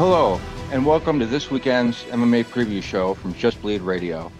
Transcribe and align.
Hello, 0.00 0.40
and 0.72 0.86
welcome 0.86 1.20
to 1.20 1.26
this 1.26 1.50
weekend's 1.50 2.04
MMA 2.04 2.46
preview 2.46 2.82
show 2.82 3.12
from 3.12 3.34
Just 3.34 3.60
Bleed 3.60 3.82
Radio. 3.82 4.32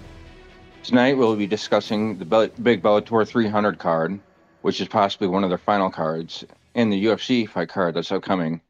Tonight 0.83 1.19
we'll 1.19 1.37
be 1.37 1.47
discussing 1.47 2.17
the 2.17 2.25
Be- 2.25 2.63
big 2.63 2.83
Bellator 2.83 3.29
300 3.29 3.79
card, 3.79 4.19
which 4.63 4.81
is 4.81 4.89
possibly 4.89 5.29
one 5.29 5.45
of 5.45 5.51
their 5.51 5.59
final 5.59 5.91
cards, 5.91 6.47
and 6.75 6.91
the 6.91 7.05
UFC 7.05 7.47
fight 7.47 7.69
card 7.69 7.95
that's 7.95 8.11
upcoming. 8.11 8.63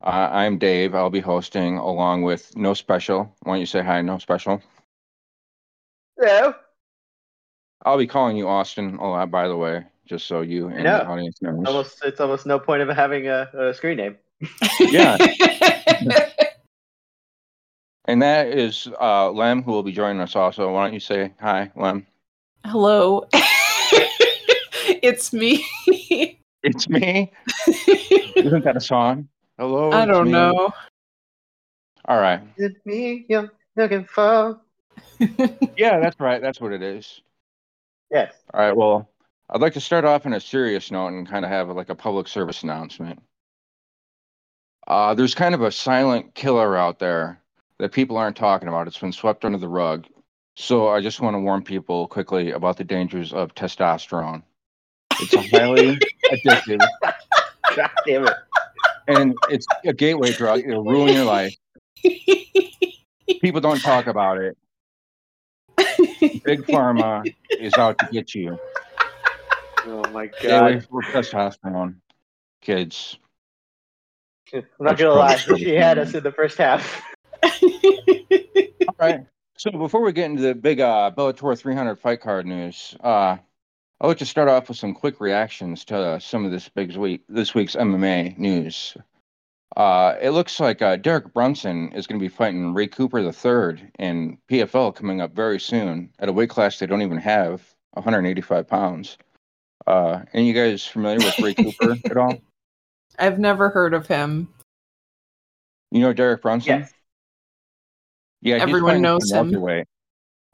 Uh, 0.00 0.28
I'm 0.30 0.58
Dave. 0.58 0.94
I'll 0.94 1.10
be 1.10 1.18
hosting 1.18 1.76
along 1.76 2.22
with 2.22 2.56
No 2.56 2.72
Special. 2.72 3.34
Why 3.42 3.54
don't 3.54 3.60
you 3.60 3.66
say 3.66 3.82
hi, 3.82 4.00
No 4.00 4.18
Special? 4.18 4.62
Hello. 6.20 6.54
I'll 7.84 7.98
be 7.98 8.06
calling 8.06 8.36
you 8.36 8.46
Austin 8.46 8.94
a 8.98 9.10
lot, 9.10 9.32
by 9.32 9.48
the 9.48 9.56
way, 9.56 9.86
just 10.06 10.28
so 10.28 10.42
you 10.42 10.68
and 10.68 10.84
know. 10.84 10.98
the 10.98 11.06
audience 11.08 11.42
knows. 11.42 11.66
Almost, 11.66 12.04
it's 12.04 12.20
almost 12.20 12.46
no 12.46 12.60
point 12.60 12.82
of 12.82 12.88
having 12.96 13.26
a, 13.26 13.50
a 13.54 13.74
screen 13.74 13.96
name. 13.96 14.16
Yeah. 14.78 15.16
And 18.08 18.22
that 18.22 18.48
is 18.48 18.88
uh, 19.02 19.30
Lem, 19.30 19.62
who 19.62 19.70
will 19.70 19.82
be 19.82 19.92
joining 19.92 20.22
us 20.22 20.34
also. 20.34 20.72
Why 20.72 20.86
don't 20.86 20.94
you 20.94 21.00
say 21.00 21.30
hi, 21.38 21.70
Lem? 21.76 22.06
Hello. 22.64 23.28
it's 25.02 25.34
me. 25.34 25.62
It's 26.62 26.88
me. 26.88 27.30
Isn't 28.34 28.64
that 28.64 28.78
a 28.78 28.80
song? 28.80 29.28
Hello. 29.58 29.92
I 29.92 30.06
don't 30.06 30.24
me. 30.24 30.32
know. 30.32 30.72
All 32.06 32.18
right. 32.18 32.40
It's 32.56 32.78
me 32.86 33.26
you're 33.28 33.52
looking 33.76 34.04
for. 34.04 34.58
Yeah, 35.76 36.00
that's 36.00 36.18
right. 36.18 36.40
That's 36.40 36.60
what 36.60 36.72
it 36.72 36.82
is. 36.82 37.20
Yes. 38.10 38.32
All 38.54 38.60
right. 38.60 38.76
Well, 38.76 39.08
I'd 39.50 39.60
like 39.60 39.74
to 39.74 39.80
start 39.80 40.04
off 40.04 40.26
on 40.26 40.32
a 40.32 40.40
serious 40.40 40.90
note 40.90 41.08
and 41.08 41.28
kind 41.28 41.44
of 41.44 41.50
have 41.50 41.68
like 41.70 41.88
a 41.88 41.94
public 41.94 42.26
service 42.26 42.62
announcement. 42.62 43.20
Uh, 44.86 45.14
there's 45.14 45.34
kind 45.34 45.54
of 45.54 45.62
a 45.62 45.70
silent 45.70 46.34
killer 46.34 46.76
out 46.76 46.98
there 46.98 47.40
that 47.78 47.92
people 47.92 48.16
aren't 48.16 48.36
talking 48.36 48.68
about. 48.68 48.86
It's 48.86 48.98
been 48.98 49.12
swept 49.12 49.44
under 49.44 49.58
the 49.58 49.68
rug. 49.68 50.06
So 50.56 50.88
I 50.88 51.00
just 51.00 51.20
want 51.20 51.34
to 51.34 51.40
warn 51.40 51.62
people 51.62 52.08
quickly 52.08 52.50
about 52.50 52.76
the 52.76 52.84
dangers 52.84 53.32
of 53.32 53.54
testosterone. 53.54 54.42
It's 55.20 55.34
highly 55.34 55.98
addictive 56.32 56.84
God 57.76 57.90
damn 58.06 58.26
it. 58.26 58.34
and 59.06 59.36
it's 59.50 59.66
a 59.84 59.92
gateway 59.92 60.32
drug. 60.32 60.60
It'll 60.60 60.82
ruin 60.82 61.14
your 61.14 61.24
life. 61.24 61.54
People 63.40 63.60
don't 63.60 63.80
talk 63.80 64.06
about 64.06 64.38
it. 64.38 64.56
Big 66.44 66.62
Pharma 66.66 67.24
is 67.60 67.74
out 67.74 67.98
to 67.98 68.06
get 68.10 68.34
you. 68.34 68.58
Oh 69.86 70.02
my 70.10 70.26
god. 70.42 70.86
testosterone, 71.12 71.96
kids. 72.60 73.16
I'm 74.52 74.62
not 74.80 74.96
That's 74.96 75.02
gonna 75.02 75.14
lie. 75.14 75.36
She 75.36 75.74
had 75.74 75.98
us 75.98 76.14
in 76.14 76.24
the 76.24 76.32
first 76.32 76.58
half. 76.58 77.02
All 78.88 78.94
right. 78.98 79.26
So 79.56 79.70
before 79.72 80.02
we 80.02 80.12
get 80.12 80.26
into 80.26 80.42
the 80.42 80.54
big 80.54 80.80
uh, 80.80 81.10
Bellator 81.16 81.58
300 81.58 81.96
fight 81.96 82.20
card 82.20 82.46
news, 82.46 82.96
uh, 83.02 83.36
I'd 84.00 84.06
like 84.06 84.18
to 84.18 84.26
start 84.26 84.48
off 84.48 84.68
with 84.68 84.78
some 84.78 84.94
quick 84.94 85.20
reactions 85.20 85.84
to 85.86 85.96
uh, 85.96 86.18
some 86.20 86.44
of 86.44 86.52
this 86.52 86.68
big 86.68 86.96
week 86.96 87.24
this 87.28 87.54
week's 87.54 87.74
MMA 87.74 88.38
news. 88.38 88.96
Uh, 89.76 90.14
it 90.20 90.30
looks 90.30 90.60
like 90.60 90.80
uh, 90.80 90.96
Derek 90.96 91.32
Brunson 91.34 91.92
is 91.92 92.06
going 92.06 92.18
to 92.18 92.24
be 92.24 92.28
fighting 92.28 92.72
Ray 92.72 92.86
Cooper 92.86 93.18
III 93.18 93.90
in 93.98 94.38
PFL 94.48 94.94
coming 94.94 95.20
up 95.20 95.34
very 95.34 95.60
soon 95.60 96.10
at 96.18 96.28
a 96.28 96.32
weight 96.32 96.50
class 96.50 96.78
they 96.78 96.86
don't 96.86 97.02
even 97.02 97.18
have, 97.18 97.74
185 97.92 98.66
pounds. 98.66 99.18
Uh, 99.86 100.20
any 100.32 100.48
you 100.48 100.54
guys 100.54 100.86
familiar 100.86 101.18
with 101.18 101.38
Ray 101.40 101.54
Cooper 101.54 101.96
at 102.04 102.16
all? 102.16 102.38
I've 103.18 103.38
never 103.38 103.68
heard 103.68 103.94
of 103.94 104.06
him. 104.06 104.48
You 105.90 106.00
know 106.00 106.12
Derek 106.12 106.42
Brunson? 106.42 106.80
Yes. 106.80 106.92
Yeah, 108.40 108.56
Everyone 108.56 109.02
knows 109.02 109.30
him. 109.30 109.50
welterweight. 109.50 109.86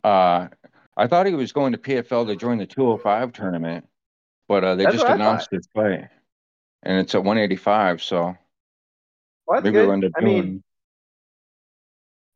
Uh, 0.03 0.49
I 0.97 1.07
thought 1.07 1.27
he 1.27 1.35
was 1.35 1.53
going 1.53 1.73
to 1.73 1.79
PFL 1.79 2.27
to 2.29 2.37
join 2.37 2.59
the 2.59 2.67
205 2.67 3.33
tournament, 3.33 3.87
but 4.49 4.65
uh, 4.65 4.75
they 4.77 4.85
That's 4.85 4.95
just 4.97 5.05
what 5.05 5.13
I 5.13 5.15
announced 5.17 5.49
his 5.51 5.67
fight, 5.75 6.09
and 6.83 6.99
it's 6.99 7.15
at 7.15 7.25
185. 7.25 8.03
So 8.03 8.17
Well, 8.17 8.37
that's 9.53 9.65
maybe 9.65 9.73
good. 9.75 9.83
we'll 9.87 9.93
end 9.93 10.05
up 10.05 10.13
I 10.17 10.21
doing. 10.21 10.33
mean, 10.35 10.63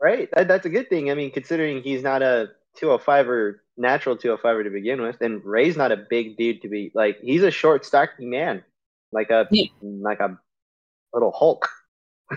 right? 0.01 0.29
That, 0.35 0.49
that's 0.49 0.67
a 0.67 0.71
good 0.71 0.89
thing. 0.89 1.11
I 1.11 1.15
mean, 1.15 1.31
considering 1.31 1.83
he's 1.83 2.03
not 2.03 2.23
a 2.23 2.51
205 2.77 3.29
or 3.29 3.63
natural 3.77 4.17
205 4.17 4.65
to 4.65 4.71
begin 4.71 5.01
with, 5.03 5.21
and 5.21 5.45
Ray's 5.45 5.77
not 5.77 5.93
a 5.93 5.97
big 5.97 6.37
dude 6.37 6.63
to 6.63 6.69
be 6.69 6.91
like. 6.95 7.19
He's 7.21 7.43
a 7.43 7.51
short, 7.51 7.85
stocky 7.85 8.27
man, 8.27 8.65
like 9.13 9.31
a 9.31 9.47
Ye- 9.51 9.73
like 9.83 10.21
a 10.21 10.39
little 11.13 11.33
Hulk. 11.33 11.69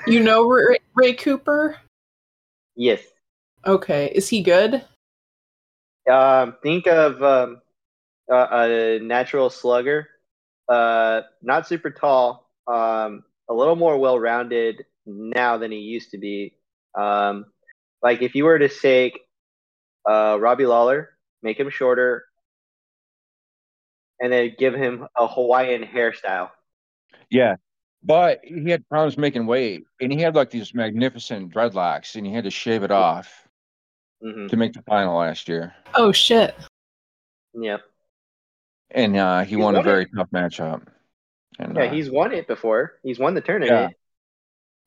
You 0.07 0.19
know 0.21 0.43
Ray, 0.47 0.79
Ray 0.95 1.13
Cooper? 1.13 1.77
Yes. 2.81 3.03
Okay. 3.63 4.07
Is 4.07 4.27
he 4.27 4.41
good? 4.41 4.83
Um, 6.09 6.55
think 6.63 6.87
of 6.87 7.21
um, 7.21 7.61
a, 8.27 8.35
a 8.35 8.99
natural 8.99 9.51
slugger, 9.51 10.09
uh, 10.67 11.21
not 11.43 11.67
super 11.67 11.91
tall, 11.91 12.49
um, 12.65 13.23
a 13.47 13.53
little 13.53 13.75
more 13.75 13.99
well-rounded 13.99 14.83
now 15.05 15.57
than 15.57 15.71
he 15.71 15.77
used 15.77 16.09
to 16.09 16.17
be. 16.17 16.55
Um, 16.97 17.45
like 18.01 18.23
if 18.23 18.33
you 18.33 18.45
were 18.45 18.57
to 18.57 18.67
take 18.67 19.19
uh, 20.09 20.39
Robbie 20.41 20.65
Lawler, 20.65 21.11
make 21.43 21.59
him 21.59 21.69
shorter, 21.69 22.25
and 24.19 24.33
then 24.33 24.55
give 24.57 24.73
him 24.73 25.07
a 25.15 25.27
Hawaiian 25.27 25.83
hairstyle. 25.83 26.49
Yeah, 27.29 27.57
but 28.03 28.39
he 28.43 28.69
had 28.69 28.87
problems 28.89 29.17
making 29.17 29.45
weight, 29.45 29.83
and 30.01 30.11
he 30.11 30.19
had 30.19 30.35
like 30.35 30.49
these 30.49 30.73
magnificent 30.73 31.53
dreadlocks, 31.53 32.15
and 32.15 32.25
he 32.25 32.33
had 32.33 32.43
to 32.45 32.51
shave 32.51 32.83
it 32.83 32.91
off 32.91 33.47
hmm 34.23 34.47
to 34.47 34.55
make 34.57 34.73
the 34.73 34.81
final 34.83 35.17
last 35.17 35.47
year. 35.49 35.73
Oh 35.95 36.11
shit. 36.11 36.55
Yep. 37.53 37.81
And 38.91 39.15
uh, 39.17 39.41
he 39.41 39.55
He's 39.55 39.57
won 39.57 39.75
a 39.75 39.77
won 39.79 39.85
it. 39.85 39.89
very 39.89 40.05
tough 40.07 40.29
matchup. 40.31 40.85
And, 41.59 41.75
Yeah, 41.75 41.83
uh, 41.85 41.91
he's 41.93 42.09
won 42.11 42.31
it 42.33 42.47
before. 42.47 42.93
He's 43.03 43.19
won 43.19 43.33
the 43.33 43.41
tournament. 43.41 43.95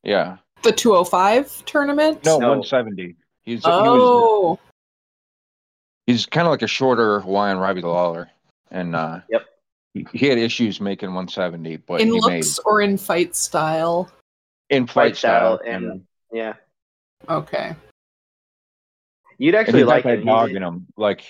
yeah. 0.03 0.37
The 0.63 0.73
205 0.73 1.65
tournament? 1.67 2.25
No, 2.25 2.39
No. 2.39 2.49
170. 2.51 3.17
He's 3.43 3.63
he 3.65 3.69
was 3.71 4.01
Oh. 4.03 4.59
he's 6.07 6.27
kind 6.27 6.47
of 6.47 6.51
like 6.51 6.63
a 6.63 6.67
shorter 6.67 7.21
Hawaiian 7.21 7.59
Robbie 7.59 7.83
Lawler, 7.83 8.31
and 8.71 8.95
uh, 8.97 9.21
Yep. 9.31 9.43
He, 9.95 10.07
he 10.13 10.27
had 10.27 10.39
issues 10.39 10.81
making 10.81 11.09
170, 11.11 11.77
but 11.79 12.01
in 12.01 12.09
he 12.09 12.21
looks 12.21 12.59
or 12.61 12.81
in 12.83 12.99
fight 12.99 13.35
style? 13.35 14.11
in 14.71 14.87
Fight 14.87 14.93
fight 15.13 15.17
style, 15.17 15.59
style 15.59 15.73
and- 15.75 15.85
and, 15.85 16.07
Yeah. 16.33 16.55
Okay. 17.29 17.75
You'd 19.39 19.55
actually 19.55 19.81
he's 19.81 19.87
like 19.89 20.05
that 20.05 20.19
him. 20.21 20.27
dog 20.27 20.51
in 20.51 20.63
him. 20.63 20.87
Like 20.97 21.25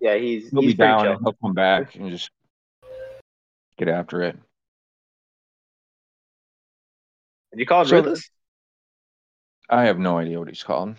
yeah, 0.00 0.16
he's 0.16 0.50
he'll 0.50 0.62
he's 0.62 0.72
be 0.72 0.76
down 0.78 1.02
chill. 1.04 1.12
and 1.12 1.20
he'll 1.22 1.32
come 1.34 1.54
back 1.54 1.94
and 1.94 2.10
just 2.10 2.30
get 3.78 3.88
after 3.88 4.22
it. 4.22 4.36
Did 7.52 7.60
you 7.60 7.66
call 7.66 7.82
him 7.82 7.88
So- 7.88 7.96
ruthless? 7.96 8.30
I 9.68 9.84
have 9.84 9.98
no 9.98 10.18
idea 10.18 10.38
what 10.38 10.48
he's 10.48 10.62
called. 10.64 10.96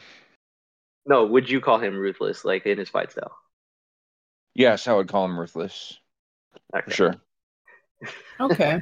No, 1.06 1.26
would 1.26 1.50
you 1.50 1.59
call 1.59 1.78
him 1.80 1.98
ruthless, 1.98 2.46
like 2.46 2.66
in 2.66 2.78
his 2.78 2.90
fight 2.90 3.12
style? 3.12 3.36
Yes, 4.53 4.88
I 4.88 4.94
would 4.94 5.08
call 5.09 5.26
him 5.26 5.38
ruthless 5.40 5.98
Okay. 6.76 6.84
for 6.86 6.92
sure. 6.92 7.16
Okay. 8.40 8.82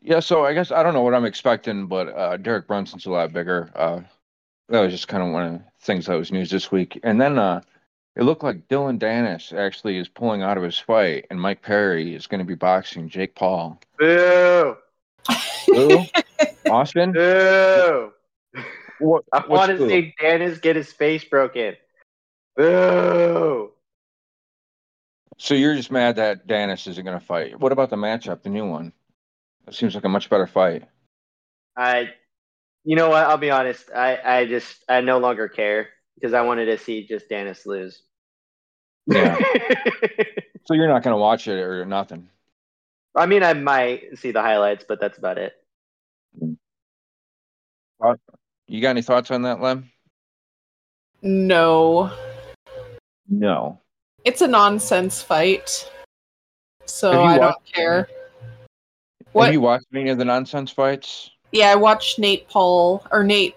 Yeah, 0.00 0.20
so 0.20 0.44
I 0.44 0.52
guess 0.52 0.72
I 0.72 0.82
don't 0.82 0.94
know 0.94 1.02
what 1.02 1.14
I'm 1.14 1.24
expecting, 1.24 1.86
but 1.86 2.08
uh, 2.08 2.36
Derek 2.36 2.66
Brunson's 2.66 3.06
a 3.06 3.10
lot 3.10 3.32
bigger. 3.32 3.70
Uh, 3.74 4.00
that 4.68 4.80
was 4.80 4.92
just 4.92 5.08
kind 5.08 5.22
of 5.22 5.32
one 5.32 5.44
of 5.44 5.52
the 5.52 5.64
things 5.80 6.06
that 6.06 6.14
was 6.14 6.32
news 6.32 6.50
this 6.50 6.72
week. 6.72 6.98
And 7.04 7.20
then 7.20 7.38
uh, 7.38 7.60
it 8.16 8.22
looked 8.22 8.42
like 8.42 8.68
Dillon 8.68 8.98
Danis 8.98 9.56
actually 9.56 9.98
is 9.98 10.08
pulling 10.08 10.42
out 10.42 10.56
of 10.56 10.64
his 10.64 10.78
fight, 10.78 11.26
and 11.30 11.40
Mike 11.40 11.62
Perry 11.62 12.14
is 12.14 12.26
going 12.26 12.40
to 12.40 12.44
be 12.44 12.54
boxing 12.54 13.08
Jake 13.08 13.34
Paul. 13.34 13.80
Boo! 13.98 14.76
Who? 15.66 16.04
Austin? 16.70 17.12
Boo! 17.12 18.12
What, 18.98 19.24
I 19.32 19.38
what's 19.38 19.48
want 19.48 19.78
to 19.78 19.88
see 19.88 20.14
Danis 20.20 20.60
get 20.60 20.76
his 20.76 20.92
face 20.92 21.24
broken. 21.24 21.76
Boo! 22.56 23.71
So 25.42 25.54
you're 25.54 25.74
just 25.74 25.90
mad 25.90 26.16
that 26.16 26.46
Danis 26.46 26.86
isn't 26.86 27.04
going 27.04 27.18
to 27.18 27.26
fight. 27.26 27.58
What 27.58 27.72
about 27.72 27.90
the 27.90 27.96
matchup, 27.96 28.44
the 28.44 28.48
new 28.48 28.64
one? 28.64 28.92
It 29.66 29.74
seems 29.74 29.96
like 29.96 30.04
a 30.04 30.08
much 30.08 30.30
better 30.30 30.46
fight. 30.46 30.84
I, 31.76 32.10
you 32.84 32.94
know 32.94 33.08
what? 33.08 33.24
I'll 33.24 33.38
be 33.38 33.50
honest. 33.50 33.90
I, 33.92 34.20
I 34.24 34.46
just, 34.46 34.84
I 34.88 35.00
no 35.00 35.18
longer 35.18 35.48
care 35.48 35.88
because 36.14 36.32
I 36.32 36.42
wanted 36.42 36.66
to 36.66 36.78
see 36.78 37.08
just 37.08 37.28
Danis 37.28 37.66
lose. 37.66 38.02
Yeah. 39.06 39.36
So 40.64 40.74
you're 40.74 40.86
not 40.86 41.02
going 41.02 41.12
to 41.12 41.18
watch 41.18 41.48
it 41.48 41.58
or 41.58 41.84
nothing. 41.84 42.28
I 43.16 43.26
mean, 43.26 43.42
I 43.42 43.52
might 43.52 44.16
see 44.16 44.30
the 44.30 44.42
highlights, 44.42 44.84
but 44.88 45.00
that's 45.00 45.18
about 45.18 45.36
it. 45.36 45.52
You 46.40 46.56
got 48.80 48.90
any 48.90 49.02
thoughts 49.02 49.32
on 49.32 49.42
that, 49.42 49.60
Lem? 49.60 49.90
No. 51.20 52.12
No. 53.28 53.80
It's 54.24 54.40
a 54.40 54.46
nonsense 54.48 55.20
fight. 55.22 55.90
So 56.86 57.10
Have 57.12 57.20
you 57.20 57.26
I 57.26 57.38
don't 57.38 57.46
watched- 57.46 57.72
care. 57.74 57.96
Have 57.98 58.08
What? 59.32 59.52
you 59.52 59.60
watched 59.60 59.86
any 59.94 60.10
of 60.10 60.18
the 60.18 60.24
nonsense 60.24 60.70
fights? 60.70 61.30
Yeah, 61.52 61.70
I 61.70 61.74
watched 61.76 62.18
Nate 62.18 62.48
Paul 62.48 63.04
or 63.10 63.22
Nate 63.24 63.56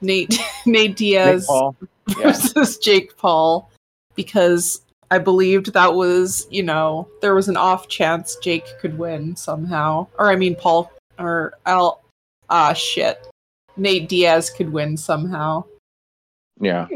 Nate 0.00 0.38
Nate 0.66 0.96
Diaz 0.96 1.46
Paul. 1.46 1.76
Yeah. 2.18 2.32
versus 2.32 2.76
Jake 2.78 3.16
Paul 3.16 3.70
because 4.16 4.82
I 5.12 5.18
believed 5.18 5.72
that 5.74 5.94
was, 5.94 6.46
you 6.50 6.62
know, 6.64 7.06
there 7.20 7.36
was 7.36 7.48
an 7.48 7.56
off 7.56 7.86
chance 7.86 8.36
Jake 8.42 8.64
could 8.80 8.98
win 8.98 9.36
somehow. 9.36 10.08
Or 10.18 10.28
I 10.30 10.34
mean 10.36 10.56
Paul 10.56 10.90
or 11.20 11.54
Al 11.66 12.02
ah 12.48 12.72
shit. 12.72 13.28
Nate 13.76 14.08
Diaz 14.08 14.50
could 14.50 14.72
win 14.72 14.96
somehow. 14.96 15.64
Yeah. 16.60 16.88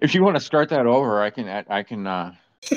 If 0.00 0.14
you 0.14 0.22
want 0.22 0.36
to 0.36 0.40
start 0.40 0.68
that 0.70 0.86
over, 0.86 1.22
I 1.22 1.30
can. 1.30 1.48
I 1.68 1.82
can. 1.82 2.06
uh 2.06 2.32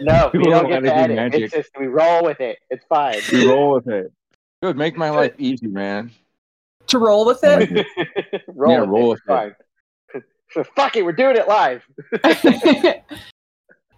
No, 0.00 0.30
we 0.34 0.38
People 0.40 0.50
don't 0.52 0.68
don't 0.70 0.82
get 0.82 0.92
wanna 0.92 1.02
edit. 1.04 1.16
magic. 1.16 1.40
It's 1.44 1.54
just 1.54 1.70
we 1.80 1.86
roll 1.86 2.22
with 2.22 2.40
it. 2.40 2.58
It's 2.70 2.84
fine. 2.86 3.18
We 3.32 3.46
roll 3.46 3.72
with 3.74 3.88
it. 3.88 4.12
Good. 4.62 4.76
Make 4.76 4.96
my 4.96 5.08
life 5.10 5.32
easy, 5.38 5.66
man. 5.68 6.10
to 6.88 6.98
roll 6.98 7.24
with 7.26 7.40
it. 7.42 7.86
roll 8.48 8.72
Yeah, 8.72 8.80
with 8.80 8.88
roll 8.90 9.04
it. 9.06 9.08
with 9.08 9.18
It's 9.18 9.26
fine. 9.26 9.54
So 10.52 10.64
fuck 10.76 10.96
it, 10.96 11.04
we're 11.04 11.12
doing 11.12 11.36
it 11.36 11.48
live. 11.48 11.82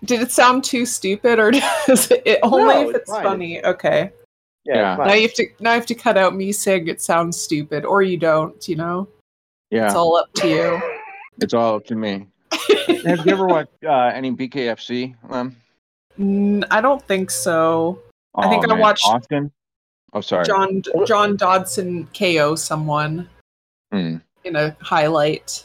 Did 0.05 0.21
it 0.23 0.31
sound 0.31 0.63
too 0.65 0.87
stupid 0.87 1.39
or 1.41 1.51
does 1.51 2.11
it 2.11 2.39
only 2.43 2.63
No, 2.63 2.89
if 2.91 2.97
it's 2.97 3.11
it's 3.11 3.19
funny? 3.19 3.65
Okay. 3.65 4.11
Yeah, 4.65 4.97
Yeah. 4.99 5.05
Now 5.05 5.13
you 5.15 5.23
have 5.23 5.35
to 5.35 5.47
now 5.61 5.73
I 5.73 5.75
have 5.75 5.87
to 5.87 5.95
cut 5.95 6.17
out 6.17 6.35
me 6.37 6.53
saying 6.53 6.87
it 6.89 7.01
sounds 7.03 7.39
stupid 7.41 7.85
or 7.85 8.03
you 8.03 8.17
don't, 8.17 8.67
you 8.69 8.77
know? 8.77 9.09
Yeah, 9.71 9.87
It's 9.87 9.95
all 9.95 10.17
up 10.17 10.33
to 10.35 10.49
you. 10.49 10.81
it's 11.43 11.53
all 11.55 11.75
up 11.77 11.85
to 11.87 11.97
me. 11.97 12.29
Have 12.51 13.27
you 13.27 13.33
ever 13.33 13.47
watched 13.47 13.85
uh, 13.85 14.11
any 14.15 14.31
BKFC? 14.33 15.15
Um, 15.31 15.57
Mm, 16.19 16.65
I 16.69 16.81
don't 16.81 17.01
think 17.03 17.31
so. 17.31 18.01
I 18.35 18.49
think 18.49 18.65
I 18.65 18.69
man. 18.69 18.81
watched 18.81 19.05
Austin. 19.07 19.53
Oh, 20.13 20.21
sorry. 20.21 20.45
John 20.47 20.83
John 21.07 21.37
Dodson 21.37 22.09
KO 22.13 22.57
someone 22.57 23.29
Hmm. 23.93 24.17
in 24.43 24.57
a 24.57 24.77
highlight. 24.81 25.65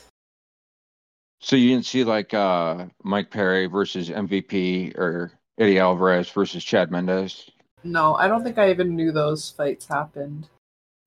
So 1.42 1.56
you 1.56 1.70
didn't 1.70 1.86
see 1.88 2.04
like 2.04 2.36
uh, 2.36 2.86
Mike 3.04 3.32
Perry 3.32 3.66
versus 3.66 4.10
MVP 4.12 4.96
or 4.96 5.32
Eddie 5.58 5.80
Alvarez 5.80 6.30
versus 6.30 6.64
Chad 6.64 6.92
Mendes? 6.92 7.50
No, 7.84 8.14
I 8.16 8.28
don't 8.28 8.44
think 8.44 8.60
I 8.60 8.70
even 8.70 8.96
knew 8.96 9.12
those 9.12 9.50
fights 9.52 9.88
happened. 9.88 10.48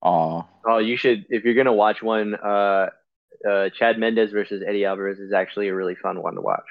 Oh, 0.02 0.44
Oh, 0.66 0.78
you 0.78 0.96
should 0.96 1.24
if 1.30 1.44
you're 1.44 1.54
gonna 1.54 1.72
watch 1.72 2.02
one. 2.02 2.34
Uh, 2.34 2.88
uh, 3.48 3.70
Chad 3.70 3.98
Mendes 3.98 4.30
versus 4.32 4.62
Eddie 4.66 4.84
Alvarez 4.84 5.18
is 5.18 5.32
actually 5.32 5.68
a 5.68 5.74
really 5.74 5.94
fun 5.94 6.22
one 6.22 6.34
to 6.34 6.40
watch. 6.40 6.64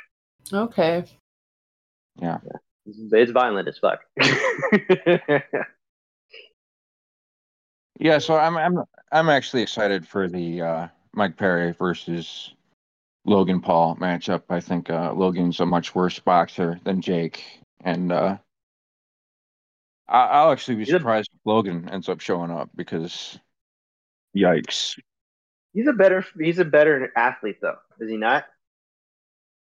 Okay. 0.51 1.05
Yeah, 2.17 2.37
it's 2.85 3.31
violent 3.31 3.67
as 3.67 3.77
fuck. 3.77 3.99
yeah. 7.99 8.19
So 8.19 8.37
I'm 8.37 8.57
I'm 8.57 8.83
I'm 9.11 9.29
actually 9.29 9.63
excited 9.63 10.07
for 10.07 10.27
the 10.29 10.61
uh, 10.61 10.87
Mike 11.13 11.35
Perry 11.35 11.73
versus 11.73 12.53
Logan 13.25 13.59
Paul 13.59 13.97
matchup. 13.97 14.43
I 14.49 14.61
think 14.61 14.89
uh, 14.89 15.13
Logan's 15.13 15.59
a 15.59 15.65
much 15.65 15.93
worse 15.93 16.19
boxer 16.19 16.79
than 16.83 17.01
Jake, 17.01 17.43
and 17.83 18.11
uh, 18.11 18.37
I, 20.07 20.25
I'll 20.25 20.51
actually 20.51 20.75
be 20.75 20.85
surprised 20.85 21.31
if 21.33 21.39
Logan 21.45 21.89
ends 21.89 22.09
up 22.09 22.21
showing 22.21 22.51
up 22.51 22.69
because, 22.75 23.39
yikes! 24.35 24.99
He's 25.75 25.87
a 25.87 25.93
better 25.93 26.25
he's 26.39 26.57
a 26.57 26.65
better 26.65 27.11
athlete 27.15 27.57
though, 27.61 27.77
is 27.99 28.09
he 28.09 28.17
not? 28.17 28.45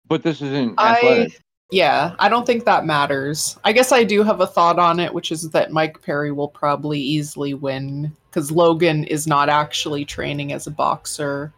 But 0.08 0.24
this 0.24 0.42
isn't 0.42 0.76
I 0.80 1.30
yeah, 1.72 2.16
I 2.18 2.30
don't 2.30 2.48
think 2.48 2.66
that 2.66 2.86
matters. 2.86 3.60
I 3.64 3.74
guess 3.74 3.92
I 3.92 4.04
do 4.04 4.24
have 4.24 4.42
a 4.42 4.48
thought 4.48 4.80
on 4.80 5.00
it, 5.00 5.14
which 5.14 5.32
is 5.32 5.52
that 5.52 5.72
Mike 5.72 6.02
Perry 6.02 6.32
will 6.32 6.48
probably 6.48 7.00
easily 7.00 7.54
win 7.54 8.12
because 8.32 8.52
Logan 8.52 9.04
is 9.04 9.28
not 9.28 9.50
actually 9.50 10.04
training 10.04 10.52
as 10.52 10.66
a 10.66 10.72
boxer 10.72 11.54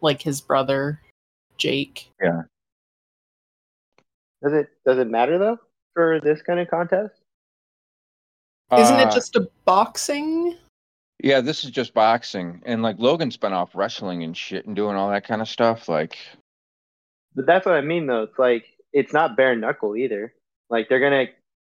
like 0.00 0.22
his 0.22 0.40
brother, 0.40 1.00
Jake. 1.56 2.08
Yeah. 2.22 2.42
Does 4.42 4.52
it 4.52 4.68
does 4.86 4.98
it 4.98 5.10
matter 5.10 5.38
though 5.38 5.58
for 5.92 6.20
this 6.20 6.40
kind 6.40 6.60
of 6.60 6.68
contest? 6.68 7.14
Isn't 8.76 8.96
Uh, 8.96 9.08
it 9.08 9.12
just 9.12 9.34
a 9.34 9.48
boxing? 9.64 10.56
Yeah, 11.22 11.40
this 11.40 11.64
is 11.64 11.70
just 11.70 11.94
boxing, 11.94 12.62
and 12.64 12.82
like 12.82 12.96
Logan's 12.98 13.36
been 13.36 13.52
off 13.52 13.74
wrestling 13.74 14.22
and 14.22 14.36
shit 14.36 14.66
and 14.66 14.76
doing 14.76 14.96
all 14.96 15.10
that 15.10 15.26
kind 15.26 15.42
of 15.42 15.48
stuff. 15.48 15.88
Like, 15.88 16.16
But 17.34 17.46
that's 17.46 17.66
what 17.66 17.74
I 17.74 17.80
mean 17.80 18.06
though. 18.06 18.22
It's 18.22 18.38
like 18.38 18.64
it's 18.92 19.12
not 19.12 19.36
bare 19.36 19.56
knuckle 19.56 19.96
either. 19.96 20.32
Like 20.70 20.88
they're 20.88 21.00
gonna 21.00 21.26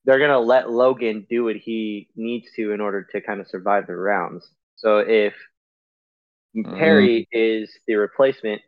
they're 0.05 0.19
gonna 0.19 0.39
let 0.39 0.69
Logan 0.69 1.25
do 1.29 1.45
what 1.45 1.55
he 1.55 2.09
needs 2.15 2.47
to 2.55 2.71
in 2.73 2.81
order 2.81 3.07
to 3.11 3.21
kind 3.21 3.39
of 3.39 3.47
survive 3.47 3.87
the 3.87 3.95
rounds. 3.95 4.49
So 4.75 4.99
if 4.99 5.33
Perry 6.63 7.27
is 7.31 7.71
the 7.87 7.95
replacement, 7.95 8.61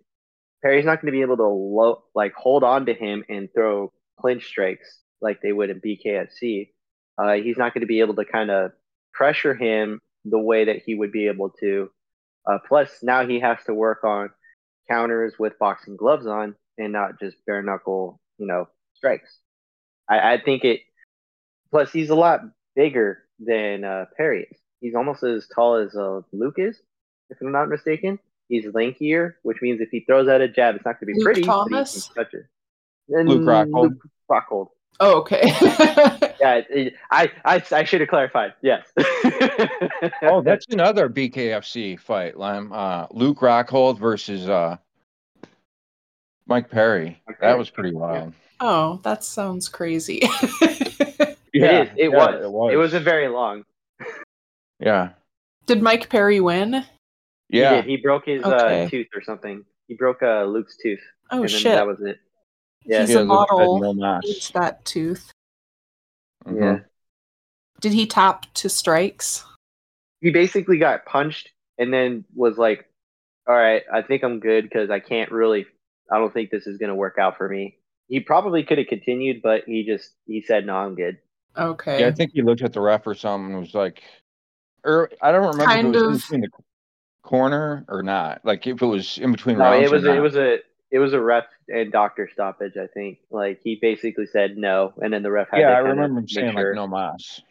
Perry's 0.62 0.86
not 0.86 1.02
going 1.02 1.08
to 1.08 1.12
be 1.12 1.22
able 1.22 1.38
to 1.38 1.48
lo- 1.48 2.04
like 2.14 2.34
hold 2.34 2.64
on 2.64 2.86
to 2.86 2.94
him 2.94 3.24
and 3.30 3.50
throw 3.54 3.92
clinch 4.20 4.46
strikes 4.46 5.00
like 5.22 5.42
they 5.42 5.52
would 5.52 5.70
in 5.70 5.82
BKFC. 5.82 6.72
Uh, 7.18 7.34
he's 7.34 7.58
not 7.58 7.74
going 7.74 7.82
to 7.82 7.88
be 7.88 8.00
able 8.00 8.16
to 8.16 8.26
kind 8.26 8.52
of 8.52 8.72
pressure 9.14 9.54
him 9.54 10.00
the 10.26 10.40
way 10.40 10.66
that 10.66 10.82
he 10.86 10.96
would 10.96 11.12
be 11.12 11.28
able 11.28 11.50
to. 11.60 11.90
Uh, 12.46 12.58
plus, 12.68 12.90
now 13.04 13.26
he 13.28 13.40
has 13.40 13.58
to 13.66 13.74
work 13.74 14.04
on 14.04 14.30
counters 14.90 15.34
with 15.38 15.58
boxing 15.60 15.96
gloves 15.96 16.26
on 16.26 16.56
and 16.78 16.92
not 16.94 17.20
just 17.20 17.38
bare 17.46 17.62
knuckle, 17.62 18.20
you 18.38 18.48
know, 18.48 18.68
strikes. 18.96 19.38
I, 20.10 20.34
I 20.34 20.42
think 20.42 20.64
it. 20.64 20.82
Plus, 21.72 21.92
he's 21.92 22.10
a 22.10 22.16
lot 22.16 22.42
bigger 22.76 23.24
than 23.40 23.84
uh, 23.84 24.06
Perry 24.18 24.48
is. 24.50 24.58
He's 24.82 24.96
almost 24.96 25.24
as 25.24 25.48
tall 25.54 25.76
as 25.76 25.96
uh, 25.96 26.22
Luke 26.32 26.56
is, 26.58 26.80
if 27.30 27.38
I'm 27.42 27.52
not 27.52 27.70
mistaken. 27.70 28.18
He's 28.48 28.66
lankier, 28.66 29.34
which 29.44 29.62
means 29.62 29.80
if 29.82 29.90
he 29.92 30.00
throws 30.00 30.28
out 30.28 30.42
a 30.42 30.48
jab, 30.48 30.76
it's 30.76 30.86
not 30.86 31.00
going 31.00 31.02
to 31.02 31.06
be 31.08 31.14
Luke 31.20 31.24
pretty. 31.26 31.42
Thomas? 31.44 31.94
But 31.94 32.02
he 32.02 32.02
can 32.02 32.24
touch 32.26 32.34
it. 32.34 33.16
And 33.20 33.30
Luke 33.30 33.42
Rockhold. 33.44 33.82
Luke 33.84 34.04
Rockhold. 34.32 34.68
Oh, 35.00 35.20
okay. 35.20 35.42
Yeah, 36.42 36.56
it- 36.56 36.68
it- 36.70 36.94
I, 37.12 37.32
I, 37.44 37.62
I 37.72 37.84
should 37.84 38.00
have 38.00 38.10
clarified. 38.10 38.54
Yes. 38.62 38.88
oh, 40.24 40.42
that's 40.46 40.66
another 40.70 41.10
BKFC 41.10 42.00
fight, 42.00 42.38
Lem. 42.38 42.72
Uh, 42.72 43.08
Luke 43.12 43.40
Rockhold 43.40 44.00
versus 44.00 44.48
uh, 44.50 44.78
Mike 46.48 46.70
Perry. 46.70 47.22
Mike 47.28 47.40
That 47.42 47.58
was 47.58 47.70
pretty 47.70 47.94
wild. 47.94 48.34
oh, 48.60 49.00
that 49.04 49.24
sounds 49.24 49.70
crazy. 49.70 50.22
Yeah, 51.54 51.82
it 51.82 51.88
is. 51.88 51.94
It, 51.98 52.12
yeah, 52.12 52.18
was. 52.18 52.44
It 52.46 52.52
was. 52.52 52.74
It 52.74 52.78
wasn't 52.78 53.06
very 53.06 53.28
long. 53.28 53.64
Yeah, 54.80 55.10
Did 55.66 55.82
Mike 55.82 56.08
Perry 56.10 56.40
win? 56.40 56.86
He 57.50 57.60
yeah. 57.60 57.76
did. 57.76 57.86
He 57.86 57.98
broke 57.98 58.28
his 58.28 58.44
Okay. 58.44 58.84
uh, 58.86 58.90
tooth 58.90 59.08
or 59.16 59.22
something. 59.22 59.66
He 59.88 59.96
broke 59.96 60.22
uh, 60.24 60.44
Luke's 60.44 60.78
tooth. 60.78 61.02
Oh 61.32 61.42
and 61.42 61.50
then 61.50 61.60
shit. 61.60 61.74
that 61.74 61.88
was 61.88 62.00
it. 62.02 62.20
Yeah. 62.86 63.02
He's 63.02 63.12
yeah, 63.12 63.20
a 63.22 63.26
model. 63.26 63.94
no. 63.94 64.20
Needs 64.20 64.52
that 64.52 64.86
tooth. 64.86 65.32
Mhm. 66.46 66.62
Yeah. 66.62 66.80
Did 67.80 67.94
he 67.94 68.06
tap 68.06 68.46
to 68.56 68.70
strikes? 68.70 69.46
He 70.22 70.32
basically 70.32 70.78
got 70.78 71.06
punched 71.06 71.50
and 71.78 71.94
then 71.94 72.26
was 72.36 72.58
like, 72.58 72.86
all 73.48 73.56
right, 73.56 73.84
I 73.92 74.02
think 74.02 74.24
I'm 74.24 74.40
good 74.40 74.64
because 74.66 74.90
I 74.90 75.00
can't 75.00 75.32
really, 75.32 75.66
I 76.12 76.18
don't 76.18 76.34
think 76.34 76.52
this 76.52 76.68
is 76.68 76.78
going 76.78 76.90
to 76.90 76.96
work 76.96 77.18
out 77.20 77.38
for 77.38 77.48
me. 77.48 77.78
He 78.08 78.20
probably 78.20 78.64
could 78.64 78.78
have 78.80 78.88
continued, 78.88 79.42
but 79.42 79.64
he 79.66 79.86
just, 79.86 80.12
he 80.26 80.42
said, 80.42 80.66
no, 80.66 80.76
I'm 80.76 80.96
good. 80.96 81.18
Okay. 81.58 82.02
Yeah, 82.02 82.08
I 82.08 82.12
think 82.12 82.32
he 82.34 82.42
looked 82.42 82.62
at 82.62 82.74
the 82.74 82.82
ref 82.82 83.08
or 83.08 83.16
something 83.16 83.52
and 83.54 83.62
was 83.62 83.74
like, 83.74 84.04
or 84.84 85.10
I 85.22 85.32
don't 85.32 85.48
remember 85.48 85.66
Kind 85.66 85.96
if 85.96 85.96
it 85.96 86.08
was 86.08 86.08
in 86.08 86.14
of. 86.14 86.22
between 86.22 86.42
the 86.42 86.50
corner 87.24 87.86
or 87.88 88.04
not. 88.04 88.42
Like 88.44 88.66
if 88.68 88.82
it 88.82 88.86
was 88.86 89.18
in 89.18 89.32
between 89.32 89.58
No, 89.58 89.66
rounds. 89.72 89.86
it 89.86 89.92
was, 89.92 90.06
or 90.06 90.10
a, 90.12 90.16
it 90.16 90.20
was 90.20 90.36
a, 90.36 90.58
it 90.92 91.00
was 91.00 91.14
a 91.14 91.22
ref 91.22 91.46
and 91.68 91.92
doctor 91.92 92.30
stoppage, 92.32 92.74
I 92.78 92.88
think. 92.88 93.20
Like 93.32 93.62
he 93.64 93.78
basically 93.82 94.26
said 94.26 94.58
no, 94.58 94.94
and 95.02 95.14
then 95.14 95.24
the 95.24 95.32
ref 95.32 95.50
had 95.52 95.60
Yeah, 95.60 95.70
to 95.70 95.76
I 95.76 95.80
remember 95.80 96.20
him 96.22 96.28
saying 96.28 96.54
sure. 96.54 96.70
like 96.70 96.76
no 96.76 96.88
mass. 96.88 97.42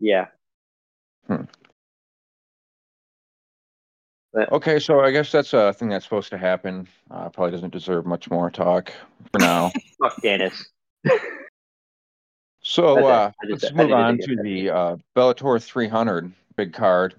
Yeah. 0.00 0.26
Okay, 4.50 4.80
so 4.80 5.00
I 5.00 5.12
guess 5.12 5.30
that's 5.30 5.52
a 5.52 5.72
thing 5.72 5.88
that's 5.90 6.04
supposed 6.04 6.30
to 6.30 6.38
happen. 6.38 6.88
Uh, 7.10 7.28
probably 7.28 7.52
doesn't 7.52 7.72
deserve 7.72 8.04
much 8.04 8.28
more 8.30 8.50
talk 8.50 8.92
for 9.32 9.38
now. 9.38 9.70
Fuck 10.00 10.20
Danis. 10.22 10.60
So 12.60 13.06
uh, 13.06 13.30
just- 13.48 13.62
let's 13.62 13.74
move 13.74 13.92
on 13.92 14.18
to 14.18 14.36
the 14.42 14.70
uh, 14.70 14.96
Bellator 15.14 15.62
300 15.62 16.32
big 16.56 16.72
card. 16.72 17.14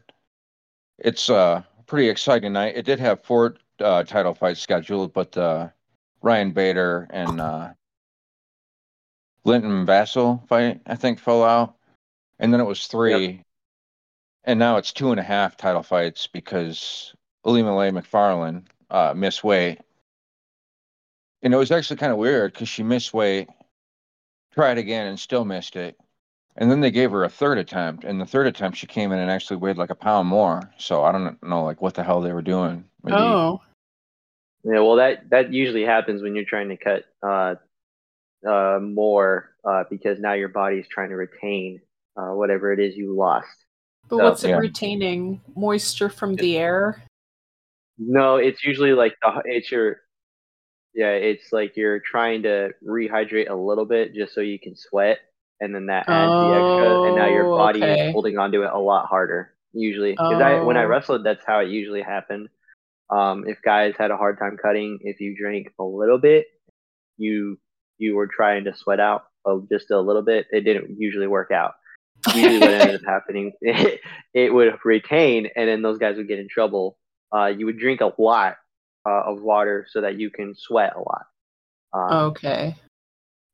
It's 0.99 1.29
uh, 1.29 1.61
a 1.79 1.83
pretty 1.83 2.09
exciting 2.09 2.51
night. 2.53 2.75
It 2.75 2.85
did 2.85 2.99
have 2.99 3.23
four 3.23 3.55
uh, 3.79 4.03
title 4.03 4.33
fights 4.33 4.59
scheduled, 4.59 5.13
but 5.13 5.37
uh, 5.37 5.69
Ryan 6.21 6.51
Bader 6.51 7.07
and 7.11 7.39
uh, 7.39 7.69
Linton 9.45 9.85
Vassell 9.85 10.45
fight, 10.49 10.81
I 10.85 10.95
think, 10.95 11.19
fell 11.19 11.43
out. 11.43 11.75
And 12.39 12.53
then 12.53 12.59
it 12.59 12.65
was 12.65 12.87
three. 12.87 13.11
And 14.43 14.59
now 14.59 14.77
it's 14.77 14.91
two 14.93 15.11
and 15.11 15.19
a 15.19 15.23
half 15.23 15.57
title 15.57 15.83
fights 15.83 16.27
because 16.27 17.13
Ilima-Lei 17.45 17.91
Macfarlane 17.91 18.67
uh, 18.89 19.13
missed 19.15 19.43
weight. 19.43 19.79
And 21.41 21.53
it 21.53 21.57
was 21.57 21.71
actually 21.71 21.97
kind 21.97 22.11
of 22.11 22.17
weird 22.17 22.53
because 22.53 22.69
she 22.69 22.83
missed 22.83 23.13
weight, 23.13 23.49
tried 24.53 24.77
again, 24.77 25.07
and 25.07 25.19
still 25.19 25.45
missed 25.45 25.75
it. 25.75 25.97
And 26.57 26.71
then 26.71 26.79
they 26.79 26.91
gave 26.91 27.11
her 27.11 27.23
a 27.23 27.29
third 27.29 27.57
attempt, 27.57 28.03
and 28.05 28.19
the 28.21 28.25
third 28.25 28.47
attempt 28.47 28.77
she 28.77 28.87
came 28.87 29.11
in 29.11 29.19
and 29.19 29.29
actually 29.29 29.57
weighed 29.57 29.77
like 29.77 29.89
a 29.89 29.95
pound 29.95 30.27
more. 30.29 30.71
So 30.77 31.03
I 31.03 31.11
don't 31.11 31.41
know 31.43 31.63
like 31.65 31.81
what 31.81 31.95
the 31.95 32.03
hell 32.03 32.21
they 32.21 32.31
were 32.31 32.41
doing. 32.41 32.85
Maybe- 33.03 33.17
Oh, 33.17 33.61
Yeah, 34.63 34.79
well, 34.79 34.95
that 34.95 35.29
that 35.31 35.51
usually 35.53 35.83
happens 35.83 36.21
when 36.21 36.33
you're 36.35 36.45
trying 36.45 36.69
to 36.69 36.77
cut 36.77 37.03
uh, 37.21 37.55
uh, 38.47 38.79
more 38.81 39.51
uh, 39.63 39.83
because 39.89 40.19
now 40.19 40.33
your 40.33 40.47
body 40.49 40.77
is 40.77 40.87
trying 40.87 41.09
to 41.09 41.15
retain 41.15 41.81
uh, 42.17 42.31
whatever 42.33 42.71
it 42.73 42.79
is 42.79 42.95
you 42.95 43.15
lost. 43.15 43.47
but 44.09 44.15
Oh, 44.17 44.23
what's 44.29 44.43
it 44.43 44.49
yeah. 44.49 44.57
retaining? 44.57 45.41
Moisture 45.55 46.09
from 46.09 46.35
the 46.35 46.57
air? 46.57 47.01
No, 47.97 48.35
it's 48.37 48.63
usually 48.63 48.93
like 48.93 49.15
the, 49.21 49.41
it's 49.45 49.71
your 49.71 49.97
yeah, 50.93 51.11
it's 51.11 51.51
like 51.51 51.75
you're 51.75 51.99
trying 51.99 52.43
to 52.43 52.69
rehydrate 52.85 53.49
a 53.49 53.55
little 53.55 53.85
bit 53.85 54.13
just 54.13 54.33
so 54.33 54.39
you 54.41 54.57
can 54.59 54.75
sweat, 54.77 55.19
and 55.59 55.75
then 55.75 55.87
that 55.87 56.07
adds 56.07 56.31
the 56.39 56.53
extra, 56.53 57.07
and 57.07 57.15
now 57.15 57.27
your 57.27 57.51
Oh, 57.51 57.57
body 57.57 57.83
okay. 57.83 58.07
is 58.07 58.13
holding 58.13 58.37
onto 58.37 58.63
it 58.63 58.71
a 58.71 58.79
lot 58.79 59.07
harder. 59.07 59.53
Usually, 59.73 60.11
because 60.13 60.39
I 60.41 60.61
when 60.63 60.77
I 60.77 60.83
Oh. 60.83 60.87
wrestled, 60.87 61.25
that's 61.25 61.43
how 61.45 61.59
it 61.59 61.67
usually 61.67 62.01
happened. 62.01 62.47
Um, 63.09 63.45
if 63.47 63.61
guys 63.61 63.93
had 63.97 64.09
a 64.11 64.17
hard 64.17 64.39
time 64.39 64.57
cutting, 64.61 64.99
if 65.01 65.19
you 65.19 65.35
drank 65.37 65.67
a 65.79 65.83
little 65.83 66.17
bit, 66.17 66.45
you 67.17 67.59
you 67.97 68.15
were 68.15 68.27
trying 68.27 68.63
to 68.65 68.75
sweat 68.75 68.99
out 69.01 69.25
of 69.45 69.67
just 69.69 69.91
a 69.91 69.99
little 69.99 70.21
bit. 70.21 70.47
It 70.51 70.61
didn't 70.61 70.95
usually 70.99 71.27
work 71.27 71.51
out. 71.51 71.73
Usually, 72.33 72.59
what 72.59 72.69
ended 72.69 72.95
up 73.01 73.01
happening, 73.05 73.53
it, 73.61 74.01
it 74.33 74.53
would 74.53 74.77
retain, 74.83 75.49
and 75.55 75.67
then 75.67 75.81
those 75.81 75.97
guys 75.99 76.17
would 76.17 76.27
get 76.27 76.39
in 76.39 76.47
trouble. 76.49 76.97
Uh, 77.35 77.47
you 77.47 77.65
would 77.65 77.77
drink 77.77 78.01
a 78.01 78.13
lot 78.17 78.55
uh, 79.07 79.21
of 79.25 79.41
water 79.41 79.85
so 79.89 80.01
that 80.01 80.17
you 80.19 80.29
can 80.29 80.55
sweat 80.55 80.93
a 80.95 80.99
lot. 80.99 81.25
Um, 81.93 82.11
okay. 82.31 82.75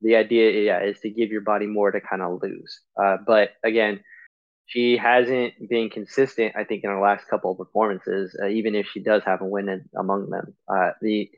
the 0.00 0.16
idea 0.16 0.50
yeah 0.62 0.82
is 0.82 0.98
to 1.00 1.10
give 1.10 1.30
your 1.30 1.42
body 1.42 1.66
more 1.66 1.92
to 1.92 2.00
kind 2.00 2.22
of 2.22 2.40
lose 2.42 2.80
uh, 3.00 3.18
but 3.24 3.50
again 3.62 4.00
she 4.66 4.96
hasn't 4.96 5.52
been 5.68 5.88
consistent 5.90 6.56
i 6.56 6.64
think 6.64 6.82
in 6.82 6.90
her 6.90 7.00
last 7.00 7.28
couple 7.28 7.52
of 7.52 7.58
performances 7.58 8.36
uh, 8.42 8.48
even 8.48 8.74
if 8.74 8.86
she 8.88 8.98
does 9.00 9.22
have 9.24 9.42
a 9.42 9.44
win 9.44 9.68
in, 9.68 9.84
among 9.96 10.28
them 10.28 10.54
uh, 10.68 10.90
the 11.00 11.30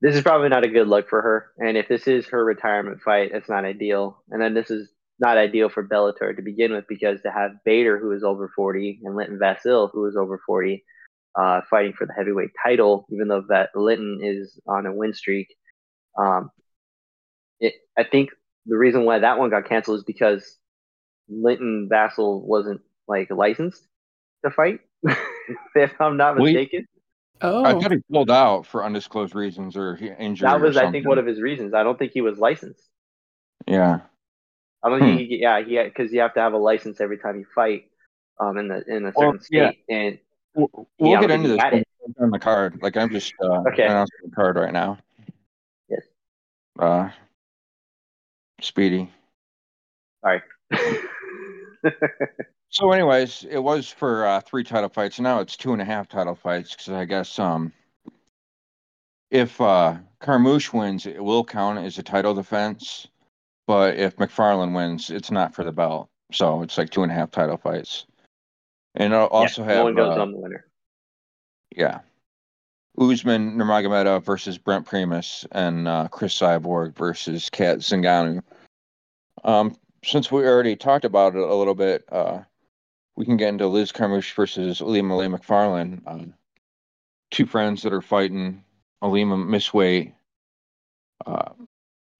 this 0.00 0.16
is 0.16 0.22
probably 0.22 0.48
not 0.48 0.64
a 0.64 0.68
good 0.68 0.88
look 0.88 1.08
for 1.08 1.22
her 1.22 1.52
and 1.58 1.76
if 1.76 1.86
this 1.86 2.08
is 2.08 2.26
her 2.26 2.44
retirement 2.44 3.00
fight 3.00 3.30
it's 3.32 3.48
not 3.48 3.64
ideal 3.64 4.24
and 4.30 4.42
then 4.42 4.54
this 4.54 4.72
is 4.72 4.88
not 5.20 5.36
ideal 5.36 5.68
for 5.68 5.86
Bellator 5.86 6.34
to 6.34 6.42
begin 6.42 6.72
with 6.72 6.84
because 6.88 7.20
to 7.22 7.30
have 7.30 7.52
Bader 7.64 7.98
who 7.98 8.12
is 8.12 8.24
over 8.24 8.50
40 8.54 9.00
and 9.04 9.16
Linton 9.16 9.38
Vassell 9.38 9.90
who 9.92 10.06
is 10.06 10.16
over 10.16 10.40
40 10.46 10.84
uh, 11.38 11.60
fighting 11.70 11.92
for 11.92 12.06
the 12.06 12.12
heavyweight 12.12 12.50
title 12.64 13.06
even 13.10 13.28
though 13.28 13.44
that 13.48 13.70
Linton 13.74 14.20
is 14.22 14.58
on 14.66 14.86
a 14.86 14.92
win 14.92 15.14
streak 15.14 15.48
um, 16.18 16.50
it, 17.60 17.74
I 17.96 18.04
think 18.04 18.30
the 18.66 18.76
reason 18.76 19.04
why 19.04 19.18
that 19.20 19.38
one 19.38 19.50
got 19.50 19.68
canceled 19.68 19.98
is 19.98 20.04
because 20.04 20.56
Linton 21.28 21.88
Vassell 21.90 22.42
wasn't 22.42 22.80
like 23.06 23.30
licensed 23.30 23.86
to 24.44 24.50
fight, 24.50 24.80
if 25.74 25.92
I'm 26.00 26.16
not 26.16 26.38
We- 26.38 26.52
mistaken. 26.52 26.86
Oh, 27.42 27.64
I 27.64 27.72
thought 27.72 27.90
he 27.90 27.96
pulled 28.12 28.30
out 28.30 28.66
for 28.66 28.84
undisclosed 28.84 29.34
reasons 29.34 29.74
or 29.74 29.96
he 29.96 30.10
injury. 30.10 30.46
that 30.46 30.60
or 30.60 30.64
was, 30.66 30.76
I 30.76 30.90
think, 30.90 31.08
one 31.08 31.16
of 31.18 31.24
his 31.24 31.40
reasons. 31.40 31.72
I 31.72 31.82
don't 31.82 31.98
think 31.98 32.12
he 32.12 32.20
was 32.20 32.38
licensed. 32.38 32.86
Yeah. 33.66 34.00
I 34.82 34.88
don't 34.88 35.00
Hmm. 35.00 35.16
think 35.16 35.28
he, 35.28 35.38
yeah, 35.40 35.60
he 35.62 35.82
because 35.82 36.12
you 36.12 36.20
have 36.20 36.34
to 36.34 36.40
have 36.40 36.52
a 36.52 36.58
license 36.58 37.00
every 37.00 37.18
time 37.18 37.38
you 37.38 37.46
fight, 37.54 37.90
um, 38.38 38.56
in 38.58 38.68
the 38.68 38.82
in 38.86 39.04
a 39.04 39.12
Well, 39.14 39.32
certain 39.32 39.40
yeah. 39.50 39.68
state, 39.70 39.84
and 39.88 40.18
We'll, 40.54 40.88
we'll 40.98 41.12
Yeah, 41.12 41.20
get 41.20 41.30
into 41.30 41.48
this 41.48 41.62
he 41.62 41.64
had 41.64 41.72
when 41.98 42.14
we're 42.16 42.24
on 42.24 42.30
the 42.30 42.38
card. 42.38 42.80
Like 42.82 42.96
I'm 42.96 43.10
just 43.10 43.34
uh, 43.42 43.60
Okay. 43.68 43.84
announcing 43.84 44.18
the 44.24 44.34
card 44.34 44.56
right 44.56 44.72
now. 44.72 44.98
Yes. 45.88 46.02
Uh, 46.78 47.10
Speedy. 48.60 49.10
sorry. 50.22 50.42
So, 52.72 52.92
anyways, 52.92 53.44
it 53.50 53.58
was 53.58 53.88
for 53.90 54.24
uh, 54.24 54.40
three 54.40 54.62
title 54.62 54.88
fights. 54.88 55.18
Now 55.18 55.40
it's 55.40 55.56
two 55.56 55.72
and 55.72 55.82
a 55.82 55.84
half 55.84 56.08
title 56.08 56.36
fights 56.36 56.70
because 56.70 56.88
I 56.90 57.04
guess 57.04 57.36
um, 57.40 57.72
if 59.28 59.60
uh, 59.60 59.96
Carmouche 60.20 60.72
wins, 60.72 61.04
it 61.04 61.22
will 61.22 61.44
count 61.44 61.80
as 61.80 61.98
a 61.98 62.04
title 62.04 62.32
defense. 62.32 63.08
But 63.70 63.98
if 63.98 64.18
Macfarlane 64.18 64.72
wins, 64.72 65.10
it's 65.10 65.30
not 65.30 65.54
for 65.54 65.62
the 65.62 65.70
belt. 65.70 66.08
So 66.32 66.62
it's 66.62 66.76
like 66.76 66.90
two 66.90 67.04
and 67.04 67.12
a 67.12 67.14
half 67.14 67.30
title 67.30 67.56
fights. 67.56 68.04
And 68.96 69.12
it'll 69.12 69.28
also 69.28 69.62
yeah, 69.62 69.68
have 69.68 69.76
no 69.76 69.84
one 69.84 69.94
goes 69.94 70.18
uh, 70.18 70.22
on 70.22 70.32
the 70.32 70.38
winner. 70.38 70.66
Yeah. 71.76 72.00
Usman 72.98 73.56
Nurmagomedov 73.56 74.24
versus 74.24 74.58
Brent 74.58 74.86
Primus 74.86 75.46
and 75.52 75.86
uh, 75.86 76.08
Cris 76.08 76.36
Cyborg 76.36 76.96
versus 76.96 77.48
Kat 77.48 77.78
Zingano. 77.78 78.42
Um, 79.44 79.76
since 80.04 80.32
we 80.32 80.42
already 80.42 80.74
talked 80.74 81.04
about 81.04 81.36
it 81.36 81.40
a 81.40 81.54
little 81.54 81.76
bit, 81.76 82.02
uh, 82.10 82.40
we 83.14 83.24
can 83.24 83.36
get 83.36 83.50
into 83.50 83.68
Liz 83.68 83.92
Carmouche 83.92 84.34
versus 84.34 84.80
Alima 84.80 85.10
Malay 85.10 85.28
Macfarlane. 85.28 86.02
Um, 86.08 86.34
two 87.30 87.46
friends 87.46 87.82
that 87.82 87.92
are 87.92 88.02
fighting. 88.02 88.64
Ilima. 89.00 90.12
Uh, 91.24 91.52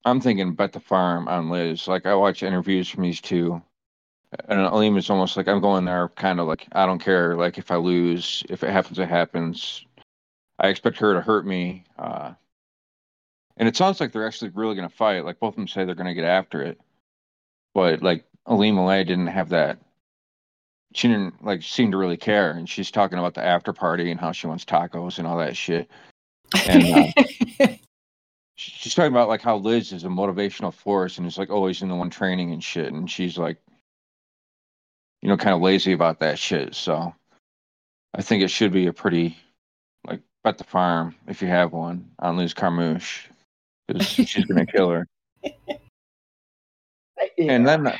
I'm 0.04 0.20
thinking 0.20 0.54
bet 0.54 0.72
the 0.72 0.80
farm 0.80 1.28
on 1.28 1.50
Liz. 1.50 1.86
Like 1.86 2.06
I 2.06 2.14
watch 2.14 2.42
interviews 2.42 2.88
from 2.88 3.02
these 3.02 3.20
two, 3.20 3.62
and 4.48 4.60
Ilima's 4.60 5.10
almost 5.10 5.36
like 5.36 5.48
I'm 5.48 5.60
going 5.60 5.84
there, 5.84 6.08
kind 6.10 6.40
of 6.40 6.46
like 6.46 6.66
I 6.72 6.86
don't 6.86 7.02
care. 7.02 7.36
Like 7.36 7.58
if 7.58 7.70
I 7.70 7.76
lose, 7.76 8.42
if 8.48 8.62
it 8.62 8.70
happens, 8.70 8.98
it 8.98 9.08
happens. 9.08 9.84
I 10.58 10.68
expect 10.68 10.98
her 10.98 11.14
to 11.14 11.20
hurt 11.20 11.46
me. 11.46 11.84
Uh, 11.98 12.32
and 13.56 13.68
it 13.68 13.76
sounds 13.76 14.00
like 14.00 14.12
they're 14.12 14.26
actually 14.26 14.50
really 14.54 14.74
going 14.74 14.88
to 14.88 14.94
fight. 14.94 15.24
Like 15.24 15.38
both 15.38 15.50
of 15.52 15.56
them 15.56 15.68
say 15.68 15.84
they're 15.84 15.94
going 15.94 16.06
to 16.06 16.14
get 16.14 16.24
after 16.24 16.62
it, 16.62 16.80
but 17.74 18.02
like 18.02 18.24
Alim 18.46 18.76
Malay 18.76 19.04
didn't 19.04 19.26
have 19.28 19.50
that. 19.50 19.78
She 20.94 21.08
didn't 21.08 21.44
like 21.44 21.62
seem 21.62 21.90
to 21.92 21.98
really 21.98 22.16
care, 22.16 22.52
and 22.52 22.68
she's 22.68 22.90
talking 22.90 23.18
about 23.18 23.34
the 23.34 23.44
after 23.44 23.72
party 23.72 24.10
and 24.10 24.18
how 24.18 24.32
she 24.32 24.46
wants 24.46 24.64
tacos 24.64 25.18
and 25.18 25.26
all 25.26 25.38
that 25.38 25.56
shit. 25.56 25.88
And 26.66 27.12
uh, 27.60 27.66
she's 28.80 28.94
talking 28.94 29.12
about 29.12 29.28
like 29.28 29.42
how 29.42 29.58
Liz 29.58 29.92
is 29.92 30.04
a 30.04 30.08
motivational 30.08 30.72
force 30.72 31.18
and 31.18 31.26
is 31.26 31.36
like 31.36 31.50
always 31.50 31.82
in 31.82 31.90
the 31.90 31.94
one 31.94 32.08
training 32.08 32.50
and 32.52 32.64
shit, 32.64 32.90
and 32.90 33.10
she's 33.10 33.36
like, 33.36 33.58
you 35.20 35.28
know, 35.28 35.36
kind 35.36 35.54
of 35.54 35.60
lazy 35.60 35.92
about 35.92 36.20
that 36.20 36.38
shit. 36.38 36.74
So 36.74 37.14
I 38.14 38.22
think 38.22 38.42
it 38.42 38.48
should 38.48 38.72
be 38.72 38.86
a 38.86 38.92
pretty 38.94 39.36
like 40.06 40.22
bet 40.42 40.56
the 40.56 40.64
farm 40.64 41.14
if 41.28 41.42
you 41.42 41.48
have 41.48 41.74
one 41.74 42.10
on 42.20 42.38
Liz 42.38 42.54
Carmouche 42.54 43.28
because 43.86 44.06
she's 44.06 44.46
gonna 44.46 44.66
kill 44.66 44.90
her. 44.90 45.06
And 47.36 47.68
then 47.68 47.92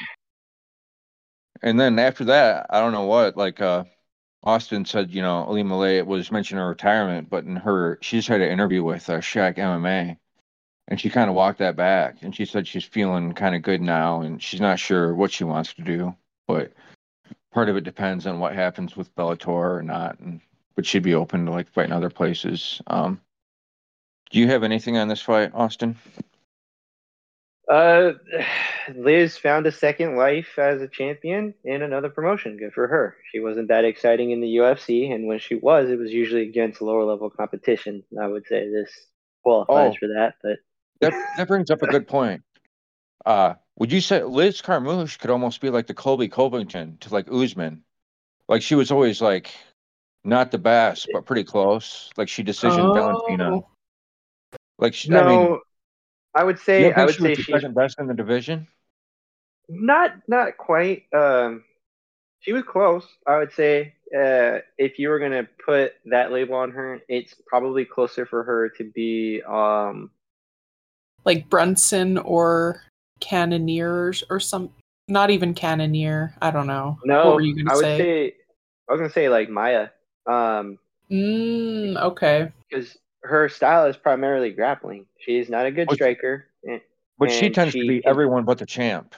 and 1.63 1.79
then 1.79 1.99
after 1.99 2.25
that, 2.25 2.69
I 2.71 2.81
don't 2.81 2.93
know 2.93 3.05
what 3.05 3.37
like 3.37 3.61
uh 3.61 3.85
Austin 4.43 4.87
said, 4.87 5.11
you 5.11 5.21
know, 5.21 5.45
Ali 5.45 5.63
Malay 5.63 6.01
was 6.01 6.33
mentioning 6.33 6.63
her 6.63 6.71
retirement, 6.71 7.29
but 7.29 7.45
in 7.45 7.57
her 7.57 7.99
she 8.01 8.17
just 8.17 8.29
had 8.29 8.41
an 8.41 8.51
interview 8.51 8.83
with 8.83 9.11
uh, 9.11 9.19
Shaq 9.19 9.59
MMA 9.59 10.17
and 10.89 11.01
she 11.01 11.11
kind 11.11 11.29
of 11.31 11.37
walked 11.37 11.59
that 11.59 11.77
back 11.77 12.17
and 12.23 12.35
she 12.35 12.45
said 12.45 12.67
she's 12.67 12.85
feeling 12.85 13.33
kind 13.33 13.55
of 13.55 13.63
good 13.63 13.81
now 13.81 14.21
and 14.23 14.43
she's 14.43 14.61
not 14.61 14.79
sure 14.79 15.15
what 15.15 15.31
she 15.33 15.45
wants 15.45 15.75
to 15.75 15.83
do, 15.83 16.15
but 16.49 16.73
part 17.53 17.69
of 17.69 17.77
it 17.77 17.85
depends 17.85 18.27
on 18.27 18.39
what 18.41 18.55
happens 18.55 18.97
with 18.97 19.15
Bellator 19.15 19.49
or 19.79 19.83
not 19.83 20.19
and 20.19 20.41
but 20.77 20.87
she'd 20.87 21.03
be 21.03 21.15
open 21.15 21.47
to 21.47 21.53
like 21.53 21.69
fighting 21.69 21.93
other 21.93 22.11
places. 22.11 22.81
Um 22.87 23.21
do 24.31 24.39
you 24.39 24.47
have 24.49 24.63
anything 24.63 24.97
on 24.97 25.09
this 25.09 25.21
fight, 25.21 25.51
Austin? 25.55 25.97
Uh, 27.69 28.13
Liz 28.97 29.37
found 29.37 29.67
a 29.67 29.73
second 29.73 30.17
life 30.17 30.59
as 30.59 30.83
a 30.83 30.89
champion 30.89 31.55
in 31.65 31.83
another 31.83 32.09
promotion. 32.09 32.57
Good 32.57 32.73
for 32.73 32.89
her. 32.89 33.17
She 33.31 33.39
wasn't 33.39 33.69
that 33.69 33.85
exciting 33.85 34.33
in 34.33 34.41
the 34.41 34.57
UFC, 34.57 35.13
and 35.15 35.27
when 35.29 35.39
she 35.39 35.55
was, 35.55 35.89
it 35.89 35.99
was 35.99 36.13
usually 36.13 36.43
against 36.43 36.83
lower 36.83 37.05
level 37.05 37.31
competition. 37.31 38.03
I 38.21 38.27
would 38.27 38.47
say 38.47 38.69
this 38.71 38.91
qualifies 39.45 39.95
Oh. 39.95 39.99
for 40.01 40.09
that, 40.09 40.35
but 40.43 40.59
That 41.01 41.13
that 41.37 41.49
brings 41.49 41.71
up 41.71 41.83
a 41.83 41.87
good 41.87 42.07
point. 42.07 42.43
Uh, 43.25 43.55
would 43.77 43.93
you 43.93 44.01
say 44.01 44.23
Liz 44.23 44.61
Carmouche 44.61 45.19
could 45.19 45.31
almost 45.31 45.61
be 45.61 45.71
like 45.71 45.87
the 45.87 45.95
Colby 45.95 46.29
Covington 46.29 46.99
to 47.01 47.13
like 47.13 47.31
Usman? 47.31 47.83
Like 48.49 48.63
she 48.63 48.75
was 48.75 48.91
always 48.91 49.21
like 49.21 49.51
not 50.25 50.51
the 50.51 50.59
best, 50.59 51.09
but 51.13 51.27
pretty 51.27 51.45
close. 51.45 52.11
Like 52.17 52.29
she 52.29 52.43
decision 52.43 52.93
Valentina. 52.95 53.57
Oh. 53.57 53.69
Like 54.79 54.95
she, 54.95 55.11
no, 55.11 55.21
I 55.21 55.29
mean, 55.29 55.59
I 56.35 56.45
would 56.45 56.59
say 56.59 56.93
I 56.93 57.05
would 57.05 57.15
she 57.15 57.23
say 57.23 57.35
she's 57.35 57.47
second 57.47 57.75
best 57.75 57.99
in 57.99 58.07
the 58.07 58.15
division? 58.15 58.67
not 59.71 60.13
not 60.29 60.57
quite. 60.57 61.05
Um, 61.13 61.65
she 62.41 62.53
was 62.53 62.65
close. 62.65 63.07
I 63.27 63.39
would 63.39 63.53
say 63.53 63.95
uh, 64.15 64.59
if 64.77 64.99
you 64.99 65.09
were 65.09 65.19
gonna 65.19 65.49
put 65.65 65.93
that 66.07 66.33
label 66.33 66.57
on 66.57 66.73
her, 66.73 67.01
it's 67.09 67.35
probably 67.47 67.85
closer 67.85 68.27
for 68.27 68.43
her 68.43 68.69
to 68.71 68.85
be 68.85 69.43
um 69.43 70.11
like 71.25 71.49
Brunson 71.49 72.19
or 72.19 72.83
Cannonier 73.21 74.13
or 74.31 74.41
some. 74.41 74.71
Not 75.09 75.31
even 75.31 75.55
Cannonier. 75.55 76.35
I 76.41 76.51
don't 76.51 76.67
know. 76.69 76.99
no. 77.05 77.27
What 77.27 77.35
were 77.37 77.41
you 77.41 77.57
gonna 77.57 77.73
I 77.73 77.75
would 77.75 77.83
say? 77.85 77.99
say 77.99 78.35
I 78.89 78.93
was 78.93 79.01
gonna 79.01 79.11
say 79.13 79.29
like 79.29 79.49
Maia. 79.51 79.89
Um, 80.27 80.79
Mm, 81.11 82.01
okay. 82.01 82.53
because 82.69 82.97
her 83.25 83.49
style 83.49 83.87
is 83.87 83.97
primarily 83.97 84.51
grappling. 84.53 85.07
She's 85.19 85.49
not 85.51 85.67
a 85.67 85.71
good 85.73 85.89
Which- 85.89 85.97
striker. 85.97 86.47
But 87.19 87.31
she 87.33 87.51
tends 87.51 87.73
she 87.75 87.81
to 87.83 87.87
be 87.89 88.07
everyone 88.07 88.45
but 88.45 88.57
the 88.59 88.65
champ. 88.67 89.15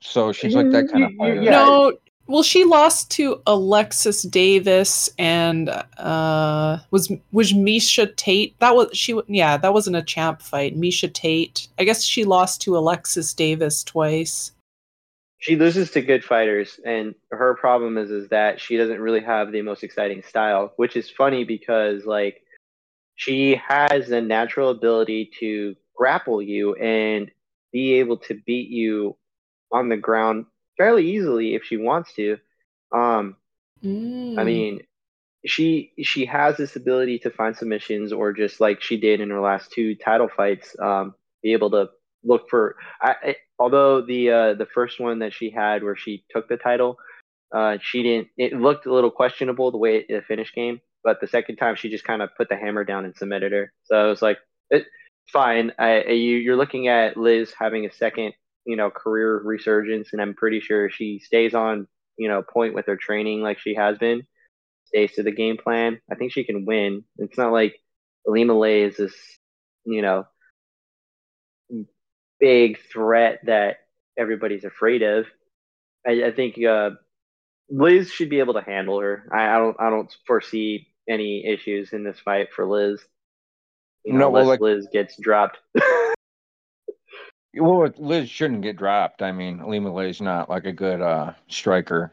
So 0.00 0.32
she's 0.32 0.54
like 0.56 0.70
that 0.70 0.90
kind 0.90 1.04
of 1.04 1.10
You- 1.12 1.16
you- 1.16 1.18
fighter. 1.18 1.42
yeah. 1.42 1.50
No, 1.50 1.92
well, 2.28 2.42
she 2.42 2.64
lost 2.64 3.10
to 3.12 3.40
Alexis 3.46 4.22
Davis 4.22 5.08
and 5.18 5.68
uh 5.70 6.78
was 6.90 7.12
was 7.32 7.52
Miesha 7.52 8.14
Tate. 8.16 8.58
That 8.60 8.74
was 8.74 8.88
she. 8.96 9.20
Yeah, 9.28 9.56
that 9.56 9.72
wasn't 9.72 9.96
a 9.96 10.02
champ 10.02 10.42
fight. 10.42 10.76
Miesha 10.78 11.12
Tate. 11.12 11.68
I 11.78 11.84
guess 11.84 12.02
she 12.02 12.24
lost 12.24 12.60
to 12.62 12.76
Alexis 12.76 13.32
Davis 13.34 13.84
twice. 13.84 14.52
she 15.38 15.54
loses 15.56 15.90
to 15.90 16.00
good 16.00 16.24
fighters 16.24 16.80
and 16.84 17.14
her 17.30 17.54
problem 17.54 17.98
is 17.98 18.10
is 18.10 18.28
that 18.30 18.60
she 18.60 18.76
doesn't 18.76 19.00
really 19.00 19.20
have 19.20 19.52
the 19.52 19.62
most 19.62 19.84
exciting 19.84 20.22
style 20.22 20.72
which 20.76 20.96
is 20.96 21.10
funny 21.10 21.44
because 21.44 22.06
like 22.06 22.42
she 23.16 23.54
has 23.56 24.10
a 24.10 24.20
natural 24.20 24.70
ability 24.70 25.30
to 25.38 25.76
grapple 25.94 26.40
you 26.42 26.74
and 26.76 27.30
be 27.72 27.94
able 27.94 28.16
to 28.16 28.34
beat 28.46 28.70
you 28.70 29.16
on 29.70 29.88
the 29.88 29.96
ground 29.96 30.46
fairly 30.76 31.10
easily 31.10 31.54
if 31.54 31.64
she 31.64 31.76
wants 31.76 32.12
to. 32.14 32.38
Um 32.92 33.36
i 34.36 34.42
Mm. 34.42 34.46
mean 34.46 34.80
she 35.46 35.92
she 36.02 36.26
has 36.26 36.56
this 36.56 36.76
ability 36.76 37.18
to 37.20 37.30
find 37.30 37.56
submissions 37.56 38.12
or 38.12 38.32
just 38.32 38.60
like 38.60 38.82
she 38.82 38.96
did 38.98 39.20
in 39.20 39.30
her 39.30 39.40
last 39.40 39.72
two 39.72 39.94
title 39.96 40.28
fights 40.36 40.76
um 40.80 41.14
be 41.42 41.52
able 41.52 41.70
to 41.70 41.88
look 42.24 42.48
for 42.50 42.76
I, 43.00 43.14
I 43.22 43.36
although 43.58 44.02
the 44.02 44.30
uh 44.30 44.54
the 44.54 44.66
first 44.66 45.00
one 45.00 45.20
that 45.20 45.32
she 45.32 45.50
had 45.50 45.82
where 45.84 45.96
she 45.96 46.24
took 46.30 46.48
the 46.48 46.56
title 46.56 46.96
uh 47.54 47.78
she 47.80 48.02
didn't 48.02 48.28
it 48.36 48.52
looked 48.54 48.86
a 48.86 48.92
little 48.92 49.10
questionable 49.10 49.70
the 49.70 49.78
way 49.78 49.98
it, 49.98 50.06
the 50.08 50.22
finish 50.26 50.52
game 50.54 50.80
but 51.04 51.20
the 51.20 51.28
second 51.28 51.56
time 51.56 51.76
she 51.76 51.88
just 51.90 52.04
kind 52.04 52.22
of 52.22 52.30
put 52.36 52.48
the 52.48 52.56
hammer 52.56 52.84
down 52.84 53.04
and 53.04 53.16
submitted 53.16 53.52
her. 53.52 53.72
So 53.84 54.06
it 54.06 54.10
was 54.10 54.22
like 54.22 54.38
it's 54.70 54.86
fine. 55.32 55.72
I, 55.78 56.00
I- 56.02 56.10
you 56.10 56.36
you're 56.36 56.56
looking 56.56 56.88
at 56.88 57.16
Liz 57.16 57.52
having 57.58 57.86
a 57.86 57.92
second 57.92 58.34
you 58.66 58.76
know 58.76 58.90
career 58.90 59.40
resurgence 59.42 60.08
and 60.12 60.20
I'm 60.20 60.34
pretty 60.34 60.60
sure 60.60 60.90
she 60.90 61.18
stays 61.20 61.54
on 61.54 61.86
you 62.18 62.28
know 62.28 62.42
point 62.42 62.74
with 62.74 62.86
her 62.86 62.96
training 62.96 63.40
like 63.42 63.58
she 63.58 63.74
has 63.74 63.98
been 63.98 64.26
stays 64.86 65.12
to 65.12 65.22
the 65.22 65.32
game 65.32 65.56
plan 65.56 66.00
I 66.10 66.14
think 66.14 66.32
she 66.32 66.44
can 66.44 66.64
win 66.64 67.04
it's 67.18 67.38
not 67.38 67.52
like 67.52 67.76
Ilima-Lei 68.26 68.82
is 68.82 68.96
this 68.96 69.14
you 69.84 70.02
know 70.02 70.26
big 72.40 72.78
threat 72.92 73.40
that 73.46 73.78
everybody's 74.18 74.64
afraid 74.64 75.02
of. 75.02 75.26
I, 76.06 76.24
I 76.26 76.32
think 76.32 76.62
uh, 76.62 76.90
Liz 77.70 78.10
should 78.10 78.30
be 78.30 78.38
able 78.38 78.54
to 78.54 78.62
handle 78.62 79.00
her. 79.00 79.28
I, 79.32 79.48
I 79.54 79.58
don't 79.58 79.76
I 79.80 79.90
don't 79.90 80.14
foresee 80.26 80.88
any 81.08 81.46
issues 81.46 81.92
in 81.92 82.04
this 82.04 82.18
fight 82.20 82.48
for 82.54 82.66
Liz. 82.66 83.00
You 84.04 84.12
know, 84.12 84.18
No, 84.20 84.30
well, 84.30 84.42
unless 84.42 84.54
like- 84.54 84.60
Liz 84.60 84.88
gets 84.92 85.16
dropped. 85.20 85.58
Well, 87.56 87.90
Liz 87.98 88.28
shouldn't 88.28 88.62
get 88.62 88.76
dropped. 88.76 89.22
I 89.22 89.32
mean, 89.32 89.66
Lima 89.66 89.92
Lay's 89.92 90.20
not 90.20 90.48
like 90.48 90.64
a 90.66 90.72
good 90.72 91.00
uh 91.00 91.32
striker. 91.48 92.12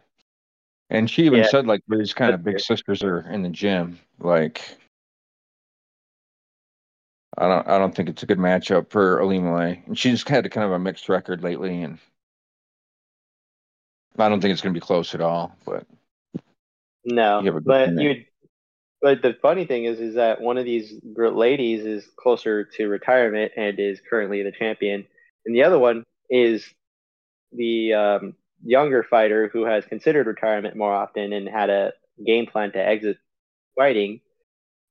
And 0.90 1.10
she 1.10 1.26
even 1.26 1.44
Yeah. 1.44 1.50
said 1.50 1.68
like 1.68 1.82
Liz 1.88 2.14
kind 2.14 2.34
of 2.34 2.44
big 2.44 2.60
sisters 2.60 3.04
are 3.04 3.20
in 3.20 3.42
the 3.42 3.50
gym. 3.50 4.00
Like 4.20 4.62
I 7.38 7.48
don't 7.48 7.68
I 7.68 7.78
don't 7.78 7.96
think 7.96 8.10
it's 8.10 8.24
a 8.24 8.28
good 8.28 8.38
matchup 8.38 8.90
for 8.90 9.20
Ilima-Lei. 9.20 9.84
And 9.88 9.98
she's 9.98 10.28
had 10.28 10.50
kind 10.52 10.66
of 10.66 10.72
a 10.72 10.80
mixed 10.80 11.10
record 11.10 11.44
lately 11.44 11.82
and 11.84 11.98
I 14.18 14.30
don't 14.30 14.42
think 14.42 14.52
it's 14.52 14.62
gonna 14.62 14.74
be 14.74 14.80
close 14.80 15.16
at 15.16 15.22
all, 15.22 15.56
but 15.66 15.86
no, 17.06 17.42
You 17.42 17.58
a 17.58 17.62
but 17.62 17.90
you. 17.90 18.26
But 19.02 19.22
the 19.22 19.34
funny 19.42 19.66
thing 19.66 19.84
is, 19.84 20.00
is 20.00 20.16
that 20.16 20.40
one 20.40 20.58
of 20.58 20.64
these 20.64 20.94
ladies 21.04 21.86
is 21.86 22.08
closer 22.16 22.64
to 22.64 22.88
retirement 22.88 23.52
and 23.58 23.78
is 23.78 24.00
currently 24.10 24.44
the 24.44 24.52
champion, 24.54 25.06
and 25.46 25.56
the 25.56 25.64
other 25.64 25.80
one 25.80 26.04
is 26.30 26.66
the 27.52 27.94
um, 27.94 28.34
younger 28.64 29.04
fighter 29.04 29.50
who 29.52 29.66
has 29.66 29.86
considered 29.86 30.28
retirement 30.28 30.76
more 30.76 30.94
often 30.94 31.34
and 31.34 31.48
had 31.48 31.70
a 31.70 31.94
game 32.26 32.46
plan 32.46 32.72
to 32.72 32.80
exit 32.80 33.18
fighting, 33.76 34.22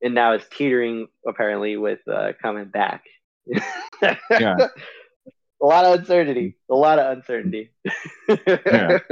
and 0.03 0.15
now 0.15 0.35
is 0.35 0.43
teetering 0.51 1.09
apparently 1.27 1.77
with 1.77 2.01
uh, 2.09 2.33
coming 2.41 2.67
back. 2.67 3.05
Yeah. 4.31 4.57
a 5.62 5.67
lot 5.67 5.85
of 5.85 6.01
uncertainty. 6.01 6.57
A 6.69 6.75
lot 6.75 6.99
of 6.99 7.19
uncertainty. 7.19 7.71
Yeah. 8.47 8.99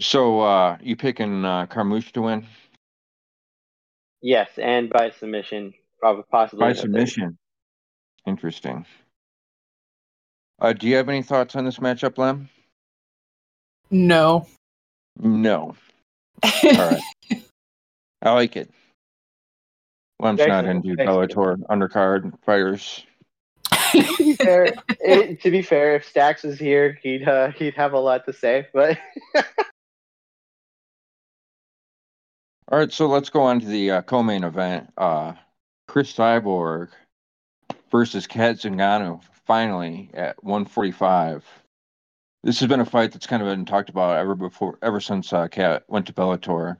so 0.00 0.40
uh 0.40 0.76
you 0.80 0.96
picking 0.96 1.44
uh 1.44 1.66
Carmouche 1.66 2.12
to 2.12 2.22
win? 2.22 2.46
yes, 4.22 4.48
and 4.58 4.90
by 4.90 5.10
submission, 5.10 5.74
probably 6.00 6.24
possibly 6.30 6.66
By 6.66 6.72
submission. 6.72 7.38
Interesting. 8.28 8.84
Uh 10.60 10.74
do 10.74 10.86
you 10.86 10.96
have 10.96 11.08
any 11.08 11.22
thoughts 11.22 11.56
on 11.56 11.64
this 11.64 11.78
matchup, 11.78 12.18
Lem? 12.18 12.48
no. 13.90 14.46
No. 15.18 15.74
All 16.42 16.52
right. 16.62 17.00
I 18.22 18.32
like 18.32 18.56
it. 18.56 18.70
Lem's 20.20 20.40
not 20.46 20.66
into 20.66 20.94
excellent. 20.98 21.32
Bellator 21.32 21.56
undercard 21.66 22.38
fighters. 22.44 23.04
to 23.92 24.14
be 24.18 24.34
fair, 24.34 24.74
it, 25.00 25.40
to 25.42 25.50
be 25.50 25.62
fair, 25.62 25.96
if 25.96 26.12
Stax 26.12 26.44
was 26.44 26.58
here, 26.58 26.98
he'd 27.02 27.26
uh, 27.26 27.50
he'd 27.52 27.74
have 27.74 27.92
a 27.92 27.98
lot 27.98 28.26
to 28.26 28.32
say. 28.32 28.66
But 28.72 28.98
All 32.70 32.78
right, 32.78 32.92
so 32.92 33.06
let's 33.06 33.30
go 33.30 33.42
on 33.42 33.60
to 33.60 33.66
the 33.66 33.90
uh, 33.92 34.02
co-main 34.02 34.44
event. 34.44 34.92
Uh, 34.98 35.32
Cris 35.86 36.12
Cyborg 36.12 36.90
versus 37.90 38.26
Kat 38.26 38.56
Zingano, 38.56 39.22
finally 39.46 40.10
at 40.14 40.42
145. 40.44 41.44
This 42.44 42.60
has 42.60 42.68
been 42.68 42.80
a 42.80 42.84
fight 42.84 43.12
that's 43.12 43.26
kind 43.26 43.42
of 43.42 43.48
been 43.48 43.64
talked 43.64 43.88
about 43.88 44.16
ever 44.16 44.34
before, 44.34 44.78
ever 44.82 45.00
since 45.00 45.32
uh, 45.32 45.48
Kat 45.48 45.84
went 45.88 46.06
to 46.06 46.12
Bellator. 46.12 46.76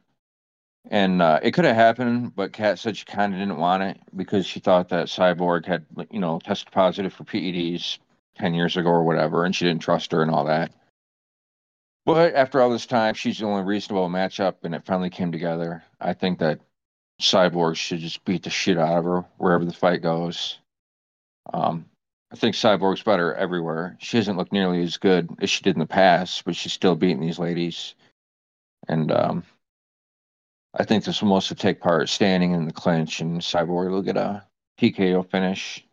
And 0.90 1.20
uh, 1.20 1.40
it 1.42 1.52
could 1.52 1.64
have 1.64 1.74
happened, 1.74 2.34
but 2.34 2.52
Kat 2.52 2.78
said 2.78 2.96
she 2.96 3.04
kind 3.04 3.34
of 3.34 3.40
didn't 3.40 3.58
want 3.58 3.82
it 3.82 3.98
because 4.16 4.46
she 4.46 4.60
thought 4.60 4.88
that 4.88 5.08
Cyborg 5.08 5.66
had, 5.66 5.84
you 6.10 6.20
know, 6.20 6.38
tested 6.38 6.72
positive 6.72 7.12
for 7.12 7.24
PEDs 7.24 7.98
10 8.36 8.54
years 8.54 8.76
ago 8.76 8.88
or 8.88 9.02
whatever, 9.02 9.44
and 9.44 9.54
she 9.54 9.64
didn't 9.64 9.82
trust 9.82 10.12
her 10.12 10.22
and 10.22 10.30
all 10.30 10.44
that. 10.44 10.72
But 12.06 12.34
after 12.34 12.62
all 12.62 12.70
this 12.70 12.86
time, 12.86 13.12
she's 13.14 13.38
the 13.38 13.44
only 13.44 13.64
reasonable 13.64 14.08
matchup, 14.08 14.54
and 14.62 14.74
it 14.74 14.86
finally 14.86 15.10
came 15.10 15.30
together. 15.30 15.82
I 16.00 16.14
think 16.14 16.38
that 16.38 16.60
Cyborg 17.20 17.76
should 17.76 17.98
just 17.98 18.24
beat 18.24 18.44
the 18.44 18.50
shit 18.50 18.78
out 18.78 18.98
of 18.98 19.04
her 19.04 19.24
wherever 19.36 19.64
the 19.64 19.74
fight 19.74 20.00
goes. 20.00 20.58
Um, 21.52 21.86
I 22.30 22.36
think 22.36 22.54
Cyborg's 22.54 23.02
better 23.02 23.34
everywhere. 23.34 23.96
She 24.00 24.18
doesn't 24.18 24.36
look 24.36 24.52
nearly 24.52 24.82
as 24.82 24.98
good 24.98 25.30
as 25.40 25.48
she 25.48 25.62
did 25.62 25.76
in 25.76 25.80
the 25.80 25.86
past, 25.86 26.44
but 26.44 26.54
she's 26.54 26.72
still 26.72 26.94
beating 26.94 27.20
these 27.20 27.38
ladies. 27.38 27.94
And 28.86 29.10
um, 29.10 29.44
I 30.74 30.84
think 30.84 31.04
this 31.04 31.22
will 31.22 31.30
mostly 31.30 31.56
take 31.56 31.80
part 31.80 32.08
standing 32.08 32.52
in 32.52 32.66
the 32.66 32.72
clinch, 32.72 33.20
and 33.20 33.40
Cyborg 33.40 33.90
will 33.90 34.02
get 34.02 34.16
a 34.16 34.44
TKO 34.78 35.28
finish. 35.30 35.84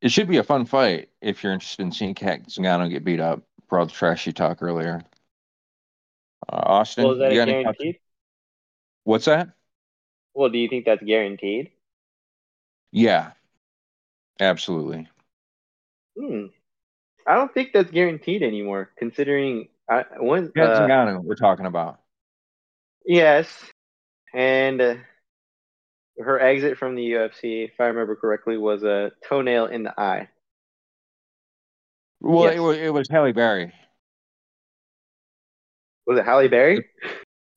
It 0.00 0.10
should 0.10 0.28
be 0.28 0.38
a 0.38 0.42
fun 0.42 0.66
fight 0.66 1.10
if 1.20 1.42
you're 1.42 1.52
interested 1.52 1.82
in 1.82 1.92
seeing 1.92 2.14
Kat 2.14 2.48
Zingano 2.48 2.90
get 2.90 3.04
beat 3.04 3.20
up 3.20 3.42
for 3.68 3.78
all 3.78 3.86
the 3.86 3.92
trash 3.92 4.26
you 4.26 4.32
talked 4.32 4.62
earlier. 4.62 5.02
Uh, 6.48 6.56
Austin, 6.56 7.04
well, 7.04 7.12
is 7.12 7.18
that 7.20 7.32
you 7.32 7.40
a 7.40 7.46
got 7.46 7.52
any 7.52 7.62
guaranteed? 7.62 7.98
What's 9.04 9.26
that? 9.26 9.50
Well, 10.34 10.48
do 10.48 10.58
you 10.58 10.68
think 10.68 10.86
that's 10.86 11.02
guaranteed? 11.04 11.70
Yeah, 12.90 13.32
absolutely. 14.40 15.08
Hmm. 16.18 16.46
I 17.26 17.34
don't 17.36 17.52
think 17.54 17.70
that's 17.72 17.90
guaranteed 17.90 18.42
anymore. 18.42 18.90
Considering 18.98 19.68
I 19.88 20.04
when 20.18 20.46
uh, 20.58 20.60
Zingano, 20.60 21.22
we're 21.22 21.34
talking 21.36 21.66
about. 21.66 22.00
yes, 23.06 23.48
and 24.34 24.80
uh, 24.80 24.94
her 26.18 26.40
exit 26.40 26.78
from 26.78 26.94
the 26.96 27.12
UFC, 27.12 27.64
if 27.66 27.80
I 27.80 27.84
remember 27.86 28.16
correctly, 28.16 28.58
was 28.58 28.82
a 28.82 29.12
toenail 29.28 29.66
in 29.66 29.84
the 29.84 29.98
eye. 30.00 30.28
Well, 32.20 32.44
Yes. 32.44 32.56
it 32.56 32.60
was 32.60 32.76
it 32.78 32.92
was 32.92 33.08
Halle 33.08 33.32
Berry. 33.32 33.72
Was 36.06 36.18
it 36.18 36.24
Halle 36.24 36.48
Berry? 36.48 36.84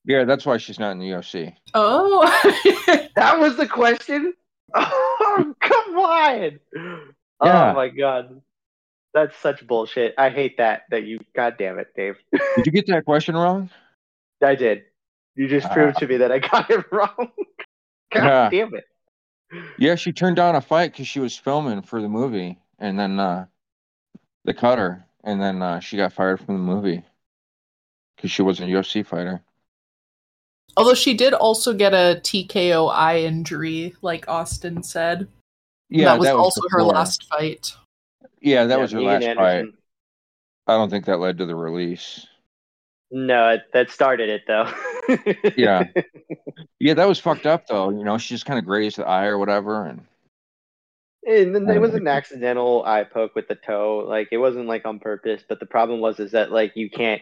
Yeah, 0.05 0.23
that's 0.25 0.45
why 0.45 0.57
she's 0.57 0.77
not 0.79 0.91
in 0.91 0.99
the 0.99 1.09
UFC. 1.09 1.55
oh. 1.73 2.21
That 3.15 3.39
was 3.39 3.55
the 3.57 3.67
question. 3.67 4.33
Oh, 5.37 5.55
come 5.61 5.97
on! 5.97 6.59
Yeah. 7.43 7.71
Oh 7.71 7.73
my 7.73 7.89
god, 7.89 8.41
that's 9.13 9.37
such 9.37 9.65
bullshit. 9.65 10.13
I 10.17 10.29
hate 10.29 10.57
that. 10.57 10.83
That 10.89 11.03
you. 11.03 11.19
God 11.35 11.55
damn 11.57 11.79
it, 11.79 11.87
Dave. 11.95 12.15
Did 12.31 12.65
you 12.65 12.71
get 12.71 12.87
that 12.87 13.05
question 13.05 13.35
wrong? 13.35 13.69
I 14.43 14.55
did. 14.55 14.83
You 15.35 15.47
just 15.47 15.69
proved 15.71 15.97
to 15.97 16.07
me 16.07 16.17
that 16.17 16.31
I 16.31 16.39
got 16.39 16.69
it 16.69 16.85
wrong. 16.91 17.31
God 18.11 18.23
Yeah. 18.23 18.49
damn 18.49 18.75
it. 18.75 18.83
Yeah, 19.77 19.95
she 19.95 20.11
turned 20.11 20.35
down 20.35 20.55
a 20.55 20.61
fight 20.61 20.91
because 20.91 21.07
she 21.07 21.19
was 21.19 21.37
filming 21.37 21.81
for 21.81 22.01
the 22.01 22.09
movie, 22.09 22.59
and 22.79 22.99
then 22.99 23.19
uh, 23.19 23.45
they 24.43 24.53
cut 24.53 24.77
her, 24.79 25.05
and 25.23 25.41
then 25.41 25.61
uh, 25.61 25.79
she 25.79 25.97
got 25.97 26.13
fired 26.13 26.39
from 26.39 26.55
the 26.55 26.61
movie 26.73 27.03
because 28.15 28.31
she 28.31 28.41
wasn't 28.41 28.69
a 28.69 28.73
UFC 28.73 29.05
fighter. 29.05 29.41
Although 30.77 30.93
she 30.93 31.13
did 31.13 31.33
also 31.33 31.73
get 31.73 31.93
a 31.93 32.19
TKO 32.21 32.91
eye 32.93 33.19
injury, 33.19 33.95
like 34.01 34.27
Austin 34.27 34.83
said. 34.83 35.27
Yeah, 35.89 36.05
that 36.05 36.19
was 36.19 36.29
also 36.29 36.61
her 36.69 36.83
last 36.83 37.25
fight. 37.29 37.73
Yeah, 38.41 38.65
that 38.65 38.75
Yeah, 38.75 38.81
was 38.81 38.91
her 38.91 38.99
Megan 38.99 39.37
last 39.37 39.37
fight. 39.37 39.65
I 40.67 40.73
don't 40.73 40.89
think 40.89 41.05
that 41.05 41.19
led 41.19 41.37
to 41.37 41.45
the 41.45 41.55
release. 41.55 42.25
No, 43.11 43.49
it, 43.49 43.61
that 43.73 43.91
started 43.91 44.29
it 44.29 44.41
though. 44.47 44.71
Yeah. 45.55 45.83
Yeah, 46.79 46.95
that 46.95 47.07
was 47.07 47.19
fucked 47.19 47.45
up 47.45 47.67
though. 47.67 47.91
You 47.91 48.03
know, 48.03 48.17
she 48.17 48.33
just 48.33 48.45
kind 48.45 48.59
of 48.59 48.65
grazed 48.65 48.97
the 48.97 49.05
eye 49.05 49.25
or 49.27 49.37
whatever, 49.37 49.85
and 49.85 50.01
And 51.25 51.55
then 51.55 51.69
I 51.69 51.75
it 51.75 51.81
was 51.81 51.93
an 51.93 52.07
accidental 52.07 52.83
eye 52.85 53.03
poke 53.03 53.35
with 53.35 53.47
the 53.47 53.55
toe. 53.55 54.03
Like 54.07 54.29
it 54.31 54.37
wasn't 54.37 54.67
like 54.67 54.85
on 54.85 54.99
purpose, 54.99 55.43
but 55.47 55.59
the 55.59 55.65
problem 55.65 55.99
was 55.99 56.19
is 56.19 56.31
that 56.31 56.51
like 56.51 56.73
you 56.75 56.89
can't 56.89 57.21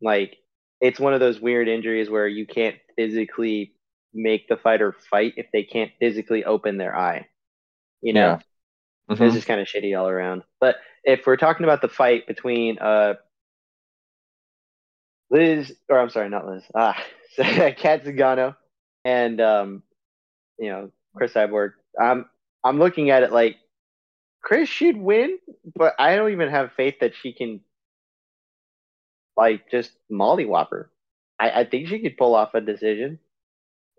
like 0.00 0.38
it's 0.82 0.98
one 1.00 1.14
of 1.14 1.20
those 1.20 1.40
weird 1.40 1.68
injuries 1.68 2.10
where 2.10 2.26
you 2.26 2.44
can't 2.44 2.76
physically 2.96 3.72
make 4.12 4.48
the 4.48 4.56
fighter 4.56 4.92
fight 4.92 5.34
if 5.36 5.46
they 5.52 5.62
can't 5.62 5.92
physically 6.00 6.44
open 6.44 6.76
their 6.76 6.94
eye. 6.94 7.28
You 8.02 8.12
know, 8.12 8.26
Yeah. 8.26 8.40
it's 9.10 9.20
Mhm. 9.20 9.32
just 9.32 9.46
kind 9.46 9.60
of 9.60 9.68
shitty 9.68 9.98
all 9.98 10.08
around. 10.08 10.42
But 10.60 10.76
if 11.04 11.24
we're 11.24 11.36
talking 11.36 11.64
about 11.64 11.82
the 11.82 11.88
fight 11.88 12.26
between 12.26 12.78
uh 12.80 13.14
Liz 15.30 15.72
or 15.88 15.98
I'm 15.98 16.10
sorry, 16.10 16.28
not 16.28 16.46
Liz. 16.46 16.64
Ah, 16.74 17.02
Kat 17.36 18.04
Zingano 18.04 18.56
and 19.04 19.40
um 19.40 19.82
you 20.58 20.68
know, 20.68 20.90
Cris 21.16 21.32
Cyborg. 21.32 21.72
I'm 21.98 22.26
I'm 22.64 22.78
looking 22.78 23.10
at 23.10 23.22
it 23.22 23.32
like 23.32 23.56
Cris 24.42 24.68
should 24.68 24.96
win, 24.96 25.38
but 25.76 25.94
I 25.98 26.16
don't 26.16 26.32
even 26.32 26.50
have 26.50 26.72
faith 26.72 26.96
that 27.00 27.14
she 27.14 27.32
can 27.32 27.60
like 29.36 29.70
just 29.70 29.92
mollywop 30.10 30.70
her. 30.70 30.90
I, 31.38 31.60
I 31.60 31.64
think 31.64 31.88
she 31.88 32.00
could 32.00 32.16
pull 32.16 32.34
off 32.34 32.54
a 32.54 32.60
decision. 32.60 33.18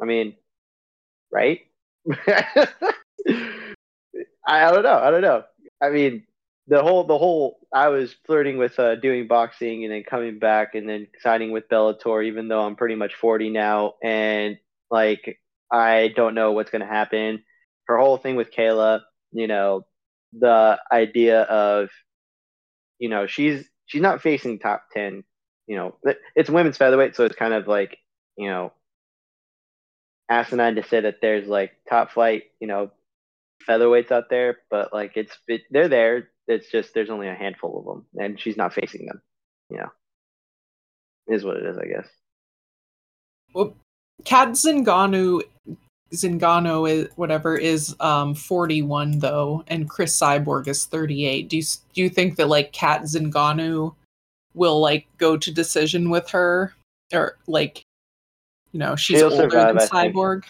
I 0.01 0.05
mean, 0.05 0.35
right? 1.31 1.61
I, 2.27 2.67
I 4.47 4.71
don't 4.71 4.83
know. 4.83 4.97
I 4.99 5.11
don't 5.11 5.21
know. 5.21 5.43
I 5.81 5.89
mean, 5.89 6.23
the 6.67 6.81
whole 6.81 7.03
the 7.05 7.17
whole 7.17 7.59
I 7.73 7.89
was 7.89 8.15
flirting 8.25 8.57
with 8.57 8.79
uh, 8.79 8.95
doing 8.95 9.27
boxing 9.27 9.83
and 9.83 9.93
then 9.93 10.03
coming 10.03 10.39
back 10.39 10.75
and 10.75 10.87
then 10.87 11.07
signing 11.21 11.51
with 11.51 11.67
Bellator, 11.69 12.25
even 12.25 12.47
though 12.47 12.61
I'm 12.61 12.75
pretty 12.75 12.95
much 12.95 13.15
40 13.15 13.49
now 13.49 13.95
and 14.03 14.57
like 14.89 15.39
I 15.71 16.09
don't 16.15 16.35
know 16.35 16.51
what's 16.53 16.71
gonna 16.71 16.85
happen. 16.87 17.43
Her 17.87 17.97
whole 17.97 18.17
thing 18.17 18.35
with 18.35 18.51
Kayla, 18.51 19.01
you 19.33 19.47
know, 19.47 19.85
the 20.33 20.79
idea 20.91 21.41
of, 21.41 21.89
you 22.99 23.09
know, 23.09 23.27
she's 23.27 23.65
she's 23.93 24.01
not 24.01 24.23
facing 24.23 24.57
top 24.57 24.85
10. 24.91 25.23
You 25.67 25.75
know, 25.75 25.95
it's 26.35 26.49
women's 26.49 26.77
featherweight, 26.77 27.15
so 27.15 27.25
it's 27.25 27.35
kind 27.35 27.53
of 27.53 27.67
like, 27.67 27.99
you 28.35 28.49
know, 28.49 28.73
asinine 30.27 30.75
to 30.75 30.83
say 30.83 30.99
that 31.01 31.21
there's 31.21 31.47
like 31.47 31.73
top 31.87 32.11
flight, 32.11 32.45
you 32.59 32.67
know, 32.67 32.89
featherweights 33.69 34.11
out 34.11 34.31
there, 34.31 34.57
but 34.71 34.91
like 34.91 35.11
it's 35.15 35.37
it, 35.47 35.61
they're 35.69 35.87
there. 35.87 36.29
It's 36.47 36.71
just 36.71 36.95
there's 36.95 37.11
only 37.11 37.29
a 37.29 37.35
handful 37.35 37.79
of 37.79 37.85
them, 37.85 38.05
and 38.21 38.39
she's 38.39 38.57
not 38.57 38.73
facing 38.73 39.05
them. 39.05 39.21
You 39.69 39.77
know, 39.77 39.91
is 41.27 41.45
what 41.45 41.57
it 41.57 41.65
is, 41.65 41.77
I 41.77 41.85
guess. 41.85 42.07
Well, 43.53 43.77
Kat 44.25 44.49
Zingano, 44.49 45.43
Zingano 46.13 46.89
is 46.89 47.09
whatever 47.15 47.57
is 47.57 47.95
um 47.99 48.35
41 48.35 49.19
though, 49.19 49.63
and 49.67 49.89
Cris 49.89 50.17
Cyborg 50.17 50.67
is 50.67 50.85
38. 50.85 51.49
Do 51.49 51.57
you 51.57 51.63
do 51.93 52.01
you 52.01 52.09
think 52.09 52.35
that 52.37 52.47
like 52.47 52.71
Kat 52.71 53.01
Zingano 53.03 53.95
will 54.53 54.79
like 54.79 55.07
go 55.17 55.37
to 55.37 55.51
decision 55.51 56.09
with 56.09 56.29
her, 56.29 56.73
or 57.13 57.37
like, 57.47 57.83
you 58.71 58.79
know, 58.79 58.95
she's 58.95 59.19
She'll 59.19 59.31
older 59.31 59.49
survive, 59.49 59.75
than 59.75 59.77
I 59.77 59.87
think. 59.87 60.15
Cyborg? 60.15 60.43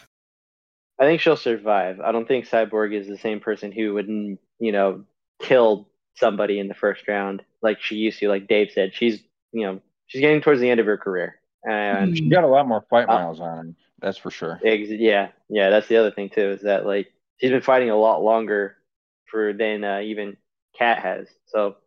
I 0.99 1.06
think 1.06 1.21
she'll 1.21 1.36
survive. 1.38 1.99
I 1.99 2.12
don't 2.12 2.28
think 2.28 2.47
Cyborg 2.47 2.93
is 2.93 3.08
the 3.08 3.17
same 3.17 3.39
person 3.39 3.71
who 3.71 3.93
wouldn't 3.93 4.39
you 4.63 4.71
know, 4.71 5.04
kill 5.41 5.88
somebody 6.15 6.58
in 6.58 6.69
the 6.69 6.73
first 6.73 7.06
round 7.08 7.43
like 7.62 7.82
she 7.82 7.95
used 7.95 8.19
to. 8.19 8.30
Like 8.30 8.47
Dave 8.47 8.71
said, 8.73 8.93
she's, 8.93 9.21
you 9.52 9.65
know, 9.65 9.82
she's 10.08 10.21
getting 10.21 10.41
towards 10.41 10.62
the 10.62 10.69
end 10.69 10.80
of 10.80 10.86
her 10.86 10.97
career, 10.97 11.36
and 11.67 12.17
She 12.17 12.30
got 12.30 12.45
a 12.45 12.47
lot 12.47 12.65
more 12.65 12.86
fight 12.89 13.10
Uh, 13.10 13.13
miles 13.13 13.41
on 13.41 13.58
her. 13.67 13.73
That's 14.04 14.18
for 14.18 14.30
sure. 14.30 14.60
Yeah, 14.63 15.30
yeah, 15.48 15.70
that's 15.70 15.88
the 15.88 15.96
other 15.96 16.12
thing 16.12 16.30
too. 16.30 16.52
Is 16.52 16.62
that 16.63 16.86
like 16.86 17.13
she's 17.39 17.52
been 17.52 17.62
fighting 17.62 17.89
a 17.89 17.96
lot 17.96 18.22
longer 18.22 18.76
for 19.26 19.54
than 19.54 19.86
uh, 19.86 20.02
even 20.02 20.36
Kat 20.78 21.00
has. 21.00 21.28
So 21.46 21.78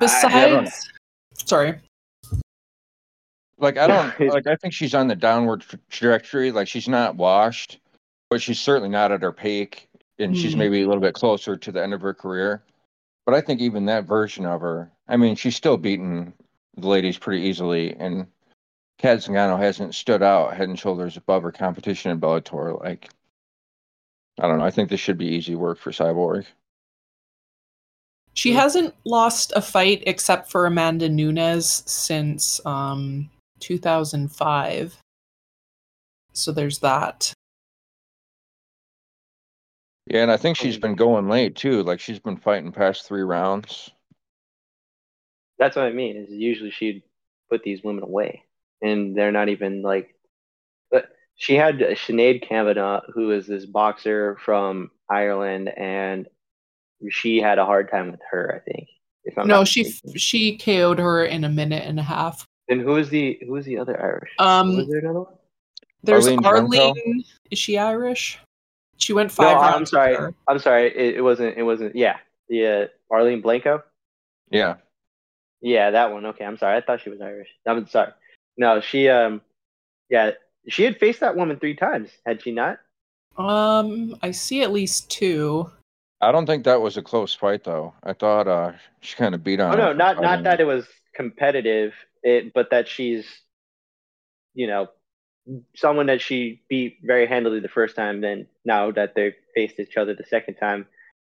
Besides, 0.00 0.34
I 0.34 1.42
sorry, 1.44 1.78
Like 3.58 3.78
I 3.78 3.86
don't 3.86 4.20
like. 4.28 4.48
I 4.48 4.56
think 4.56 4.74
she's 4.74 4.92
on 4.94 5.06
the 5.06 5.14
downward 5.14 5.64
trajectory. 5.88 6.50
Like 6.50 6.66
she's 6.66 6.88
not 6.88 7.14
washed, 7.14 7.78
but 8.28 8.42
she's 8.42 8.60
certainly 8.60 8.88
not 8.88 9.12
at 9.12 9.22
her 9.22 9.32
peak, 9.32 9.88
and 10.18 10.36
she's 10.36 10.54
Hmm. 10.54 10.58
maybe 10.58 10.82
a 10.82 10.86
little 10.88 11.00
bit 11.00 11.14
closer 11.14 11.56
to 11.56 11.70
the 11.72 11.80
end 11.80 11.94
of 11.94 12.00
her 12.00 12.12
career. 12.14 12.64
But 13.24 13.36
I 13.36 13.40
think 13.40 13.60
even 13.60 13.86
that 13.86 14.04
version 14.04 14.46
of 14.46 14.62
her, 14.62 14.90
I 15.06 15.16
mean, 15.16 15.36
she's 15.36 15.54
still 15.54 15.76
beating 15.76 16.32
the 16.76 16.88
ladies 16.88 17.18
pretty 17.18 17.42
easily, 17.42 17.94
and 17.94 18.26
Kat 19.00 19.18
Zingano 19.18 19.58
hasn't 19.58 19.94
stood 19.94 20.22
out 20.22 20.54
head 20.54 20.68
and 20.68 20.78
shoulders 20.78 21.16
above 21.16 21.42
her 21.42 21.50
competition 21.50 22.10
in 22.10 22.20
Bellator. 22.20 22.78
Like, 22.78 23.08
I 24.38 24.46
don't 24.46 24.58
know. 24.58 24.64
I 24.64 24.70
think 24.70 24.90
this 24.90 25.00
should 25.00 25.16
be 25.16 25.24
easy 25.28 25.54
work 25.54 25.78
for 25.78 25.90
Cyborg. 25.90 26.44
she 28.34 28.52
Hmm. 28.52 28.58
hasn't 28.58 28.94
lost 29.04 29.52
a 29.56 29.62
fight 29.62 30.02
except 30.06 30.50
for 30.50 30.66
Amanda 30.66 31.08
Nunes 31.08 31.82
since 31.90 32.64
um 32.66 33.30
2005. 33.60 34.96
So 36.34 36.52
there's 36.52 36.78
that. 36.80 37.32
Yeah, 40.06 40.22
and 40.22 40.30
I 40.30 40.36
think 40.36 40.56
she's 40.58 40.78
been 40.78 40.94
going 40.94 41.28
late 41.28 41.56
too. 41.56 41.82
Like 41.82 42.00
she's 42.00 42.18
been 42.18 42.36
fighting 42.36 42.70
past 42.72 43.06
three 43.08 43.22
rounds. 43.22 43.90
that's 45.58 45.76
what 45.76 45.86
I 45.86 45.92
mean. 45.92 46.16
Is 46.16 46.30
usually 46.30 46.70
she'd 46.70 47.02
put 47.50 47.62
these 47.62 47.82
women 47.82 48.04
away, 48.04 48.44
and 48.82 49.16
they're 49.16 49.32
not 49.32 49.48
even 49.48 49.82
like. 49.82 50.14
But 50.90 51.10
she 51.36 51.54
had 51.54 51.78
Sinead 51.78 52.46
Kavanagh, 52.46 53.00
who 53.14 53.30
is 53.30 53.46
this 53.46 53.66
boxer 53.66 54.36
from 54.44 54.90
Ireland, 55.08 55.68
and 55.76 56.28
she 57.10 57.38
had 57.38 57.58
a 57.58 57.64
hard 57.64 57.90
time 57.90 58.10
with 58.10 58.20
her. 58.30 58.54
I 58.54 58.70
think. 58.70 58.88
If 59.24 59.38
I'm 59.38 59.46
no, 59.46 59.58
not 59.58 59.68
she 59.68 59.84
mistaken. 59.84 60.18
she 60.18 60.58
KO'd 60.58 60.98
her 60.98 61.24
in 61.24 61.44
a 61.44 61.48
minute 61.48 61.84
and 61.86 62.00
a 62.00 62.02
half. 62.02 62.46
And 62.68 62.80
who 62.80 62.96
is 62.96 63.08
the 63.10 63.38
who 63.46 63.56
is 63.56 63.66
the 63.66 63.78
other 63.78 64.00
Irish? 64.00 64.30
Um, 64.38 64.76
was 64.76 64.88
there 64.88 64.98
another 64.98 65.20
one? 65.20 65.34
There's 66.02 66.26
Arlene 66.26 66.44
Arlene. 66.46 67.24
Is 67.50 67.58
she 67.58 67.76
Irish? 67.76 68.38
She 68.96 69.12
went 69.12 69.32
five 69.32 69.56
rounds. 69.56 69.76
I'm 69.76 69.86
sorry. 69.86 70.34
I'm 70.46 70.58
sorry. 70.58 70.86
It, 70.86 71.16
it 71.16 71.20
wasn't. 71.22 71.56
It 71.56 71.62
wasn't. 71.62 71.96
Yeah, 71.96 72.16
the 72.48 72.66
uh, 72.66 72.86
Arlene 73.10 73.42
Blencowe. 73.42 73.82
Yeah. 74.50 74.76
Yeah, 75.62 75.90
that 75.90 76.12
one. 76.12 76.24
Okay, 76.26 76.44
I'm 76.44 76.56
sorry. 76.56 76.76
I 76.76 76.80
thought 76.80 77.02
she 77.02 77.10
was 77.10 77.20
Irish. 77.20 77.48
I'm 77.66 77.86
sorry. 77.86 78.12
No, 78.56 78.80
she. 78.80 79.08
Um, 79.08 79.40
yeah, 80.08 80.32
she 80.68 80.82
had 80.84 80.98
faced 80.98 81.20
that 81.20 81.36
woman 81.36 81.58
three 81.58 81.74
times. 81.74 82.10
Had 82.26 82.42
she 82.42 82.52
not? 82.52 82.78
Um, 83.36 84.16
I 84.22 84.32
see 84.32 84.62
at 84.62 84.72
least 84.72 85.10
two. 85.10 85.70
I 86.20 86.32
don't 86.32 86.46
think 86.46 86.64
that 86.64 86.82
was 86.82 86.96
a 86.96 87.02
close 87.02 87.34
fight 87.34 87.64
though. 87.64 87.94
I 88.02 88.12
thought 88.12 88.46
uh 88.46 88.72
she 89.00 89.16
kind 89.16 89.34
of 89.34 89.42
beat 89.42 89.60
on. 89.60 89.74
Oh 89.74 89.78
no, 89.78 89.92
for 89.92 89.94
not 89.94 90.20
not 90.20 90.42
that 90.44 90.60
it 90.60 90.64
was 90.64 90.86
competitive. 91.14 91.94
It, 92.22 92.52
but 92.52 92.70
that 92.70 92.86
she's, 92.86 93.26
you 94.52 94.66
know, 94.66 94.88
someone 95.74 96.06
that 96.06 96.20
she 96.20 96.60
beat 96.68 96.98
very 97.02 97.26
handily 97.26 97.60
the 97.60 97.68
first 97.68 97.96
time. 97.96 98.20
Then 98.20 98.46
now 98.66 98.90
that 98.90 99.14
they 99.14 99.34
faced 99.54 99.80
each 99.80 99.96
other 99.96 100.14
the 100.14 100.24
second 100.24 100.56
time, 100.56 100.86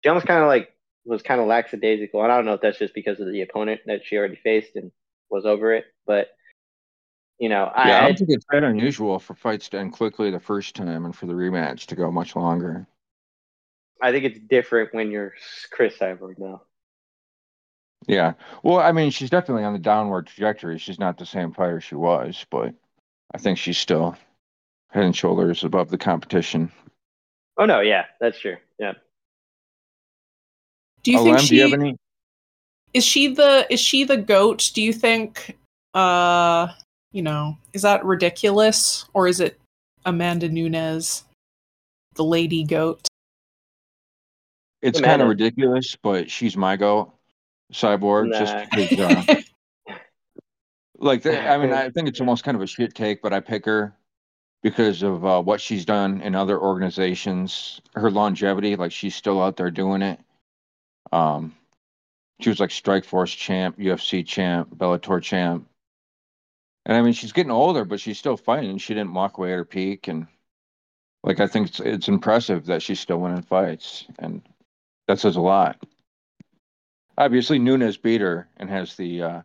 she 0.02 0.08
almost 0.08 0.26
kind 0.26 0.42
of 0.42 0.48
like 0.48 0.72
was 1.04 1.22
kind 1.22 1.40
of 1.40 1.46
lackadaisical. 1.46 2.20
And 2.22 2.32
I 2.32 2.36
don't 2.36 2.46
know 2.46 2.54
if 2.54 2.60
that's 2.60 2.78
just 2.78 2.94
because 2.94 3.20
of 3.20 3.30
the 3.30 3.42
opponent 3.42 3.82
that 3.86 4.04
she 4.04 4.16
already 4.16 4.40
faced 4.42 4.74
and 4.74 4.90
was 5.30 5.46
over 5.46 5.72
it. 5.72 5.84
But 6.04 6.30
you 7.42 7.48
know, 7.48 7.72
Yeah, 7.74 7.82
I 7.82 7.98
I, 7.98 8.00
don't 8.06 8.18
think 8.18 8.30
it's 8.30 8.46
that 8.52 8.62
unusual 8.62 9.18
for 9.18 9.34
fights 9.34 9.68
to 9.70 9.78
end 9.80 9.92
quickly 9.92 10.30
the 10.30 10.38
first 10.38 10.76
time 10.76 11.04
and 11.04 11.14
for 11.14 11.26
the 11.26 11.32
rematch 11.32 11.86
to 11.86 11.96
go 11.96 12.08
much 12.08 12.36
longer. 12.36 12.86
I 14.00 14.12
think 14.12 14.24
it's 14.24 14.38
different 14.38 14.94
when 14.94 15.10
you're 15.10 15.34
Cris 15.72 15.98
Cyborg 15.98 16.38
now. 16.38 16.62
Yeah. 18.06 18.34
Well, 18.62 18.78
I 18.78 18.92
mean, 18.92 19.10
she's 19.10 19.28
definitely 19.28 19.64
on 19.64 19.72
the 19.72 19.80
downward 19.80 20.28
trajectory. 20.28 20.78
She's 20.78 21.00
not 21.00 21.18
the 21.18 21.26
same 21.26 21.52
fighter 21.52 21.80
she 21.80 21.96
was, 21.96 22.46
but 22.48 22.74
I 23.34 23.38
think 23.38 23.58
she's 23.58 23.78
still 23.78 24.16
head 24.90 25.02
and 25.02 25.16
shoulders 25.16 25.64
above 25.64 25.90
the 25.90 25.98
competition. 25.98 26.70
Oh 27.56 27.64
no, 27.66 27.80
yeah, 27.80 28.04
that's 28.20 28.38
true. 28.38 28.56
Yeah. 28.78 28.92
Do 31.02 31.10
you 31.10 31.18
Oh, 31.18 31.24
think 31.24 31.36
Lem, 31.38 31.44
she 31.44 31.48
do 31.48 31.56
you 31.56 31.62
have 31.62 31.80
any? 31.80 31.96
is 32.94 33.04
she 33.04 33.34
the 33.34 33.66
is 33.68 33.80
she 33.80 34.04
the 34.04 34.16
goat? 34.16 34.70
Do 34.74 34.80
you 34.80 34.92
think 34.92 35.56
uh 35.92 36.68
you 37.12 37.22
know, 37.22 37.56
is 37.72 37.82
that 37.82 38.04
ridiculous 38.04 39.06
or 39.14 39.28
is 39.28 39.40
it 39.40 39.58
Amanda 40.04 40.48
Nunes 40.48 41.24
the 42.14 42.24
lady 42.24 42.64
goat? 42.64 43.06
It's 44.80 45.00
kind 45.00 45.22
of 45.22 45.28
ridiculous, 45.28 45.96
but 46.02 46.28
she's 46.28 46.56
my 46.56 46.76
goat, 46.76 47.12
Cyborg, 47.72 48.30
Nah. 48.30 48.38
just 48.38 48.70
because. 48.72 49.28
Uh, 49.28 49.94
like, 50.98 51.22
the, 51.22 51.40
I 51.40 51.56
mean, 51.56 51.72
I 51.72 51.88
think 51.90 52.08
it's 52.08 52.18
almost 52.20 52.42
kind 52.42 52.56
of 52.56 52.62
a 52.62 52.66
shit 52.66 52.94
take, 52.94 53.22
but 53.22 53.32
I 53.32 53.38
pick 53.38 53.64
her 53.66 53.94
because 54.62 55.04
of 55.04 55.24
uh, 55.24 55.40
what 55.40 55.60
she's 55.60 55.84
done 55.84 56.20
in 56.22 56.34
other 56.34 56.60
organizations, 56.60 57.80
her 57.94 58.10
longevity. 58.10 58.74
Like, 58.74 58.90
she's 58.90 59.14
still 59.14 59.40
out 59.40 59.56
there 59.56 59.70
doing 59.70 60.02
it. 60.02 60.18
Um, 61.12 61.54
she 62.40 62.48
was 62.48 62.58
like 62.58 62.72
Strike 62.72 63.04
Force 63.04 63.32
champ, 63.32 63.78
UFC 63.78 64.26
champ, 64.26 64.74
Bellator 64.76 65.22
champ. 65.22 65.68
And 66.86 66.96
I 66.96 67.02
mean, 67.02 67.12
she's 67.12 67.32
getting 67.32 67.52
older, 67.52 67.84
but 67.84 68.00
she's 68.00 68.18
still 68.18 68.36
fighting. 68.36 68.78
She 68.78 68.94
didn't 68.94 69.14
walk 69.14 69.38
away 69.38 69.52
at 69.52 69.56
her 69.56 69.64
peak, 69.64 70.08
and 70.08 70.26
like 71.22 71.40
I 71.40 71.46
think 71.46 71.68
it's 71.68 71.80
it's 71.80 72.08
impressive 72.08 72.66
that 72.66 72.82
she's 72.82 73.00
still 73.00 73.18
winning 73.20 73.42
fights, 73.42 74.06
and 74.18 74.42
that 75.08 75.20
says 75.20 75.36
a 75.36 75.40
lot. 75.40 75.76
Obviously, 77.18 77.58
Nunes 77.58 77.96
beat 77.96 78.20
her 78.20 78.48
and 78.56 78.68
has 78.70 78.96
the. 78.96 79.22
Uh, 79.22 79.42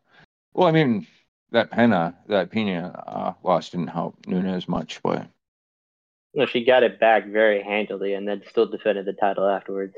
well, 0.53 0.67
I 0.67 0.71
mean, 0.71 1.05
that 1.51 1.69
Pena, 1.71 2.15
that 2.27 2.49
Pena 2.51 3.03
uh, 3.07 3.33
loss 3.47 3.69
didn't 3.69 3.87
help 3.87 4.25
Nunes 4.25 4.67
much, 4.67 5.01
but 5.03 5.27
No, 6.33 6.45
she 6.45 6.63
got 6.63 6.83
it 6.83 6.99
back 6.99 7.27
very 7.27 7.61
handily 7.61 8.13
and 8.13 8.27
then 8.27 8.43
still 8.49 8.65
defended 8.65 9.05
the 9.05 9.13
title 9.13 9.47
afterwards. 9.47 9.95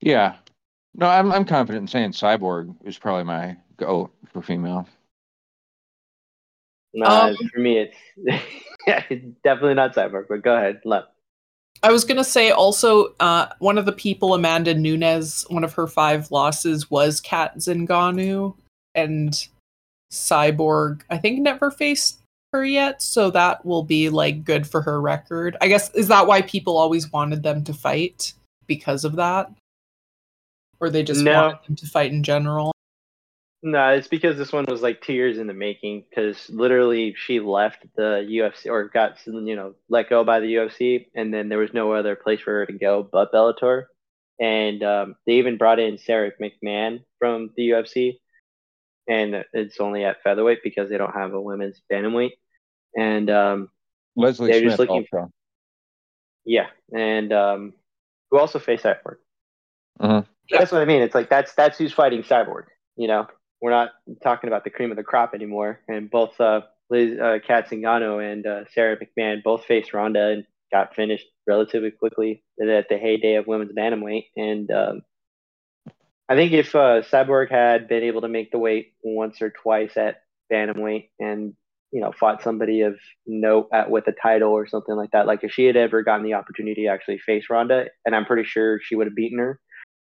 yeah. 0.00 0.36
No, 0.94 1.06
I'm 1.06 1.32
I'm 1.32 1.44
confident 1.44 1.82
in 1.82 1.88
saying 1.88 2.12
Cyborg 2.12 2.74
is 2.84 2.98
probably 2.98 3.24
my 3.24 3.56
go 3.76 4.10
for 4.32 4.42
female. 4.42 4.86
No, 6.94 7.06
Um, 7.06 7.36
for 7.52 7.60
me, 7.60 7.78
it's 7.78 7.96
it's 8.86 9.24
definitely 9.44 9.74
not 9.74 9.94
Cyborg. 9.94 10.26
But 10.28 10.42
go 10.42 10.56
ahead, 10.56 10.80
left. 10.84 11.08
I 11.82 11.90
was 11.90 12.04
gonna 12.04 12.24
say 12.24 12.50
also, 12.50 13.14
uh, 13.20 13.46
one 13.58 13.78
of 13.78 13.86
the 13.86 13.92
people 13.92 14.34
Amanda 14.34 14.74
Nunes, 14.74 15.44
one 15.48 15.64
of 15.64 15.72
her 15.74 15.86
five 15.86 16.30
losses 16.30 16.90
was 16.90 17.20
Kat 17.20 17.56
Zingano, 17.56 18.54
and 18.94 19.34
Cyborg. 20.12 21.02
I 21.10 21.18
think 21.18 21.40
never 21.40 21.70
faced 21.70 22.18
her 22.52 22.64
yet, 22.64 23.00
so 23.00 23.30
that 23.30 23.64
will 23.64 23.82
be 23.82 24.10
like 24.10 24.44
good 24.44 24.66
for 24.66 24.82
her 24.82 25.00
record. 25.00 25.56
I 25.60 25.68
guess 25.68 25.92
is 25.94 26.08
that 26.08 26.26
why 26.26 26.42
people 26.42 26.76
always 26.76 27.10
wanted 27.10 27.42
them 27.42 27.64
to 27.64 27.72
fight 27.72 28.34
because 28.66 29.04
of 29.04 29.16
that, 29.16 29.50
or 30.78 30.90
they 30.90 31.02
just 31.02 31.22
No. 31.22 31.32
wanted 31.32 31.58
them 31.66 31.76
to 31.76 31.86
fight 31.86 32.12
in 32.12 32.22
general. 32.22 32.71
No, 33.64 33.90
it's 33.90 34.08
because 34.08 34.36
this 34.36 34.52
one 34.52 34.64
was 34.68 34.82
like 34.82 35.00
two 35.02 35.12
years 35.12 35.38
in 35.38 35.46
the 35.46 35.54
making. 35.54 36.04
Because 36.10 36.50
literally, 36.50 37.14
she 37.16 37.38
left 37.38 37.86
the 37.96 38.26
UFC 38.28 38.68
or 38.70 38.88
got 38.88 39.18
you 39.26 39.54
know 39.54 39.74
let 39.88 40.10
go 40.10 40.24
by 40.24 40.40
the 40.40 40.54
UFC, 40.54 41.06
and 41.14 41.32
then 41.32 41.48
there 41.48 41.58
was 41.58 41.72
no 41.72 41.92
other 41.92 42.16
place 42.16 42.40
for 42.40 42.50
her 42.52 42.66
to 42.66 42.72
go 42.72 43.02
but 43.10 43.32
Bellator. 43.32 43.84
And 44.40 44.82
um, 44.82 45.14
they 45.26 45.34
even 45.34 45.58
brought 45.58 45.78
in 45.78 45.98
Sara 45.98 46.32
McMann 46.40 47.04
from 47.20 47.50
the 47.56 47.68
UFC, 47.70 48.18
and 49.08 49.44
it's 49.52 49.78
only 49.78 50.04
at 50.04 50.22
featherweight 50.24 50.64
because 50.64 50.90
they 50.90 50.98
don't 50.98 51.14
have 51.14 51.32
a 51.32 51.40
women's 51.40 51.80
bantamweight. 51.92 52.32
And 52.98 53.30
um, 53.30 53.68
Leslie 54.16 54.50
They're 54.50 54.60
Smith 54.60 54.70
just 54.70 54.78
looking- 54.80 55.06
also. 55.12 55.30
yeah, 56.44 56.66
and 56.92 57.32
um, 57.32 57.74
who 58.30 58.38
also 58.40 58.58
faced 58.58 58.82
Cyborg. 58.84 59.16
Mhm. 60.00 60.26
That's 60.50 60.72
what 60.72 60.82
I 60.82 60.84
mean. 60.86 61.02
It's 61.02 61.14
like 61.14 61.30
that's 61.30 61.54
that's 61.54 61.78
who's 61.78 61.92
fighting 61.92 62.22
Cyborg. 62.24 62.64
You 62.96 63.06
know, 63.06 63.26
we're 63.62 63.70
not 63.70 63.90
talking 64.22 64.48
about 64.48 64.64
the 64.64 64.70
cream 64.70 64.90
of 64.90 64.96
the 64.96 65.04
crop 65.04 65.32
anymore. 65.34 65.80
And 65.88 66.10
both 66.10 66.38
uh, 66.40 66.62
Liz 66.90 67.18
uh, 67.18 67.38
Kat 67.46 67.70
Zingano 67.70 68.20
and 68.20 68.44
uh, 68.44 68.64
Sara 68.74 68.96
McMann 68.96 69.42
both 69.42 69.64
faced 69.64 69.94
Ronda 69.94 70.30
and 70.30 70.44
got 70.72 70.96
finished 70.96 71.26
relatively 71.46 71.92
quickly 71.92 72.42
at 72.60 72.88
the 72.88 72.98
heyday 72.98 73.36
of 73.36 73.46
women's 73.46 73.72
bantamweight. 73.72 74.26
And 74.36 74.70
um, 74.72 75.02
I 76.28 76.34
think 76.34 76.52
if 76.52 76.74
uh, 76.74 77.02
Cyborg 77.02 77.50
had 77.50 77.88
been 77.88 78.02
able 78.02 78.22
to 78.22 78.28
make 78.28 78.50
the 78.50 78.58
weight 78.58 78.94
once 79.04 79.40
or 79.40 79.50
twice 79.50 79.96
at 79.96 80.22
bantamweight 80.52 81.10
and 81.18 81.54
you 81.92 82.00
know 82.00 82.12
fought 82.18 82.42
somebody 82.42 82.80
of 82.82 82.98
note 83.26 83.68
at 83.72 83.90
with 83.90 84.08
a 84.08 84.12
title 84.12 84.50
or 84.50 84.66
something 84.66 84.96
like 84.96 85.12
that, 85.12 85.26
like 85.26 85.44
if 85.44 85.52
she 85.52 85.66
had 85.66 85.76
ever 85.76 86.02
gotten 86.02 86.24
the 86.24 86.34
opportunity 86.34 86.82
to 86.82 86.88
actually 86.88 87.18
face 87.18 87.44
Ronda, 87.48 87.86
and 88.04 88.16
I'm 88.16 88.24
pretty 88.24 88.44
sure 88.44 88.80
she 88.82 88.96
would 88.96 89.06
have 89.06 89.14
beaten 89.14 89.38
her. 89.38 89.60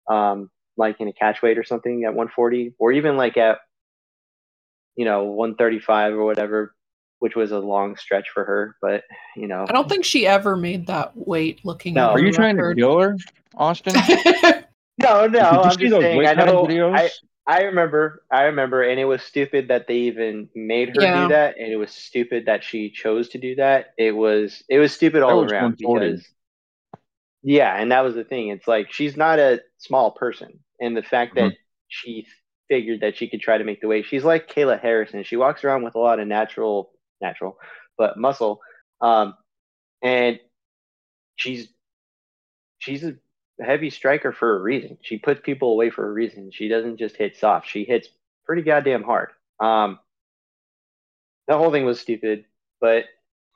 Um, 0.08 0.50
like 0.82 1.00
in 1.00 1.08
a 1.08 1.12
catch 1.12 1.40
weight 1.42 1.56
or 1.58 1.64
something 1.64 2.04
at 2.04 2.10
140 2.14 2.74
or 2.78 2.92
even 2.92 3.16
like 3.16 3.36
at 3.36 3.58
you 4.96 5.04
know 5.06 5.24
135 5.24 6.14
or 6.14 6.24
whatever 6.24 6.74
which 7.20 7.36
was 7.36 7.52
a 7.52 7.58
long 7.58 7.96
stretch 7.96 8.28
for 8.34 8.44
her 8.44 8.76
but 8.82 9.04
you 9.36 9.46
know 9.46 9.64
I 9.68 9.72
don't 9.72 9.88
think 9.88 10.04
she 10.04 10.26
ever 10.26 10.56
made 10.56 10.88
that 10.88 11.12
weight. 11.16 11.64
Looking 11.64 11.94
No. 11.94 12.08
Are 12.10 12.18
her 12.18 12.26
you 12.26 12.32
trying 12.32 12.56
to 12.56 12.62
record. 12.62 12.78
kill 12.78 12.98
her, 12.98 13.16
Austin? 13.56 13.94
no 14.98 15.26
no 15.26 15.40
i'm 15.40 15.76
just 15.78 15.94
saying 16.00 16.26
i 16.26 16.34
know? 16.34 16.66
I, 16.94 17.08
I 17.46 17.62
remember 17.62 18.22
i 18.30 18.42
remember 18.42 18.82
and 18.82 19.00
it 19.00 19.06
was 19.06 19.22
stupid 19.22 19.68
that 19.68 19.86
they 19.86 19.96
even 20.10 20.50
made 20.54 20.88
her 20.94 21.00
Yeah. 21.02 21.22
do 21.22 21.28
that 21.28 21.56
and 21.58 21.72
it 21.72 21.76
was 21.76 21.90
stupid 21.90 22.44
that 22.46 22.62
she 22.62 22.90
chose 22.90 23.30
to 23.30 23.38
do 23.38 23.54
that 23.54 23.94
it 23.96 24.12
was 24.12 24.62
it 24.68 24.78
was 24.78 24.92
stupid 24.92 25.22
all 25.22 25.40
was 25.42 25.50
around 25.50 25.78
because 25.78 26.22
yeah 27.42 27.74
and 27.80 27.90
that 27.90 28.04
was 28.04 28.14
the 28.14 28.22
thing 28.24 28.48
it's 28.48 28.68
like 28.68 28.92
she's 28.92 29.16
not 29.16 29.38
a 29.38 29.60
small 29.78 30.10
person 30.10 30.58
and 30.82 30.96
the 30.96 31.02
fact 31.02 31.36
that 31.36 31.54
she 31.88 32.26
figured 32.68 33.02
that 33.02 33.16
she 33.16 33.28
could 33.28 33.40
try 33.40 33.58
to 33.58 33.64
make 33.64 33.80
the 33.82 33.88
weight 33.88 34.06
she's 34.06 34.24
like 34.24 34.48
kayla 34.48 34.80
harrison. 34.80 35.24
She 35.24 35.36
walks 35.36 35.64
around 35.64 35.84
with 35.84 35.96
a 35.96 36.00
lot 36.00 36.20
of 36.20 36.28
natural 36.28 36.92
natural 37.22 37.58
but 37.98 38.18
muscle 38.18 38.60
um 39.02 39.34
and 40.02 40.40
she's 41.36 41.68
she's 42.78 43.04
a 43.04 43.14
heavy 43.64 43.90
striker 43.90 44.32
for 44.32 44.56
a 44.58 44.62
reason. 44.62 44.98
She 45.02 45.18
puts 45.18 45.40
people 45.42 45.72
away 45.72 45.90
for 45.90 46.08
a 46.08 46.12
reason. 46.12 46.50
She 46.52 46.68
doesn't 46.68 46.98
just 46.98 47.16
hit 47.16 47.36
soft. 47.36 47.68
She 47.68 47.84
hits 47.84 48.08
pretty 48.46 48.62
goddamn 48.62 49.04
hard. 49.04 49.30
Um 49.60 50.00
the 51.48 51.58
whole 51.58 51.72
thing 51.72 51.84
was 51.86 52.00
stupid 52.00 52.44
but 52.80 53.04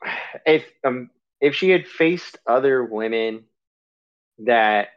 if 0.46 0.64
um 0.84 1.10
if 1.40 1.54
she 1.54 1.70
had 1.70 1.86
faced 1.86 2.38
other 2.46 2.84
women 2.84 3.44
that 4.40 4.88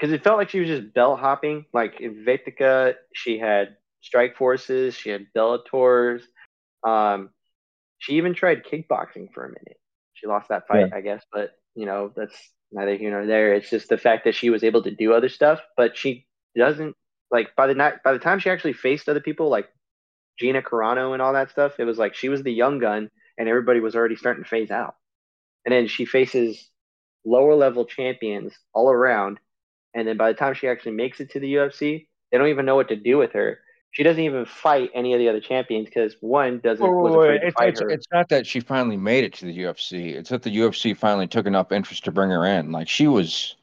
because 0.00 0.14
it 0.14 0.24
felt 0.24 0.38
like 0.38 0.48
she 0.48 0.60
was 0.60 0.68
just 0.68 0.94
belt 0.94 1.20
hopping. 1.20 1.66
Like 1.74 1.98
Invicta, 1.98 2.94
she 3.12 3.38
had 3.38 3.76
strike 4.00 4.36
forces, 4.36 4.94
she 4.94 5.10
had 5.10 5.26
Bellators. 5.36 6.22
Um, 6.82 7.30
she 7.98 8.14
even 8.14 8.34
tried 8.34 8.64
kickboxing 8.64 9.32
for 9.34 9.44
a 9.44 9.48
minute. 9.48 9.78
She 10.14 10.26
lost 10.26 10.48
that 10.48 10.66
fight, 10.66 10.92
I 10.94 11.02
guess, 11.02 11.22
but 11.32 11.50
you 11.74 11.86
know 11.86 12.12
that's 12.16 12.34
neither 12.72 12.96
here 12.96 13.10
nor 13.10 13.26
there. 13.26 13.54
It's 13.54 13.68
just 13.68 13.88
the 13.88 13.98
fact 13.98 14.24
that 14.24 14.34
she 14.34 14.48
was 14.48 14.64
able 14.64 14.82
to 14.84 14.90
do 14.90 15.12
other 15.12 15.28
stuff, 15.28 15.60
but 15.76 15.96
she 15.96 16.26
doesn't 16.56 16.96
like 17.30 17.54
by 17.56 17.66
the 17.66 17.74
night 17.74 18.02
by 18.02 18.12
the 18.12 18.18
time 18.18 18.38
she 18.38 18.50
actually 18.50 18.72
faced 18.72 19.08
other 19.08 19.20
people 19.20 19.50
like 19.50 19.68
Gina 20.38 20.62
Carano 20.62 21.12
and 21.12 21.20
all 21.20 21.34
that 21.34 21.50
stuff. 21.50 21.78
It 21.78 21.84
was 21.84 21.98
like 21.98 22.14
she 22.14 22.30
was 22.30 22.42
the 22.42 22.52
young 22.52 22.78
gun, 22.78 23.10
and 23.36 23.48
everybody 23.48 23.80
was 23.80 23.94
already 23.94 24.16
starting 24.16 24.44
to 24.44 24.48
phase 24.48 24.70
out. 24.70 24.94
And 25.66 25.74
then 25.74 25.88
she 25.88 26.06
faces 26.06 26.70
lower 27.24 27.54
level 27.54 27.84
champions 27.84 28.54
all 28.72 28.90
around. 28.90 29.38
And 29.94 30.06
then 30.06 30.16
by 30.16 30.28
the 30.32 30.38
time 30.38 30.54
she 30.54 30.68
actually 30.68 30.92
makes 30.92 31.20
it 31.20 31.30
to 31.30 31.40
the 31.40 31.54
UFC, 31.54 32.06
they 32.30 32.38
don't 32.38 32.48
even 32.48 32.64
know 32.64 32.76
what 32.76 32.88
to 32.88 32.96
do 32.96 33.18
with 33.18 33.32
her. 33.32 33.58
She 33.92 34.04
doesn't 34.04 34.22
even 34.22 34.44
fight 34.44 34.90
any 34.94 35.14
of 35.14 35.18
the 35.18 35.28
other 35.28 35.40
champions 35.40 35.86
because 35.86 36.14
one 36.20 36.60
doesn't 36.60 36.86
was 36.86 37.12
afraid 37.12 37.40
to 37.40 37.46
it's, 37.48 37.54
fight 37.56 37.68
it's, 37.70 37.80
her. 37.80 37.90
it's 37.90 38.06
not 38.12 38.28
that 38.28 38.46
she 38.46 38.60
finally 38.60 38.96
made 38.96 39.24
it 39.24 39.34
to 39.34 39.46
the 39.46 39.58
UFC. 39.58 40.14
It's 40.14 40.30
that 40.30 40.42
the 40.42 40.56
UFC 40.56 40.96
finally 40.96 41.26
took 41.26 41.46
enough 41.46 41.72
interest 41.72 42.04
to 42.04 42.12
bring 42.12 42.30
her 42.30 42.46
in. 42.46 42.70
Like 42.70 42.88
she 42.88 43.08
was, 43.08 43.56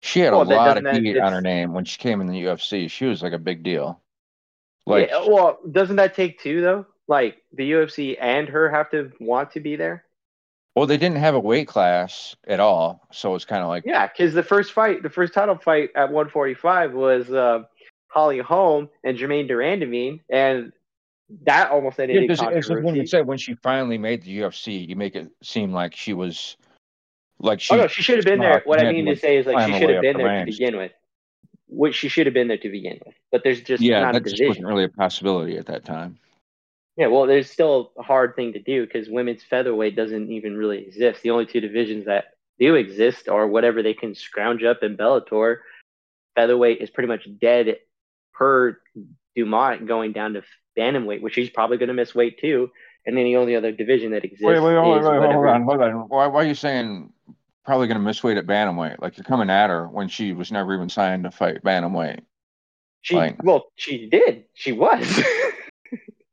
she 0.00 0.20
had 0.20 0.32
Well, 0.32 0.42
a 0.42 0.54
lot 0.54 0.78
of 0.78 0.96
heat 0.96 1.18
on 1.18 1.32
her 1.32 1.42
name 1.42 1.74
when 1.74 1.84
she 1.84 1.98
came 1.98 2.22
in 2.22 2.26
the 2.26 2.44
UFC. 2.44 2.90
She 2.90 3.04
was 3.04 3.22
like 3.22 3.34
a 3.34 3.38
big 3.38 3.62
deal. 3.62 4.00
Like, 4.86 5.10
yeah, 5.10 5.26
well, 5.28 5.58
doesn't 5.70 5.96
that 5.96 6.14
take 6.14 6.40
two 6.40 6.62
though? 6.62 6.86
Like 7.06 7.42
the 7.52 7.70
UFC 7.72 8.16
and 8.18 8.48
her 8.48 8.70
have 8.70 8.90
to 8.92 9.12
want 9.20 9.50
to 9.52 9.60
be 9.60 9.76
there. 9.76 10.05
Well, 10.76 10.86
they 10.86 10.98
didn't 10.98 11.16
have 11.16 11.34
a 11.34 11.40
weight 11.40 11.68
class 11.68 12.36
at 12.46 12.60
all, 12.60 13.00
so 13.10 13.34
it's 13.34 13.46
kind 13.46 13.62
of 13.62 13.68
like, 13.68 13.84
Yeah, 13.86 14.06
because 14.06 14.34
the 14.34 14.42
first 14.42 14.72
fight, 14.72 15.02
the 15.02 15.08
first 15.08 15.32
title 15.32 15.56
fight 15.56 15.88
at 15.96 16.12
145 16.12 16.92
was 16.92 17.30
uh, 17.32 17.62
Holly 18.08 18.40
Holm 18.40 18.90
and 19.02 19.16
Germaine 19.16 19.46
de 19.46 19.54
Randamie, 19.54 20.20
and 20.28 20.72
that 21.44 21.70
almost 21.70 21.98
ended 21.98 22.16
Yeah, 22.16 22.22
in 22.22 22.28
'cause 22.28 22.42
it's 22.42 22.68
like 22.68 22.84
when 22.84 22.94
you 22.94 23.00
controversy. 23.00 23.06
say 23.06 23.22
when 23.22 23.38
she 23.38 23.54
finally 23.54 23.96
made 23.96 24.22
the 24.22 24.40
UFC, 24.40 24.86
you 24.86 24.96
make 24.96 25.16
it 25.16 25.30
seem 25.42 25.72
like 25.72 25.96
she 25.96 26.12
was 26.12 26.58
like 27.38 27.62
she. 27.62 27.72
oh 27.74 27.78
no, 27.78 27.86
she 27.88 28.02
should 28.02 28.18
have 28.18 28.26
been 28.26 28.40
there. 28.40 28.60
What 28.66 28.78
I 28.78 28.92
mean 28.92 29.06
to 29.06 29.16
say 29.16 29.38
is 29.38 29.46
like 29.46 29.66
she 29.66 29.78
should 29.78 29.88
have 29.88 30.02
been 30.02 30.18
the 30.18 30.24
there 30.24 30.40
to 30.40 30.44
begin 30.44 30.76
with. 30.76 30.92
Which 31.68 31.94
she 31.94 32.08
should 32.08 32.26
have 32.26 32.34
been 32.34 32.48
there 32.48 32.58
to 32.58 32.68
begin 32.68 33.00
with, 33.04 33.14
but 33.32 33.42
there's 33.42 33.62
just 33.62 33.82
yeah, 33.82 34.02
not 34.02 34.14
a 34.14 34.20
that 34.20 34.28
just 34.28 34.46
wasn't 34.46 34.66
really 34.66 34.84
a 34.84 34.88
possibility 34.90 35.56
at 35.56 35.66
that 35.66 35.86
time. 35.86 36.18
Yeah, 36.96 37.08
well, 37.08 37.26
there's 37.26 37.50
still 37.50 37.92
a 37.98 38.02
hard 38.02 38.36
thing 38.36 38.54
to 38.54 38.58
do 38.58 38.86
because 38.86 39.08
women's 39.08 39.42
featherweight 39.42 39.96
doesn't 39.96 40.30
even 40.30 40.56
really 40.56 40.78
exist. 40.78 41.22
The 41.22 41.30
only 41.30 41.44
two 41.44 41.60
divisions 41.60 42.06
that 42.06 42.36
do 42.58 42.74
exist 42.74 43.28
are 43.28 43.46
whatever 43.46 43.82
they 43.82 43.92
can 43.92 44.14
scrounge 44.14 44.62
up 44.64 44.82
in 44.82 44.96
Bellator. 44.96 45.58
Featherweight 46.34 46.80
is 46.80 46.88
pretty 46.88 47.08
much 47.08 47.28
dead 47.38 47.76
per 48.32 48.78
Dumont 49.34 49.86
going 49.86 50.12
down 50.12 50.34
to 50.34 50.42
bantamweight, 50.76 51.20
which 51.20 51.34
he's 51.34 51.50
probably 51.50 51.76
going 51.76 51.88
to 51.88 51.94
miss 51.94 52.14
weight 52.14 52.40
too. 52.40 52.70
And 53.04 53.16
then 53.16 53.24
the 53.24 53.36
only 53.36 53.54
other 53.54 53.72
division 53.72 54.12
that 54.12 54.24
exists 54.24 54.44
Wait, 54.44 54.58
wait, 54.58 54.74
wait, 54.74 54.98
is 54.98 55.06
wait, 55.06 55.32
hold 55.32 55.46
on, 55.46 55.62
hold 55.62 55.80
on. 55.80 55.94
Why, 56.08 56.26
why 56.26 56.42
are 56.42 56.46
you 56.46 56.54
saying 56.54 57.12
probably 57.64 57.86
going 57.88 57.98
to 57.98 58.02
miss 58.04 58.22
weight 58.22 58.38
at 58.38 58.46
bantamweight? 58.46 59.00
Like 59.00 59.16
you're 59.18 59.24
coming 59.24 59.50
at 59.50 59.68
her 59.68 59.86
when 59.86 60.08
she 60.08 60.32
was 60.32 60.50
never 60.50 60.74
even 60.74 60.88
signed 60.88 61.24
to 61.24 61.30
fight 61.30 61.62
bantamweight. 61.62 62.20
She 63.02 63.16
Like- 63.16 63.42
well, 63.42 63.66
she 63.76 64.08
did. 64.08 64.44
She 64.54 64.72
was. 64.72 65.22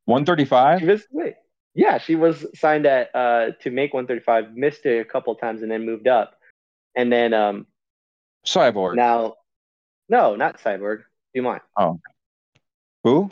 One 0.05 0.25
she 0.25 0.85
missed 0.85 1.07
weight. 1.11 1.35
Yeah, 1.75 1.97
she 1.97 2.15
was 2.15 2.45
signed 2.55 2.85
at 2.85 3.13
uh 3.15 3.51
to 3.61 3.71
make 3.71 3.93
135, 3.93 4.55
missed 4.55 4.85
it 4.85 4.99
a 4.99 5.05
couple 5.05 5.33
times, 5.35 5.61
and 5.61 5.71
then 5.71 5.85
moved 5.85 6.07
up. 6.07 6.35
And 6.95 7.11
then 7.11 7.33
um 7.33 7.65
Cyborg. 8.45 8.95
Now, 8.95 9.35
No, 10.09 10.35
not 10.35 10.59
Cyborg. 10.59 11.03
Dumont. 11.33 11.61
Oh, 11.77 11.99
who? 13.03 13.31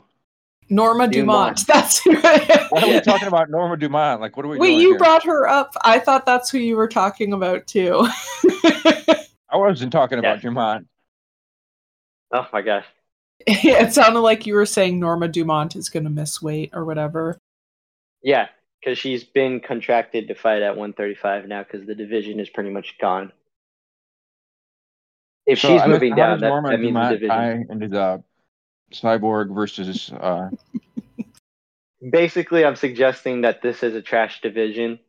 Norma 0.69 1.07
Dumont. 1.07 1.57
Dumont. 1.57 1.67
That's 1.67 2.05
Why 2.71 2.81
are 2.81 2.87
we 2.87 3.01
talking 3.01 3.27
about 3.27 3.49
Norma 3.49 3.75
Dumont? 3.77 4.21
Like, 4.21 4.37
what 4.37 4.45
are 4.45 4.49
we 4.49 4.57
Wait, 4.57 4.69
doing 4.69 4.79
you 4.79 4.89
here? 4.91 4.97
brought 4.97 5.23
her 5.25 5.47
up. 5.47 5.75
I 5.83 5.99
thought 5.99 6.25
that's 6.25 6.49
who 6.49 6.57
you 6.59 6.77
were 6.77 6.87
talking 6.87 7.33
about 7.33 7.67
too. 7.67 8.07
I 9.49 9.57
wasn't 9.57 9.91
talking 9.91 10.17
about 10.17 10.37
Yeah. 10.37 10.41
Dumont. 10.43 10.87
Oh 12.31 12.47
my 12.53 12.61
gosh. 12.61 12.85
it 13.47 13.93
sounded 13.93 14.19
like 14.21 14.45
you 14.45 14.53
were 14.55 14.65
saying 14.65 14.99
Norma 14.99 15.27
Dumont 15.27 15.75
is 15.75 15.89
going 15.89 16.03
to 16.03 16.09
miss 16.09 16.41
weight 16.41 16.71
or 16.73 16.85
whatever. 16.85 17.37
Yeah, 18.23 18.47
because 18.79 18.97
she's 18.97 19.23
been 19.23 19.59
contracted 19.59 20.27
to 20.27 20.35
fight 20.35 20.61
at 20.61 20.77
135 20.77 21.47
now 21.47 21.63
because 21.63 21.85
the 21.87 21.95
division 21.95 22.39
is 22.39 22.49
pretty 22.49 22.69
much 22.69 22.97
gone. 22.99 23.31
If 25.45 25.59
So, 25.59 25.69
she's 25.69 25.81
I 25.81 25.85
mean, 25.85 25.93
moving 25.93 26.11
how 26.11 26.17
down, 26.17 26.39
that, 26.39 26.47
Norma 26.47 26.69
that 26.69 26.79
means 26.79 26.95
the 26.95 27.09
division. 27.15 27.29
tie 27.29 27.51
into 27.69 27.87
the 27.87 28.23
Cyborg 28.93 29.53
versus 29.55 30.11
uh, 30.11 30.49
Basically, 32.11 32.65
I'm 32.65 32.75
suggesting 32.75 33.41
that 33.41 33.61
this 33.61 33.83
is 33.83 33.93
a 33.95 34.01
trash 34.01 34.41
division, 34.41 34.99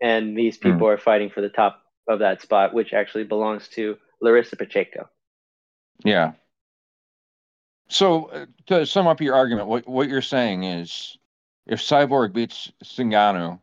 and 0.00 0.36
these 0.36 0.56
Hmm. 0.56 0.72
people 0.72 0.88
are 0.88 0.98
fighting 0.98 1.30
for 1.30 1.40
the 1.40 1.48
top 1.48 1.82
of 2.08 2.20
that 2.20 2.40
spot, 2.42 2.72
which 2.74 2.92
actually 2.92 3.24
belongs 3.24 3.68
to 3.70 3.96
Larissa 4.20 4.56
Pacheco. 4.56 5.08
Yeah. 6.04 6.32
So 7.88 8.24
uh, 8.26 8.46
to 8.66 8.86
sum 8.86 9.06
up 9.06 9.20
your 9.20 9.34
argument, 9.34 9.68
what 9.68 9.86
what 9.88 10.08
you're 10.08 10.22
saying 10.22 10.64
is, 10.64 11.16
if 11.66 11.80
Cyborg 11.80 12.32
beats 12.32 12.72
Zingano, 12.84 13.60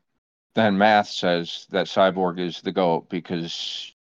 then 0.56 0.78
math 0.78 1.08
says 1.10 1.68
that 1.72 1.88
Cyborg 1.88 2.40
is 2.40 2.62
the 2.62 2.72
goat 2.72 3.10
because 3.10 3.94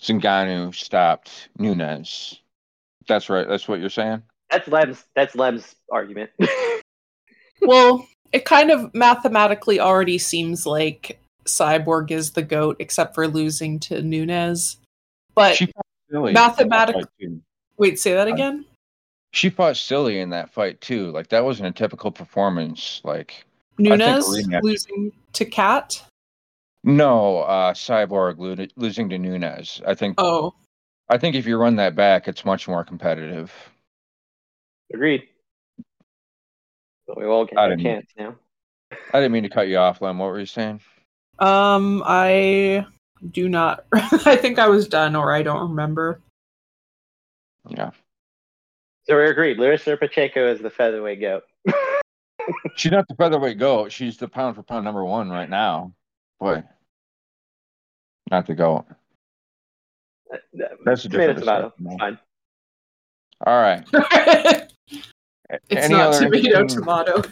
Zingano 0.00 0.74
stopped 0.74 1.48
Nunes. 1.58 2.40
That's 3.06 3.28
right. 3.28 3.46
That's 3.46 3.68
what 3.68 3.80
you're 3.80 3.90
saying. 3.90 4.22
That's 4.50 4.66
Lem's. 4.68 5.04
That's 5.14 5.34
Lem's 5.34 5.76
argument. 5.90 6.30
well, 7.62 8.06
it 8.32 8.44
kind 8.44 8.70
of 8.70 8.92
mathematically 8.94 9.78
already 9.80 10.18
seems 10.18 10.64
like 10.66 11.20
Cyborg 11.44 12.10
is 12.10 12.32
the 12.32 12.42
goat, 12.42 12.76
except 12.78 13.14
for 13.14 13.28
losing 13.28 13.78
to 13.80 14.02
Nunes. 14.02 14.78
But 15.34 15.56
She 15.56 15.66
fought 15.66 16.32
mathematic- 16.32 16.96
in 16.96 17.02
that 17.02 17.04
fight, 17.04 17.06
too. 17.20 17.40
wait, 17.76 17.98
say 17.98 18.12
that 18.14 18.28
again. 18.28 18.64
She 19.32 19.48
fought 19.50 19.76
silly 19.76 20.18
in 20.20 20.30
that 20.30 20.50
fight 20.50 20.80
too. 20.80 21.10
Like 21.12 21.28
that 21.28 21.44
wasn't 21.44 21.68
a 21.68 21.72
typical 21.72 22.10
performance. 22.10 23.00
Like 23.04 23.44
think 23.76 23.88
Nunes 23.98 24.28
losing 24.62 25.12
to 25.34 25.44
Kat. 25.44 26.02
no, 26.84 27.38
uh, 27.40 27.72
Cyborg 27.72 28.36
lo- 28.38 28.66
losing 28.76 29.08
to 29.10 29.18
Nunes. 29.18 29.80
I 29.86 29.94
think. 29.94 30.16
Oh, 30.18 30.54
I 31.08 31.16
think 31.18 31.36
if 31.36 31.46
you 31.46 31.56
run 31.56 31.76
that 31.76 31.94
back, 31.94 32.26
it's 32.28 32.44
much 32.44 32.66
more 32.68 32.84
competitive. 32.84 33.52
Agreed. 34.92 35.28
But 37.06 37.16
we 37.18 37.24
all 37.24 37.44
get 37.44 37.58
I 37.58 37.66
a 37.66 37.68
didn't- 37.70 37.84
chance 37.84 38.06
now. 38.18 38.34
I 39.12 39.20
didn't 39.20 39.30
mean 39.32 39.44
to 39.44 39.48
cut 39.48 39.68
you 39.68 39.76
off, 39.78 40.02
Lem. 40.02 40.18
What 40.18 40.26
were 40.30 40.40
you 40.40 40.46
saying? 40.46 40.80
um, 41.38 42.02
I 42.04 42.84
do 43.30 43.48
not. 43.48 43.84
I 43.92 44.34
think 44.36 44.58
I 44.58 44.68
was 44.68 44.88
done, 44.88 45.14
or 45.14 45.32
I 45.32 45.42
don't 45.44 45.68
remember. 45.70 46.20
Yeah. 47.68 47.90
So 49.10 49.16
we 49.16 49.24
agreed. 49.28 49.58
Larissa 49.58 49.96
Pacheco 49.96 50.52
is 50.52 50.60
the 50.60 50.70
featherweight 50.70 51.20
goat. 51.20 51.42
She's 52.76 52.92
not 52.92 53.08
the 53.08 53.16
featherweight 53.16 53.58
goat. 53.58 53.90
She's 53.90 54.16
the 54.16 54.28
pound 54.28 54.54
for 54.54 54.62
pound 54.62 54.84
number 54.84 55.04
one 55.04 55.28
right 55.28 55.50
now. 55.50 55.92
Boy, 56.38 56.62
not 58.30 58.46
the 58.46 58.54
goat. 58.54 58.84
That's 60.84 61.04
a 61.04 61.08
tomato, 61.08 61.32
different 61.34 61.38
tomato. 61.40 61.70
discussion, 61.76 61.98
Fine. 61.98 62.18
All 63.44 63.60
right. 63.60 63.84
it's 65.48 65.84
any 65.86 65.94
not 65.94 66.14
tomato 66.14 66.60
interesting- 66.60 66.84
tomato. 66.84 67.22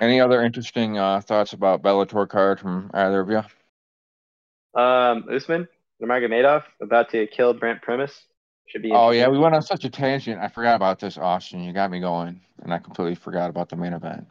Any 0.00 0.20
other 0.20 0.42
interesting 0.42 0.98
uh, 0.98 1.20
thoughts 1.20 1.52
about 1.52 1.80
Bellator 1.80 2.28
card 2.28 2.58
from 2.58 2.90
either 2.92 3.20
of 3.20 3.30
you? 3.30 4.80
um, 4.82 5.26
Usman 5.32 5.68
Nurmagomedov 6.02 6.64
about 6.80 7.10
to 7.10 7.28
kill 7.28 7.54
Brent 7.54 7.80
Primus. 7.80 8.24
Should 8.66 8.82
be. 8.82 8.90
Oh 8.92 9.10
yeah, 9.10 9.28
we 9.28 9.38
went 9.38 9.54
on 9.54 9.62
such 9.62 9.84
a 9.84 9.90
tangent. 9.90 10.40
I 10.40 10.48
forgot 10.48 10.76
about 10.76 10.98
this, 10.98 11.18
Austin. 11.18 11.62
You 11.62 11.72
got 11.72 11.90
me 11.90 12.00
going, 12.00 12.40
and 12.62 12.72
I 12.72 12.78
completely 12.78 13.14
forgot 13.14 13.50
about 13.50 13.68
the 13.68 13.76
main 13.76 13.92
event. 13.92 14.26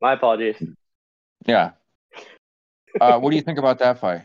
My 0.00 0.12
apologies. 0.14 0.56
Yeah. 1.46 1.72
Uh, 3.00 3.18
what 3.18 3.30
do 3.30 3.36
you 3.36 3.42
think 3.42 3.58
about 3.58 3.78
that 3.78 4.00
fight? 4.00 4.22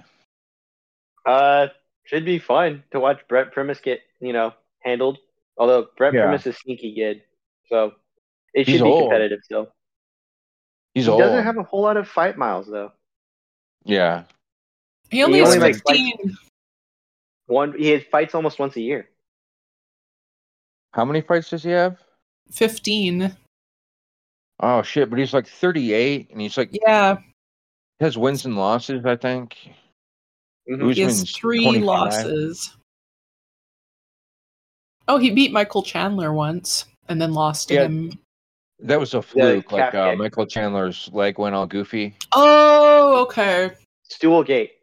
Uh, 1.25 1.67
should 2.05 2.23
be 2.25 2.39
fun 2.39 2.81
to 2.91 2.99
watch 2.99 3.19
Brent 3.27 3.51
Primus 3.51 3.79
get 3.81 3.99
you 4.21 4.31
know 4.31 4.53
handled. 4.79 5.17
Although 5.57 5.87
Brent 5.97 6.15
Yeah. 6.15 6.23
Primus 6.23 6.47
is 6.47 6.57
sneaky 6.57 6.95
good, 6.95 7.21
so 7.67 7.91
it 8.53 8.65
He's 8.65 8.77
should 8.77 8.85
be 8.85 8.89
old. 8.89 9.03
competitive 9.03 9.39
still. 9.43 9.67
He's 10.93 11.05
he 11.05 11.11
old. 11.11 11.19
doesn't 11.19 11.43
have 11.43 11.57
a 11.57 11.63
whole 11.63 11.81
lot 11.81 11.97
of 11.97 12.07
fight 12.07 12.37
miles 12.37 12.67
though. 12.67 12.93
yeah. 13.83 14.23
he 15.09 15.21
only 15.23 15.39
He 15.39 15.43
has 15.43 15.55
only 15.55 15.67
makes, 15.67 15.81
like, 15.85 15.97
15. 15.97 16.37
One 17.47 17.73
he 17.77 17.99
fights 17.99 18.33
almost 18.33 18.59
once 18.59 18.75
a 18.77 18.81
year. 18.81 19.09
How 20.93 21.05
many 21.05 21.21
fights 21.21 21.49
does 21.49 21.63
he 21.63 21.71
have? 21.71 21.97
15. 22.51 23.35
Oh 24.59 24.81
shit! 24.83 25.09
But 25.09 25.19
he's 25.19 25.33
like 25.33 25.47
38, 25.47 26.29
and 26.31 26.39
he's 26.39 26.57
like 26.57 26.69
Yeah, 26.71 27.17
He 27.99 28.05
has 28.05 28.17
wins 28.17 28.45
and 28.45 28.55
losses. 28.55 29.05
I 29.05 29.15
think. 29.15 29.57
Mhm. 30.69 30.93
he 30.93 31.01
has 31.01 31.29
three 31.31 31.63
25. 31.63 31.85
losses. 31.85 32.75
Oh, 35.07 35.17
he 35.17 35.31
beat 35.31 35.51
Michael 35.51 35.83
Chandler 35.83 36.31
once 36.31 36.85
and 37.09 37.21
then 37.21 37.33
lost 37.33 37.69
Yeah. 37.71 37.83
him. 37.85 38.17
That 38.79 38.99
was 38.99 39.13
a 39.13 39.21
fluke. 39.21 39.71
like 39.71 39.93
uh. 39.93 40.15
Michael 40.15 40.45
Chandler's 40.45 41.09
leg 41.11 41.37
went 41.39 41.55
all 41.55 41.67
goofy. 41.67 42.15
Oh, 42.33 43.21
okay. 43.23 43.71
Stool 44.09 44.43
gate. 44.43 44.73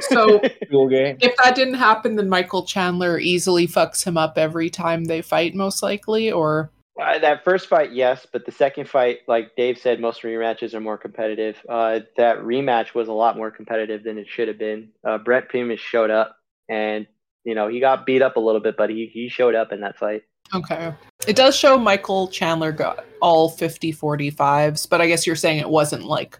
So- 0.00 0.40
Cool 0.70 0.88
game. 0.88 1.18
If 1.20 1.36
that 1.42 1.54
didn't 1.54 1.74
happen, 1.74 2.16
then 2.16 2.28
Michael 2.28 2.64
Chandler 2.64 3.18
easily 3.18 3.66
fucks 3.66 4.04
him 4.04 4.16
up 4.16 4.38
every 4.38 4.70
time 4.70 5.04
they 5.04 5.20
fight, 5.22 5.54
most 5.54 5.82
likely. 5.82 6.30
Or 6.30 6.70
Uh, 7.00 7.18
that 7.18 7.42
first 7.44 7.66
fight, 7.68 7.92
yes, 7.92 8.26
but 8.32 8.46
the 8.46 8.52
second 8.52 8.88
fight, 8.88 9.18
like 9.26 9.50
Dave 9.56 9.78
said, 9.78 10.00
most 10.00 10.22
rematches 10.22 10.74
are 10.74 10.80
more 10.80 10.96
competitive. 10.98 11.56
Uh, 11.68 12.00
that 12.16 12.38
rematch 12.38 12.94
was 12.94 13.08
a 13.08 13.12
lot 13.12 13.36
more 13.36 13.50
competitive 13.50 14.04
than 14.04 14.16
it 14.18 14.28
should 14.28 14.48
have 14.48 14.58
been. 14.58 14.90
Uh, 15.06 15.18
Brent 15.18 15.48
Primus 15.48 15.80
showed 15.80 16.10
up, 16.10 16.36
and 16.68 17.06
you 17.44 17.54
know 17.54 17.68
he 17.68 17.80
got 17.80 18.06
beat 18.06 18.22
up 18.22 18.36
a 18.36 18.40
little 18.40 18.60
bit, 18.60 18.76
but 18.76 18.90
he 18.90 19.10
he 19.12 19.28
showed 19.28 19.54
up 19.54 19.72
in 19.72 19.80
that 19.80 19.96
fight. 19.98 20.22
okay, 20.54 20.92
it 21.26 21.34
does 21.36 21.56
show 21.56 21.78
Michael 21.78 22.28
Chandler 22.28 22.70
got 22.72 23.04
all 23.20 23.48
50 23.48 23.92
45s, 23.92 24.88
but 24.88 25.00
I 25.00 25.06
guess 25.08 25.26
you're 25.26 25.36
saying 25.36 25.58
it 25.58 25.68
wasn't 25.68 26.04
like 26.04 26.38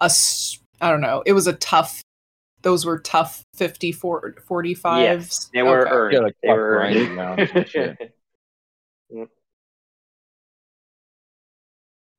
a 0.00 0.10
I 0.80 0.90
don't 0.90 1.00
know. 1.00 1.22
It 1.26 1.32
was 1.32 1.46
a 1.46 1.54
tough. 1.54 2.00
Those 2.62 2.84
were 2.84 2.98
tough 2.98 3.44
50 3.54 3.92
45s. 3.92 5.50
They 5.52 5.62
were 5.62 5.86
Okay. 5.86 5.90
earned. 5.90 6.14
Yeah, 6.14 6.20
like 6.20 6.36
they 6.42 6.48
were 6.52 6.76
grinding 6.76 7.16
rounds 7.16 7.50
earned. 7.54 7.98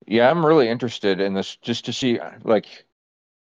Yeah, 0.07 0.31
I'm 0.31 0.43
really 0.43 0.67
interested 0.67 1.19
in 1.21 1.35
this 1.35 1.55
just 1.57 1.85
to 1.85 1.93
see 1.93 2.19
like 2.43 2.85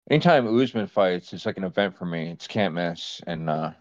anytime 0.10 0.48
Usman 0.60 0.88
fights, 0.88 1.32
it's 1.32 1.46
like 1.46 1.58
an 1.58 1.64
event 1.64 1.96
for 1.96 2.06
me. 2.06 2.32
It's 2.32 2.48
can't 2.48 2.74
miss, 2.74 3.22
and 3.28 3.48
uh, 3.48 3.72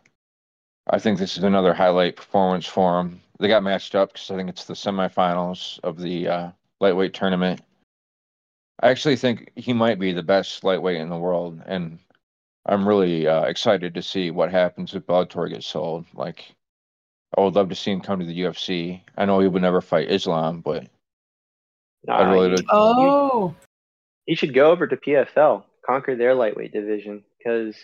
I 0.90 0.98
think 0.98 1.18
this 1.18 1.38
is 1.38 1.44
another 1.44 1.72
highlight 1.72 2.16
performance 2.16 2.66
for 2.66 3.00
him. 3.00 3.22
They 3.40 3.48
got 3.48 3.62
matched 3.62 3.94
up 3.94 4.12
because 4.12 4.30
I 4.30 4.36
think 4.36 4.50
it's 4.50 4.64
the 4.64 4.74
semifinals 4.74 5.80
of 5.84 5.98
the 5.98 6.28
uh, 6.28 6.50
lightweight 6.80 7.14
tournament. 7.14 7.62
I 8.80 8.90
actually 8.90 9.16
think 9.16 9.52
he 9.56 9.72
might 9.72 9.98
be 9.98 10.12
the 10.12 10.22
best 10.22 10.62
lightweight 10.62 11.00
in 11.00 11.08
the 11.08 11.16
world, 11.16 11.62
and 11.64 11.98
I'm 12.66 12.86
really 12.86 13.26
uh, 13.28 13.44
excited 13.44 13.94
to 13.94 14.02
see 14.02 14.30
what 14.32 14.50
happens 14.50 14.94
if 14.94 15.06
Bellator 15.06 15.48
gets 15.48 15.66
sold. 15.66 16.04
Like, 16.14 16.44
I 17.36 17.40
would 17.40 17.54
love 17.54 17.68
to 17.68 17.76
see 17.76 17.92
him 17.92 18.00
come 18.00 18.18
to 18.18 18.26
the 18.26 18.40
UFC. 18.40 19.00
I 19.16 19.24
know 19.24 19.38
he 19.38 19.46
would 19.48 19.62
never 19.62 19.80
fight 19.80 20.10
Islam, 20.10 20.60
but 20.60 20.86
Nah, 22.04 22.18
I 22.18 22.32
really 22.32 22.56
he- 22.60 22.66
Oh, 22.70 23.54
he 24.26 24.34
should 24.34 24.54
go 24.54 24.70
over 24.72 24.86
to 24.86 24.96
PFL, 24.96 25.64
conquer 25.84 26.16
their 26.16 26.34
lightweight 26.34 26.72
division, 26.72 27.24
because 27.38 27.76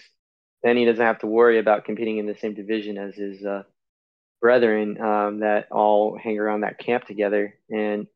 then 0.62 0.76
he 0.76 0.84
doesn't 0.84 1.04
have 1.04 1.20
to 1.20 1.26
worry 1.26 1.58
about 1.58 1.84
competing 1.84 2.18
in 2.18 2.26
the 2.26 2.36
same 2.36 2.54
division 2.54 2.98
as 2.98 3.14
his 3.14 3.44
uh, 3.44 3.62
brethren 4.40 5.00
um, 5.00 5.40
that 5.40 5.70
all 5.70 6.16
hang 6.18 6.38
around 6.38 6.62
that 6.62 6.78
camp 6.78 7.04
together. 7.04 7.54
And 7.70 8.06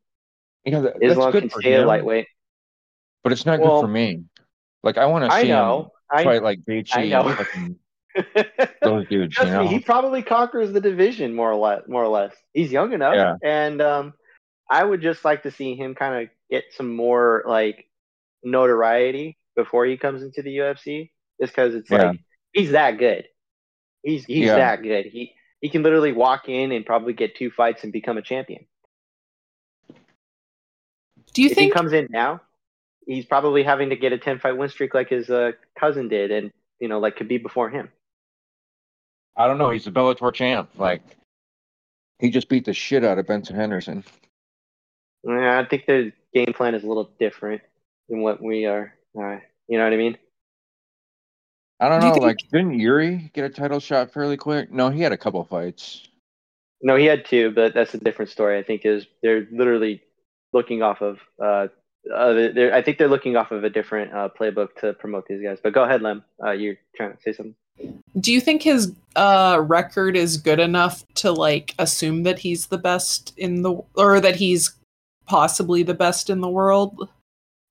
yeah, 0.64 0.80
that, 0.80 0.94
that's 0.94 1.12
Islam 1.12 1.32
good 1.32 1.42
can 1.42 1.50
for 1.50 1.60
stay 1.60 1.74
a 1.74 1.80
him. 1.80 1.86
lightweight. 1.86 2.26
But 3.22 3.32
it's 3.32 3.46
not 3.46 3.60
Well, 3.60 3.74
good 3.74 3.80
for 3.86 3.88
me. 3.88 4.24
Like 4.82 4.98
I 4.98 5.06
want 5.06 5.24
to 5.24 5.30
see. 5.30 5.38
I 5.38 5.42
see 5.42 5.48
know. 5.48 5.80
him 5.80 5.90
I 6.10 6.24
fight 6.24 6.42
like 6.42 6.60
Gaethje 6.64 6.96
I 6.96 7.08
know. 7.08 7.36
those 8.82 9.06
dudes. 9.08 9.34
Trust 9.34 9.48
you 9.48 9.54
know, 9.54 9.62
me, 9.64 9.68
he 9.68 9.80
probably 9.80 10.22
conquers 10.22 10.72
the 10.72 10.80
division 10.80 11.34
more 11.34 11.50
or 11.50 11.56
less. 11.56 11.82
More 11.86 12.04
or 12.04 12.08
less, 12.08 12.34
he's 12.54 12.72
young 12.72 12.92
enough, 12.92 13.14
Yeah. 13.14 13.34
and 13.42 13.82
um, 13.82 14.14
I 14.70 14.82
would 14.82 15.02
just 15.02 15.24
like 15.24 15.42
to 15.42 15.50
see 15.50 15.74
him 15.74 15.94
kind 15.94 16.22
of 16.24 16.30
get 16.50 16.64
some 16.72 16.94
more 16.96 17.44
like 17.46 17.86
notoriety 18.42 19.36
before 19.54 19.84
he 19.86 19.96
comes 19.96 20.22
into 20.22 20.42
the 20.42 20.56
UFC, 20.56 21.10
just 21.40 21.52
because 21.52 21.74
it's 21.74 21.90
Yeah. 21.90 22.10
like 22.10 22.20
he's 22.52 22.70
that 22.72 22.98
good. 22.98 23.26
He's 24.02 24.24
he's 24.24 24.46
Yeah. 24.46 24.56
that 24.56 24.82
good. 24.82 25.06
He 25.06 25.34
he 25.60 25.68
can 25.68 25.82
literally 25.82 26.12
walk 26.12 26.48
in 26.48 26.72
and 26.72 26.86
probably 26.86 27.12
get 27.12 27.36
two 27.36 27.50
fights 27.50 27.84
and 27.84 27.92
become 27.92 28.16
a 28.16 28.22
champion. 28.22 28.66
Do 31.34 31.42
you 31.42 31.50
if 31.50 31.54
think 31.54 31.72
he 31.72 31.76
comes 31.76 31.92
in 31.92 32.06
now, 32.10 32.40
he's 33.06 33.24
probably 33.24 33.62
having 33.62 33.90
to 33.90 33.96
get 33.96 34.12
a 34.12 34.18
ten 34.18 34.38
fight 34.38 34.56
win 34.56 34.68
streak 34.68 34.92
like 34.94 35.08
his 35.08 35.30
uh, 35.30 35.52
cousin 35.78 36.08
did, 36.08 36.30
and 36.30 36.52
you 36.80 36.88
know 36.88 36.98
like 36.98 37.16
could 37.16 37.28
be 37.28 37.38
before 37.38 37.70
him. 37.70 37.88
I 39.36 39.46
don't 39.46 39.58
know. 39.58 39.70
He's 39.70 39.86
a 39.86 39.90
Bellator 39.90 40.32
champ. 40.32 40.70
Like 40.76 41.02
he 42.18 42.30
just 42.30 42.48
beat 42.48 42.64
the 42.64 42.72
shit 42.72 43.04
out 43.04 43.18
of 43.18 43.26
Benson 43.26 43.56
Henderson. 43.56 44.04
Yeah, 45.24 45.58
I 45.58 45.64
think 45.64 45.86
the 45.86 46.12
game 46.34 46.52
plan 46.54 46.74
is 46.74 46.84
a 46.84 46.86
little 46.86 47.10
different 47.18 47.62
than 48.08 48.20
what 48.22 48.42
we 48.42 48.66
are. 48.66 48.94
Uh, 49.18 49.38
you 49.68 49.78
know 49.78 49.84
what 49.84 49.92
I 49.92 49.96
mean? 49.96 50.16
I 51.80 51.88
don't 51.88 52.00
Do 52.00 52.06
you 52.06 52.10
know. 52.10 52.14
think- 52.14 52.24
Like 52.26 52.38
didn't 52.52 52.78
Yuri 52.78 53.30
get 53.34 53.44
a 53.44 53.48
title 53.50 53.80
shot 53.80 54.12
fairly 54.12 54.36
quick? 54.36 54.70
No, 54.72 54.88
he 54.90 55.00
had 55.02 55.12
a 55.12 55.16
couple 55.18 55.42
fights. 55.44 56.08
No, 56.82 56.96
he 56.96 57.06
had 57.06 57.24
two, 57.24 57.50
but 57.50 57.74
that's 57.74 57.94
a 57.94 57.98
different 57.98 58.30
story. 58.30 58.58
I 58.58 58.62
think 58.62 58.84
is 58.84 59.06
they're 59.22 59.46
literally 59.50 60.02
looking 60.52 60.82
off 60.82 61.00
of. 61.02 61.18
Uh, 61.42 61.68
uh, 62.14 62.48
I 62.72 62.82
think 62.82 62.98
they're 62.98 63.08
looking 63.08 63.36
off 63.36 63.50
of 63.50 63.64
a 63.64 63.70
different 63.70 64.12
uh, 64.12 64.28
playbook 64.38 64.74
to 64.80 64.92
promote 64.94 65.26
these 65.26 65.42
guys. 65.42 65.58
But 65.62 65.72
go 65.72 65.84
ahead, 65.84 66.02
Lem. 66.02 66.24
Uh, 66.42 66.52
you're 66.52 66.76
trying 66.96 67.16
to 67.16 67.22
say 67.22 67.32
something. 67.32 67.54
do 68.20 68.32
you 68.32 68.40
think 68.40 68.62
his 68.62 68.92
uh 69.16 69.62
record 69.66 70.16
is 70.16 70.36
good 70.38 70.58
enough 70.60 71.04
to 71.14 71.30
like 71.32 71.74
assume 71.78 72.22
that 72.22 72.38
he's 72.38 72.66
the 72.66 72.78
best 72.78 73.34
in 73.36 73.62
the 73.62 73.74
or 73.96 74.20
that 74.20 74.36
he's 74.36 74.74
possibly 75.26 75.82
the 75.82 75.94
best 75.94 76.30
in 76.30 76.40
the 76.40 76.48
world? 76.48 77.08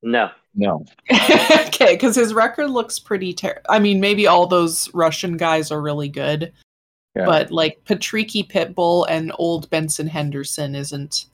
No, 0.04 0.30
No. 0.54 0.86
okay, 1.12 1.94
because 1.96 2.16
his 2.16 2.34
record 2.34 2.70
looks 2.70 3.00
pretty 3.00 3.34
ter- 3.34 3.62
I 3.70 3.80
mean, 3.80 4.00
maybe 4.00 4.28
all 4.28 4.46
those 4.46 4.94
Russian 4.94 5.38
guys 5.38 5.72
are 5.72 5.82
really 5.82 6.10
good, 6.10 6.52
Yeah. 7.16 7.26
but 7.26 7.50
like 7.52 7.80
Patricky 7.86 8.48
Pitbull 8.48 9.06
and 9.10 9.32
old 9.40 9.68
Benson 9.72 10.06
Henderson 10.08 10.76
isn't 10.76 11.26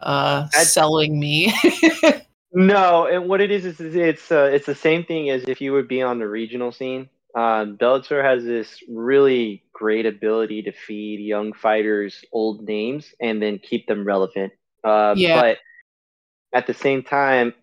uh 0.00 0.48
selling 0.48 1.18
me. 1.18 1.52
No, 2.52 3.06
and 3.06 3.28
what 3.28 3.40
it 3.40 3.50
is 3.50 3.64
is, 3.64 3.80
is 3.80 3.94
it's 3.94 4.32
uh, 4.32 4.50
it's 4.52 4.66
the 4.66 4.74
same 4.74 5.04
thing 5.04 5.30
as 5.30 5.44
if 5.44 5.60
you 5.60 5.72
would 5.72 5.86
be 5.86 6.02
on 6.02 6.18
the 6.18 6.26
regional 6.26 6.72
scene. 6.72 7.08
Um, 7.34 7.76
Bellator 7.76 8.24
has 8.24 8.44
this 8.44 8.82
really 8.88 9.62
great 9.72 10.04
ability 10.04 10.62
to 10.62 10.72
feed 10.72 11.20
young 11.20 11.52
fighters 11.52 12.24
old 12.32 12.62
names 12.62 13.14
and 13.20 13.40
then 13.40 13.60
keep 13.60 13.86
them 13.86 14.04
relevant. 14.04 14.52
Uh, 14.82 15.14
Yeah. 15.16 15.40
But 15.40 15.58
at 16.52 16.66
the 16.66 16.74
same 16.74 17.04
time, 17.04 17.54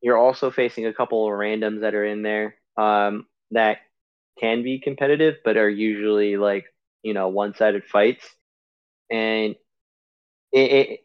you're 0.00 0.16
also 0.16 0.50
facing 0.50 0.86
a 0.86 0.94
couple 0.94 1.26
of 1.26 1.32
randoms 1.32 1.82
that 1.82 1.94
are 1.94 2.04
in 2.04 2.22
there 2.22 2.56
um, 2.78 3.26
that 3.50 3.78
can 4.40 4.62
be 4.62 4.78
competitive, 4.78 5.36
but 5.44 5.58
are 5.58 5.68
usually 5.68 6.38
like 6.38 6.64
you 7.02 7.12
know 7.12 7.28
one-sided 7.28 7.84
fights. 7.84 8.26
And 9.10 9.54
it, 10.50 10.72
it 10.72 11.00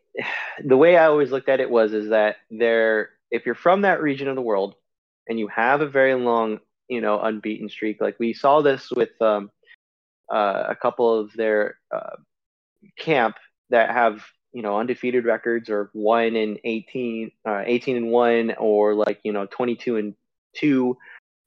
the 0.63 0.78
way 0.78 0.97
I 0.97 1.05
always 1.05 1.32
looked 1.32 1.49
at 1.49 1.59
it 1.59 1.70
was 1.70 1.93
is 1.93 2.09
that 2.09 2.38
there 2.49 3.09
if 3.32 3.45
you're 3.45 3.55
from 3.55 3.82
that 3.82 4.01
region 4.01 4.28
of 4.28 4.36
the 4.36 4.41
world 4.41 4.76
and 5.28 5.39
you 5.39 5.47
have 5.47 5.82
a 5.82 5.88
very 5.88 6.13
long 6.15 6.59
you 6.88 7.01
know 7.01 7.20
unbeaten 7.20 7.70
streak 7.70 8.01
like 8.01 8.18
we 8.20 8.34
saw 8.34 8.61
this 8.61 8.91
with 8.91 9.22
um, 9.22 9.51
uh, 10.32 10.65
a 10.70 10.76
couple 10.76 11.20
of 11.20 11.34
their 11.34 11.78
uh, 11.93 12.15
camp 12.97 13.36
that 13.70 13.91
have 13.91 14.24
you 14.53 14.61
know 14.61 14.80
undefeated 14.80 15.26
records 15.26 15.70
or 15.70 15.89
1 15.93 16.36
and 16.36 16.59
18 16.63 17.32
uh, 17.47 17.63
18 17.65 17.97
and 17.97 18.11
1 18.11 18.55
or 18.57 18.95
like 18.95 19.20
you 19.24 19.32
know 19.32 19.45
22 19.45 19.97
and 19.97 20.15
2 20.55 20.97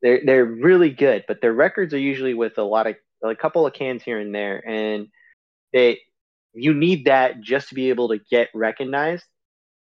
they're 0.02 0.20
they're 0.24 0.44
really 0.44 0.90
good 0.90 1.24
but 1.26 1.40
their 1.40 1.52
records 1.52 1.94
are 1.94 1.98
usually 1.98 2.34
with 2.34 2.58
a 2.58 2.62
lot 2.62 2.86
of 2.86 2.96
a 3.22 3.34
couple 3.34 3.66
of 3.66 3.72
cans 3.72 4.02
here 4.02 4.18
and 4.18 4.34
there. 4.34 4.66
And 4.66 5.08
they 5.72 6.00
you 6.54 6.74
need 6.74 7.04
that 7.06 7.40
just 7.40 7.68
to 7.68 7.74
be 7.74 7.90
able 7.90 8.08
to 8.08 8.18
get 8.30 8.48
recognized 8.54 9.24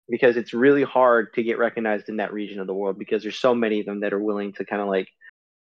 because 0.09 0.37
it's 0.37 0.55
really 0.55 0.83
hard 0.83 1.33
to 1.35 1.43
get 1.43 1.59
recognized 1.59 2.09
in 2.09 2.17
that 2.17 2.33
region 2.33 2.61
of 2.61 2.67
the 2.67 2.75
world 2.75 2.99
because 2.99 3.23
there's 3.23 3.39
so 3.39 3.55
many 3.55 3.81
of 3.81 3.87
them 3.87 4.01
that 4.01 4.13
are 4.13 4.23
willing 4.23 4.53
to 4.55 4.65
kind 4.65 4.83
of 4.83 4.89
like 4.89 5.09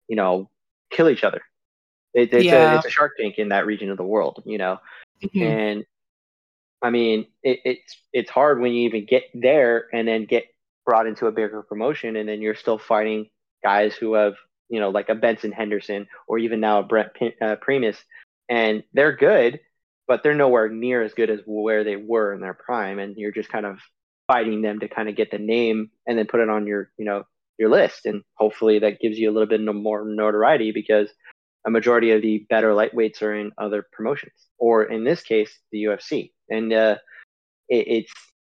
you 0.08 0.16
know 0.16 0.50
kill 0.90 1.08
each 1.08 1.24
other 1.24 1.40
it, 2.14 2.32
it's, 2.32 2.44
Yeah. 2.44 2.72
a, 2.72 2.76
it's 2.76 2.86
a 2.86 2.90
shark 2.90 3.12
tank 3.18 3.38
in 3.38 3.48
that 3.50 3.66
region 3.66 3.90
of 3.90 3.96
the 3.96 4.04
world 4.04 4.42
you 4.44 4.58
know 4.58 4.78
Mhm. 5.22 5.42
and 5.42 5.86
I 6.82 6.90
mean, 6.90 7.26
it, 7.44 7.60
it's 7.64 7.96
it's 8.12 8.30
hard 8.30 8.60
when 8.60 8.72
you 8.72 8.82
even 8.88 9.06
get 9.06 9.24
there 9.34 9.86
and 9.92 10.06
then 10.06 10.24
get 10.24 10.44
brought 10.84 11.06
into 11.06 11.28
a 11.28 11.32
bigger 11.32 11.62
promotion, 11.62 12.16
and 12.16 12.28
then 12.28 12.42
you're 12.42 12.56
still 12.56 12.76
fighting 12.78 13.30
guys 13.62 13.94
who 13.94 14.14
have 14.14 14.34
you 14.68 14.80
know 14.80 14.90
like 14.90 15.08
a 15.08 15.14
Benson 15.14 15.52
Henderson 15.52 16.08
or 16.26 16.38
even 16.38 16.58
now 16.58 16.80
a 16.80 16.82
Brent 16.82 17.14
P- 17.14 17.36
uh, 17.40 17.54
Primus, 17.56 17.96
and 18.48 18.82
they're 18.92 19.14
good, 19.14 19.60
but 20.12 20.22
they're 20.22 20.34
nowhere 20.34 20.68
near 20.68 21.00
as 21.00 21.14
good 21.14 21.30
as 21.30 21.40
where 21.46 21.84
they 21.84 21.96
were 21.96 22.34
in 22.34 22.42
their 22.42 22.52
prime, 22.52 22.98
and 22.98 23.16
you're 23.16 23.32
just 23.32 23.48
kind 23.48 23.64
of 23.64 23.78
fighting 24.26 24.60
them 24.60 24.78
to 24.78 24.86
kind 24.86 25.08
of 25.08 25.16
get 25.16 25.30
the 25.30 25.38
name 25.38 25.88
and 26.06 26.18
then 26.18 26.26
put 26.26 26.40
it 26.40 26.50
on 26.50 26.66
your 26.66 26.90
you 26.98 27.06
know 27.06 27.22
your 27.58 27.70
list, 27.70 28.04
and 28.04 28.22
hopefully 28.34 28.78
that 28.78 29.00
gives 29.00 29.18
you 29.18 29.30
a 29.30 29.32
little 29.32 29.48
bit 29.48 29.62
more 29.62 30.04
notoriety 30.04 30.70
because 30.70 31.08
a 31.66 31.70
majority 31.70 32.10
of 32.10 32.20
the 32.20 32.44
better 32.50 32.72
lightweights 32.72 33.22
are 33.22 33.34
in 33.34 33.52
other 33.56 33.86
promotions, 33.90 34.34
or 34.58 34.82
in 34.84 35.02
this 35.02 35.22
case, 35.22 35.58
the 35.70 35.84
UFC. 35.84 36.32
And 36.50 36.74
uh, 36.74 36.96
it, 37.70 37.88
it's 37.88 38.12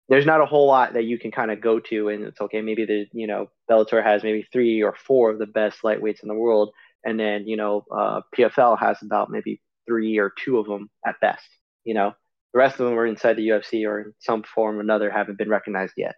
there's 0.09 0.27
not 0.27 0.41
a 0.41 0.47
whole 0.47 0.67
lot 0.67 0.95
that 0.95 1.05
you 1.05 1.21
can 1.21 1.31
kind 1.31 1.53
of 1.53 1.61
go 1.61 1.79
to, 1.79 2.09
and 2.09 2.25
it's 2.25 2.41
okay. 2.41 2.63
Maybe 2.63 2.85
the 2.85 3.07
you 3.13 3.29
know 3.29 3.47
Bellator 3.71 4.03
has 4.03 4.25
maybe 4.25 4.45
three 4.53 4.83
or 4.83 4.97
four 5.07 5.31
of 5.31 5.39
the 5.39 5.47
best 5.47 5.83
lightweights 5.83 6.25
in 6.25 6.29
the 6.29 6.35
world, 6.35 6.73
and 7.05 7.21
then 7.21 7.47
you 7.47 7.57
know 7.57 7.85
uh, 7.97 8.23
PFL 8.37 8.77
has 8.81 8.97
about 9.03 9.31
maybe 9.31 9.61
three 9.87 10.19
or 10.19 10.33
two 10.45 10.59
of 10.59 10.67
them 10.67 10.91
at 11.07 11.21
best. 11.21 11.45
You 11.85 11.95
know, 11.95 12.15
the 12.53 12.59
rest 12.59 12.81
of 12.81 12.87
them 12.87 12.99
are 12.99 13.07
inside 13.07 13.35
the 13.35 13.49
UFC 13.49 13.87
or 13.87 14.01
in 14.01 14.15
some 14.21 14.43
form 14.43 14.79
or 14.79 14.81
another 14.81 15.11
haven't 15.11 15.39
been 15.39 15.49
recognized 15.49 15.95
yet. 15.97 16.15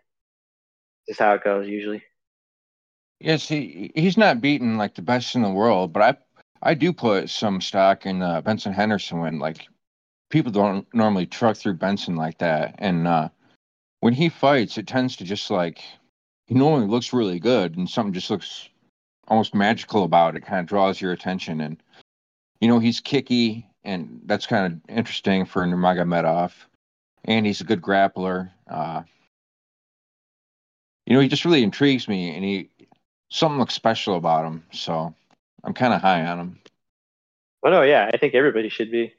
Just 1.08 1.20
how 1.20 1.34
it 1.34 1.44
goes 1.44 1.66
usually. 1.66 2.02
Yes, 3.20 3.48
he 3.48 3.90
he's 3.94 4.16
not 4.16 4.40
beaten 4.40 4.76
like 4.76 4.94
the 4.94 5.02
best 5.02 5.34
in 5.34 5.42
the 5.42 5.50
world, 5.50 5.92
but 5.92 6.02
I 6.02 6.70
I 6.70 6.74
do 6.74 6.92
put 6.92 7.30
some 7.30 7.60
stock 7.60 8.06
in 8.06 8.22
uh, 8.22 8.42
Benson 8.42 8.72
Henderson 8.72 9.20
when 9.20 9.38
like 9.38 9.68
people 10.30 10.52
don't 10.52 10.86
normally 10.94 11.26
truck 11.26 11.56
through 11.56 11.74
Benson 11.74 12.16
like 12.16 12.38
that, 12.38 12.74
and 12.78 13.06
uh, 13.06 13.28
when 14.00 14.12
he 14.12 14.28
fights, 14.28 14.76
it 14.76 14.86
tends 14.86 15.16
to 15.16 15.24
just 15.24 15.50
like 15.50 15.80
he 16.46 16.54
normally 16.54 16.86
looks 16.86 17.12
really 17.12 17.38
good, 17.38 17.76
and 17.76 17.88
something 17.88 18.12
just 18.12 18.30
looks 18.30 18.68
almost 19.28 19.54
magical 19.54 20.04
about 20.04 20.36
it. 20.36 20.44
Kind 20.44 20.60
of 20.60 20.66
draws 20.66 21.00
your 21.00 21.12
attention, 21.12 21.60
and 21.62 21.82
you 22.60 22.68
know 22.68 22.78
he's 22.78 23.00
kicky, 23.00 23.66
and 23.84 24.20
that's 24.26 24.46
kind 24.46 24.72
of 24.72 24.94
interesting 24.94 25.44
for 25.44 25.64
Nurmagomedov, 25.64 26.52
and 27.24 27.46
he's 27.46 27.60
a 27.60 27.64
good 27.64 27.82
grappler. 27.82 28.50
Uh, 28.68 29.02
you 31.06 31.14
know, 31.14 31.20
he 31.20 31.28
just 31.28 31.44
really 31.44 31.62
intrigues 31.62 32.08
me, 32.08 32.34
and 32.34 32.44
he 32.44 32.70
something 33.30 33.58
looks 33.58 33.74
special 33.74 34.16
about 34.16 34.46
him. 34.46 34.64
So 34.72 35.14
I'm 35.64 35.74
kind 35.74 35.94
of 35.94 36.00
high 36.00 36.24
on 36.24 36.38
him. 36.38 36.58
But 37.62 37.74
oh 37.74 37.82
yeah, 37.82 38.10
I 38.12 38.16
think 38.16 38.34
everybody 38.34 38.68
should 38.68 38.90
be. 38.90 39.12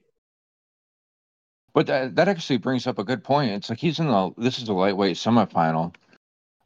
But 1.74 1.88
that, 1.88 2.16
that 2.16 2.28
actually 2.28 2.58
brings 2.58 2.88
up 2.88 2.98
a 2.98 3.04
good 3.04 3.24
point. 3.24 3.52
It's 3.52 3.70
like 3.70 3.80
he's 3.80 4.00
in 4.00 4.08
the 4.08 4.32
this 4.38 4.58
is 4.58 4.66
the 4.66 4.74
lightweight 4.74 5.16
semifinal. 5.16 5.94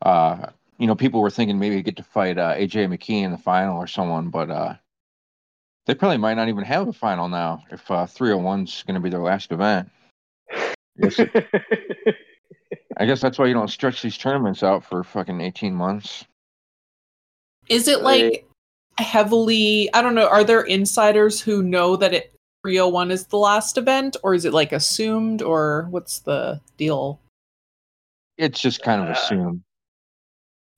Uh, 0.01 0.47
you 0.77 0.87
know, 0.87 0.95
people 0.95 1.21
were 1.21 1.29
thinking 1.29 1.59
maybe 1.59 1.75
he'd 1.75 1.85
get 1.85 1.97
to 1.97 2.03
fight 2.03 2.37
uh, 2.37 2.55
AJ 2.55 2.87
McKee 2.87 3.23
in 3.23 3.31
the 3.31 3.37
final 3.37 3.77
or 3.77 3.87
someone, 3.87 4.29
but 4.29 4.49
uh, 4.49 4.75
they 5.91 5.95
probably 5.95 6.17
might 6.17 6.35
not 6.35 6.47
even 6.47 6.63
have 6.63 6.87
a 6.87 6.93
final 6.93 7.27
now 7.27 7.65
if 7.69 7.91
uh, 7.91 8.05
301's 8.05 8.83
going 8.83 8.95
to 8.95 9.01
be 9.01 9.09
their 9.09 9.19
last 9.19 9.51
event. 9.51 9.89
I 10.49 10.73
guess, 11.01 11.19
I 12.97 13.05
guess 13.05 13.19
that's 13.19 13.37
why 13.37 13.47
you 13.47 13.53
don't 13.53 13.67
stretch 13.67 14.01
these 14.01 14.17
tournaments 14.17 14.63
out 14.63 14.85
for 14.85 15.03
fucking 15.03 15.41
18 15.41 15.75
months. 15.75 16.23
Is 17.67 17.89
it 17.89 18.03
like 18.03 18.47
heavily? 18.99 19.93
I 19.93 20.01
don't 20.01 20.15
know. 20.15 20.29
Are 20.29 20.45
there 20.45 20.61
insiders 20.61 21.41
who 21.41 21.61
know 21.61 21.97
that 21.97 22.13
it 22.13 22.33
301 22.63 23.11
is 23.11 23.25
the 23.25 23.35
last 23.35 23.77
event, 23.77 24.15
or 24.23 24.33
is 24.33 24.45
it 24.45 24.53
like 24.53 24.71
assumed, 24.71 25.41
or 25.41 25.87
what's 25.89 26.19
the 26.19 26.61
deal? 26.77 27.19
It's 28.37 28.61
just 28.61 28.81
kind 28.81 29.01
of 29.01 29.09
Uh, 29.09 29.19
assumed. 29.19 29.61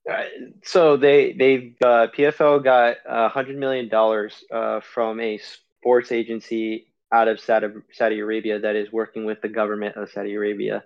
Uh, 0.09 0.23
so 0.63 0.97
they 0.97 1.31
they 1.33 1.75
uh, 1.83 2.07
PFL 2.15 2.63
got 2.63 2.97
a 3.05 3.29
hundred 3.29 3.57
million 3.57 3.87
dollars 3.87 4.43
uh, 4.51 4.81
from 4.81 5.19
a 5.19 5.37
sports 5.37 6.11
agency 6.11 6.87
out 7.11 7.27
of 7.27 7.39
Saudi, 7.39 7.67
Saudi 7.91 8.19
Arabia 8.19 8.59
that 8.59 8.75
is 8.75 8.91
working 8.91 9.23
with 9.23 9.41
the 9.41 9.47
government 9.47 9.95
of 9.95 10.09
Saudi 10.11 10.33
Arabia, 10.33 10.83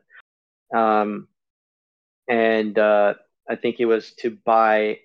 um, 0.75 1.27
and 2.27 2.77
uh, 2.77 3.15
I 3.49 3.55
think 3.55 3.77
it 3.79 3.85
was 3.85 4.11
to 4.19 4.37
buy 4.45 4.99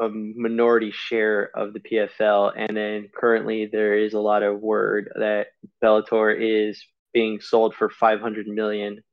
a 0.00 0.08
minority 0.08 0.90
share 0.90 1.56
of 1.56 1.72
the 1.72 1.80
PFL, 1.80 2.54
and 2.56 2.76
then 2.76 3.10
currently 3.14 3.66
there 3.66 3.96
is 3.96 4.14
a 4.14 4.20
lot 4.20 4.42
of 4.42 4.60
word 4.60 5.12
that 5.14 5.48
Bellator 5.82 6.36
is 6.36 6.84
being 7.12 7.40
sold 7.40 7.76
for 7.76 7.88
five 7.90 8.20
hundred 8.20 8.48
million. 8.48 9.04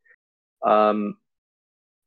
Um, 0.65 1.17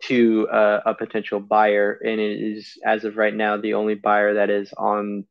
to 0.02 0.48
uh, 0.48 0.80
a 0.86 0.94
potential 0.94 1.40
buyer, 1.40 1.92
and 2.04 2.20
it 2.20 2.40
is 2.40 2.78
as 2.84 3.04
of 3.04 3.16
right 3.16 3.34
now 3.34 3.56
the 3.56 3.74
only 3.74 3.94
buyer 3.94 4.34
that 4.34 4.50
is 4.50 4.72
on 4.76 5.24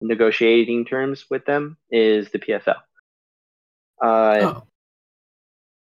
negotiating 0.00 0.84
terms 0.84 1.24
with 1.30 1.44
them 1.46 1.76
is 1.90 2.30
the 2.30 2.38
PFL. 2.38 2.76
Uh, 4.02 4.38
Oh. 4.42 4.62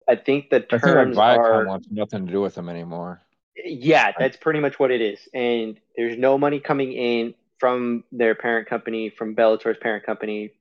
I 0.09 0.15
think 0.17 0.51
the 0.51 0.57
I 0.57 0.61
think 0.61 0.73
like 0.73 0.83
terms 0.83 1.17
Viacom 1.17 1.39
are 1.39 1.67
wants 1.67 1.89
nothing 1.91 2.27
to 2.27 2.33
do 2.33 2.41
with 2.41 2.55
them 2.55 2.69
anymore. 2.69 3.23
yeah, 3.65 4.13
that's 4.17 4.37
pretty 4.37 4.61
much 4.61 4.79
what 4.79 4.91
it 4.93 5.01
is. 5.01 5.19
And 5.35 5.81
there's 5.97 6.17
no 6.17 6.39
money 6.39 6.61
coming 6.61 6.93
in 6.93 7.35
from 7.59 8.05
their 8.13 8.35
parent 8.37 8.69
company, 8.69 9.11
from 9.11 9.35
Bellator's 9.35 9.79
parent 9.79 10.05
company, 10.05 10.53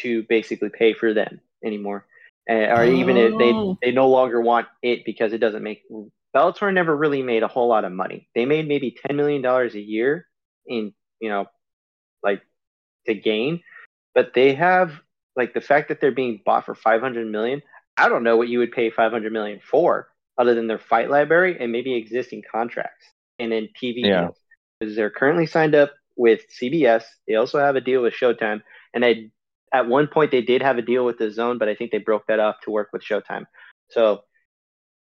to 0.00 0.24
basically 0.24 0.68
pay 0.68 0.92
for 0.92 1.14
them 1.14 1.40
anymore. 1.64 2.04
And, 2.46 2.72
or 2.78 2.84
even 2.84 3.16
if 3.16 3.32
Oh. 3.34 3.78
they 3.80 3.86
they 3.86 3.92
no 3.94 4.08
longer 4.10 4.40
want 4.40 4.66
it 4.82 5.04
because 5.06 5.32
it 5.32 5.38
doesn't 5.38 5.62
make 5.62 5.84
Bellator 6.34 6.72
never 6.72 6.96
really 6.96 7.22
made 7.22 7.42
a 7.42 7.48
whole 7.48 7.68
lot 7.68 7.84
of 7.84 7.92
money. 7.92 8.28
They 8.34 8.44
made 8.44 8.68
maybe 8.68 8.96
ten 9.06 9.16
million 9.16 9.42
dollars 9.42 9.74
a 9.74 9.80
year 9.80 10.26
in 10.66 10.92
you 11.20 11.28
know 11.28 11.46
like 12.22 12.42
to 13.06 13.14
gain, 13.14 13.62
but 14.14 14.32
they 14.34 14.54
have 14.54 14.92
like 15.36 15.54
the 15.54 15.60
fact 15.60 15.88
that 15.88 16.00
they're 16.00 16.12
being 16.12 16.40
bought 16.44 16.66
for 16.66 16.74
five 16.74 17.00
hundred 17.00 17.26
million. 17.26 17.62
I 17.96 18.08
don't 18.08 18.22
know 18.24 18.36
what 18.36 18.48
you 18.48 18.58
would 18.60 18.72
pay 18.72 18.90
five 18.90 19.12
hundred 19.12 19.32
million 19.32 19.60
for 19.62 20.08
other 20.38 20.54
than 20.54 20.66
their 20.68 20.78
fight 20.78 21.10
library 21.10 21.56
and 21.60 21.72
maybe 21.72 21.94
existing 21.94 22.42
contracts 22.50 23.04
and 23.38 23.52
then 23.52 23.68
TV 23.80 24.02
Yeah. 24.04 24.22
deals. 24.22 24.36
Because 24.78 24.96
they're 24.96 25.10
currently 25.10 25.46
signed 25.46 25.74
up 25.74 25.92
with 26.16 26.40
CBS. 26.60 27.04
They 27.28 27.34
also 27.34 27.58
have 27.58 27.76
a 27.76 27.80
deal 27.80 28.02
with 28.02 28.14
Showtime, 28.14 28.62
and 28.94 29.02
they 29.02 29.30
at 29.72 29.86
one 29.86 30.06
point 30.06 30.30
they 30.30 30.42
did 30.42 30.62
have 30.62 30.78
a 30.78 30.82
deal 30.82 31.04
with 31.04 31.18
the 31.18 31.30
Zone, 31.30 31.58
but 31.58 31.68
I 31.68 31.74
think 31.74 31.90
they 31.90 31.98
broke 31.98 32.26
that 32.28 32.40
up 32.40 32.60
to 32.62 32.70
work 32.70 32.88
with 32.92 33.02
Showtime. 33.02 33.44
So 33.90 34.22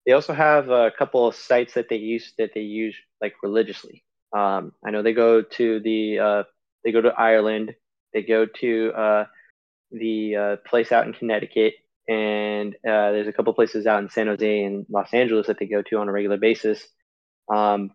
they 0.09 0.13
also 0.13 0.33
have 0.33 0.69
a 0.69 0.89
couple 0.97 1.27
of 1.27 1.35
sites 1.35 1.75
that 1.75 1.87
they 1.87 1.97
use 1.97 2.33
that 2.39 2.49
they 2.55 2.61
use 2.61 2.97
like 3.21 3.35
religiously. 3.43 4.03
Um, 4.35 4.73
I 4.83 4.89
know 4.89 5.03
they 5.03 5.13
go 5.13 5.43
to 5.43 5.79
the 5.81 6.17
uh, 6.17 6.43
they 6.83 6.91
go 6.91 6.99
to 6.99 7.09
Ireland, 7.09 7.75
they 8.11 8.23
go 8.23 8.47
to 8.47 8.91
uh, 8.93 9.25
the 9.91 10.35
uh, 10.35 10.55
place 10.67 10.91
out 10.91 11.05
in 11.05 11.13
Connecticut, 11.13 11.75
and 12.07 12.73
uh, 12.77 13.11
there's 13.11 13.27
a 13.27 13.31
couple 13.31 13.53
places 13.53 13.85
out 13.85 14.01
in 14.01 14.09
San 14.09 14.25
Jose 14.25 14.63
and 14.63 14.87
Los 14.89 15.13
Angeles 15.13 15.45
that 15.45 15.59
they 15.59 15.67
go 15.67 15.83
to 15.83 15.97
on 15.97 16.09
a 16.09 16.11
regular 16.11 16.37
basis. 16.37 16.83
Um, 17.53 17.91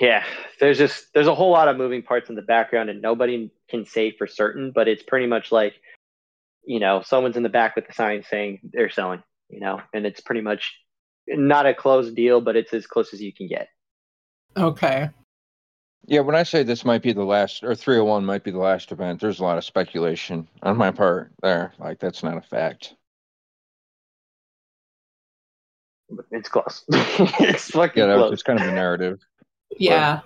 yeah, 0.00 0.24
there's 0.60 0.78
just 0.78 1.12
there's 1.12 1.26
a 1.26 1.34
whole 1.34 1.50
lot 1.50 1.68
of 1.68 1.76
moving 1.76 2.00
parts 2.00 2.30
in 2.30 2.36
the 2.36 2.40
background, 2.40 2.88
and 2.88 3.02
nobody 3.02 3.50
can 3.68 3.84
say 3.84 4.12
for 4.16 4.26
certain, 4.26 4.72
but 4.74 4.88
it's 4.88 5.02
pretty 5.02 5.26
much 5.26 5.52
like, 5.52 5.74
you 6.66 6.80
know, 6.80 7.02
someone's 7.04 7.36
in 7.36 7.42
the 7.42 7.50
back 7.50 7.76
with 7.76 7.86
the 7.86 7.92
sign 7.92 8.24
saying 8.30 8.60
they're 8.72 8.88
selling, 8.88 9.22
you 9.48 9.60
know, 9.60 9.80
and 9.92 10.06
it's 10.06 10.20
pretty 10.20 10.40
much 10.40 10.74
not 11.28 11.66
a 11.66 11.74
closed 11.74 12.14
deal, 12.14 12.40
but 12.40 12.56
it's 12.56 12.72
as 12.72 12.86
close 12.86 13.12
as 13.14 13.20
you 13.22 13.32
can 13.32 13.46
get. 13.46 13.68
Okay. 14.56 15.10
Yeah, 16.06 16.20
when 16.20 16.34
I 16.34 16.42
say 16.42 16.62
this 16.62 16.84
might 16.84 17.02
be 17.02 17.12
the 17.12 17.24
last, 17.24 17.64
or 17.64 17.74
301 17.74 18.26
might 18.26 18.44
be 18.44 18.50
the 18.50 18.58
last 18.58 18.92
event, 18.92 19.20
there's 19.20 19.40
a 19.40 19.42
lot 19.42 19.56
of 19.56 19.64
speculation 19.64 20.46
on 20.62 20.76
my 20.76 20.90
part 20.90 21.32
there. 21.42 21.72
Like, 21.78 21.98
that's 21.98 22.22
not 22.22 22.36
a 22.36 22.42
fact. 22.42 22.94
But 26.10 26.26
It's 26.30 26.48
close. 26.50 26.84
it's 26.88 27.70
fucking 27.70 28.02
Yeah, 28.02 28.16
close. 28.16 28.30
just 28.30 28.44
kind 28.44 28.60
of 28.60 28.68
a 28.68 28.72
narrative. 28.72 29.20
Yeah. 29.78 30.20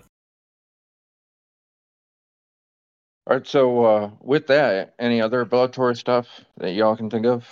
All 3.28 3.36
right, 3.36 3.46
so 3.46 3.84
uh, 3.84 4.10
with 4.20 4.48
that, 4.48 4.94
any 4.98 5.20
other 5.20 5.44
Bellator 5.44 5.96
stuff 5.96 6.26
that 6.56 6.72
y'all 6.72 6.96
can 6.96 7.08
think 7.10 7.26
of? 7.26 7.46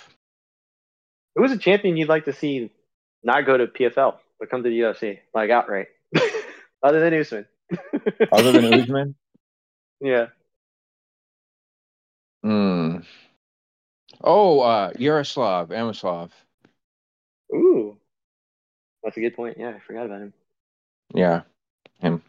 Who 1.37 1.43
was 1.43 1.51
a 1.51 1.57
champion 1.57 1.95
you'd 1.97 2.09
like 2.09 2.25
to 2.25 2.33
see 2.33 2.71
not 3.23 3.45
go 3.45 3.57
to 3.57 3.67
PFL 3.67 4.15
but 4.39 4.49
come 4.49 4.63
to 4.63 4.69
the 4.69 4.79
UFC, 4.79 5.19
like 5.35 5.51
outright, 5.51 5.87
other 6.83 6.99
than 6.99 7.13
Usman? 7.13 7.45
Other 8.31 8.51
than 8.53 8.73
Usman? 8.73 9.15
yeah. 9.99 10.27
Hmm. 12.43 12.97
Oh, 14.23 14.61
uh, 14.61 14.91
Yaroslav, 14.97 15.69
Amosov. 15.69 16.29
Ooh, 17.53 17.97
that's 19.03 19.17
a 19.17 19.19
good 19.19 19.35
point. 19.35 19.57
Yeah, 19.59 19.73
I 19.75 19.79
forgot 19.79 20.05
about 20.05 20.21
him. 20.21 20.33
Yeah. 21.13 21.41
Him. 21.99 22.21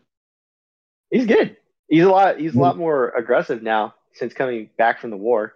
He's 1.11 1.27
good. 1.27 1.57
He's 1.89 2.05
a 2.05 2.11
lot. 2.11 2.39
He's 2.41 2.55
a 2.55 2.59
lot 2.59 2.77
more 2.77 3.11
aggressive 3.11 3.63
now 3.63 3.95
since 4.13 4.35
coming 4.35 4.69
back 4.77 5.01
from 5.01 5.11
the 5.11 5.17
war. 5.17 5.55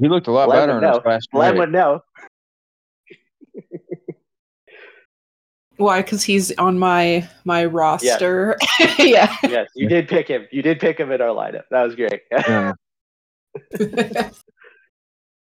He 0.00 0.08
looked 0.08 0.28
a 0.28 0.32
lot 0.32 0.46
Glenn 0.46 0.68
better 0.68 0.78
in 0.78 0.94
his 0.94 1.04
last 1.04 1.30
Glenn 1.32 1.52
fight. 1.52 1.58
would 1.58 1.72
know. 1.72 2.02
Why? 5.80 6.02
Because 6.02 6.22
he's 6.22 6.52
on 6.58 6.78
my 6.78 7.26
my 7.44 7.64
roster. 7.64 8.56
Yeah. 8.98 9.34
Yes, 9.44 9.68
you 9.74 9.88
did 9.88 10.08
pick 10.08 10.28
him. 10.28 10.46
You 10.50 10.62
did 10.62 10.78
pick 10.78 10.98
him 10.98 11.10
in 11.10 11.20
our 11.20 11.28
lineup. 11.34 11.64
That 11.70 11.82
was 11.84 11.94
great. 11.94 12.22
Yeah. 12.30 12.72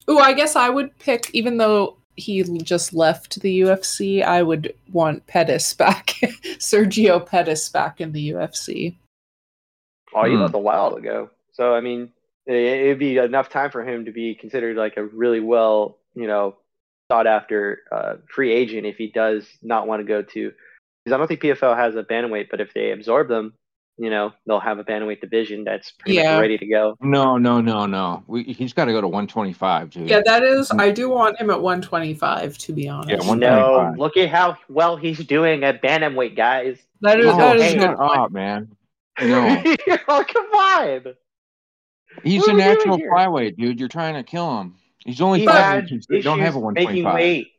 Ooh, 0.10 0.20
I 0.20 0.34
guess 0.34 0.56
I 0.56 0.70
would 0.70 0.98
pick, 1.00 1.30
even 1.34 1.58
though 1.58 1.98
he 2.16 2.44
just 2.62 2.94
left 2.94 3.42
the 3.42 3.62
UFC, 3.62 4.24
I 4.24 4.42
would 4.44 4.74
want 4.92 5.28
Pettis 5.28 5.74
back, 5.74 6.16
Sergio 6.60 7.26
Pettis 7.26 7.70
back 7.70 8.00
in 8.02 8.12
the 8.12 8.32
UFC. 8.32 8.96
Oh, 10.14 10.26
you 10.26 10.36
Hmm. 10.38 10.44
left 10.44 10.56
a 10.56 10.60
while 10.60 10.96
ago. 10.96 11.30
So 11.54 11.74
I 11.74 11.82
mean, 11.82 12.10
it, 12.46 12.56
it'd 12.56 13.00
be 13.00 13.18
enough 13.18 13.50
time 13.50 13.72
for 13.72 13.84
him 13.84 14.06
to 14.06 14.12
be 14.12 14.36
considered 14.36 14.78
like 14.78 14.98
a 14.98 15.04
really 15.06 15.40
well, 15.42 15.98
you 16.16 16.28
know, 16.28 16.56
sought 17.12 17.28
after 17.28 17.84
uh, 17.92 18.16
free 18.34 18.52
agent 18.54 18.86
if 18.86 18.98
he 18.98 19.08
does 19.08 19.48
not 19.62 19.88
want 19.88 20.00
to 20.02 20.04
go 20.04 20.22
to. 20.22 20.52
Because 21.04 21.16
I 21.16 21.18
don't 21.18 21.28
think 21.28 21.42
PFL 21.42 21.76
has 21.78 21.96
a 21.96 22.04
bantamweight, 22.04 22.50
but 22.52 22.60
if 22.62 22.74
they 22.74 22.92
absorb 22.92 23.30
them, 23.30 23.54
you 23.98 24.10
know, 24.10 24.34
they'll 24.46 24.60
have 24.60 24.78
a 24.78 24.84
bantamweight 24.84 25.22
division 25.22 25.64
that's 25.64 25.92
pretty 25.92 26.18
Yeah. 26.18 26.34
much 26.36 26.42
ready 26.42 26.58
to 26.58 26.68
go. 26.68 26.96
No, 27.02 27.38
no, 27.38 27.62
no, 27.62 27.86
no. 27.86 28.24
We, 28.28 28.44
he's 28.44 28.74
got 28.74 28.86
to 28.86 28.92
go 28.92 29.02
to 29.02 29.08
125, 29.08 29.90
dude. 29.90 30.10
Yeah, 30.10 30.22
that 30.26 30.44
is. 30.44 30.70
I 30.72 30.92
do 30.92 31.10
want 31.10 31.40
him 31.40 31.50
at 31.50 31.62
125, 31.62 32.58
to 32.60 32.74
be 32.74 32.88
honest. 32.90 33.10
Yeah, 33.24 33.28
one- 33.28 33.40
No, 33.40 33.94
look 33.98 34.18
at 34.18 34.30
how 34.30 34.58
well 34.70 34.98
he's 34.98 35.20
doing 35.26 35.64
at 35.64 35.82
bantamweight, 35.82 36.36
guys. 36.36 36.78
that 37.02 37.20
is. 37.20 37.26
Oh, 37.28 37.38
that 37.38 37.56
is 37.58 37.64
hey. 37.72 37.78
a 37.78 37.88
good 37.88 37.98
point. 37.98 38.20
up, 38.20 38.32
man. 38.32 38.68
No, 39.20 39.64
oh, 40.10 40.24
come 40.32 40.46
on. 40.54 41.16
he's 42.24 42.42
What 42.42 42.50
a 42.50 42.52
are 42.52 42.56
we 42.56 42.62
doing 42.64 42.76
natural 42.76 42.98
here? 42.98 43.12
flyweight, 43.12 43.58
dude. 43.58 43.80
You're 43.80 43.90
trying 43.90 44.14
to 44.14 44.24
kill 44.24 44.60
him. 44.62 44.76
He's 45.08 45.22
only 45.22 45.40
He 45.40 45.46
five 45.46 45.84
inches. 45.84 46.06
They 46.06 46.20
don't 46.20 46.40
have 46.40 46.56
a 46.56 46.60
issues 46.60 46.74
making 46.74 47.06
125. 47.06 47.16
weight. 47.16 47.52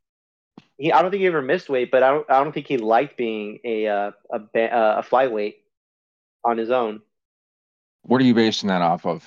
He, 0.76 0.92
I 0.92 1.00
don't 1.00 1.10
think 1.10 1.22
he 1.22 1.26
ever 1.26 1.40
missed 1.40 1.70
weight, 1.70 1.90
but 1.90 2.02
I 2.02 2.10
don't. 2.10 2.30
I 2.30 2.44
don't 2.44 2.52
think 2.52 2.66
he 2.66 2.76
liked 2.76 3.16
being 3.16 3.58
a 3.64 3.86
uh, 3.88 4.10
a 4.30 4.36
uh, 4.36 4.98
a 4.98 5.02
flyweight 5.02 5.54
on 6.44 6.58
his 6.58 6.70
own. 6.70 7.00
What 8.02 8.20
are 8.20 8.24
you 8.24 8.34
basing 8.34 8.68
that 8.68 8.82
off 8.82 9.06
of? 9.06 9.24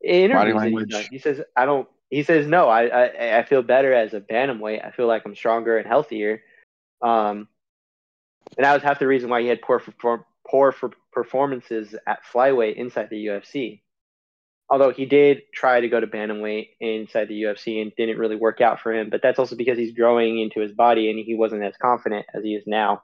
Body 0.00 0.24
interviews 0.24 0.38
that 0.38 0.46
he's 0.46 0.54
language. 0.54 1.08
he 1.10 1.18
says, 1.18 1.42
"I 1.54 1.66
don't." 1.66 1.86
He 2.08 2.22
says, 2.22 2.46
"No, 2.46 2.68
I, 2.68 2.86
I 2.86 3.38
I 3.40 3.42
feel 3.44 3.62
better 3.62 3.92
as 3.92 4.14
a 4.14 4.22
bantamweight. 4.22 4.82
I 4.82 4.90
feel 4.90 5.06
like 5.06 5.22
I'm 5.26 5.36
stronger 5.36 5.76
and 5.76 5.86
healthier." 5.86 6.42
Um, 7.02 7.46
and 8.56 8.64
that 8.64 8.72
was 8.72 8.82
half 8.82 8.98
the 8.98 9.06
reason 9.06 9.28
why 9.28 9.42
he 9.42 9.48
had 9.48 9.60
poor 9.60 9.82
poor 10.48 10.72
for 10.72 10.92
performances 11.12 11.94
at 12.06 12.20
flyweight 12.24 12.76
inside 12.76 13.10
the 13.10 13.26
UFC. 13.26 13.82
Although 14.70 14.90
he 14.90 15.06
did 15.06 15.42
try 15.54 15.80
to 15.80 15.88
go 15.88 15.98
to 15.98 16.06
bantamweight 16.06 16.68
inside 16.80 17.28
the 17.28 17.42
UFC 17.42 17.80
and 17.80 17.90
didn't 17.96 18.18
really 18.18 18.36
work 18.36 18.60
out 18.60 18.80
for 18.80 18.92
him, 18.92 19.08
but 19.08 19.22
that's 19.22 19.38
also 19.38 19.56
because 19.56 19.78
he's 19.78 19.94
growing 19.94 20.40
into 20.40 20.60
his 20.60 20.72
body 20.72 21.08
and 21.10 21.18
he 21.18 21.34
wasn't 21.34 21.62
as 21.64 21.74
confident 21.80 22.26
as 22.34 22.44
he 22.44 22.54
is 22.54 22.64
now. 22.66 23.02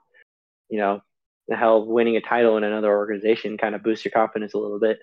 You 0.69 0.79
know, 0.79 1.01
the 1.47 1.55
hell, 1.55 1.81
of 1.81 1.87
winning 1.87 2.17
a 2.17 2.21
title 2.21 2.57
in 2.57 2.63
another 2.63 2.95
organization 2.95 3.57
kind 3.57 3.73
of 3.73 3.81
boosts 3.83 4.05
your 4.05 4.11
confidence 4.11 4.53
a 4.53 4.59
little 4.59 4.79
bit. 4.79 4.99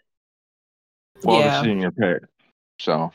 Well, 1.24 1.40
Yeah. 1.40 1.50
this 1.50 1.60
is 1.62 1.66
in 1.66 1.80
your 1.80 1.90
pick. 1.90 2.22
So, 2.78 3.12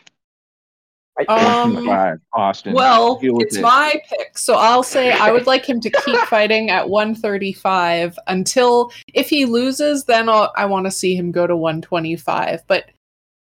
Um, 1.30 2.20
Austin. 2.34 2.74
Well, 2.74 3.20
it's 3.22 3.56
it. 3.56 3.62
my 3.62 4.00
pick, 4.08 4.38
so 4.38 4.54
I'll 4.54 4.84
say 4.84 5.12
I 5.12 5.32
would 5.32 5.48
like 5.48 5.68
him 5.68 5.80
to 5.82 5.90
keep 5.90 6.20
fighting 6.28 6.70
at 6.70 6.90
135 6.90 8.20
until 8.28 8.92
if 9.14 9.28
he 9.30 9.46
loses, 9.46 10.04
then 10.06 10.30
I'll, 10.30 10.54
I 10.56 10.66
want 10.68 10.86
to 10.86 10.92
see 10.92 11.16
him 11.16 11.32
go 11.32 11.48
to 11.48 11.56
125. 11.56 12.62
But 12.68 12.92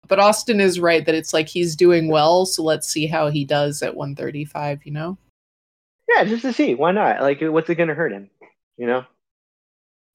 but 0.08 0.18
Austin 0.18 0.60
is 0.60 0.80
right 0.80 1.04
that 1.06 1.14
it's 1.14 1.32
like 1.32 1.48
he's 1.48 1.76
doing 1.76 2.08
well, 2.08 2.46
so 2.46 2.62
let's 2.62 2.88
see 2.88 3.06
how 3.06 3.30
he 3.30 3.44
does 3.44 3.82
at 3.82 3.94
135. 3.94 4.84
You 4.84 4.92
know? 4.92 5.18
Yeah, 6.08 6.24
just 6.24 6.42
to 6.42 6.52
see. 6.52 6.74
Why 6.74 6.92
not? 6.92 7.20
Like, 7.22 7.40
what's 7.40 7.68
it 7.70 7.76
going 7.76 7.88
to 7.88 7.94
hurt 7.94 8.12
him? 8.12 8.28
You 8.76 8.86
know? 8.86 9.04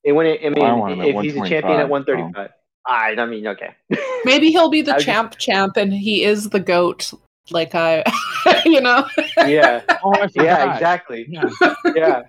It, 0.03 0.13
when 0.13 0.27
it, 0.27 0.39
I 0.45 0.49
mean, 0.49 0.63
I 0.65 0.73
want 0.73 0.93
him 0.93 1.01
if 1.01 1.21
he's 1.21 1.35
a 1.35 1.47
champion 1.47 1.79
at 1.79 1.89
125, 1.89 2.35
135. 2.35 2.49
I, 2.87 3.21
I 3.21 3.25
mean, 3.25 3.47
okay. 3.47 3.75
Maybe 4.25 4.51
he'll 4.51 4.69
be 4.69 4.81
the 4.81 4.91
I 4.91 4.93
would 4.95 4.97
just- 4.99 5.05
champ 5.05 5.37
champ, 5.37 5.77
and 5.77 5.91
he 5.93 6.23
is 6.23 6.49
the 6.49 6.59
goat. 6.59 7.13
Like 7.51 7.73
I, 7.73 8.03
you 8.65 8.79
know. 8.79 9.07
yeah. 9.37 9.81
Oh, 10.03 10.27
Yeah, 10.35 10.73
exactly. 10.73 11.25
Yeah. 11.27 11.49
Yeah. 11.95 12.21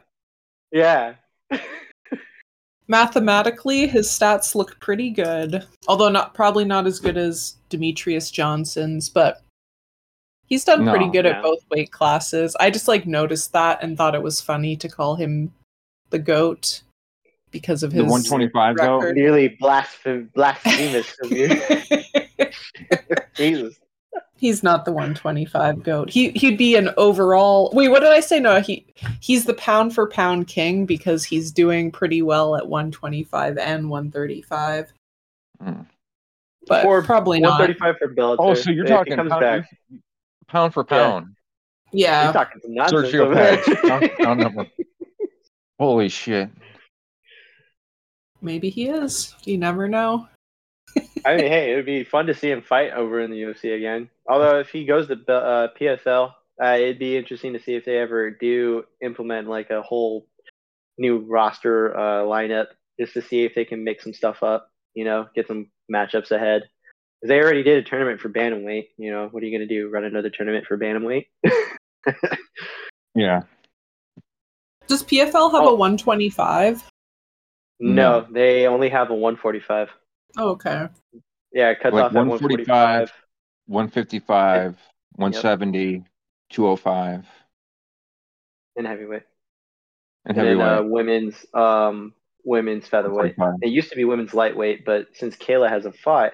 Yeah. 0.73 1.15
Mathematically, 2.91 3.87
his 3.87 4.09
stats 4.09 4.57
look 4.57 4.81
pretty 4.81 5.11
good, 5.11 5.65
although 5.87 6.09
not 6.09 6.35
probably 6.35 6.65
not 6.65 6.89
as 6.89 6.99
good 6.99 7.17
as 7.17 7.55
Demetrious 7.71 8.33
Johnson's, 8.33 9.09
but 9.09 9.43
he's 10.49 10.65
done 10.65 10.85
pretty 10.85 11.09
good 11.09 11.25
no. 11.25 11.31
at 11.31 11.41
both 11.41 11.61
weight 11.71 11.93
classes. 11.93 12.57
I 12.59 12.69
just 12.69 12.89
like 12.89 13.07
noticed 13.07 13.53
that 13.53 13.81
and 13.85 13.97
thought 13.97 14.17
it 14.17 14.23
was 14.23 14.41
funny 14.41 14.75
to 14.75 14.89
call 14.89 15.15
him 15.15 15.53
the 16.11 16.19
goat. 16.19 16.83
because 17.53 17.85
of 17.85 17.93
The 17.93 18.03
his 18.03 18.11
125 18.11 18.77
go. 18.77 18.97
record. 18.97 19.15
Nearly 19.15 19.57
blasphem- 19.63 20.33
blasphemous 20.33 21.17
of 21.23 21.31
you. 21.31 21.49
Jesus. 23.35 23.79
He's 24.41 24.63
not 24.63 24.87
the 24.87 24.91
125 24.93 25.83
goat. 25.83 26.09
He 26.09 26.31
he'd 26.31 26.57
be 26.57 26.75
an 26.75 26.89
overall. 26.97 27.71
Wait, 27.75 27.89
what 27.91 28.01
did 28.01 28.09
I 28.11 28.21
say? 28.21 28.41
No, 28.41 28.59
he 28.63 28.87
he's 29.21 29.45
the 29.45 29.53
pound 29.53 29.95
for 29.95 30.09
pound 30.09 30.47
king 30.47 30.87
because 30.87 31.25
he's 31.25 31.53
doing 31.53 31.91
pretty 31.91 32.23
well 32.23 32.57
at 32.57 32.67
125 32.67 33.59
and 33.59 33.91
135. 33.91 34.93
Hmm. 35.63 35.73
But 36.67 36.87
Or 36.87 37.03
probably 37.03 37.39
not. 37.39 37.61
135 37.61 37.97
for 37.99 38.15
Bellator. 38.15 38.37
Oh, 38.39 38.55
so 38.55 38.71
you're 38.71 38.87
If 38.87 38.91
talking 38.91 39.15
comes 39.15 39.29
pound, 39.31 39.41
back. 39.43 39.77
pound 40.49 40.73
for 40.73 40.87
Yeah. 40.91 40.97
pound. 40.97 41.37
Yeah. 41.93 42.25
He's 42.25 42.33
talking 42.33 42.61
some 42.63 42.75
nonsense. 42.75 43.09
Sergio 43.09 43.21
over. 43.21 43.35
Pettis, 43.35 43.79
pound 44.23 44.41
pound. 44.41 44.69
Holy 45.79 46.09
shit. 46.09 46.49
Maybe 48.41 48.71
he 48.71 48.89
is. 48.89 49.35
You 49.45 49.59
never 49.59 49.87
know. 49.87 50.29
I 51.25 51.37
mean, 51.37 51.47
hey, 51.49 51.73
it 51.73 51.77
would 51.77 51.87
be 51.87 52.05
fun 52.05 52.27
to 52.27 52.35
see 52.35 52.51
him 52.51 52.63
fight 52.63 52.93
over 52.93 53.21
in 53.21 53.31
the 53.31 53.43
UFC 53.43 53.77
again. 53.77 54.09
Although, 54.29 54.59
if 54.61 54.71
he 54.71 54.85
goes 54.85 55.07
to 55.09 55.15
uh, 55.33 55.69
PFL, 55.79 56.33
uh, 56.63 56.67
it'd 56.77 56.99
be 56.99 57.17
interesting 57.17 57.53
to 57.53 57.61
see 57.61 57.75
if 57.75 57.85
they 57.85 57.99
ever 57.99 58.31
do 58.31 58.85
implement 59.03 59.49
like 59.49 59.71
a 59.71 59.83
whole 59.83 60.27
new 60.99 61.19
roster 61.19 61.97
uh, 61.97 62.23
lineup, 62.25 62.67
just 62.99 63.15
to 63.15 63.23
see 63.23 63.45
if 63.45 63.55
they 63.55 63.65
can 63.65 63.85
mix 63.85 64.05
some 64.05 64.15
stuff 64.15 64.43
up. 64.43 64.71
You 64.95 65.05
know, 65.05 65.27
get 65.35 65.47
some 65.47 65.69
matchups 65.93 66.31
ahead. 66.31 66.63
'Cause 67.23 67.29
They 67.29 67.39
already 67.41 67.63
did 67.63 67.77
a 67.79 67.83
tournament 67.89 68.21
for 68.21 68.29
bantamweight. 68.31 68.89
You 68.97 69.11
know, 69.13 69.29
what 69.31 69.43
are 69.43 69.47
you 69.47 69.57
going 69.57 69.69
to 69.69 69.75
do? 69.75 69.89
Run 69.91 70.05
another 70.05 70.31
tournament 70.31 70.67
for 70.67 70.79
bantamweight? 70.79 71.27
Yeah. 73.15 73.43
Does 74.87 75.03
PFL 75.03 75.51
have 75.53 75.63
Oh. 75.65 75.71
a 75.71 75.75
125? 75.75 76.85
no, 77.81 78.27
they 78.31 78.67
only 78.67 78.89
have 78.89 79.11
a 79.11 79.15
145. 79.15 79.89
Oh, 80.37 80.51
okay. 80.51 80.89
Yeah, 81.53 81.71
it 81.71 81.81
cuts 81.81 81.95
Like 81.95 82.05
off 82.05 82.13
at 82.13 82.27
145. 82.27 82.67
145. 82.67 83.13
155, 83.67 84.77
170, 85.17 86.05
205, 86.51 87.27
in 88.77 88.85
heavyweight. 88.85 89.23
and 90.25 90.37
And 90.37 90.47
then 90.47 90.59
heavyweight. 90.59 90.79
uh, 90.79 90.83
women's 90.83 91.47
um 91.55 92.15
women's 92.45 92.87
featherweight. 92.89 93.37
It 93.63 93.69
used 93.69 93.91
to 93.91 93.97
be 93.97 94.05
women's 94.05 94.35
lightweight, 94.35 94.85
but 94.85 95.09
since 95.15 95.37
Kayla 95.37 95.69
hasn't 95.69 95.97
fought, 95.97 96.33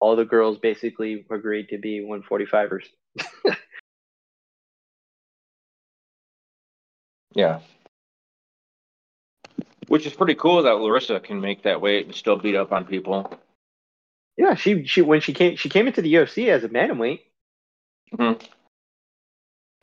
all 0.00 0.16
the 0.16 0.24
girls 0.24 0.58
basically 0.58 1.26
agreed 1.30 1.68
to 1.70 1.78
be 1.78 2.00
145ers. 2.00 2.86
Yeah. 7.34 7.60
Which 9.88 10.06
is 10.06 10.12
pretty 10.12 10.34
cool 10.34 10.62
that 10.62 10.76
Larissa 10.76 11.18
can 11.18 11.40
make 11.40 11.62
that 11.62 11.80
weight 11.80 12.06
and 12.06 12.14
still 12.14 12.36
beat 12.36 12.54
up 12.54 12.72
on 12.72 12.84
people. 12.84 13.38
Yeah, 14.36 14.54
she 14.54 14.84
she 14.84 15.02
when 15.02 15.20
she 15.20 15.32
came 15.32 15.56
she 15.56 15.68
came 15.68 15.86
into 15.86 16.02
the 16.02 16.14
UFC 16.14 16.48
as 16.48 16.62
a 16.62 16.68
bantamweight. 16.68 17.20
Mm-hmm. 18.12 18.46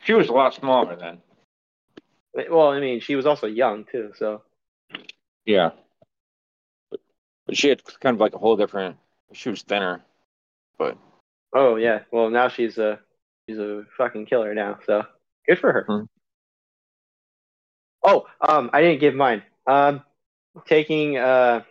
She 0.03 0.14
was 0.14 0.30
a 0.30 0.34
lot 0.34 0.53
smaller 0.53 0.95
then. 0.95 1.18
Well, 2.49 2.70
I 2.70 2.80
mean, 2.80 2.99
she 2.99 3.16
was 3.16 3.26
also 3.26 3.47
young 3.47 3.86
too, 3.86 4.14
so 4.16 4.43
Yeah. 5.45 5.72
But, 6.91 6.99
but 7.47 7.58
she 7.58 7.70
had 7.70 7.82
kind 7.99 8.14
of 8.14 8.22
like 8.22 8.34
a 8.34 8.38
whole 8.38 8.56
different. 8.56 8.97
She 9.34 9.49
was 9.49 9.64
thinner. 9.64 10.03
But 10.78 10.97
oh 11.53 11.76
yeah. 11.76 12.01
Well, 12.12 12.30
now 12.30 12.47
she's 12.47 12.78
a 12.78 12.99
she's 13.47 13.58
a 13.58 13.84
fucking 13.97 14.28
killer 14.28 14.53
now, 14.53 14.80
so 14.86 15.03
good 15.47 15.60
for 15.60 15.74
her. 15.74 15.86
Hmm. 15.88 16.06
Oh, 18.03 18.28
um, 18.39 18.70
I 18.72 18.82
didn't 18.82 18.99
give 18.99 19.16
mine. 19.16 19.41
Um, 19.68 20.03
taking 20.68 21.18
uh, 21.18 21.61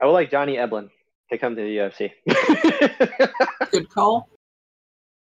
I 0.00 0.06
would 0.06 0.12
like 0.12 0.30
Johnny 0.30 0.56
Eblen 0.56 0.90
to 1.30 1.38
come 1.38 1.56
to 1.56 1.62
the 1.62 1.76
UFC. 1.76 2.10
Good 3.70 3.88
call. 3.90 4.28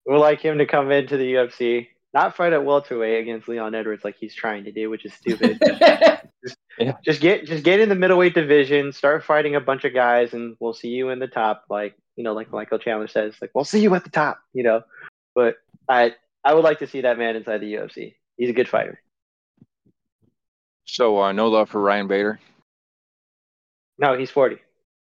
would 0.05 0.19
like 0.19 0.41
him 0.41 0.57
to 0.57 0.65
come 0.65 0.91
into 0.91 1.17
the 1.17 1.33
UFC, 1.33 1.87
not 2.13 2.35
fight 2.35 2.53
at 2.53 2.63
welterweight 2.63 3.21
against 3.21 3.47
Leon 3.47 3.75
Edwards 3.75 4.03
like 4.03 4.15
he's 4.17 4.35
trying 4.35 4.63
to 4.65 4.71
do, 4.71 4.89
which 4.89 5.05
is 5.05 5.13
stupid. 5.13 5.59
just 7.03 7.21
get 7.21 7.45
just 7.45 7.63
get 7.63 7.79
in 7.79 7.89
the 7.89 7.95
middleweight 7.95 8.33
division, 8.33 8.91
start 8.91 9.23
fighting 9.23 9.55
a 9.55 9.61
bunch 9.61 9.83
of 9.83 9.93
guys, 9.93 10.33
and 10.33 10.55
we'll 10.59 10.73
see 10.73 10.89
you 10.89 11.09
in 11.09 11.19
the 11.19 11.27
top. 11.27 11.65
Like 11.69 11.95
you 12.15 12.23
know, 12.23 12.33
like 12.33 12.51
Michael 12.51 12.79
Chandler 12.79 13.07
says, 13.07 13.35
like 13.41 13.51
we'll 13.53 13.65
see 13.65 13.81
you 13.81 13.93
at 13.95 14.03
the 14.03 14.09
top. 14.09 14.39
You 14.53 14.63
know, 14.63 14.81
but 15.35 15.55
I 15.89 16.15
I 16.43 16.53
would 16.53 16.63
like 16.63 16.79
to 16.79 16.87
see 16.87 17.01
that 17.01 17.17
man 17.17 17.35
inside 17.35 17.59
the 17.59 17.73
UFC. 17.73 18.15
He's 18.37 18.49
a 18.49 18.53
good 18.53 18.69
fighter. 18.69 19.01
So 20.91 21.21
uh, 21.21 21.31
no 21.31 21.47
love 21.47 21.69
for 21.69 21.81
Ryan 21.81 22.07
Bader. 22.07 22.39
No, 23.97 24.17
he's 24.17 24.29
forty. 24.29 24.57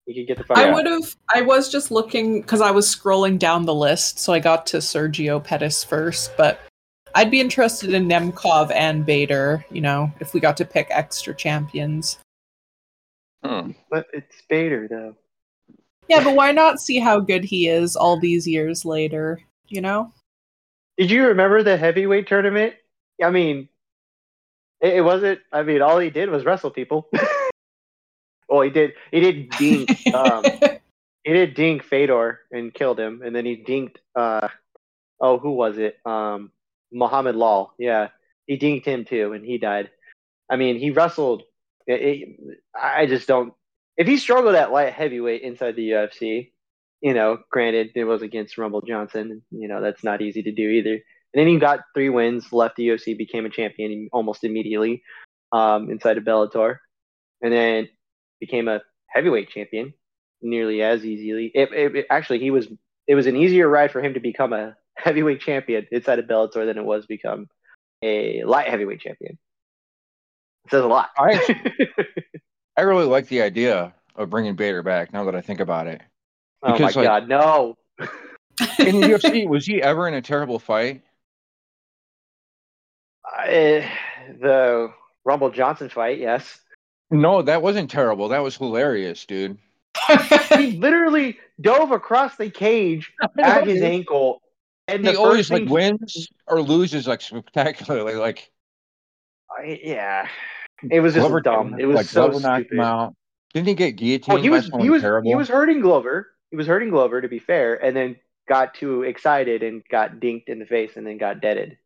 He 0.05 0.13
could 0.13 0.27
get 0.27 0.37
the 0.37 0.43
fight. 0.43 0.57
I 0.57 0.73
would 0.73 0.85
have. 0.85 1.15
I 1.33 1.41
was 1.41 1.71
just 1.71 1.91
looking 1.91 2.41
because 2.41 2.61
I 2.61 2.71
was 2.71 2.93
scrolling 2.93 3.39
down 3.39 3.65
the 3.65 3.73
list, 3.73 4.19
so 4.19 4.33
I 4.33 4.39
got 4.39 4.65
to 4.67 4.77
Sergio 4.77 5.41
Pettis 5.41 5.83
first. 5.83 6.35
But 6.35 6.59
I'd 7.15 7.31
be 7.31 7.39
interested 7.39 7.93
in 7.93 8.07
Nemkov 8.07 8.71
and 8.71 9.05
Bader. 9.05 9.65
You 9.71 9.81
know, 9.81 10.11
if 10.19 10.33
we 10.33 10.39
got 10.39 10.57
to 10.57 10.65
pick 10.65 10.87
extra 10.89 11.33
champions. 11.33 12.19
Hmm. 13.43 13.71
But 13.89 14.07
it's 14.13 14.41
Bader 14.49 14.87
though. 14.89 15.15
Yeah, 16.09 16.23
but 16.23 16.35
why 16.35 16.51
not 16.51 16.79
see 16.79 16.99
how 16.99 17.19
good 17.19 17.43
he 17.43 17.67
is 17.67 17.95
all 17.95 18.19
these 18.19 18.47
years 18.47 18.83
later? 18.83 19.41
You 19.67 19.81
know. 19.81 20.13
Did 20.97 21.11
you 21.11 21.27
remember 21.27 21.63
the 21.63 21.77
heavyweight 21.77 22.27
tournament? 22.27 22.73
I 23.23 23.29
mean, 23.29 23.69
it, 24.81 24.95
it 24.95 25.01
wasn't. 25.01 25.39
I 25.51 25.63
mean, 25.63 25.81
all 25.81 25.99
he 25.99 26.09
did 26.09 26.29
was 26.29 26.45
wrestle 26.45 26.71
people. 26.71 27.09
well, 28.49 28.61
he 28.61 28.69
did. 28.69 28.93
He 29.11 29.19
did 29.19 29.49
dink. 29.51 30.07
um, 30.13 30.43
he 31.23 31.33
did 31.33 31.53
dink 31.53 31.83
Fedor 31.83 32.39
and 32.51 32.73
killed 32.73 32.99
him, 32.99 33.21
and 33.23 33.35
then 33.35 33.45
he 33.45 33.63
dinked. 33.63 33.97
Uh, 34.15 34.47
oh, 35.19 35.37
who 35.37 35.51
was 35.51 35.77
it? 35.77 35.97
Um, 36.05 36.51
Muhammed 36.91 37.35
Lawal. 37.35 37.69
Yeah, 37.77 38.09
he 38.45 38.57
dinked 38.57 38.85
him 38.85 39.05
too, 39.05 39.33
and 39.33 39.45
he 39.45 39.57
died. 39.57 39.89
I 40.49 40.55
mean, 40.55 40.77
he 40.77 40.91
wrestled. 40.91 41.43
It, 41.85 42.01
it, 42.01 42.59
I 42.75 43.05
just 43.05 43.27
don't. 43.27 43.53
If 43.97 44.07
he 44.07 44.17
struggled 44.17 44.55
at 44.55 44.71
light 44.71 44.93
heavyweight 44.93 45.41
inside 45.41 45.75
the 45.75 45.89
UFC, 45.89 46.51
you 47.01 47.13
know, 47.13 47.39
granted 47.49 47.91
it 47.95 48.03
was 48.03 48.21
against 48.21 48.57
Rumble 48.57 48.81
Johnson. 48.81 49.41
You 49.51 49.67
know, 49.67 49.81
that's 49.81 50.03
not 50.03 50.21
easy 50.21 50.43
to 50.43 50.51
do 50.51 50.69
either. 50.69 50.99
And 51.33 51.41
then 51.41 51.47
he 51.47 51.59
got 51.59 51.81
three 51.93 52.09
wins, 52.09 52.51
left 52.53 52.77
the 52.77 52.87
UFC, 52.87 53.17
became 53.17 53.45
a 53.45 53.49
champion 53.49 54.09
almost 54.13 54.43
immediately 54.43 55.03
um, 55.51 55.89
inside 55.89 56.17
of 56.17 56.23
Bellator, 56.23 56.77
and 57.41 57.51
then 57.53 57.89
became 58.39 58.67
a 58.67 58.81
heavyweight 59.07 59.49
champion 59.49 59.93
nearly 60.41 60.81
as 60.81 61.03
easily. 61.05 61.51
It, 61.53 61.71
it, 61.73 61.95
it- 61.95 62.05
actually 62.09 62.39
he 62.39 62.51
was 62.51 62.67
it 63.07 63.15
was 63.15 63.25
an 63.27 63.35
easier 63.37 63.67
ride 63.69 63.91
for 63.91 64.01
him 64.01 64.13
to 64.15 64.19
become 64.19 64.51
a 64.53 64.75
heavyweight 64.97 65.41
champion 65.41 65.85
inside 65.91 66.19
of 66.19 66.25
Bellator 66.25 66.65
than 66.65 66.77
it 66.77 66.83
was 66.85 67.05
become 67.05 67.47
a 68.01 68.43
light 68.43 68.67
heavyweight 68.69 68.99
champion. 69.01 69.37
It 70.65 70.71
says 70.71 70.83
a 70.83 70.87
lot. 70.87 71.09
I 71.17 71.85
I 72.77 72.81
really 72.81 73.05
like 73.05 73.27
the 73.27 73.41
idea 73.41 73.93
of 74.15 74.29
bringing 74.29 74.55
Bader 74.55 74.83
back. 74.83 75.13
Now 75.13 75.23
that 75.25 75.35
I 75.35 75.41
think 75.41 75.59
about 75.59 75.87
it, 75.87 76.01
oh 76.63 76.71
my 76.71 76.77
like- 76.77 76.93
god, 76.95 77.27
no! 77.29 77.75
in 78.79 78.99
the 79.01 79.07
UFC, 79.07 79.47
was 79.49 79.65
he 79.65 79.81
ever 79.81 80.07
in 80.07 80.13
a 80.13 80.21
terrible 80.21 80.59
fight? 80.59 81.01
I, 83.47 83.91
the 84.41 84.91
Rumble 85.25 85.49
Johnson 85.49 85.89
fight, 85.89 86.19
yes. 86.19 86.59
No, 87.09 87.41
that 87.41 87.61
wasn't 87.61 87.89
terrible. 87.89 88.27
That 88.29 88.43
was 88.43 88.57
hilarious, 88.57 89.25
dude. 89.25 89.57
He 90.57 90.71
literally 90.77 91.37
dove 91.61 91.91
across 91.91 92.35
the 92.35 92.49
cage 92.49 93.13
at 93.39 93.65
his 93.65 93.81
ankle, 93.81 94.41
and 94.87 95.05
He 95.05 95.15
always 95.15 95.49
like 95.49 95.67
wins 95.69 96.27
or 96.47 96.61
loses 96.61 97.07
like 97.07 97.21
spectacularly. 97.21 98.15
Like 98.15 98.51
I- 99.57 99.79
yeah, 99.81 100.27
it 100.89 100.99
was 100.99 101.13
just 101.13 101.23
Glover 101.23 101.41
dumb. 101.41 101.71
came- 101.71 101.79
It 101.79 101.85
was 101.85 101.95
like 101.95 102.05
so 102.05 102.29
Glover 102.29 102.39
knocked 102.47 102.61
him 102.63 102.67
stupid. 102.67 102.83
out. 102.83 103.15
Didn't 103.53 103.67
he 103.69 103.73
get 103.73 103.93
oh, 103.93 103.97
guillotined 103.97 104.27
Well, 104.27 104.41
he 104.43 104.49
was 104.49 104.69
he 104.81 104.89
was 104.89 105.01
terrible? 105.01 105.29
he 105.29 105.35
was 105.35 105.47
hurting 105.47 105.81
Glover. 105.81 106.27
He 106.51 106.57
was 106.57 106.67
hurting 106.67 106.89
Glover 106.89 107.21
to 107.21 107.27
be 107.27 107.39
fair, 107.39 107.83
and 107.83 107.95
then 107.95 108.17
got 108.47 108.73
too 108.75 109.03
excited 109.03 109.63
and 109.63 109.81
got 109.89 110.19
dinked 110.19 110.47
in 110.47 110.59
the 110.59 110.65
face, 110.65 110.91
and 110.95 111.07
then 111.07 111.17
got 111.17 111.41
deaded. 111.41 111.77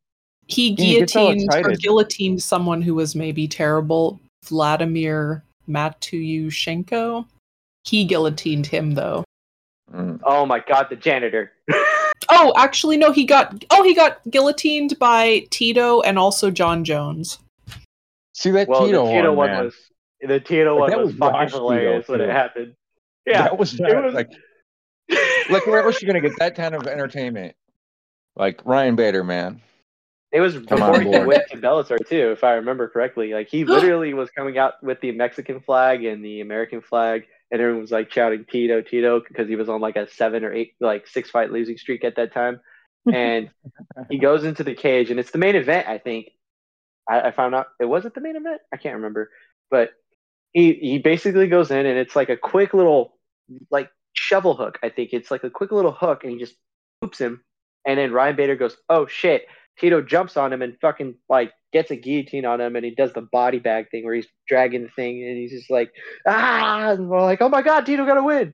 He 0.48 0.70
Yeah, 0.72 0.84
he 0.84 1.06
guillotined 1.06 1.42
or 1.54 1.58
excited. 1.60 1.82
guillotined 1.82 2.44
someone 2.44 2.82
who 2.82 2.96
was 2.96 3.16
maybe 3.16 3.48
terrible, 3.48 4.20
Vladimir 4.46 5.44
Matyushenko. 5.70 7.26
He 7.86 8.04
guillotined 8.06 8.68
him 8.68 8.92
though. 8.92 9.24
Mm. 9.94 10.20
Oh 10.24 10.46
my 10.46 10.60
god, 10.60 10.88
the 10.90 10.96
janitor. 10.96 11.52
Oh, 12.34 12.54
actually, 12.56 12.96
no. 12.96 13.12
He 13.12 13.26
got 13.26 13.66
oh 13.72 13.84
he 13.84 13.94
got 13.94 14.22
guillotined 14.30 14.98
by 15.00 15.46
Tito 15.50 16.00
and 16.02 16.18
also 16.18 16.50
Jon 16.50 16.86
Jones. 16.86 17.40
See 18.34 18.52
that 18.52 18.70
well, 18.70 18.86
Tito, 18.86 19.06
the 19.06 19.12
Tito 19.12 19.28
one, 19.34 19.36
one 19.38 19.50
man. 19.50 19.66
was 19.66 19.76
the 20.22 20.40
Tito 20.40 20.76
Like, 20.76 20.80
one 20.80 20.90
that 20.92 20.98
was, 21.00 21.08
was 21.08 21.16
fucking 21.18 21.34
Josh 21.34 21.52
Tito, 21.52 21.58
hilarious 21.58 22.08
when 22.08 22.22
it 22.22 22.30
happened. 22.30 22.74
Yeah, 23.26 23.42
that 23.44 23.58
was, 23.58 23.74
it 23.74 23.82
that, 23.82 24.04
was- 24.04 24.14
like 24.14 24.30
like 25.50 25.66
where 25.68 25.84
else 25.84 26.02
you 26.02 26.08
gonna 26.08 26.22
get 26.22 26.38
that 26.40 26.56
kind 26.56 26.74
of 26.74 26.88
entertainment? 26.88 27.54
Like 28.38 28.62
Ryan 28.66 28.96
Bader, 28.96 29.26
man. 29.26 29.60
It 30.32 30.40
was 30.40 30.54
Come 30.54 30.64
before 30.64 30.96
on 30.96 31.02
he 31.02 31.06
board. 31.12 31.28
went 31.28 31.44
to 31.52 31.58
Bellator 31.58 31.98
too, 32.08 32.32
if 32.32 32.44
I 32.44 32.54
remember 32.54 32.88
correctly. 32.88 33.34
Like 33.34 33.50
he 33.50 33.66
literally 33.66 34.14
was 34.14 34.30
coming 34.32 34.58
out 34.58 34.82
with 34.82 35.02
the 35.02 35.12
Mexican 35.12 35.60
flag 35.60 36.06
and 36.06 36.24
the 36.24 36.42
American 36.42 36.82
flag, 36.82 37.26
and 37.52 37.60
everyone 37.60 37.82
was 37.82 37.92
like 37.92 38.12
shouting 38.12 38.46
Tito, 38.50 38.82
Tito, 38.82 39.20
because 39.20 39.50
he 39.50 39.56
was 39.58 39.68
on 39.68 39.82
like 39.82 39.98
a 39.98 40.10
seven 40.10 40.46
or 40.46 40.54
eight, 40.54 40.74
like 40.80 41.08
six 41.08 41.30
fight 41.30 41.52
losing 41.52 41.78
streak 41.78 42.04
at 42.06 42.16
that 42.16 42.34
time. 42.34 42.62
And 43.12 43.50
he 44.10 44.20
goes 44.20 44.46
into 44.46 44.64
the 44.64 44.74
cage, 44.76 45.12
and 45.12 45.20
it's 45.20 45.32
the 45.32 45.38
main 45.38 45.56
event, 45.56 45.88
I 45.88 45.98
think. 45.98 46.30
I, 47.10 47.22
I 47.22 47.32
found 47.32 47.54
out 47.56 47.68
it 47.80 47.86
wasn't 47.86 48.16
the 48.16 48.22
main 48.22 48.38
event. 48.38 48.62
I 48.74 48.78
can't 48.78 48.96
remember, 48.96 49.32
but 49.70 49.90
he 50.54 50.74
he 50.74 50.98
basically 51.00 51.48
goes 51.48 51.72
in, 51.72 51.86
and 51.86 51.98
it's 52.00 52.16
like 52.16 52.30
a 52.30 52.38
quick 52.38 52.74
little 52.74 53.18
like 53.70 53.90
shovel 54.14 54.56
hook. 54.56 54.80
I 54.82 54.90
think 54.90 55.10
it's 55.12 55.30
like 55.32 55.44
a 55.44 55.50
quick 55.50 55.72
little 55.74 55.92
hook, 55.92 56.24
and 56.24 56.32
he 56.32 56.40
just 56.40 56.56
poops 57.02 57.20
him, 57.20 57.44
and 57.86 58.00
then 58.00 58.14
Ryan 58.14 58.38
Bader 58.38 58.56
goes, 58.56 58.78
"Oh 58.88 59.08
shit." 59.08 59.46
Tito 59.80 60.02
jumps 60.02 60.38
on 60.38 60.52
him 60.54 60.62
and 60.62 60.78
fucking 60.82 61.16
like 61.30 61.52
gets 61.74 61.90
a 61.92 61.96
guillotine 61.96 62.46
on 62.46 62.60
him, 62.62 62.76
and 62.76 62.84
he 62.86 62.92
does 62.94 63.14
the 63.14 63.22
body 63.22 63.60
bag 63.60 63.90
thing 63.90 64.04
where 64.06 64.14
he's 64.14 64.28
dragging 64.48 64.84
the 64.84 64.90
thing, 64.90 65.24
and 65.24 65.38
he's 65.38 65.52
just 65.52 65.72
like, 65.72 65.92
ah, 66.28 66.92
and 66.92 67.10
we're 67.10 67.22
like, 67.22 67.42
oh 67.42 67.50
my 67.50 67.62
god, 67.62 67.86
Tito 67.86 68.06
got 68.06 68.16
to 68.16 68.24
win, 68.24 68.54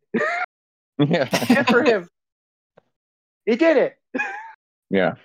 Yeah. 0.99 1.25
good 1.47 1.67
for 1.67 1.83
him. 1.83 2.07
he 3.45 3.55
did 3.55 3.77
it. 3.77 3.97
Yeah. 4.89 5.15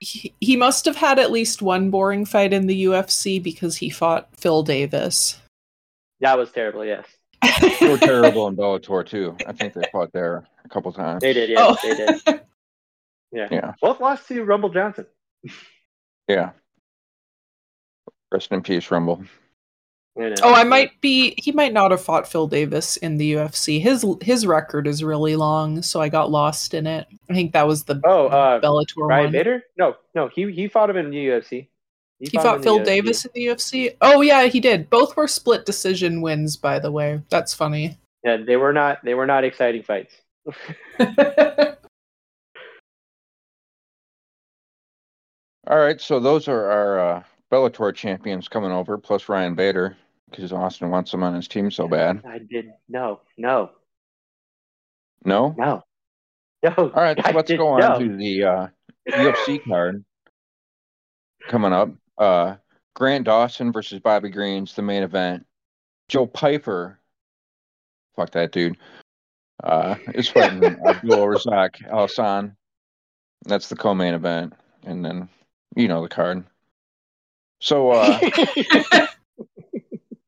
He, 0.00 0.34
he 0.40 0.56
must 0.56 0.86
have 0.86 0.96
had 0.96 1.18
at 1.18 1.30
least 1.30 1.60
one 1.60 1.90
boring 1.90 2.24
fight 2.24 2.54
in 2.54 2.66
the 2.66 2.84
UFC 2.84 3.42
because 3.42 3.76
he 3.76 3.90
fought 3.90 4.28
Phil 4.34 4.62
Davis. 4.62 5.38
That 6.20 6.38
was 6.38 6.50
terrible. 6.52 6.84
Yes, 6.86 7.06
They 7.60 7.88
were 7.88 7.98
terrible 7.98 8.46
in 8.48 8.56
Bellator 8.56 9.04
too. 9.06 9.36
I 9.46 9.52
think 9.52 9.74
they 9.74 9.82
fought 9.92 10.10
there 10.14 10.46
a 10.64 10.68
couple 10.70 10.90
times. 10.92 11.20
they 11.20 11.32
did. 11.34 11.50
Yeah, 11.50 11.58
Oh. 11.68 11.76
they 11.82 11.94
did. 11.96 12.20
Yeah. 13.32 13.46
Yeah. 13.50 13.74
both 13.80 14.00
lost 14.00 14.26
to 14.26 14.42
Rumble 14.42 14.70
Johnson. 14.70 15.06
Yeah. 16.28 16.50
Rest 18.32 18.52
in 18.52 18.62
peace, 18.62 18.90
Rumble. 18.90 19.24
I. 20.18 20.34
Oh, 20.42 20.54
I 20.54 20.64
might 20.64 21.00
be. 21.00 21.34
He 21.38 21.52
might 21.52 21.72
not 21.72 21.90
have 21.90 22.02
fought 22.02 22.28
Phil 22.28 22.46
Davis 22.46 22.96
in 22.98 23.16
the 23.16 23.34
UFC. 23.34 23.80
His 23.80 24.04
his 24.22 24.46
record 24.46 24.86
is 24.86 25.02
really 25.02 25.36
long, 25.36 25.82
so 25.82 26.00
I 26.00 26.08
got 26.08 26.30
lost 26.30 26.74
in 26.74 26.86
it. 26.86 27.06
I 27.28 27.34
think 27.34 27.52
that 27.52 27.66
was 27.66 27.84
the 27.84 28.00
Oh, 28.04 28.26
uh, 28.26 28.60
Bellator 28.60 29.08
Ryan 29.08 29.24
one. 29.24 29.32
Bader? 29.32 29.62
No, 29.78 29.96
no, 30.14 30.28
he 30.28 30.50
he 30.52 30.68
fought 30.68 30.90
him 30.90 30.96
in 30.96 31.10
the 31.10 31.16
UFC. 31.16 31.68
He 32.18 32.36
him 32.36 32.42
fought 32.42 32.56
in 32.56 32.60
the 32.60 32.64
Phil 32.64 32.78
UFC. 32.80 32.84
Davis 32.84 33.24
in 33.24 33.30
the 33.34 33.46
UFC. 33.46 33.96
Oh 34.00 34.20
yeah, 34.20 34.44
he 34.44 34.60
did. 34.60 34.90
Both 34.90 35.16
were 35.16 35.28
split 35.28 35.64
decision 35.64 36.20
wins, 36.20 36.56
by 36.56 36.78
the 36.78 36.90
way. 36.90 37.22
That's 37.30 37.54
funny. 37.54 37.98
Yeah, 38.24 38.36
they 38.36 38.56
were 38.56 38.72
not 38.72 39.04
they 39.04 39.14
were 39.14 39.26
not 39.26 39.44
exciting 39.44 39.82
fights. 39.82 40.14
All 45.70 45.78
right, 45.78 46.00
so 46.00 46.18
those 46.18 46.48
are 46.48 46.68
our 46.68 46.98
uh, 46.98 47.22
Bellator 47.52 47.94
champions 47.94 48.48
coming 48.48 48.72
over, 48.72 48.98
plus 48.98 49.28
Ryan 49.28 49.54
Bader, 49.54 49.96
because 50.28 50.52
Austin 50.52 50.90
wants 50.90 51.14
him 51.14 51.22
on 51.22 51.32
his 51.32 51.46
team 51.46 51.70
so 51.70 51.86
bad. 51.86 52.24
I 52.26 52.38
did 52.38 52.72
no, 52.88 53.20
no, 53.38 53.70
No? 55.24 55.54
no, 55.56 55.84
no. 56.64 56.72
All 56.76 56.90
right, 56.90 57.16
so 57.24 57.30
let's 57.30 57.52
go 57.52 57.68
on 57.68 57.78
no. 57.78 57.98
to 58.00 58.16
the 58.16 58.42
uh, 58.42 58.66
UFC 59.10 59.62
card 59.62 60.04
coming 61.48 61.72
up. 61.72 61.90
Uh, 62.18 62.56
Grant 62.96 63.26
Dawson 63.26 63.70
versus 63.70 64.00
Bobby 64.00 64.30
Green's 64.30 64.74
the 64.74 64.82
main 64.82 65.04
event. 65.04 65.46
Joe 66.08 66.26
Piper, 66.26 66.98
fuck 68.16 68.32
that 68.32 68.50
dude, 68.50 68.76
uh, 69.62 69.94
is 70.14 70.28
fighting 70.30 70.64
Abdul 70.84 71.26
Razak 71.26 71.88
Alhassan. 71.88 72.56
That's 73.44 73.68
the 73.68 73.76
co-main 73.76 74.14
event, 74.14 74.54
and 74.84 75.04
then 75.04 75.28
you 75.76 75.88
know 75.88 76.02
the 76.02 76.08
card. 76.08 76.44
So 77.60 77.90
uh, 77.90 78.18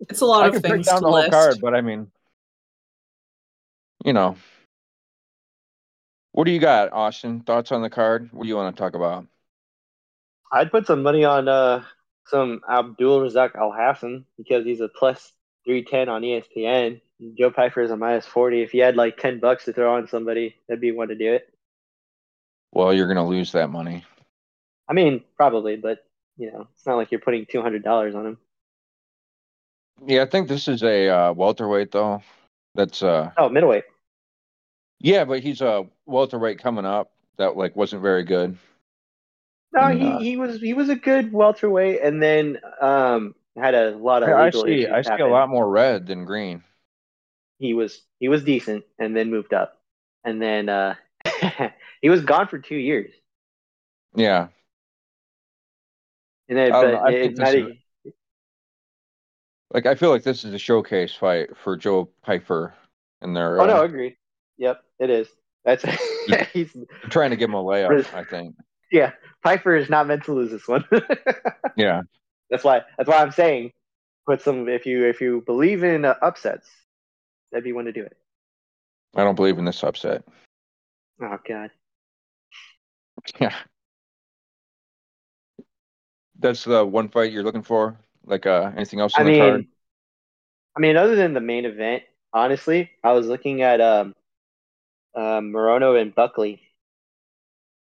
it's 0.08 0.20
a 0.20 0.26
lot 0.26 0.44
I 0.44 0.48
of 0.48 0.52
can 0.52 0.62
break 0.62 0.72
things 0.74 0.86
down 0.86 1.00
to 1.00 1.06
the 1.06 1.10
whole 1.10 1.30
card, 1.30 1.58
but 1.60 1.74
I 1.74 1.80
mean, 1.80 2.10
you 4.04 4.12
know, 4.12 4.36
what 6.32 6.44
do 6.44 6.50
you 6.50 6.60
got, 6.60 6.92
Austin? 6.92 7.40
Thoughts 7.40 7.72
on 7.72 7.82
the 7.82 7.90
card? 7.90 8.28
What 8.32 8.42
do 8.42 8.48
you 8.48 8.56
want 8.56 8.74
to 8.74 8.80
talk 8.80 8.94
about? 8.94 9.26
I'd 10.52 10.70
put 10.70 10.86
some 10.86 11.02
money 11.02 11.24
on 11.24 11.48
uh 11.48 11.82
some 12.26 12.60
Abdul 12.68 13.20
Razak 13.20 13.56
Alhassan 13.56 14.24
because 14.36 14.64
he's 14.64 14.80
a 14.80 14.88
plus 14.88 15.32
three 15.64 15.84
ten 15.84 16.08
on 16.08 16.22
ESPN. 16.22 17.00
Joe 17.38 17.50
Piper 17.50 17.80
is 17.80 17.90
a 17.90 17.96
minus 17.96 18.26
forty. 18.26 18.62
If 18.62 18.74
you 18.74 18.82
had 18.82 18.96
like 18.96 19.16
ten 19.16 19.40
bucks 19.40 19.64
to 19.64 19.72
throw 19.72 19.96
on 19.96 20.08
somebody, 20.08 20.56
that'd 20.68 20.80
be 20.80 20.92
one 20.92 21.08
to 21.08 21.14
do 21.14 21.32
it. 21.32 21.48
Well, 22.72 22.92
you're 22.92 23.08
gonna 23.08 23.26
lose 23.26 23.52
that 23.52 23.70
money. 23.70 24.04
I 24.92 24.94
mean, 24.94 25.24
probably, 25.38 25.76
but 25.76 26.04
you 26.36 26.52
know, 26.52 26.68
it's 26.74 26.84
not 26.84 26.96
like 26.96 27.10
you're 27.10 27.20
putting 27.20 27.46
two 27.46 27.62
hundred 27.62 27.82
dollars 27.82 28.14
on 28.14 28.26
him. 28.26 28.38
Yeah, 30.06 30.20
I 30.20 30.26
think 30.26 30.48
this 30.48 30.68
is 30.68 30.82
a 30.82 31.08
uh, 31.08 31.32
welterweight 31.32 31.92
though. 31.92 32.22
That's 32.74 33.02
uh, 33.02 33.30
Oh, 33.38 33.48
middleweight. 33.48 33.84
yeah, 35.00 35.24
but 35.24 35.40
he's 35.40 35.62
a 35.62 35.86
welterweight 36.04 36.58
coming 36.58 36.84
up 36.84 37.10
that 37.38 37.56
like 37.56 37.74
wasn't 37.74 38.02
very 38.02 38.22
good. 38.22 38.58
No, 39.72 39.86
And, 39.86 39.98
he, 39.98 40.06
uh, 40.06 40.18
he 40.18 40.36
was 40.36 40.60
he 40.60 40.74
was 40.74 40.90
a 40.90 40.96
good 40.96 41.32
welterweight, 41.32 42.02
and 42.02 42.22
then 42.22 42.60
um 42.82 43.34
had 43.56 43.74
a 43.74 43.96
lot 43.96 44.22
of 44.22 44.28
I 44.28 44.50
see. 44.50 44.86
I 44.86 45.00
see 45.00 45.22
a 45.22 45.26
lot 45.26 45.48
more 45.48 45.66
red 45.66 46.06
than 46.06 46.26
green. 46.26 46.64
He 47.58 47.72
was 47.72 48.02
he 48.20 48.28
was 48.28 48.44
decent, 48.44 48.84
and 48.98 49.16
then 49.16 49.30
moved 49.30 49.54
up, 49.54 49.80
and 50.22 50.42
then 50.42 50.68
uh 50.68 50.96
he 52.02 52.10
was 52.10 52.20
gone 52.20 52.46
for 52.46 52.58
two 52.58 52.76
years, 52.76 53.10
Yeah, 54.14 54.48
and 56.58 56.72
but 56.72 56.82
know, 56.82 57.04
it- 57.06 57.22
think 57.22 57.38
not 57.38 57.52
this 57.52 57.54
e- 57.56 57.82
like 59.72 59.86
I 59.86 59.94
feel 59.94 60.10
like 60.10 60.22
this 60.22 60.44
is 60.44 60.52
a 60.52 60.58
showcase 60.58 61.14
fight 61.14 61.56
for 61.56 61.76
Joe 61.76 62.10
Piper, 62.22 62.74
and 63.20 63.34
they're 63.34 63.60
Oh 63.60 63.66
no, 63.66 63.76
I 63.76 63.80
uh, 63.80 63.84
agree. 63.84 64.16
Yep, 64.58 64.82
it 64.98 65.10
is. 65.10 65.28
That's 65.64 65.84
he's 66.52 66.76
trying 67.08 67.30
to 67.30 67.36
give 67.36 67.48
him 67.48 67.54
a 67.54 67.62
layup. 67.62 68.12
I 68.14 68.24
think. 68.24 68.54
yeah. 68.90 69.12
Piper 69.42 69.74
is 69.74 69.88
not 69.88 70.06
meant 70.06 70.24
to 70.24 70.32
lose 70.32 70.50
this 70.50 70.68
one. 70.68 70.84
Yeah. 71.76 72.02
that's 72.50 72.64
why. 72.64 72.82
That's 72.98 73.08
why 73.08 73.16
I'm 73.22 73.32
saying, 73.32 73.72
put 74.26 74.42
some. 74.42 74.68
If 74.68 74.84
you 74.84 75.06
if 75.06 75.20
you 75.22 75.42
believe 75.46 75.82
in 75.84 76.04
uh, 76.04 76.14
upsets, 76.20 76.68
that'd 77.50 77.64
be 77.64 77.72
one 77.72 77.86
to 77.86 77.92
do 77.92 78.02
it. 78.02 78.14
I 79.16 79.24
don't 79.24 79.36
believe 79.36 79.58
in 79.58 79.64
this 79.64 79.82
upset. 79.82 80.22
Oh 81.22 81.38
god. 81.48 81.70
Yeah. 83.40 83.54
That's 86.42 86.64
the 86.64 86.84
one 86.84 87.08
fight 87.08 87.32
you're 87.32 87.42
looking 87.42 87.62
for? 87.62 87.96
Like 88.24 88.46
uh 88.46 88.72
anything 88.76 89.00
else 89.00 89.14
I 89.16 89.20
on 89.20 89.26
the 89.26 89.32
mean, 89.32 89.40
card? 89.40 89.66
I 90.76 90.80
mean, 90.80 90.96
other 90.96 91.16
than 91.16 91.34
the 91.34 91.40
main 91.40 91.64
event, 91.64 92.02
honestly, 92.32 92.90
I 93.02 93.12
was 93.12 93.26
looking 93.26 93.62
at 93.62 93.80
um, 93.80 94.14
um 95.14 95.52
Morono 95.52 96.00
and 96.00 96.14
Buckley. 96.14 96.60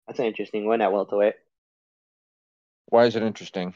That's 0.07 0.19
an 0.19 0.25
interesting 0.25 0.65
one 0.65 0.81
at 0.81 0.91
welterweight. 0.91 1.35
Why 2.87 3.05
is 3.05 3.15
it 3.15 3.23
interesting? 3.23 3.73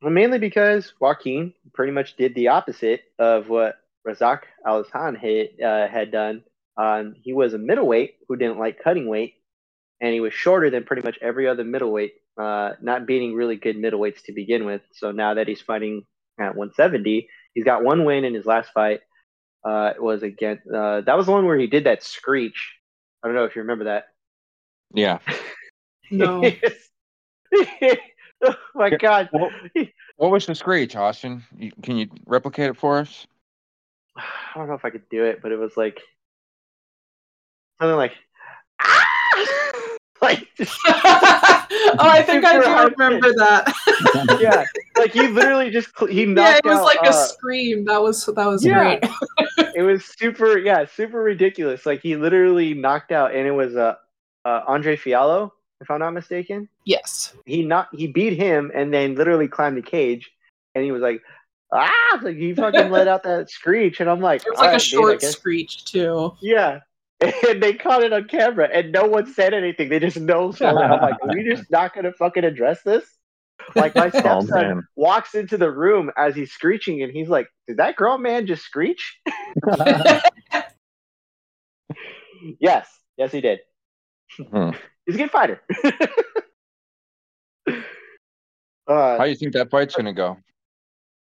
Well, 0.00 0.12
mainly 0.12 0.38
because 0.38 0.92
Joaquin 1.00 1.52
pretty 1.74 1.92
much 1.92 2.16
did 2.16 2.34
the 2.34 2.48
opposite 2.48 3.02
of 3.18 3.48
what 3.48 3.78
Razak 4.06 4.42
Alhassan 4.66 5.16
had, 5.16 5.60
uh, 5.62 5.88
had 5.88 6.10
done. 6.12 6.44
Um, 6.76 7.14
he 7.20 7.32
was 7.32 7.52
a 7.52 7.58
middleweight 7.58 8.18
who 8.28 8.36
didn't 8.36 8.58
like 8.58 8.82
cutting 8.82 9.08
weight, 9.08 9.34
and 10.00 10.14
he 10.14 10.20
was 10.20 10.32
shorter 10.32 10.70
than 10.70 10.84
pretty 10.84 11.02
much 11.02 11.18
every 11.20 11.48
other 11.48 11.64
middleweight, 11.64 12.14
uh, 12.38 12.72
not 12.80 13.06
beating 13.06 13.34
really 13.34 13.56
good 13.56 13.76
middleweights 13.76 14.22
to 14.24 14.32
begin 14.32 14.64
with. 14.64 14.82
So 14.92 15.10
now 15.10 15.34
that 15.34 15.48
he's 15.48 15.60
fighting 15.60 16.04
at 16.38 16.54
170, 16.54 17.28
he's 17.54 17.64
got 17.64 17.82
one 17.82 18.04
win 18.04 18.24
in 18.24 18.34
his 18.34 18.46
last 18.46 18.70
fight. 18.72 19.00
Uh, 19.64 19.92
it 19.94 20.02
was 20.02 20.22
against 20.22 20.66
uh, 20.68 21.00
that 21.00 21.16
was 21.16 21.26
the 21.26 21.32
one 21.32 21.44
where 21.44 21.58
he 21.58 21.66
did 21.66 21.84
that 21.84 22.02
screech. 22.02 22.74
I 23.22 23.26
don't 23.26 23.34
know 23.34 23.44
if 23.44 23.56
you 23.56 23.62
remember 23.62 23.84
that. 23.84 24.04
Yeah. 24.94 25.18
No. 26.10 26.42
oh 27.54 28.54
my 28.74 28.90
god. 28.90 29.28
What, 29.32 29.52
what 30.16 30.30
was 30.30 30.46
the 30.46 30.54
screech, 30.54 30.96
Austin? 30.96 31.44
You, 31.56 31.72
can 31.82 31.96
you 31.96 32.08
replicate 32.26 32.70
it 32.70 32.76
for 32.76 32.98
us? 32.98 33.26
I 34.16 34.22
don't 34.54 34.68
know 34.68 34.74
if 34.74 34.84
I 34.84 34.90
could 34.90 35.08
do 35.10 35.24
it, 35.24 35.42
but 35.42 35.52
it 35.52 35.58
was 35.58 35.76
like 35.76 36.00
something 37.80 37.96
like! 37.96 38.12
Like 40.28 40.48
oh, 40.60 41.96
I 41.98 42.22
think 42.22 42.44
I 42.44 42.54
do 42.54 42.92
remember 42.94 43.32
that. 43.34 44.38
yeah, 44.40 44.64
like 45.00 45.12
he 45.12 45.26
literally 45.28 45.70
just 45.70 45.96
cl- 45.96 46.10
he 46.10 46.26
knocked. 46.26 46.60
yeah, 46.64 46.70
it 46.72 46.74
was 46.74 46.78
out, 46.80 46.84
like 46.84 47.02
uh, 47.02 47.10
a 47.10 47.12
scream. 47.12 47.84
That 47.86 48.02
was 48.02 48.26
that 48.26 48.46
was 48.46 48.64
Yeah. 48.64 48.98
great. 48.98 49.12
it 49.74 49.82
was 49.82 50.04
super 50.04 50.58
yeah 50.58 50.84
super 50.86 51.22
ridiculous. 51.22 51.86
Like 51.86 52.00
he 52.02 52.16
literally 52.16 52.74
knocked 52.74 53.12
out, 53.12 53.34
and 53.34 53.46
it 53.46 53.52
was 53.52 53.74
uh, 53.76 53.94
uh 54.44 54.60
Andre 54.66 54.96
Fialho, 54.96 55.50
if 55.80 55.90
I'm 55.90 56.00
not 56.00 56.12
mistaken. 56.12 56.68
Yes. 56.84 57.34
He 57.46 57.64
not 57.64 57.88
he 57.92 58.06
beat 58.06 58.34
him, 58.34 58.70
and 58.74 58.92
then 58.92 59.14
literally 59.14 59.48
climbed 59.48 59.76
the 59.78 59.82
cage, 59.82 60.30
and 60.74 60.84
he 60.84 60.92
was 60.92 61.02
like. 61.02 61.22
Ah! 61.70 62.18
Like 62.22 62.36
he 62.36 62.54
fucking 62.54 62.90
let 62.90 63.08
out 63.08 63.22
that 63.24 63.50
screech, 63.50 64.00
and 64.00 64.08
I'm 64.08 64.20
like, 64.22 64.40
It 64.40 64.48
was 64.52 64.58
like 64.58 64.68
"Alright, 64.68 64.80
a 64.80 64.84
dude, 64.84 64.88
short 64.90 65.20
guess- 65.20 65.32
screech 65.32 65.84
too. 65.84 66.34
Yeah, 66.40 66.80
and 67.20 67.62
they 67.62 67.72
caught 67.74 68.02
it 68.02 68.12
on 68.12 68.28
camera, 68.28 68.68
and 68.72 68.92
no 68.92 69.06
one 69.06 69.32
said 69.32 69.54
anything. 69.54 69.88
They 69.88 69.98
just 69.98 70.18
know. 70.18 70.52
So 70.52 70.66
I'm 70.66 71.00
like, 71.00 71.16
are 71.22 71.28
we 71.34 71.44
just 71.44 71.70
not 71.70 71.94
gonna 71.94 72.12
fucking 72.12 72.44
address 72.44 72.82
this? 72.82 73.04
Like 73.74 73.94
my 73.94 74.06
Oh, 74.14 74.18
stepson 74.20 74.48
man. 74.50 74.86
walks 74.96 75.34
into 75.34 75.58
the 75.58 75.70
room 75.70 76.10
as 76.16 76.36
he's 76.36 76.52
screeching, 76.52 77.02
and 77.02 77.12
he's 77.12 77.28
like, 77.28 77.48
"Did 77.66 77.78
that 77.78 77.96
grown 77.96 78.22
man 78.22 78.46
just 78.46 78.62
screech?" 78.62 79.18
yes, 82.60 82.88
yes, 83.16 83.32
he 83.32 83.40
did. 83.40 83.60
Hmm. 84.36 84.70
He's 85.06 85.16
a 85.16 85.18
good 85.18 85.30
fighter. 85.30 85.60
How 88.86 88.94
uh, 88.94 89.24
do 89.24 89.28
you 89.30 89.36
think 89.36 89.52
that 89.52 89.70
fight's 89.70 89.94
gonna 89.94 90.14
go? 90.14 90.38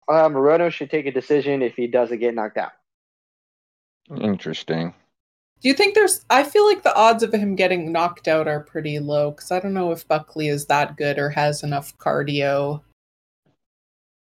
uh, 0.09 0.27
Morono 0.27 0.71
should 0.71 0.89
take 0.91 1.05
a 1.05 1.11
decision 1.11 1.61
if 1.61 1.75
he 1.75 1.87
doesn't 1.87 2.19
get 2.19 2.33
knocked 2.35 2.57
out. 2.57 2.71
Interesting. 4.19 4.93
Do 5.61 5.67
you 5.67 5.73
think 5.73 5.93
there's? 5.93 6.25
I 6.29 6.43
feel 6.43 6.65
like 6.65 6.83
the 6.83 6.95
odds 6.95 7.21
of 7.23 7.33
him 7.33 7.55
getting 7.55 7.91
knocked 7.91 8.27
out 8.27 8.47
are 8.47 8.61
pretty 8.61 8.99
low 8.99 9.31
because 9.31 9.51
I 9.51 9.59
don't 9.59 9.73
know 9.73 9.91
if 9.91 10.07
Buckley 10.07 10.47
is 10.47 10.65
that 10.67 10.95
good 10.95 11.19
or 11.19 11.29
has 11.29 11.63
enough 11.63 11.97
cardio. 11.97 12.81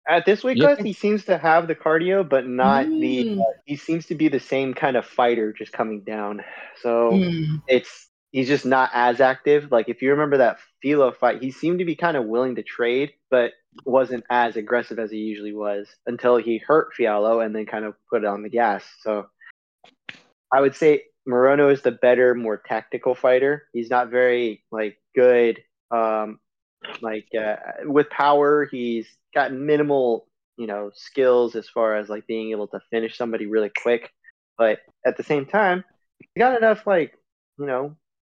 At 0.08 0.26
this 0.26 0.44
weight 0.44 0.58
class, 0.60 0.78
think- 0.78 0.88
he 0.88 0.94
seems 0.94 1.26
to 1.26 1.38
have 1.38 1.68
the 1.68 1.76
cardio, 1.76 2.28
but 2.28 2.48
not 2.48 2.86
the. 2.88 3.26
Mm. 3.26 3.42
Uh, 3.42 3.44
he 3.66 3.76
seems 3.76 4.06
to 4.08 4.16
be 4.16 4.28
the 4.30 4.40
same 4.40 4.74
kind 4.74 4.96
of 4.96 5.06
fighter, 5.06 5.52
just 5.54 5.74
coming 5.74 6.02
down. 6.02 6.42
So 6.82 7.12
Hmm. 7.12 7.56
it's 7.68 8.08
he's 8.32 8.48
just 8.48 8.66
not 8.66 8.90
as 8.94 9.20
active. 9.20 9.72
Like 9.72 9.90
if 9.90 10.02
you 10.02 10.12
remember 10.12 10.38
that 10.38 10.60
Fialho 10.84 11.14
fight, 11.16 11.42
he 11.44 11.52
seemed 11.52 11.80
to 11.80 11.86
be 11.86 11.96
kind 11.96 12.16
of 12.16 12.26
willing 12.26 12.56
to 12.56 12.64
trade, 12.64 13.12
but 13.30 13.52
wasn't 13.86 14.24
as 14.30 14.56
aggressive 14.56 15.00
as 15.00 15.12
he 15.12 15.18
usually 15.18 15.54
was 15.54 15.88
until 16.08 16.38
he 16.38 16.58
hurt 16.60 16.90
Fialho 16.98 17.46
and 17.46 17.56
then 17.56 17.66
kind 17.66 17.86
of 17.86 17.94
put 18.10 18.24
it 18.24 18.28
on 18.28 18.42
the 18.42 18.50
gas. 18.50 18.84
So 19.02 19.28
I 20.52 20.62
would 20.62 20.76
say 20.76 21.04
Morono 21.28 21.72
is 21.72 21.82
the 21.82 21.92
better, 21.92 22.34
more 22.36 22.58
tactical 22.58 23.16
fighter. 23.16 23.68
He's 23.74 23.90
not 23.90 24.10
very 24.10 24.64
like 24.72 24.98
good, 25.16 25.62
um, 25.92 26.40
like 27.02 27.28
uh, 27.40 27.56
with 27.84 28.10
power. 28.10 28.68
He's 28.72 29.08
got 29.34 29.54
minimal, 29.54 30.28
you 30.58 30.68
know, 30.68 30.92
skills 30.94 31.56
as 31.56 31.68
far 31.68 31.98
as 31.98 32.10
like 32.10 32.26
being 32.28 32.52
able 32.52 32.68
to 32.70 32.80
finish 32.90 33.18
somebody 33.18 33.46
really 33.46 33.72
quick. 33.82 34.10
But 34.58 34.80
at 35.06 35.18
the 35.18 35.24
same 35.24 35.46
time, 35.46 35.84
he 36.18 36.40
got 36.40 36.58
enough 36.58 36.86
like 36.88 37.14
you 37.58 37.66
know 37.66 37.96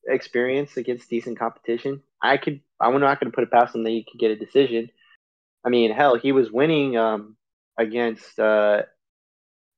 experience 0.07 0.76
against 0.76 1.11
decent 1.11 1.39
competition. 1.39 2.03
I 2.22 2.37
could. 2.37 2.61
I'm 2.81 2.99
not 2.99 3.20
going 3.20 3.31
to 3.31 3.35
put 3.35 3.45
it 3.45 3.51
past 3.51 3.74
him 3.74 3.85
that 3.85 3.91
he 3.91 4.07
could 4.11 4.18
get 4.18 4.31
a 4.31 4.37
decision. 4.37 4.91
I 5.64 5.68
mean, 5.68 5.93
hell, 5.93 6.16
he 6.16 6.33
was 6.33 6.51
winning 6.51 6.97
um, 6.97 7.37
against 7.78 8.39
uh, 8.39 8.83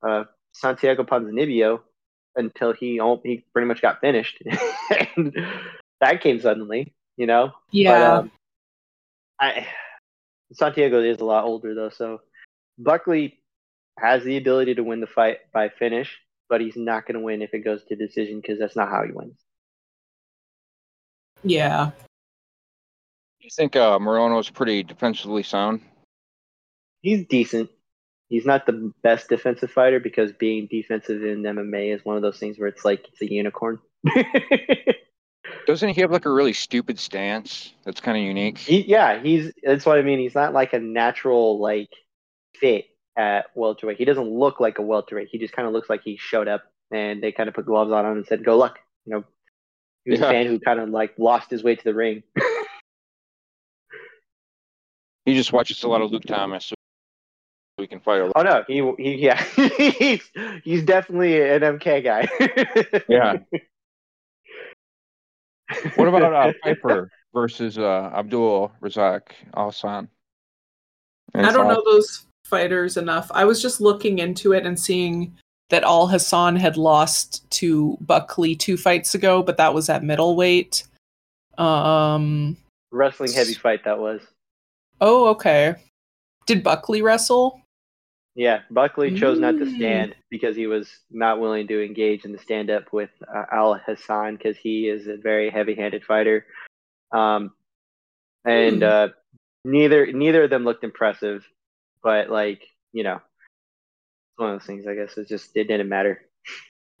uh, 0.05 0.23
Santiago 0.53 1.03
Ponzinibbio 1.03 1.81
until 2.35 2.73
he 2.73 2.99
al- 2.99 3.21
he 3.23 3.43
pretty 3.53 3.67
much 3.67 3.81
got 3.81 4.01
finished, 4.01 4.41
and 5.17 5.35
that 6.01 6.21
came 6.21 6.39
suddenly, 6.39 6.93
you 7.17 7.25
know. 7.25 7.51
Yeah. 7.71 7.91
But, 7.91 8.01
um, 8.01 8.31
I 9.39 9.67
Santiago 10.53 11.01
is 11.01 11.19
a 11.19 11.25
lot 11.25 11.45
older 11.45 11.73
though, 11.73 11.89
so 11.89 12.21
Buckley 12.77 13.39
has 13.99 14.23
the 14.23 14.37
ability 14.37 14.75
to 14.75 14.83
win 14.83 15.01
the 15.01 15.07
fight 15.07 15.39
by 15.53 15.69
finish, 15.69 16.19
but 16.49 16.61
he's 16.61 16.75
not 16.75 17.05
going 17.05 17.15
to 17.15 17.23
win 17.23 17.41
if 17.41 17.53
it 17.53 17.59
goes 17.59 17.83
to 17.85 17.95
decision 17.95 18.41
because 18.41 18.59
that's 18.59 18.75
not 18.75 18.89
how 18.89 19.03
he 19.03 19.11
wins. 19.11 19.37
yeah. 21.43 21.91
You 23.39 23.49
think 23.53 23.75
uh, 23.75 23.99
Morono's 23.99 24.49
pretty 24.49 24.83
defensively 24.83 25.43
sound? 25.43 25.81
He's 27.01 27.25
decent. 27.27 27.69
He's 28.33 28.47
not 28.47 28.65
the 28.65 28.91
best 29.03 29.29
defensive 29.29 29.69
fighter 29.69 29.99
because 29.99 30.31
being 30.31 30.65
defensive 30.65 31.23
in 31.23 31.43
MMA 31.43 31.93
is 31.93 32.03
one 32.03 32.15
of 32.15 32.23
those 32.23 32.39
things 32.39 32.57
where 32.57 32.67
it's 32.67 32.83
like 32.83 33.07
it's 33.09 33.21
a 33.21 33.31
unicorn. 33.31 33.77
Doesn't 35.67 35.89
he 35.89 36.01
have 36.01 36.09
like 36.09 36.25
a 36.25 36.31
really 36.31 36.53
stupid 36.53 36.97
stance 36.97 37.75
that's 37.85 38.01
kind 38.01 38.17
of 38.17 38.23
unique? 38.23 38.57
he, 38.57 38.81
yeah, 38.81 39.21
he's 39.21 39.51
that's 39.61 39.85
what 39.85 39.99
I 39.99 40.01
mean. 40.01 40.17
He's 40.17 40.33
not 40.33 40.51
like 40.51 40.73
a 40.73 40.79
natural 40.79 41.59
like 41.59 41.91
fit 42.55 42.85
at 43.15 43.55
welterweight. 43.55 43.99
He 43.99 44.05
doesn't 44.05 44.27
look 44.27 44.59
like 44.59 44.79
a 44.79 44.81
welterweight. 44.81 45.27
He 45.31 45.37
just 45.37 45.53
kind 45.53 45.67
of 45.67 45.73
looks 45.75 45.87
like 45.87 46.01
he 46.03 46.17
showed 46.17 46.47
up 46.47 46.63
and 46.89 47.21
they 47.21 47.31
kind 47.31 47.47
of 47.47 47.53
put 47.53 47.67
gloves 47.67 47.91
on 47.91 48.03
him 48.03 48.13
and 48.17 48.25
said, 48.25 48.43
"Go 48.43 48.57
luck." 48.57 48.79
You 49.05 49.13
know, 49.13 49.23
he 50.05 50.09
was 50.11 50.21
Yeah. 50.21 50.29
a 50.29 50.31
fan 50.31 50.47
who 50.47 50.59
kind 50.59 50.79
of 50.79 50.89
like 50.89 51.13
lost 51.19 51.51
his 51.51 51.63
way 51.63 51.75
to 51.75 51.83
the 51.83 51.93
ring. 51.93 52.23
He 55.25 55.35
just 55.35 55.53
watches 55.53 55.83
a 55.83 55.87
lot 55.87 56.01
of 56.01 56.11
Luke 56.11 56.25
Thomas, 56.25 56.73
we 57.83 57.87
can 57.87 57.99
fight 57.99 58.31
oh 58.33 58.41
no, 58.41 58.63
he 58.65 58.93
he 58.97 59.15
yeah, 59.15 59.43
he's 59.99 60.31
he's 60.63 60.83
definitely 60.83 61.41
an 61.41 61.61
MK 61.61 62.03
guy. 62.03 62.27
Yeah. 63.09 63.37
What 65.95 66.07
about 66.07 66.33
uh, 66.33 66.53
Piper 66.61 67.09
versus 67.33 67.79
uh, 67.79 68.11
Abdul 68.13 68.71
Razak 68.81 69.21
Alsan? 69.55 70.07
I 71.33 71.51
don't 71.51 71.67
know 71.67 71.81
those 71.83 72.27
fighters 72.45 72.95
enough. 72.95 73.31
I 73.33 73.43
was 73.45 73.59
just 73.59 73.81
looking 73.81 74.19
into 74.19 74.53
it 74.53 74.67
and 74.67 74.79
seeing 74.79 75.35
that 75.71 75.83
Alhassan 75.83 76.57
had 76.57 76.77
lost 76.77 77.49
to 77.51 77.97
Buckley 78.01 78.55
two 78.55 78.77
fights 78.77 79.15
ago, 79.15 79.41
but 79.41 79.57
that 79.57 79.73
was 79.73 79.89
at 79.89 80.03
middleweight. 80.03 80.83
Um. 81.57 82.55
Wrestling 82.91 83.31
heavy 83.31 83.55
fight 83.55 83.83
that 83.85 83.97
was. 83.97 84.21
Oh, 85.01 85.29
okay. 85.29 85.75
Did 86.45 86.61
Buckley 86.61 87.01
wrestle? 87.01 87.62
Yeah, 88.35 88.61
Buckley 88.71 89.11
chose 89.11 89.39
not 89.39 89.59
to 89.59 89.65
Mm. 89.65 89.75
stand 89.75 90.15
because 90.29 90.55
he 90.55 90.65
was 90.65 90.89
not 91.11 91.39
willing 91.39 91.67
to 91.67 91.83
engage 91.85 92.25
in 92.25 92.31
the 92.31 92.39
stand 92.39 92.71
up 92.71 92.91
with 92.91 93.11
uh, 93.27 93.45
Alhassan 93.53 94.37
because 94.37 94.57
he 94.57 94.89
is 94.89 95.07
a 95.07 95.17
very 95.17 95.49
heavy 95.51 95.75
handed 95.75 96.03
fighter. 96.03 96.47
Um, 97.11 97.53
and 98.45 98.77
Hmm. 98.81 98.83
uh, 98.83 99.07
neither 99.65 100.11
neither 100.11 100.43
of 100.45 100.49
them 100.49 100.63
looked 100.65 100.83
impressive, 100.83 101.47
but 102.01 102.29
like 102.29 102.67
you 102.91 103.03
know, 103.03 103.15
it's 103.15 104.37
one 104.37 104.49
of 104.51 104.59
those 104.59 104.65
things. 104.67 104.87
I 104.87 104.95
guess 104.95 105.17
it 105.17 105.27
just 105.27 105.55
it 105.55 105.67
didn't 105.67 105.89
matter. 105.89 106.27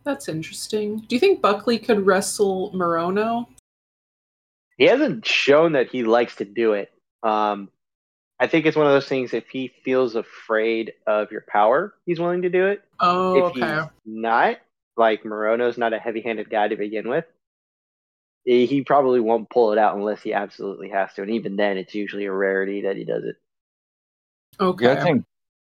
That's 0.03 0.27
interesting. 0.27 0.99
Do 0.99 1.15
you 1.15 1.19
think 1.19 1.41
Buckley 1.41 1.79
could 1.79 2.05
wrestle 2.05 2.71
Morono? 2.73 3.47
He 4.77 4.85
hasn't 4.85 5.25
shown 5.25 5.73
that 5.73 5.89
he 5.89 6.03
likes 6.03 6.35
to 6.37 6.45
do 6.45 6.73
it. 6.73 6.91
Um, 7.23 7.69
I 8.43 8.47
think 8.47 8.65
it's 8.65 8.75
one 8.75 8.87
of 8.87 8.91
those 8.91 9.07
things. 9.07 9.33
If 9.33 9.47
he 9.47 9.69
feels 9.85 10.15
afraid 10.15 10.91
of 11.07 11.31
your 11.31 11.45
power, 11.47 11.93
he's 12.05 12.19
willing 12.19 12.41
to 12.41 12.49
do 12.49 12.67
it. 12.67 12.83
Oh, 12.99 13.37
if 13.37 13.45
okay. 13.45 13.59
he's 13.59 13.89
not, 14.05 14.57
like 14.97 15.23
Morono's 15.23 15.77
not 15.77 15.93
a 15.93 15.97
heavy-handed 15.97 16.49
guy 16.49 16.67
to 16.67 16.75
begin 16.75 17.07
with, 17.07 17.23
he 18.43 18.65
he 18.65 18.83
probably 18.83 19.21
won't 19.21 19.49
pull 19.49 19.71
it 19.71 19.77
out 19.77 19.95
unless 19.95 20.21
he 20.21 20.33
absolutely 20.33 20.89
has 20.89 21.13
to. 21.13 21.21
And 21.21 21.31
even 21.31 21.55
then, 21.55 21.77
it's 21.77 21.95
usually 21.95 22.25
a 22.25 22.33
rarity 22.33 22.81
that 22.81 22.97
he 22.97 23.05
does 23.05 23.23
it. 23.23 23.37
Okay. 24.59 24.87
Yeah, 24.87 24.91
I 24.91 25.01
think 25.01 25.23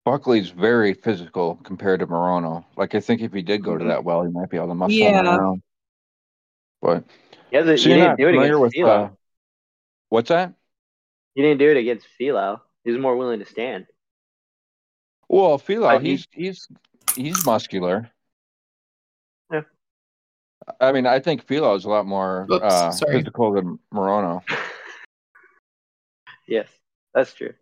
Buckley's 0.03 0.49
very 0.49 0.93
physical 0.93 1.55
compared 1.63 2.01
to 2.01 2.07
Morono. 2.07 2.65
Like, 2.75 2.95
I 2.95 2.99
think 2.99 3.21
if 3.21 3.31
he 3.31 3.43
did 3.43 3.63
go 3.63 3.77
to 3.77 3.85
Mhm. 3.85 3.87
that 3.87 4.03
well, 4.03 4.23
he 4.23 4.29
might 4.29 4.49
be 4.49 4.57
able 4.57 4.67
to 4.67 4.75
muscle 4.75 4.97
Yeah. 4.97 5.19
him 5.21 5.39
around. 5.39 5.63
But 6.81 7.05
yeah, 7.51 7.59
hasn't, 7.59 7.79
so 7.79 7.89
you're 7.89 7.97
didn't 7.97 8.17
do 8.17 8.27
it 8.27 8.31
familiar 8.31 8.57
against 8.57 8.77
with 8.77 8.87
uh, 8.87 9.09
what's 10.09 10.29
that? 10.29 10.53
He 11.37 11.43
didn't 11.43 11.59
do 11.59 11.69
it 11.69 11.77
against 11.77 12.07
Fialho. 12.19 12.61
He 12.83 12.89
was 12.89 12.99
more 12.99 13.15
willing 13.15 13.37
to 13.37 13.45
stand. 13.45 13.85
Well, 15.29 15.59
Fialho, 15.59 15.81
Like, 15.81 16.01
he- 16.01 16.09
he's 16.15 16.27
he's 16.31 16.67
he's 17.15 17.45
muscular. 17.45 18.09
Yeah. 19.51 19.61
I 20.81 20.91
mean, 20.91 21.05
I 21.05 21.19
think 21.19 21.45
Fialho 21.45 21.77
is 21.77 21.85
a 21.85 21.89
lot 21.89 22.07
more 22.07 22.47
Oops, 22.51 22.63
uh, 22.63 22.91
sorry. 22.91 23.19
physical 23.19 23.51
than 23.53 23.77
Morono. 23.93 24.41
Yes, 26.47 26.69
that's 27.13 27.33
true. 27.33 27.53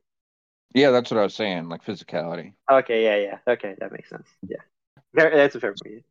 Yeah, 0.76 0.92
that's 0.92 1.10
what 1.10 1.20
I 1.20 1.24
was 1.24 1.34
saying, 1.34 1.68
like 1.70 1.84
physicality. 1.84 2.54
Okay, 2.72 3.04
yeah, 3.04 3.16
yeah. 3.32 3.52
Okay, 3.54 3.74
that 3.80 3.92
makes 3.92 4.10
sense. 4.10 4.28
Yeah, 4.48 4.58
that's 5.12 5.56
a 5.56 5.60
fair 5.60 5.74
point. 5.84 6.06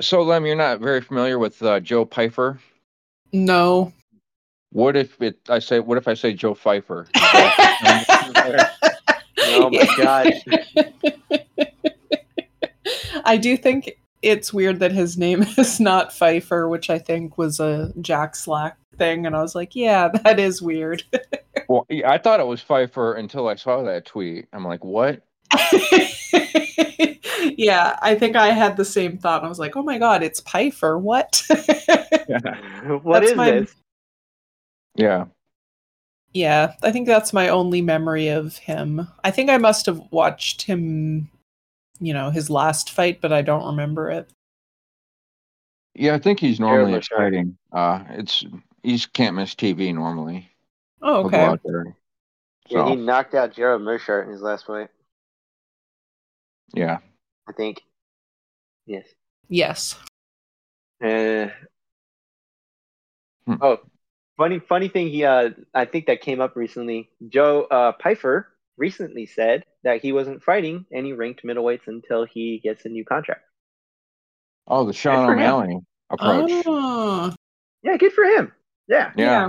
So, 0.00 0.22
Lem, 0.22 0.46
you're 0.46 0.54
not 0.54 0.78
very 0.78 1.00
familiar 1.00 1.38
with 1.40 1.60
uh, 1.64 1.80
Joe 1.80 2.04
Pfeiffer. 2.06 2.60
no. 3.32 3.92
What 4.72 4.96
if 4.96 5.20
it? 5.20 5.38
I 5.48 5.58
say, 5.58 5.80
what 5.80 5.98
if 5.98 6.06
I 6.08 6.14
say 6.14 6.32
Joe 6.32 6.54
Pfeiffer? 6.54 7.06
Oh 9.42 9.70
my 9.70 9.86
god. 9.96 10.32
I 13.24 13.36
do 13.36 13.56
think 13.56 13.98
it's 14.22 14.52
weird 14.52 14.78
that 14.80 14.92
his 14.92 15.16
name 15.18 15.42
is 15.58 15.80
not 15.80 16.12
Pfeiffer, 16.12 16.68
which 16.68 16.90
I 16.90 16.98
think 16.98 17.36
was 17.38 17.58
a 17.58 17.92
Jack 18.00 18.36
Slack 18.36 18.76
thing, 18.96 19.26
and 19.26 19.34
I 19.34 19.40
was 19.42 19.54
like, 19.54 19.74
yeah, 19.74 20.08
that 20.24 20.38
is 20.38 20.60
weird. 20.62 21.02
well, 21.68 21.86
yeah, 21.88 22.10
I 22.10 22.18
thought 22.18 22.38
it 22.40 22.46
was 22.46 22.60
Pfeiffer 22.60 23.14
until 23.14 23.48
I 23.48 23.54
saw 23.56 23.82
that 23.82 24.04
tweet. 24.06 24.46
I'm 24.52 24.64
like, 24.64 24.84
what? 24.84 25.22
yeah, 27.56 27.98
I 28.02 28.14
think 28.14 28.36
I 28.36 28.48
had 28.50 28.76
the 28.76 28.84
same 28.84 29.18
thought. 29.18 29.42
I 29.42 29.48
was 29.48 29.58
like, 29.58 29.74
oh 29.76 29.82
my 29.82 29.98
god, 29.98 30.22
it's 30.22 30.40
Pfeiffer. 30.40 30.98
What? 30.98 31.42
What 33.02 33.20
That's 33.20 33.30
is 33.32 33.36
my- 33.36 33.50
this? 33.50 33.74
Yeah. 34.96 35.26
yeah, 36.32 36.74
I 36.82 36.92
think 36.92 37.06
that's 37.06 37.32
my 37.32 37.48
only 37.48 37.80
memory 37.80 38.28
of 38.28 38.56
him. 38.58 39.08
I 39.24 39.30
think 39.30 39.50
I 39.50 39.56
must 39.58 39.86
have 39.86 40.00
watched 40.10 40.62
him, 40.62 41.30
you 42.00 42.12
know, 42.12 42.30
his 42.30 42.50
last 42.50 42.90
fight, 42.90 43.20
but 43.20 43.32
I 43.32 43.42
don't 43.42 43.66
remember 43.66 44.10
it. 44.10 44.30
Yeah, 45.94 46.14
I 46.14 46.18
think 46.18 46.40
he's 46.40 46.60
normally 46.60 46.92
Meerschaert. 46.92 47.16
fighting. 47.16 47.58
Uh, 47.72 48.04
it's 48.10 48.44
he 48.82 48.98
can't 49.12 49.36
miss 49.36 49.54
TV 49.54 49.94
normally. 49.94 50.48
Oh, 51.02 51.24
okay. 51.26 51.40
out 51.40 51.60
there. 51.64 51.96
Yeah, 52.68 52.88
he 52.88 52.96
knocked 52.96 53.34
out 53.34 53.52
Jared 53.52 53.82
Meerschaert 53.82 54.26
in 54.26 54.32
his 54.32 54.42
last 54.42 54.66
fight. 54.66 54.88
yeah, 56.74 56.98
I 57.48 57.52
think. 57.52 57.82
Yes. 58.86 59.04
Yes. 59.48 59.96
Uh, 61.02 61.48
Hmm. 63.46 63.54
Oh, 63.62 63.78
funny, 64.40 64.58
funny 64.58 64.88
thing. 64.88 65.08
He, 65.08 65.22
uh, 65.22 65.50
I 65.74 65.84
think 65.84 66.06
that 66.06 66.22
came 66.22 66.40
up 66.40 66.56
recently. 66.56 67.10
Joe 67.28 67.64
uh, 67.70 67.92
Pyfer 67.92 68.48
recently 68.78 69.26
said 69.26 69.64
that 69.84 70.00
he 70.00 70.12
wasn't 70.12 70.42
fighting 70.42 70.86
any 70.90 71.12
ranked 71.12 71.44
middleweights 71.44 71.88
until 71.88 72.24
he 72.24 72.58
gets 72.58 72.86
a 72.86 72.88
new 72.88 73.04
contract. 73.04 73.42
Oh, 74.66 74.86
the 74.86 74.94
Sean 74.94 75.26
for 75.26 75.32
him. 75.34 75.38
O'Malley 75.40 75.78
approach. 76.08 76.50
Oh, 76.66 77.34
Yeah, 77.82 77.98
good 77.98 78.14
for 78.14 78.24
him. 78.24 78.52
Yeah. 78.88 79.12
yeah. 79.14 79.48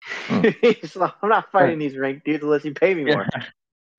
Hmm. 0.00 0.46
He's 0.62 0.96
like, 0.96 1.12
I'm 1.22 1.28
not 1.28 1.52
fighting 1.52 1.78
these 1.78 1.96
ranked 1.96 2.24
dudes 2.24 2.42
unless 2.42 2.64
you 2.64 2.72
pay 2.72 2.94
me 2.94 3.04
more. 3.04 3.26
Yeah. 3.34 3.44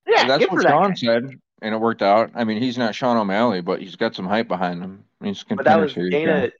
Yeah, 0.08 0.28
That's 0.28 0.42
what 0.48 0.58
for 0.58 0.64
that 0.64 0.70
Sean 0.70 0.96
said, 0.96 1.30
and 1.62 1.76
it 1.76 1.78
worked 1.78 2.02
out. 2.02 2.32
I 2.34 2.44
mean, 2.44 2.62
he's 2.62 2.78
not 2.78 2.96
Sean 2.96 3.18
O'Malley, 3.18 3.62
but 3.62 3.82
he's 3.82 3.98
got 3.98 4.16
some 4.16 4.26
hype 4.26 4.48
behind 4.48 4.82
him. 4.82 5.04
He's 5.22 5.44
a 5.50 5.56
But 5.56 5.66
that 5.66 5.80
was 5.80 5.94
Dana. 5.94 6.48
guy. 6.48 6.52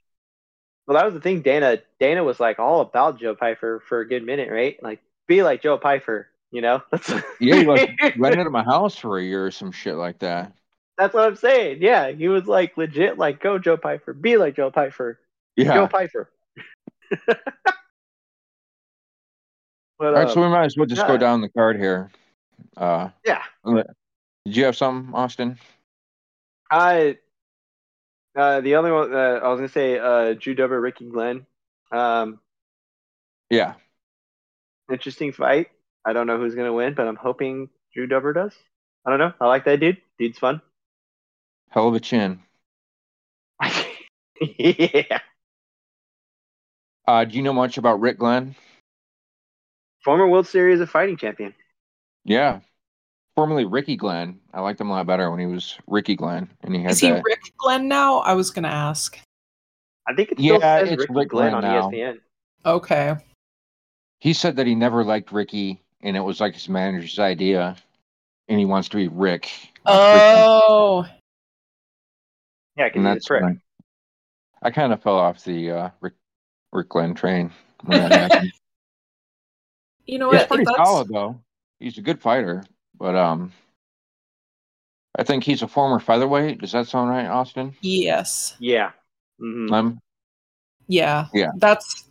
Well, 0.88 0.96
that 0.96 1.04
was 1.04 1.12
the 1.12 1.20
thing. 1.20 1.42
Dana 1.42 1.78
Dana 2.00 2.24
was 2.24 2.40
like 2.40 2.58
all 2.58 2.80
about 2.80 3.20
Joe 3.20 3.34
Pyfer 3.34 3.82
for 3.86 4.00
a 4.00 4.08
good 4.08 4.24
minute, 4.24 4.50
right? 4.50 4.82
Like, 4.82 5.00
be 5.26 5.42
like 5.42 5.60
Joe 5.60 5.76
Pyfer, 5.76 6.28
you 6.50 6.62
know? 6.62 6.82
That's 6.90 7.10
Yeah, 7.38 7.56
he 7.56 7.66
like 7.66 7.90
rented 8.16 8.46
him 8.46 8.54
a 8.54 8.64
house 8.64 8.96
for 8.96 9.18
a 9.18 9.22
year 9.22 9.44
or 9.44 9.50
some 9.50 9.70
shit 9.70 9.96
like 9.96 10.20
that. 10.20 10.50
That's 10.96 11.12
what 11.12 11.26
I'm 11.26 11.36
saying. 11.36 11.82
Yeah, 11.82 12.10
he 12.10 12.28
was 12.28 12.46
like 12.46 12.78
legit, 12.78 13.18
like 13.18 13.38
go 13.42 13.58
Joe 13.58 13.76
Pyfer, 13.76 14.14
be 14.14 14.38
like 14.38 14.56
Joe 14.56 14.70
Joe 14.70 15.14
Yeah. 15.56 15.86
Pyfer. 15.88 16.30
but 17.26 17.36
All 20.00 20.12
right, 20.12 20.26
um, 20.26 20.32
so 20.32 20.40
we 20.40 20.48
might 20.48 20.64
as 20.64 20.76
well 20.78 20.86
just 20.86 21.06
go 21.06 21.18
down 21.18 21.42
the 21.42 21.50
card 21.50 21.76
here. 21.76 22.10
Uh, 22.78 23.10
yeah, 23.26 23.42
did 23.66 24.56
you 24.56 24.64
have 24.64 24.76
something, 24.76 25.14
Austin? 25.14 25.58
I 26.70 27.18
uh, 28.38 28.60
the 28.60 28.76
other 28.76 28.94
one 28.94 29.12
uh, 29.14 29.40
I 29.42 29.48
was 29.48 29.58
gonna 29.58 29.68
say 29.68 29.98
uh, 29.98 30.34
Drew 30.34 30.54
Dober, 30.54 30.80
Ricky 30.80 31.08
Glenn. 31.10 31.46
Um, 31.92 32.40
Yeah. 33.50 33.74
interesting 34.90 35.32
fight. 35.32 35.68
I 36.04 36.12
don't 36.12 36.26
know 36.26 36.38
who's 36.38 36.54
gonna 36.54 36.72
win, 36.72 36.94
but 36.94 37.06
I'm 37.06 37.16
hoping 37.16 37.68
Drew 37.94 38.06
Dober 38.06 38.32
does. 38.32 38.54
I 39.04 39.10
don't 39.10 39.18
know. 39.18 39.32
I 39.40 39.46
like 39.46 39.64
that 39.64 39.80
dude. 39.80 39.98
Dude's 40.18 40.38
fun. 40.38 40.60
Hell 41.70 41.88
of 41.88 41.94
a 41.94 42.00
chin. 42.00 42.42
yeah. 44.40 45.20
Uh, 47.06 47.24
do 47.24 47.36
you 47.36 47.42
know 47.42 47.52
much 47.52 47.78
about 47.78 48.00
Rick 48.00 48.18
Glenn? 48.18 48.54
Former 50.04 50.26
World 50.26 50.46
Series 50.46 50.80
of 50.80 50.90
Fighting 50.90 51.16
champion. 51.16 51.54
Yeah. 52.24 52.60
Formerly 53.38 53.66
Ricky 53.66 53.94
Glenn. 53.94 54.40
I 54.52 54.60
liked 54.60 54.80
him 54.80 54.90
a 54.90 54.94
lot 54.94 55.06
better 55.06 55.30
when 55.30 55.38
he 55.38 55.46
was 55.46 55.78
Ricky 55.86 56.16
Glenn, 56.16 56.50
and 56.64 56.74
he 56.74 56.82
had 56.82 56.90
is 56.90 56.98
he 56.98 57.10
that. 57.10 57.22
Rick 57.24 57.38
Glenn 57.56 57.86
now? 57.86 58.18
I 58.18 58.32
was 58.34 58.50
gonna 58.50 58.66
ask. 58.66 59.16
I 60.08 60.14
think 60.16 60.32
it 60.32 60.38
still 60.40 60.58
Yeah, 60.58 60.80
says 60.80 60.90
it's 60.90 61.00
Ricky 61.02 61.14
Rick 61.14 61.28
Glenn 61.28 61.52
Glenn 61.52 61.54
on 61.54 61.62
now. 61.62 61.88
ESPN. 61.88 62.18
Okay. 62.66 63.14
He 64.18 64.32
said 64.32 64.56
that 64.56 64.66
he 64.66 64.74
never 64.74 65.04
liked 65.04 65.30
Ricky, 65.30 65.80
and 66.00 66.16
it 66.16 66.20
was 66.20 66.40
like 66.40 66.54
his 66.54 66.68
manager's 66.68 67.20
idea, 67.20 67.76
and 68.48 68.58
he 68.58 68.66
wants 68.66 68.88
to 68.88 68.96
be 68.96 69.06
Rick. 69.06 69.48
Oh, 69.86 71.06
Yeah, 72.76 72.86
and 72.86 72.92
because 72.92 72.94
he's 72.94 73.00
a 73.04 73.14
that's 73.14 73.26
prick. 73.28 73.42
when 73.44 73.60
I, 74.64 74.66
I 74.66 74.70
kind 74.72 74.92
of 74.92 75.00
fell 75.00 75.16
off 75.16 75.44
the 75.44 75.70
uh, 75.70 75.90
Rick 76.00 76.14
Rick 76.72 76.88
Glenn 76.88 77.14
train 77.14 77.52
when 77.84 78.00
that 78.00 78.12
happened. 78.32 78.52
you 80.06 80.18
know 80.18 80.26
what? 80.26 80.40
If 80.42 80.48
pretty 80.48 80.64
that's- 80.64 80.84
solid 80.88 81.06
though. 81.08 81.38
He's 81.78 81.98
a 81.98 82.02
good 82.02 82.20
fighter, 82.20 82.64
but 82.98 83.14
um, 83.14 83.52
I 85.18 85.24
think 85.24 85.42
he's 85.44 85.62
a 85.62 85.68
former 85.68 85.98
featherweight. 85.98 86.60
Does 86.60 86.72
that 86.72 86.86
sound 86.86 87.10
right, 87.10 87.26
Austin? 87.26 87.74
Yes. 87.80 88.56
Yeah. 88.60 88.92
hmm 89.38 89.66
Lem? 89.66 90.00
Yeah. 90.86 91.26
Yeah. 91.34 91.50
That's 91.56 92.04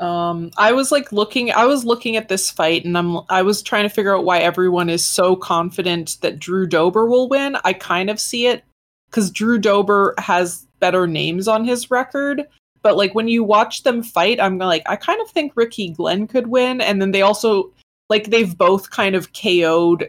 um 0.00 0.50
I 0.56 0.72
was 0.72 0.90
like 0.90 1.12
looking 1.12 1.52
I 1.52 1.66
was 1.66 1.84
looking 1.84 2.16
at 2.16 2.28
this 2.28 2.50
fight 2.50 2.84
and 2.84 2.96
I'm 2.96 3.18
I 3.28 3.42
was 3.42 3.62
trying 3.62 3.82
to 3.82 3.88
figure 3.88 4.16
out 4.16 4.24
why 4.24 4.38
everyone 4.38 4.88
is 4.88 5.04
so 5.04 5.36
confident 5.36 6.18
that 6.22 6.38
Drew 6.38 6.66
Dober 6.66 7.06
will 7.06 7.28
win. 7.28 7.56
I 7.64 7.72
kind 7.72 8.10
of 8.10 8.20
see 8.20 8.46
it 8.46 8.64
cuz 9.10 9.30
Drew 9.30 9.58
Dober 9.58 10.14
has 10.18 10.66
better 10.80 11.06
names 11.06 11.46
on 11.46 11.64
his 11.64 11.90
record, 11.90 12.46
but 12.82 12.96
like 12.96 13.14
when 13.14 13.28
you 13.28 13.44
watch 13.44 13.82
them 13.82 14.02
fight, 14.02 14.40
I'm 14.40 14.56
like 14.58 14.82
I 14.86 14.96
kind 14.96 15.20
of 15.20 15.30
think 15.30 15.52
Ricky 15.56 15.90
Glenn 15.90 16.26
could 16.26 16.46
win 16.46 16.80
and 16.80 17.02
then 17.02 17.10
they 17.10 17.22
also 17.22 17.72
like 18.12 18.26
they've 18.30 18.56
both 18.56 18.90
kind 18.90 19.16
of 19.16 19.32
KO'd 19.32 20.08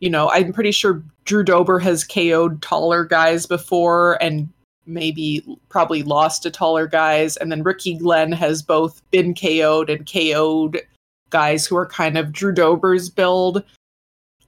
you 0.00 0.10
know, 0.10 0.30
I'm 0.30 0.52
pretty 0.52 0.72
sure 0.72 1.02
Drew 1.24 1.42
Dober 1.42 1.78
has 1.78 2.04
KO'd 2.04 2.60
taller 2.60 3.04
guys 3.04 3.46
before 3.46 4.22
and 4.22 4.48
maybe 4.86 5.44
probably 5.68 6.02
lost 6.02 6.42
to 6.42 6.50
taller 6.50 6.86
guys. 6.86 7.36
And 7.36 7.50
then 7.50 7.62
Ricky 7.62 7.94
Glenn 7.94 8.32
has 8.32 8.62
both 8.62 9.02
been 9.10 9.34
KO'd 9.34 9.90
and 9.90 10.06
KO'd 10.06 10.80
guys 11.30 11.66
who 11.66 11.76
are 11.76 11.86
kind 11.86 12.18
of 12.18 12.32
Drew 12.32 12.52
Dober's 12.52 13.08
build. 13.08 13.64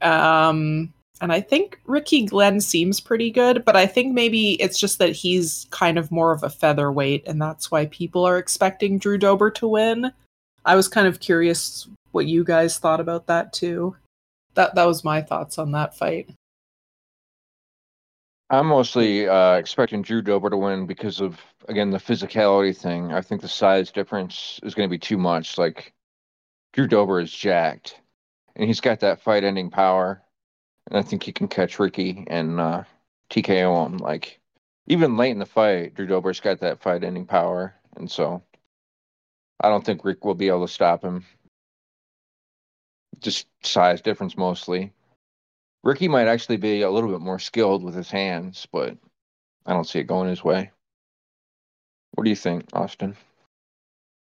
Um, 0.01 0.93
and 1.21 1.33
I 1.33 1.41
think 1.41 1.81
Ricky 1.87 2.27
Glenn 2.27 2.61
seems 2.61 3.01
pretty 3.01 3.31
good, 3.31 3.65
but 3.65 3.75
I 3.75 3.87
think 3.87 4.15
maybe 4.15 4.53
it's 4.63 4.79
just 4.79 4.99
that 5.01 5.11
he's 5.11 5.67
kind 5.71 5.99
of 5.99 6.13
more 6.13 6.31
of 6.31 6.45
a 6.45 6.51
featherweight, 6.51 7.27
and 7.27 7.43
that's 7.43 7.73
why 7.73 7.87
people 7.87 8.25
are 8.25 8.39
expecting 8.39 8.99
Drew 8.99 9.19
Dober 9.19 9.51
to 9.53 9.67
win. 9.67 10.13
I 10.65 10.77
was 10.77 10.87
kind 10.87 11.09
of 11.09 11.19
curious 11.19 11.89
what 12.13 12.27
you 12.27 12.45
guys 12.45 12.79
thought 12.79 13.01
about 13.01 13.27
that 13.27 13.53
too. 13.53 13.97
That 14.55 14.75
that 14.75 14.87
was 14.87 15.05
my 15.05 15.23
thoughts 15.23 15.59
on 15.59 15.73
that 15.73 15.97
fight. 15.97 16.31
I'm 18.51 18.67
mostly 18.67 19.29
uh, 19.29 19.55
expecting 19.55 20.01
Drew 20.01 20.23
Dober 20.23 20.49
to 20.51 20.57
win 20.57 20.87
because 20.87 21.21
of 21.21 21.39
again 21.69 21.91
the 21.91 21.99
physicality 21.99 22.77
thing. 22.77 23.13
I 23.13 23.21
think 23.21 23.43
the 23.43 23.49
size 23.49 23.91
difference 23.91 24.59
is 24.63 24.75
going 24.75 24.89
to 24.89 24.91
be 24.91 24.99
too 24.99 25.19
much. 25.19 25.59
Like 25.59 25.93
Drew 26.73 26.87
Dober 26.87 27.21
is 27.21 27.33
jacked, 27.33 28.01
and 28.57 28.67
he's 28.67 28.81
got 28.81 29.01
that 29.01 29.21
fight-ending 29.21 29.71
power, 29.71 30.23
and 30.91 30.99
I 30.99 31.03
think 31.03 31.23
he 31.23 31.33
can 31.33 31.49
catch 31.49 31.79
Ricky 31.79 32.25
and 32.29 32.59
uh, 32.59 32.85
TKO 33.31 33.87
him. 33.87 33.99
Like 33.99 34.41
even 34.87 35.19
late 35.19 35.33
in 35.33 35.39
the 35.39 35.47
fight, 35.47 35.95
Drew 35.95 36.07
Dober's 36.07 36.41
got 36.41 36.61
that 36.61 36.81
fight-ending 36.81 37.27
power, 37.27 37.75
and 37.97 38.11
so 38.11 38.43
I 39.61 39.69
don't 39.69 39.85
think 39.85 40.05
Rick 40.05 40.25
will 40.25 40.35
be 40.35 40.49
able 40.49 40.67
to 40.67 40.73
stop 40.73 41.03
him. 41.03 41.25
Just 43.21 43.47
size 43.63 44.01
difference 44.01 44.37
mostly. 44.37 44.93
Ricky 45.83 46.09
might 46.09 46.29
actually 46.29 46.57
be 46.57 46.83
a 46.83 46.91
little 46.91 47.11
bit 47.11 47.21
more 47.21 47.39
skilled 47.39 47.85
with 47.85 47.95
his 47.95 48.11
hands, 48.11 48.67
but 48.73 48.97
I 49.67 49.73
don't 49.73 49.85
see 49.87 50.01
it 50.01 50.05
going 50.05 50.29
his 50.29 50.43
way. 50.43 50.71
What 52.15 52.25
do 52.25 52.31
you 52.31 52.37
think, 52.37 52.65
Austin? 52.73 53.17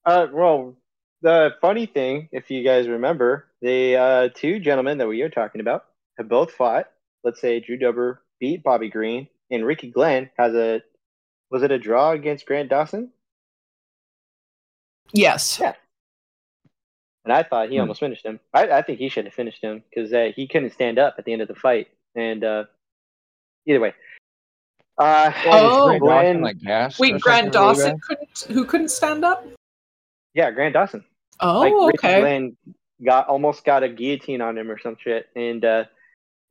Uh, 0.05 0.27
well, 0.33 0.77
the 1.23 1.55
funny 1.61 1.87
thing, 1.87 2.29
if 2.33 2.51
you 2.51 2.63
guys 2.63 2.89
remember, 2.89 3.47
the 3.61 3.97
uh, 3.97 4.29
two 4.35 4.61
gentlemen 4.61 4.99
that 4.99 5.09
we 5.09 5.23
are 5.23 5.29
talking 5.29 5.61
about 5.61 5.87
have 6.17 6.29
both 6.29 6.53
fought. 6.53 6.87
Let's 7.25 7.41
say 7.41 7.61
Drew 7.61 7.77
Dober 7.77 8.23
beat 8.39 8.63
Bobby 8.63 8.89
Green, 8.89 9.29
and 9.51 9.67
Ricky 9.67 9.91
Glenn 9.91 10.31
has 10.39 10.55
a 10.55 10.83
was 11.51 11.63
it 11.63 11.73
a 11.73 11.79
draw 11.79 12.13
against 12.13 12.47
Grant 12.47 12.69
Dawson? 12.69 13.11
Yes. 15.13 15.59
Yeah. 15.61 15.75
And 17.29 17.37
I 17.37 17.43
thought 17.43 17.68
he 17.68 17.76
Hmm. 17.76 17.83
almost 17.83 18.01
finished 18.01 18.24
him. 18.24 18.41
I, 18.55 18.70
I 18.70 18.81
think 18.83 18.99
he 18.99 19.11
should 19.11 19.26
have 19.26 19.35
finished 19.35 19.62
him 19.62 19.83
because 19.91 20.11
uh, 20.14 20.31
he 20.35 20.49
couldn't 20.49 20.70
stand 20.72 20.99
up 20.99 21.16
at 21.18 21.26
the 21.26 21.33
end 21.35 21.43
of 21.43 21.49
the 21.49 21.55
fight. 21.55 21.89
And 22.14 22.43
uh, 22.43 22.64
either 23.66 23.81
way, 23.81 23.93
uh, 24.97 25.31
Oh. 25.45 25.99
Grant 25.99 26.41
Dawson, 26.41 26.41
like. 26.41 26.99
Wait, 26.99 27.20
Grant 27.20 27.53
Dawson 27.53 27.99
couldn't 28.01 28.47
who 28.49 28.64
couldn't 28.64 28.89
stand 28.89 29.26
up? 29.26 29.47
yeah, 30.33 30.51
Grant 30.51 30.72
Dawson. 30.72 31.05
Oh, 31.41 31.61
like 31.61 31.95
okay. 31.97 32.20
Glenn 32.20 32.57
got 33.05 33.29
almost 33.29 33.62
got 33.62 33.83
a 33.83 33.91
guillotine 33.91 34.41
on 34.41 34.57
him 34.57 34.70
or 34.70 34.79
some 34.79 34.97
shit, 34.99 35.29
and 35.37 35.62
uh, 35.66 35.85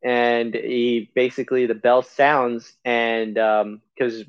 and 0.04 0.54
he 0.54 1.10
basically 1.16 1.66
the 1.66 1.74
bell 1.74 2.04
sounds, 2.04 2.74
and 2.86 3.34
because 3.34 4.26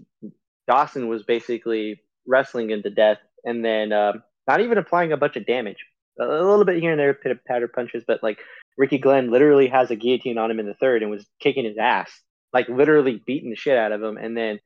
Dawson 0.66 1.08
was 1.08 1.24
basically 1.24 2.00
wrestling 2.26 2.70
him 2.70 2.82
to 2.84 2.90
death, 2.90 3.18
and 3.44 3.62
then 3.62 3.92
um, 3.92 4.22
not 4.48 4.62
even 4.62 4.78
applying 4.78 5.12
a 5.12 5.16
bunch 5.18 5.36
of 5.36 5.44
damage, 5.44 5.84
a 6.20 6.26
little 6.26 6.64
bit 6.64 6.80
here 6.80 6.90
and 6.92 7.00
there, 7.00 7.14
pit 7.14 7.38
patter 7.46 7.68
punches, 7.68 8.04
but 8.06 8.22
like 8.22 8.38
Ricky 8.76 8.98
Glenn 8.98 9.30
literally 9.30 9.68
has 9.68 9.90
a 9.90 9.96
guillotine 9.96 10.38
on 10.38 10.50
him 10.50 10.60
in 10.60 10.66
the 10.66 10.74
third 10.74 11.02
and 11.02 11.10
was 11.10 11.26
kicking 11.40 11.64
his 11.64 11.78
ass, 11.78 12.10
like 12.52 12.68
literally 12.68 13.22
beating 13.26 13.50
the 13.50 13.56
shit 13.56 13.76
out 13.78 13.92
of 13.92 14.02
him, 14.02 14.16
and 14.16 14.36
then 14.36 14.60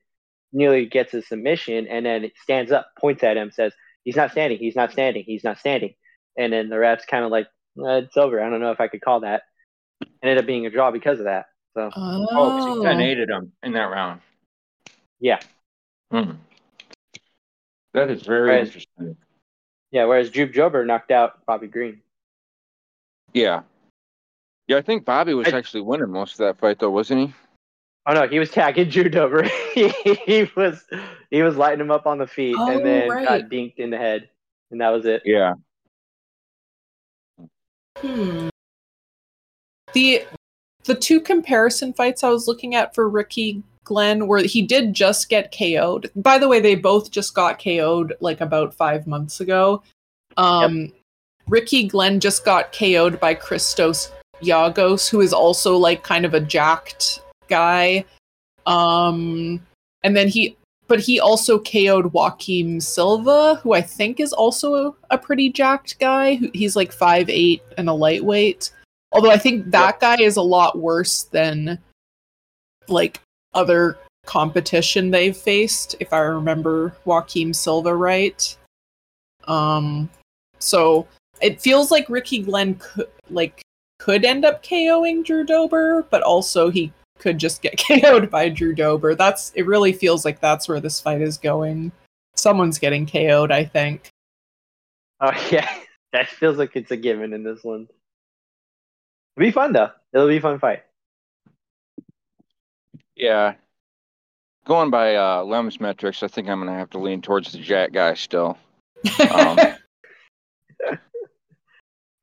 nearly 0.53 0.87
gets 0.87 1.15
a 1.15 1.23
submission, 1.23 1.87
and 1.87 2.05
then 2.05 2.31
stands 2.43 2.73
up, 2.73 2.89
points 2.99 3.23
at 3.23 3.37
him, 3.37 3.51
says. 3.51 3.73
He's 4.05 4.17
not 4.17 4.33
standing. 4.33 4.59
He's 4.59 4.75
not 4.75 4.91
standing. 4.91 5.23
He's 5.25 5.45
not 5.45 5.59
standing 5.61 5.95
and 6.37 6.53
then 6.53 6.69
the 6.69 6.77
refs 6.77 7.07
kind 7.07 7.25
of 7.25 7.31
like 7.31 7.47
"Uh, 7.79 8.03
it's 8.05 8.17
over. 8.17 8.43
I 8.43 8.49
don't 8.51 8.61
know 8.61 8.71
if 8.73 8.81
I 8.81 8.89
could 8.89 9.01
call 9.01 9.21
that. 9.21 9.43
Ended 10.23 10.39
up 10.39 10.47
being 10.47 10.67
a 10.67 10.71
draw 10.71 10.91
because 10.91 11.19
of 11.19 11.25
that. 11.27 11.47
So 11.75 11.91
Oh, 11.95 12.53
'cause 12.53 12.65
he 12.67 12.73
Oh, 12.73 12.83
10 12.83 12.99
him 13.29 13.53
in 13.63 13.73
that 13.75 13.91
round. 13.91 14.21
Yeah, 15.21 15.41
Hmm. 16.11 16.33
That 17.95 18.11
is 18.11 18.23
very 18.23 18.51
Right. 18.51 18.67
interesting. 18.67 19.17
Yeah. 19.93 20.05
Whereas 20.05 20.31
Drew 20.31 20.47
Dober 20.47 20.85
knocked 20.85 21.11
out 21.13 21.45
Bobby 21.47 21.69
Green. 21.69 22.01
Yeah. 23.33 23.63
Yeah, 24.69 24.77
I 24.79 24.83
think 24.83 25.05
Bobby 25.05 25.35
was 25.35 25.49
I- 25.53 25.57
actually 25.57 25.83
winning 25.83 26.11
most 26.11 26.33
of 26.33 26.39
that 26.39 26.59
fight, 26.59 26.79
though, 26.79 26.91
wasn't 26.91 27.29
he? 27.29 27.35
Oh 28.05 28.15
no, 28.15 28.27
he 28.27 28.41
was 28.41 28.51
tagging 28.51 28.89
Drew 28.89 29.09
Dober. 29.09 29.45
he, 29.75 29.89
he 30.27 30.51
was 30.57 30.83
he 31.31 31.43
was 31.43 31.57
lighting 31.57 31.81
him 31.81 31.93
up 31.93 32.05
on 32.07 32.19
the 32.19 32.27
feet 32.27 32.57
Oh, 32.59 32.69
and 32.69 32.85
then 32.85 33.09
right. 33.09 33.27
got 33.27 33.43
dinked 33.43 33.77
in 33.77 33.91
the 33.91 33.97
head, 33.97 34.29
and 34.73 34.81
that 34.81 34.91
was 34.91 35.05
it. 35.07 35.23
Yeah. 35.25 35.55
Hmm. 37.99 38.49
The 39.93 40.25
the 40.85 40.97
two 40.97 41.21
comparison 41.21 41.93
fights 41.93 42.25
I 42.25 42.31
was 42.31 42.49
looking 42.49 42.75
at 42.75 42.93
for 42.93 43.09
Ricky 43.09 43.63
Glenn 43.85 44.27
where 44.27 44.43
he 44.43 44.63
did 44.63 44.95
just 44.95 45.29
get 45.29 45.55
KO'd. 45.57 46.11
By 46.17 46.39
the 46.39 46.49
way, 46.49 46.61
they 46.61 46.75
both 46.75 47.11
just 47.11 47.35
got 47.35 47.63
KO'd 47.63 48.15
like 48.21 48.41
about 48.41 48.75
five 48.75 49.07
months 49.07 49.41
ago. 49.41 49.83
Um 50.37 50.93
Ricky 51.49 51.89
Glenn 51.89 52.21
just 52.21 52.45
got 52.45 52.73
KO'd 52.73 53.19
by 53.21 53.35
Christos 53.35 54.13
Giagos, 54.43 55.09
who 55.09 55.21
is 55.21 55.33
also 55.33 55.77
like 55.77 56.03
kind 56.03 56.25
of 56.25 56.35
a 56.35 56.41
jacked 56.41 57.21
guy. 57.49 58.05
Um 58.67 59.61
and 60.03 60.17
then 60.17 60.29
he 60.29 60.57
but 60.89 61.01
he 61.01 61.21
also 61.21 61.59
KO'd 61.59 62.13
Joaquim 62.13 62.81
Silva, 62.81 63.55
who 63.63 63.73
I 63.73 63.81
think 63.81 64.21
is 64.21 64.33
also 64.33 64.75
a, 64.75 64.95
a 65.11 65.19
pretty 65.19 65.51
jacked 65.51 65.99
guy. 65.99 66.39
He's 66.53 66.77
like 66.77 66.93
five 66.93 67.31
eight 67.31 67.63
and 67.79 67.89
a 67.89 67.93
lightweight. 67.95 68.71
Although 69.13 69.31
I 69.31 69.39
think 69.39 69.71
that 69.71 70.01
guy 70.01 70.21
is 70.21 70.37
a 70.37 70.43
lot 70.43 70.79
worse 70.79 71.25
than 71.25 71.79
like 72.89 73.21
other 73.55 73.99
competition 74.27 75.11
they've 75.11 75.37
faced, 75.37 75.97
if 76.01 76.13
I 76.13 76.21
remember 76.21 76.95
Joaquim 77.05 77.53
Silva 77.53 77.95
right. 77.95 78.57
Um, 79.45 80.09
so 80.59 81.07
it 81.41 81.61
feels 81.61 81.91
like 81.91 82.09
Ricky 82.09 82.41
Glenn 82.43 82.77
could 82.77 83.09
like 83.31 83.63
could 83.99 84.25
end 84.25 84.45
up 84.45 84.63
KOing 84.63 85.25
Drew 85.25 85.45
Dober, 85.45 86.07
but 86.11 86.23
also 86.23 86.71
he 86.71 86.93
could 87.19 87.39
just 87.39 87.63
get 87.63 87.79
KO'd 87.87 88.31
by 88.31 88.49
Drew 88.49 88.75
Dober. 88.75 89.15
That's 89.15 89.53
it. 89.55 89.67
Really 89.67 89.93
feels 89.93 90.25
like 90.25 90.41
that's 90.41 90.69
where 90.69 90.81
this 90.81 91.01
fight 91.01 91.21
is 91.21 91.39
going. 91.39 91.93
Someone's 92.37 92.79
getting 92.79 93.07
KO'd, 93.07 93.53
I 93.53 93.65
think. 93.65 94.09
Oh 95.21 95.33
yeah, 95.51 95.69
that 96.13 96.29
feels 96.29 96.57
like 96.59 96.77
it's 96.77 96.91
a 96.91 96.97
given 96.97 97.33
in 97.33 97.43
this 97.43 97.63
one. 97.63 97.89
It'll 99.37 99.47
be 99.47 99.53
fun 99.53 99.73
though. 99.73 99.91
It'll 100.13 100.29
be 100.29 100.37
a 100.37 100.41
fun 100.41 100.59
fight. 100.59 100.85
Yeah. 103.17 103.55
Going 104.65 104.91
by 104.91 105.17
uh, 105.17 105.43
Lem's 105.43 105.81
metrics, 105.81 106.23
I 106.23 106.29
think 106.29 106.49
I'm 106.49 106.61
going 106.61 106.73
to 106.73 106.79
have 106.79 106.91
to 106.91 106.99
lean 106.99 107.21
towards 107.21 107.53
the 107.53 107.59
Jack 107.59 107.93
guy 107.93 108.15
still. 108.15 108.57
Um, 109.31 109.59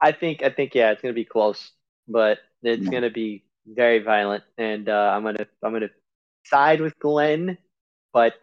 I 0.02 0.14
think 0.14 0.44
I 0.44 0.50
think 0.50 0.76
yeah, 0.76 0.92
it's 0.92 1.02
gonna 1.02 1.14
be 1.14 1.26
close, 1.26 1.72
but 2.08 2.40
it's 2.64 2.86
Yeah. 2.86 2.92
gonna 2.92 3.10
be 3.10 3.44
very 3.68 4.00
violent, 4.00 4.44
and 4.58 4.88
uh, 4.88 5.12
I'm 5.14 5.24
gonna 5.24 5.46
I'm 5.62 5.74
gonna 5.74 5.90
side 6.46 6.80
with 6.80 6.98
Glenn, 7.00 7.58
but 8.14 8.34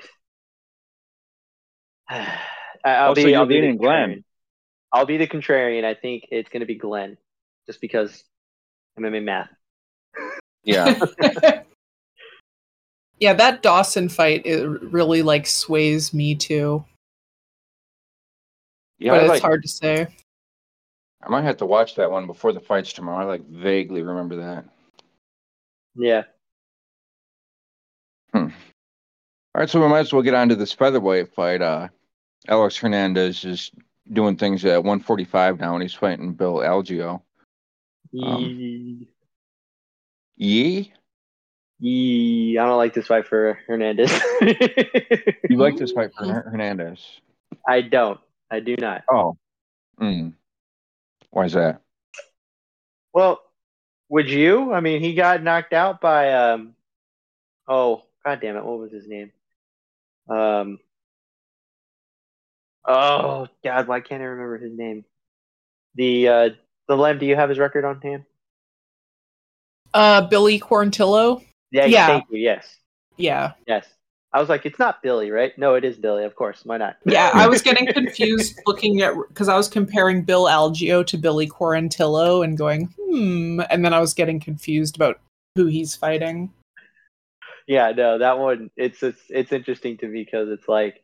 I'll 2.10 3.10
Oh, 3.10 3.14
so 3.14 3.20
be 3.22 3.30
you're 3.30 3.40
I'll 3.40 3.46
be 3.46 3.60
the 3.60 3.72
Glenn. 3.72 4.24
I'll 4.92 5.06
be 5.06 5.16
the 5.16 5.26
contrarian. 5.26 5.84
I 5.84 5.94
think 5.94 6.28
it's 6.30 6.50
gonna 6.50 6.66
be 6.66 6.76
Glenn, 6.76 7.16
just 7.66 7.80
because 7.80 8.22
MMA 8.98 9.24
math. 9.24 9.50
yeah. 10.62 11.06
yeah, 13.18 13.32
that 13.34 13.62
Dawson 13.62 14.08
fight 14.08 14.44
it 14.44 14.66
really 14.66 15.22
like 15.22 15.46
sways 15.46 16.12
me 16.12 16.34
too, 16.34 16.84
Yeah, 18.98 19.12
but 19.12 19.20
I, 19.20 19.22
it's 19.22 19.28
like, 19.30 19.42
hard 19.42 19.62
to 19.62 19.68
say. 19.68 20.06
I 21.22 21.28
might 21.28 21.42
have 21.44 21.56
to 21.58 21.66
watch 21.66 21.94
that 21.96 22.10
one 22.10 22.26
before 22.26 22.52
the 22.52 22.60
fights 22.60 22.92
tomorrow. 22.92 23.24
I 23.24 23.28
like 23.28 23.46
vaguely 23.48 24.02
remember 24.02 24.36
that. 24.36 24.64
Yeah. 25.96 26.22
All 28.34 28.50
right, 29.54 29.70
so 29.70 29.80
we 29.80 29.88
might 29.88 30.00
as 30.00 30.12
well 30.12 30.20
get 30.20 30.34
on 30.34 30.50
to 30.50 30.54
this 30.54 30.72
featherweight 30.72 31.34
fight. 31.34 31.62
Uh, 31.62 31.88
Alex 32.48 32.76
Hernandez 32.76 33.44
is 33.46 33.70
doing 34.12 34.36
things 34.36 34.62
at 34.66 34.84
145 34.84 35.58
now, 35.58 35.72
and 35.72 35.82
he's 35.82 35.94
fighting 35.94 36.34
Bill 36.34 36.56
Algeo. 36.56 37.22
Um, 38.22 38.42
Yee- 38.42 39.08
Yee? 40.36 40.92
Yee- 41.80 42.58
I 42.58 42.66
don't 42.66 42.76
like 42.76 42.94
this 42.94 43.06
fight 43.06 43.26
for 43.26 43.58
Hernandez. 43.66 44.12
You 45.48 45.58
like 45.58 45.76
this 45.76 45.92
fight 45.92 46.10
for 46.16 46.24
Hernandez? 46.50 47.00
I 47.66 47.80
don't. 47.80 48.20
I 48.50 48.60
do 48.60 48.76
not. 48.76 49.04
Oh. 49.10 49.36
Mm. 50.00 50.34
Why 51.30 51.44
is 51.44 51.52
that? 51.52 51.80
Well, 53.12 53.40
would 54.08 54.28
you? 54.30 54.72
I 54.72 54.80
mean, 54.80 55.00
he 55.00 55.14
got 55.14 55.42
knocked 55.42 55.72
out 55.72 56.00
by 56.00 56.32
um. 56.32 56.74
Oh 57.68 58.02
God 58.24 58.40
damn 58.40 58.56
it! 58.56 58.64
What 58.64 58.78
was 58.78 58.92
his 58.92 59.06
name? 59.08 59.32
Um. 60.28 60.78
Oh 62.84 63.48
God! 63.64 63.88
Why 63.88 64.00
can't 64.00 64.22
I 64.22 64.26
remember 64.26 64.58
his 64.58 64.76
name? 64.76 65.04
The 65.94 66.28
uh, 66.28 66.48
the 66.88 66.96
Lem. 66.96 67.18
Do 67.18 67.26
you 67.26 67.36
have 67.36 67.48
his 67.48 67.58
record 67.58 67.84
on 67.84 68.00
hand? 68.00 68.24
Uh, 69.94 70.26
Billy 70.28 70.60
Quarantillo. 70.60 71.42
Yeah. 71.70 71.86
Yeah. 71.86 72.06
Thank 72.06 72.24
you. 72.30 72.38
Yes. 72.38 72.76
Yeah, 73.16 73.52
Yes. 73.66 73.86
I 74.32 74.40
was 74.40 74.50
like, 74.50 74.66
it's 74.66 74.78
not 74.78 75.02
Billy, 75.02 75.30
right? 75.30 75.56
No, 75.56 75.76
it 75.76 75.84
is 75.84 75.96
Billy. 75.96 76.24
Of 76.24 76.36
course. 76.36 76.60
Why 76.64 76.76
not? 76.76 76.96
yeah. 77.06 77.30
I 77.32 77.46
was 77.46 77.62
getting 77.68 77.86
confused 77.86 78.60
looking 78.66 79.00
at 79.00 79.14
because 79.28 79.48
I 79.48 79.56
was 79.56 79.68
comparing 79.68 80.22
Bill 80.22 80.44
Algeo 80.44 81.06
to 81.06 81.16
Billy 81.16 81.48
Quarantillo 81.48 82.44
and 82.44 82.58
going 82.58 82.92
hmm, 83.00 83.60
and 83.70 83.84
then 83.84 83.94
I 83.94 84.00
was 84.00 84.12
getting 84.12 84.38
confused 84.38 84.96
about 84.96 85.20
who 85.54 85.66
he's 85.66 85.96
fighting. 85.96 86.52
Yeah, 87.66 87.92
no, 87.92 88.18
that 88.18 88.38
one 88.38 88.70
it's 88.76 89.02
it's 89.02 89.22
it's 89.30 89.52
interesting 89.52 89.96
to 89.98 90.06
me 90.06 90.24
because 90.24 90.50
it's 90.50 90.68
like 90.68 91.02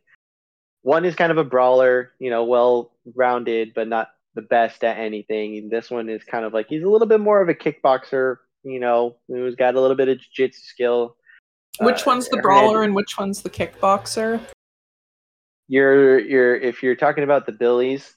one 0.83 1.03
is 1.03 1.15
kind 1.15 1.31
of 1.31 1.37
a 1.37 1.43
brawler, 1.43 2.11
you 2.19 2.29
know, 2.29 2.43
well 2.43 2.91
rounded, 3.15 3.73
but 3.73 3.87
not 3.87 4.09
the 4.35 4.41
best 4.43 4.83
at 4.83 4.97
anything. 4.97 5.57
And 5.57 5.71
this 5.71 5.89
one 5.89 6.09
is 6.09 6.23
kind 6.23 6.45
of 6.45 6.53
like 6.53 6.67
he's 6.67 6.83
a 6.83 6.89
little 6.89 7.07
bit 7.07 7.19
more 7.19 7.41
of 7.41 7.49
a 7.49 7.53
kickboxer, 7.53 8.37
you 8.63 8.79
know, 8.79 9.15
who's 9.27 9.55
got 9.55 9.75
a 9.75 9.81
little 9.81 9.95
bit 9.97 10.09
of 10.09 10.17
jiu-jitsu 10.19 10.61
skill. 10.61 11.15
Which 11.79 12.01
Uh, 12.01 12.11
one's 12.11 12.29
the 12.29 12.37
Hernandez- 12.37 12.43
brawler 12.61 12.83
and 12.83 12.95
which 12.95 13.17
one's 13.17 13.41
the 13.41 13.49
kickboxer? 13.49 14.39
You're 15.67 16.19
you're 16.19 16.55
if 16.55 16.83
you're 16.83 16.95
talking 16.95 17.23
about 17.23 17.45
the 17.45 17.51
Billies, 17.51 18.15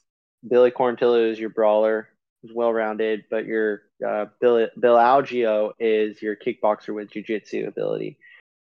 Billy 0.49 0.71
Quarantillo 0.71 1.31
is 1.31 1.39
your 1.39 1.51
brawler, 1.51 2.09
who's 2.43 2.53
well 2.55 2.73
rounded, 2.73 3.25
but 3.31 3.47
your 3.47 3.83
uh, 4.07 4.27
Bill 4.41 4.67
Bill 4.79 4.97
Algeo 4.97 5.73
is 5.79 6.21
your 6.21 6.37
kickboxer 6.37 6.95
with 6.95 7.11
jiu-jitsu 7.11 7.67
ability. 7.69 8.19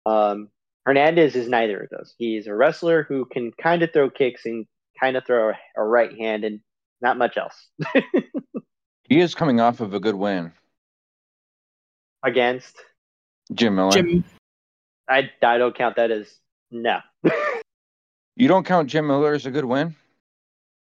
Um, 0.07 0.49
Hernandez 0.87 1.35
is 1.35 1.49
neither 1.49 1.81
of 1.81 1.91
those. 1.91 2.15
He's 2.19 2.47
a 2.47 2.55
wrestler 2.55 3.05
who 3.05 3.25
can 3.25 3.53
kind 3.53 3.83
of 3.83 3.93
throw 3.93 4.11
kicks 4.11 4.45
and 4.45 4.67
kind 5.01 5.17
of 5.17 5.25
throw 5.27 5.51
a, 5.51 5.55
a 5.77 5.83
right 5.85 6.17
hand 6.17 6.45
and 6.45 6.61
not 7.01 7.17
much 7.19 7.37
else. 7.37 7.69
He 9.07 9.21
is 9.21 9.35
coming 9.35 9.61
off 9.61 9.81
of 9.81 9.93
a 9.93 10.01
good 10.01 10.15
win. 10.15 10.53
Against, 12.25 12.77
Jim 13.53 13.75
Miller. 13.77 13.93
Jim. 13.93 14.25
I 15.09 15.31
I 15.43 15.59
don't 15.59 15.75
count 15.77 15.97
that 15.97 16.11
as 16.11 16.39
no. 16.71 16.99
You 18.37 18.49
don't 18.49 18.67
count 18.67 18.89
Jim 18.91 19.07
Miller 19.07 19.33
as 19.35 19.47
a 19.47 19.51
good 19.53 19.65
win? 19.65 19.95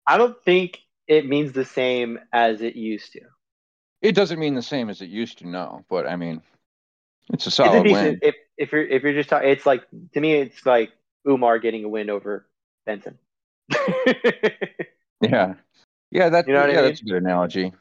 I 0.07 0.17
don't 0.17 0.41
think 0.45 0.79
it 1.09 1.27
means 1.27 1.51
the 1.53 1.65
same 1.65 2.21
as 2.33 2.61
it 2.63 2.77
used 2.77 3.13
to. 3.15 3.21
It 4.01 4.15
doesn't 4.15 4.39
mean 4.39 4.55
the 4.55 4.63
same 4.63 4.89
as 4.89 5.01
it 5.03 5.09
used 5.11 5.39
to, 5.39 5.49
no. 5.49 5.85
But 5.89 6.07
I 6.07 6.15
mean, 6.15 6.41
it's 7.33 7.47
a 7.47 7.49
It's 7.49 7.57
solid 7.57 7.81
a 7.81 7.83
decent, 7.83 8.11
win. 8.11 8.19
if 8.23 8.35
if 8.59 8.71
you're 8.73 8.87
if 8.87 9.03
you're 9.03 9.13
just 9.15 9.29
talking, 9.29 9.49
it's 9.49 9.67
like 9.67 9.83
to 10.15 10.21
me, 10.21 10.35
it's 10.35 10.65
like 10.65 10.93
Umar 11.27 11.59
getting 11.59 11.83
a 11.85 11.89
win 11.89 12.11
over 12.11 12.47
Benson. 12.87 13.19
Yeah. 15.21 15.55
Yeah, 16.11 16.29
that, 16.29 16.47
You 16.47 16.53
know 16.53 16.61
what 16.61 16.71
I 16.71 16.73
yeah, 16.75 16.81
mean? 16.83 16.91
that's 16.91 17.01
a 17.01 17.05
good 17.05 17.23
analogy. 17.23 17.73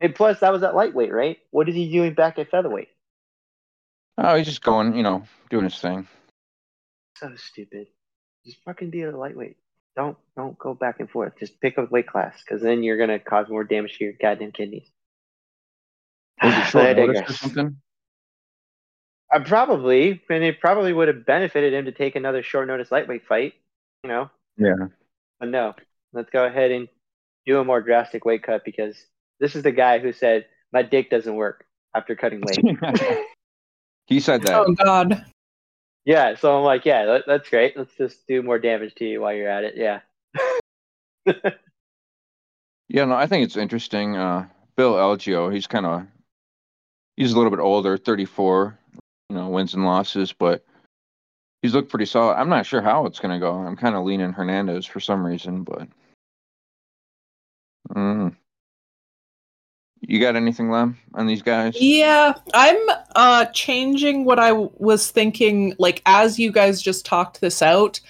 And 0.00 0.14
plus, 0.14 0.40
that 0.40 0.52
was 0.52 0.62
at 0.62 0.74
lightweight, 0.74 1.12
right? 1.12 1.38
What 1.50 1.68
is 1.68 1.74
he 1.74 1.90
doing 1.90 2.14
back 2.14 2.38
at 2.38 2.50
featherweight? 2.50 2.88
Oh, 4.18 4.36
he's 4.36 4.46
just 4.46 4.62
going, 4.62 4.96
you 4.96 5.02
know, 5.02 5.24
doing 5.50 5.64
his 5.64 5.78
thing. 5.78 6.08
So 7.18 7.30
stupid. 7.36 7.88
Just 8.44 8.62
fucking 8.64 8.90
be 8.90 9.02
a 9.02 9.16
lightweight. 9.16 9.56
Don't 9.96 10.16
don't 10.36 10.58
go 10.58 10.74
back 10.74 11.00
and 11.00 11.08
forth. 11.08 11.32
Just 11.38 11.60
pick 11.60 11.78
a 11.78 11.84
weight 11.84 12.06
class, 12.06 12.42
because 12.44 12.62
then 12.62 12.82
you're 12.82 12.98
gonna 12.98 13.18
cause 13.18 13.48
more 13.48 13.64
damage 13.64 13.96
to 13.98 14.04
your 14.04 14.12
goddamn 14.20 14.52
kidneys. 14.52 14.88
Was 16.42 16.52
it 16.52 16.58
I 16.58 16.64
short 16.64 16.96
notice 16.96 17.30
or 17.30 17.32
something? 17.32 17.76
Uh, 19.32 19.40
probably, 19.40 20.22
and 20.30 20.44
it 20.44 20.60
probably 20.60 20.92
would 20.92 21.08
have 21.08 21.26
benefited 21.26 21.72
him 21.72 21.86
to 21.86 21.92
take 21.92 22.14
another 22.14 22.42
short 22.42 22.68
notice 22.68 22.92
lightweight 22.92 23.26
fight, 23.26 23.54
you 24.04 24.08
know. 24.08 24.30
Yeah. 24.56 24.88
But 25.40 25.48
no, 25.48 25.74
let's 26.12 26.30
go 26.30 26.44
ahead 26.44 26.70
and 26.70 26.88
do 27.46 27.58
a 27.58 27.64
more 27.64 27.80
drastic 27.80 28.24
weight 28.24 28.42
cut 28.42 28.64
because 28.64 28.96
this 29.40 29.56
is 29.56 29.62
the 29.62 29.72
guy 29.72 29.98
who 29.98 30.12
said 30.12 30.46
my 30.72 30.82
dick 30.82 31.10
doesn't 31.10 31.34
work 31.34 31.66
after 31.94 32.14
cutting 32.14 32.42
weight. 32.42 32.78
he 34.06 34.20
said 34.20 34.42
that. 34.42 34.54
Oh 34.54 34.72
God. 34.72 35.24
Yeah, 36.04 36.36
so 36.36 36.56
I'm 36.56 36.64
like, 36.64 36.84
yeah, 36.84 37.04
that, 37.04 37.24
that's 37.26 37.50
great. 37.50 37.76
Let's 37.76 37.96
just 37.96 38.26
do 38.28 38.40
more 38.42 38.60
damage 38.60 38.94
to 38.96 39.04
you 39.04 39.22
while 39.22 39.34
you're 39.34 39.48
at 39.48 39.64
it. 39.64 39.74
Yeah. 39.76 40.00
Yeah, 42.88 43.04
no, 43.04 43.14
I 43.14 43.26
think 43.26 43.44
it's 43.44 43.56
interesting. 43.56 44.16
Uh, 44.16 44.46
Bill 44.76 44.94
Algeo, 44.94 45.52
he's 45.52 45.66
kind 45.66 45.86
of 45.86 46.06
he's 47.16 47.32
a 47.32 47.36
little 47.36 47.50
bit 47.50 47.60
older, 47.60 47.96
34, 47.96 48.78
you 49.30 49.36
know, 49.36 49.48
wins 49.48 49.74
and 49.74 49.84
losses, 49.84 50.32
but 50.32 50.64
he's 51.62 51.74
looked 51.74 51.90
pretty 51.90 52.06
solid. 52.06 52.34
I'm 52.34 52.48
not 52.48 52.66
sure 52.66 52.80
how 52.80 53.06
it's 53.06 53.18
going 53.18 53.32
to 53.32 53.44
go. 53.44 53.54
I'm 53.54 53.76
kind 53.76 53.96
of 53.96 54.04
leaning 54.04 54.32
Hernandez 54.32 54.86
for 54.86 55.00
some 55.00 55.26
reason, 55.26 55.64
but 55.64 55.88
mm. 57.90 58.36
You 60.00 60.20
got 60.20 60.36
anything, 60.36 60.70
Lem, 60.70 60.98
on 61.14 61.26
these 61.26 61.42
guys? 61.42 61.74
Yeah, 61.80 62.34
I'm 62.54 62.78
uh 63.14 63.46
changing 63.46 64.24
what 64.24 64.38
I 64.38 64.50
w- 64.50 64.70
was 64.76 65.10
thinking 65.10 65.74
like 65.78 66.02
as 66.06 66.38
you 66.38 66.52
guys 66.52 66.82
just 66.82 67.06
talked 67.06 67.40
this 67.40 67.62
out. 67.62 68.00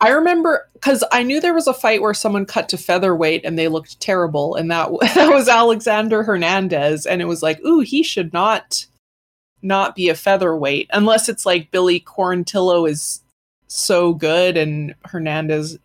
I 0.00 0.10
remember 0.10 0.68
cuz 0.80 1.04
I 1.12 1.22
knew 1.22 1.40
there 1.40 1.54
was 1.54 1.66
a 1.66 1.74
fight 1.74 2.02
where 2.02 2.14
someone 2.14 2.46
cut 2.46 2.68
to 2.70 2.78
featherweight 2.78 3.44
and 3.44 3.58
they 3.58 3.68
looked 3.68 4.00
terrible 4.00 4.54
and 4.54 4.70
that 4.70 4.90
that 5.14 5.32
was 5.32 5.48
Alexander 5.48 6.22
Hernandez 6.22 7.06
and 7.06 7.20
it 7.20 7.26
was 7.26 7.42
like, 7.42 7.64
"Ooh, 7.64 7.80
he 7.80 8.02
should 8.02 8.32
not 8.32 8.86
not 9.62 9.94
be 9.94 10.08
a 10.08 10.14
featherweight 10.14 10.88
unless 10.92 11.28
it's 11.28 11.46
like 11.46 11.70
Billy 11.70 12.00
Quarantillo 12.00 12.88
is 12.88 13.22
so 13.68 14.12
good 14.14 14.56
and 14.56 14.94
Hernandez 15.04 15.78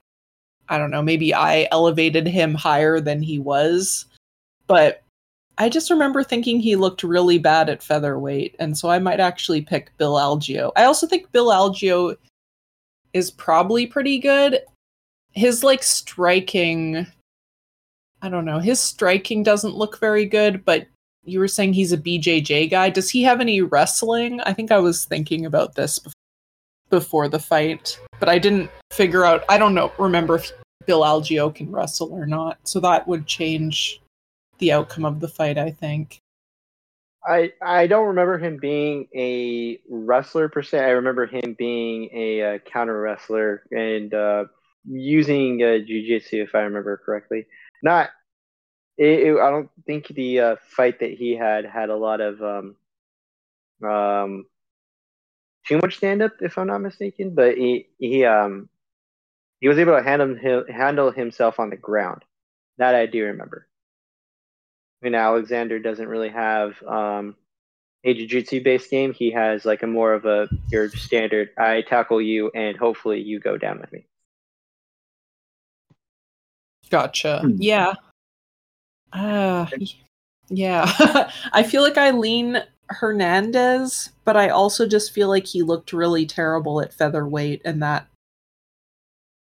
I 0.69 0.77
don't 0.77 0.91
know, 0.91 1.01
maybe 1.01 1.33
I 1.33 1.67
elevated 1.71 2.27
him 2.27 2.53
higher 2.53 2.99
than 2.99 3.21
he 3.21 3.39
was. 3.39 4.05
But 4.67 5.01
I 5.57 5.69
just 5.69 5.89
remember 5.89 6.23
thinking 6.23 6.59
he 6.59 6.75
looked 6.75 7.03
really 7.03 7.39
bad 7.39 7.69
at 7.69 7.81
featherweight, 7.81 8.55
and 8.59 8.77
so 8.77 8.89
I 8.89 8.99
might 8.99 9.19
actually 9.19 9.61
pick 9.61 9.95
Bill 9.97 10.13
Algeo. 10.13 10.71
I 10.75 10.83
also 10.83 11.07
think 11.07 11.31
Bill 11.31 11.47
Algeo 11.47 12.15
is 13.13 13.31
probably 13.31 13.87
pretty 13.87 14.19
good. 14.19 14.61
His 15.31 15.63
like 15.63 15.83
striking 15.83 17.07
I 18.21 18.29
don't 18.29 18.45
know, 18.45 18.59
his 18.59 18.79
striking 18.79 19.43
doesn't 19.43 19.75
look 19.75 19.99
very 19.99 20.25
good, 20.25 20.65
but 20.65 20.87
you 21.23 21.39
were 21.39 21.47
saying 21.47 21.73
he's 21.73 21.91
a 21.91 21.97
BJJ 21.97 22.69
guy. 22.69 22.89
Does 22.89 23.09
he 23.09 23.21
have 23.23 23.41
any 23.41 23.61
wrestling? 23.61 24.41
I 24.41 24.53
think 24.53 24.71
I 24.71 24.79
was 24.79 25.05
thinking 25.05 25.45
about 25.45 25.75
this 25.75 25.99
before 26.89 27.27
the 27.27 27.39
fight, 27.39 27.99
but 28.19 28.29
I 28.29 28.39
didn't 28.39 28.71
figure 28.91 29.23
out. 29.23 29.43
I 29.49 29.57
don't 29.57 29.75
know, 29.75 29.91
remember 29.99 30.35
if 30.35 30.51
Bill 30.85 31.01
Algeo 31.01 31.53
can 31.53 31.71
wrestle 31.71 32.11
or 32.11 32.25
not. 32.25 32.57
So 32.63 32.79
that 32.79 33.07
would 33.07 33.27
change 33.27 34.01
the 34.59 34.71
outcome 34.71 35.05
of 35.05 35.19
the 35.19 35.27
fight, 35.27 35.57
I 35.57 35.71
think. 35.71 36.21
I 37.25 37.51
I 37.61 37.87
don't 37.87 38.07
remember 38.07 38.37
him 38.37 38.57
being 38.57 39.07
a 39.15 39.79
wrestler 39.89 40.49
per 40.49 40.61
se. 40.63 40.79
I 40.79 40.89
remember 40.91 41.25
him 41.25 41.55
being 41.57 42.09
a 42.13 42.55
uh, 42.55 42.57
counter 42.59 42.99
wrestler 43.01 43.63
and 43.71 44.13
uh, 44.13 44.45
using 44.85 45.61
uh, 45.61 45.79
jujitsu, 45.87 46.43
if 46.43 46.55
I 46.55 46.59
remember 46.61 46.97
correctly. 47.05 47.45
Not, 47.83 48.09
it, 48.97 49.19
it- 49.27 49.39
I 49.39 49.49
don't 49.51 49.69
think 49.85 50.07
the 50.09 50.39
uh, 50.41 50.55
fight 50.75 50.99
that 50.99 51.11
he 51.11 51.35
had 51.35 51.65
had 51.65 51.89
a 51.89 51.95
lot 51.97 52.21
of 52.21 52.41
um, 52.41 52.75
um, 53.89 54.45
too 55.67 55.77
much 55.79 55.97
stand 55.97 56.21
up, 56.21 56.33
if 56.41 56.57
I'm 56.57 56.67
not 56.67 56.79
mistaken. 56.81 57.33
But 57.35 57.57
he 57.57 57.87
he 57.99 58.25
um 58.25 58.69
he 59.59 59.67
was 59.67 59.77
able 59.79 59.97
to 59.97 60.03
handle 60.03 60.35
handle 60.69 61.11
himself 61.11 61.59
on 61.59 61.69
the 61.69 61.77
ground. 61.77 62.23
That 62.77 62.95
I 62.95 63.05
do 63.07 63.25
remember. 63.25 63.66
I 65.01 65.05
mean, 65.05 65.15
Alexander 65.15 65.79
doesn't 65.79 66.07
really 66.07 66.29
have 66.29 66.81
um, 66.83 67.35
a 68.03 68.13
jiu-jitsu 68.13 68.63
based 68.63 68.89
game. 68.89 69.13
He 69.13 69.31
has 69.31 69.65
like 69.65 69.83
a 69.83 69.87
more 69.87 70.13
of 70.13 70.25
a 70.25 70.49
your 70.71 70.89
standard. 70.89 71.49
I 71.57 71.81
tackle 71.81 72.21
you, 72.21 72.49
and 72.55 72.75
hopefully 72.75 73.21
you 73.21 73.39
go 73.39 73.57
down 73.57 73.79
with 73.79 73.91
me. 73.91 74.05
Gotcha. 76.89 77.39
Hmm. 77.41 77.55
Yeah. 77.59 77.93
Uh, 79.13 79.67
yeah. 80.49 81.29
I 81.51 81.63
feel 81.63 81.81
like 81.83 81.97
I 81.97 82.11
lean 82.11 82.63
Hernandez, 82.89 84.11
but 84.23 84.37
I 84.37 84.49
also 84.49 84.87
just 84.87 85.11
feel 85.11 85.27
like 85.27 85.45
he 85.45 85.61
looked 85.61 85.93
really 85.93 86.25
terrible 86.25 86.81
at 86.81 86.93
featherweight 86.93 87.61
and 87.65 87.81
that 87.83 88.07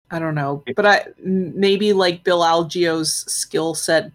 I 0.10 0.19
don't 0.19 0.36
know. 0.36 0.64
But 0.76 0.86
I 0.86 1.06
maybe 1.19 1.94
like 1.94 2.24
Bill 2.24 2.44
Algeo's 2.44 3.14
skill 3.32 3.76
set 3.76 4.11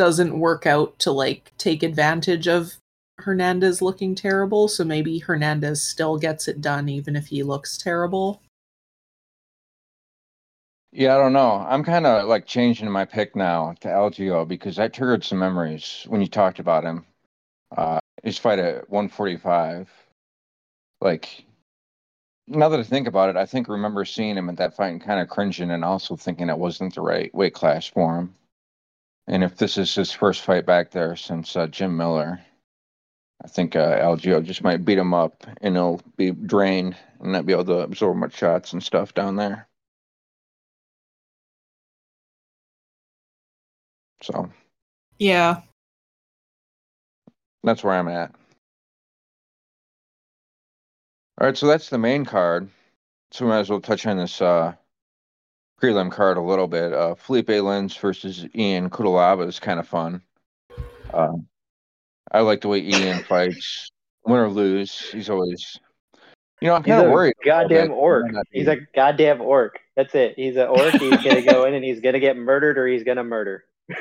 doesn't 0.00 0.40
work 0.40 0.64
out 0.64 0.98
to 0.98 1.12
like 1.12 1.52
take 1.58 1.82
advantage 1.82 2.48
of 2.48 2.78
Hernandez 3.18 3.82
looking 3.82 4.14
terrible, 4.14 4.66
so 4.66 4.82
maybe 4.82 5.18
Hernandez 5.18 5.82
still 5.82 6.16
gets 6.16 6.48
it 6.48 6.62
done 6.62 6.88
even 6.88 7.16
if 7.16 7.26
he 7.26 7.42
looks 7.42 7.76
terrible. 7.76 8.40
Yeah, 10.90 11.14
I 11.14 11.18
don't 11.18 11.34
know. 11.34 11.66
I'm 11.68 11.84
kind 11.84 12.06
of 12.06 12.26
like 12.26 12.46
changing 12.46 12.90
my 12.90 13.04
pick 13.04 13.36
now 13.36 13.74
to 13.80 13.88
Algeo 13.88 14.48
because 14.48 14.76
that 14.76 14.94
triggered 14.94 15.22
some 15.22 15.38
memories 15.38 16.06
when 16.08 16.22
you 16.22 16.28
talked 16.28 16.60
about 16.60 16.82
him. 16.82 17.04
Uh, 17.76 17.98
his 18.22 18.38
fight 18.38 18.58
at 18.58 18.88
145. 18.88 19.86
Like, 21.02 21.44
now 22.46 22.70
that 22.70 22.80
I 22.80 22.84
think 22.84 23.06
about 23.06 23.28
it, 23.28 23.36
I 23.36 23.44
think 23.44 23.68
I 23.68 23.72
remember 23.72 24.06
seeing 24.06 24.38
him 24.38 24.48
at 24.48 24.56
that 24.56 24.74
fight 24.74 24.92
and 24.92 25.04
kind 25.04 25.20
of 25.20 25.28
cringing 25.28 25.70
and 25.70 25.84
also 25.84 26.16
thinking 26.16 26.48
it 26.48 26.58
wasn't 26.58 26.94
the 26.94 27.02
right 27.02 27.32
weight 27.34 27.52
class 27.52 27.86
for 27.86 28.16
him. 28.16 28.34
And 29.30 29.44
if 29.44 29.56
this 29.56 29.78
is 29.78 29.94
his 29.94 30.12
first 30.12 30.42
fight 30.42 30.66
back 30.66 30.90
there 30.90 31.14
since 31.16 31.56
uh, 31.56 31.68
Jim 31.68 31.96
Miller, 31.96 32.40
I 33.44 33.48
think 33.48 33.76
uh, 33.76 33.98
Algeo 34.00 34.44
just 34.44 34.64
might 34.64 34.84
beat 34.84 34.98
him 34.98 35.14
up 35.14 35.46
and 35.62 35.76
he'll 35.76 36.00
be 36.16 36.32
drained 36.32 36.96
and 37.20 37.32
not 37.32 37.46
be 37.46 37.52
able 37.52 37.64
to 37.66 37.80
absorb 37.80 38.16
much 38.16 38.36
shots 38.36 38.72
and 38.72 38.82
stuff 38.82 39.14
down 39.14 39.36
there. 39.36 39.68
So 44.22 44.50
Yeah. 45.18 45.62
that's 47.62 47.84
where 47.84 47.94
I'm 47.94 48.08
at. 48.08 48.34
All 51.40 51.46
right, 51.46 51.56
so 51.56 51.68
that's 51.68 51.90
the 51.90 51.98
main 51.98 52.24
card. 52.24 52.68
So 53.32 53.44
we 53.46 53.50
might 53.52 53.60
as 53.60 53.70
well 53.70 53.80
touch 53.80 54.06
on 54.06 54.18
this 54.18 54.42
uh, 54.42 54.74
prelim 55.80 56.10
card 56.10 56.36
a 56.36 56.42
little 56.42 56.68
bit. 56.68 56.92
Uh, 56.92 57.14
Felipe 57.14 57.48
Lins 57.48 57.98
versus 57.98 58.46
Ian 58.54 58.90
Cutelaba 58.90 59.46
is 59.48 59.58
kind 59.58 59.80
of 59.80 59.88
fun. 59.88 60.22
Uh, 61.12 61.32
I 62.32 62.40
like 62.40 62.60
the 62.60 62.68
way 62.68 62.80
Ian 62.80 63.22
fights. 63.28 63.90
Win 64.24 64.38
or 64.38 64.48
lose, 64.48 65.10
he's 65.10 65.30
always. 65.30 65.78
You 66.60 66.68
know, 66.68 66.74
I'm 66.74 66.82
kind 66.82 67.02
of 67.04 67.08
a 67.08 67.10
worried. 67.10 67.34
goddamn 67.42 67.90
orc. 67.90 68.26
He's 68.52 68.68
a 68.68 68.76
goddamn 68.94 69.40
orc. 69.40 69.80
That's 69.96 70.14
it. 70.14 70.34
He's 70.36 70.56
an 70.56 70.68
orc. 70.68 70.92
He's 70.92 71.16
gonna 71.24 71.40
go 71.40 71.64
in 71.64 71.72
and 71.72 71.82
he's 71.82 72.00
gonna 72.00 72.20
get 72.20 72.36
murdered 72.36 72.76
or 72.76 72.86
he's 72.86 73.02
gonna 73.02 73.24
murder. 73.24 73.64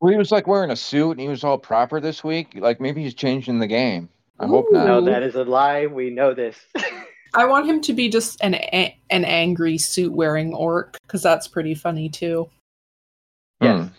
Well, 0.00 0.10
he 0.12 0.18
was 0.18 0.30
like 0.30 0.46
wearing 0.46 0.70
a 0.70 0.76
suit 0.76 1.12
and 1.12 1.20
he 1.20 1.28
was 1.28 1.44
all 1.44 1.56
proper 1.56 1.98
this 1.98 2.22
week. 2.22 2.50
Like 2.56 2.78
maybe 2.78 3.02
he's 3.02 3.14
changing 3.14 3.58
the 3.58 3.66
game. 3.66 4.10
I 4.38 4.46
hope 4.46 4.66
not. 4.70 4.86
No, 4.86 5.00
that 5.02 5.22
is 5.22 5.34
a 5.34 5.44
lie. 5.44 5.86
We 5.86 6.10
know 6.10 6.34
this. 6.34 6.58
I 7.34 7.44
want 7.46 7.66
him 7.66 7.80
to 7.82 7.92
be 7.92 8.08
just 8.08 8.40
an 8.42 8.54
a- 8.54 8.96
an 9.10 9.24
angry 9.24 9.78
suit 9.78 10.12
wearing 10.12 10.54
orc 10.54 10.96
because 11.02 11.22
that's 11.22 11.48
pretty 11.48 11.74
funny 11.74 12.08
too. 12.08 12.48
Yes. 13.60 13.88
Hmm. 13.88 13.94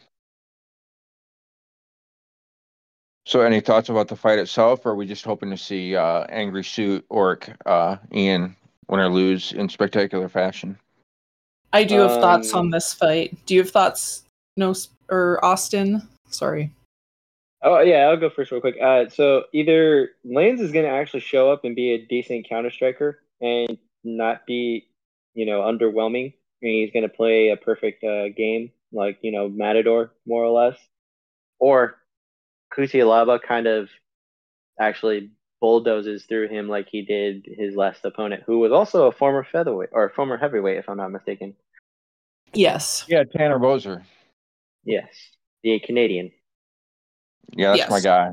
So, 3.28 3.42
any 3.42 3.60
thoughts 3.60 3.90
about 3.90 4.08
the 4.08 4.16
fight 4.16 4.38
itself, 4.38 4.86
or 4.86 4.92
are 4.92 4.96
we 4.96 5.08
just 5.08 5.26
hoping 5.26 5.50
to 5.50 5.58
see 5.58 5.96
uh, 5.96 6.26
angry 6.30 6.64
suit 6.64 7.04
orc 7.10 7.50
uh, 7.66 7.98
Ian 8.14 8.56
win 8.88 9.00
or 9.00 9.10
lose 9.10 9.52
in 9.52 9.68
spectacular 9.68 10.30
fashion? 10.30 10.78
I 11.74 11.84
do 11.84 12.00
have 12.00 12.22
thoughts 12.22 12.54
Um, 12.54 12.60
on 12.60 12.70
this 12.70 12.94
fight. 12.94 13.36
Do 13.48 13.56
you 13.56 13.62
have 13.62 13.72
thoughts? 13.72 14.24
No, 14.58 14.74
or 15.10 15.44
Austin? 15.44 16.08
Sorry. 16.30 16.72
Oh 17.64 17.80
yeah, 17.80 18.08
I'll 18.08 18.16
go 18.16 18.30
first 18.30 18.52
real 18.52 18.62
quick. 18.62 18.78
Uh, 18.80 19.10
so 19.10 19.46
either 19.52 20.12
Lins 20.26 20.60
is 20.60 20.72
going 20.72 20.86
to 20.86 20.92
actually 20.92 21.22
show 21.22 21.52
up 21.52 21.66
and 21.66 21.76
be 21.76 21.92
a 21.94 21.98
decent 21.98 22.48
counter 22.48 22.70
striker 22.70 23.22
and 23.46 23.78
not 24.04 24.46
be, 24.46 24.88
you 25.34 25.46
know, 25.46 25.62
underwhelming. 25.62 26.34
And 26.62 26.72
he's 26.72 26.92
going 26.92 27.04
to 27.04 27.16
play 27.16 27.50
a 27.50 27.58
perfect 27.58 28.04
uh, 28.04 28.30
game, 28.30 28.72
like 28.92 29.20
you 29.22 29.32
know, 29.32 29.48
Matador 29.48 30.12
more 30.26 30.44
or 30.44 30.52
less. 30.52 30.80
Or 31.60 31.98
Cutelaba 32.76 33.40
kind 33.42 33.68
of 33.68 33.90
actually 34.80 35.32
bulldozes 35.62 36.26
through 36.26 36.50
him 36.50 36.68
like 36.68 36.88
he 36.90 37.02
did 37.02 37.46
his 37.46 37.76
last 37.76 38.04
opponent, 38.04 38.44
who 38.46 38.60
was 38.60 38.72
also 38.72 39.08
a 39.08 39.12
former 39.12 39.44
featherweight 39.44 39.90
or 39.92 40.10
former 40.10 40.38
heavyweight, 40.38 40.78
if 40.78 40.90
I'm 40.90 40.98
not 40.98 41.12
mistaken. 41.12 41.56
Yes. 42.54 43.06
Yeah, 43.08 43.24
Tanner 43.24 43.60
Boser. 43.60 44.04
Yes, 44.84 45.10
the 45.64 45.80
Canadian. 45.80 46.32
Yeah, 47.56 47.76
that's 47.76 47.90
my 47.90 48.00
guy. 48.00 48.32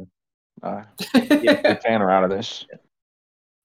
Uh, 0.62 0.82
get 1.14 1.80
Tanner 1.82 2.10
out 2.10 2.24
of 2.24 2.30
this. 2.30 2.66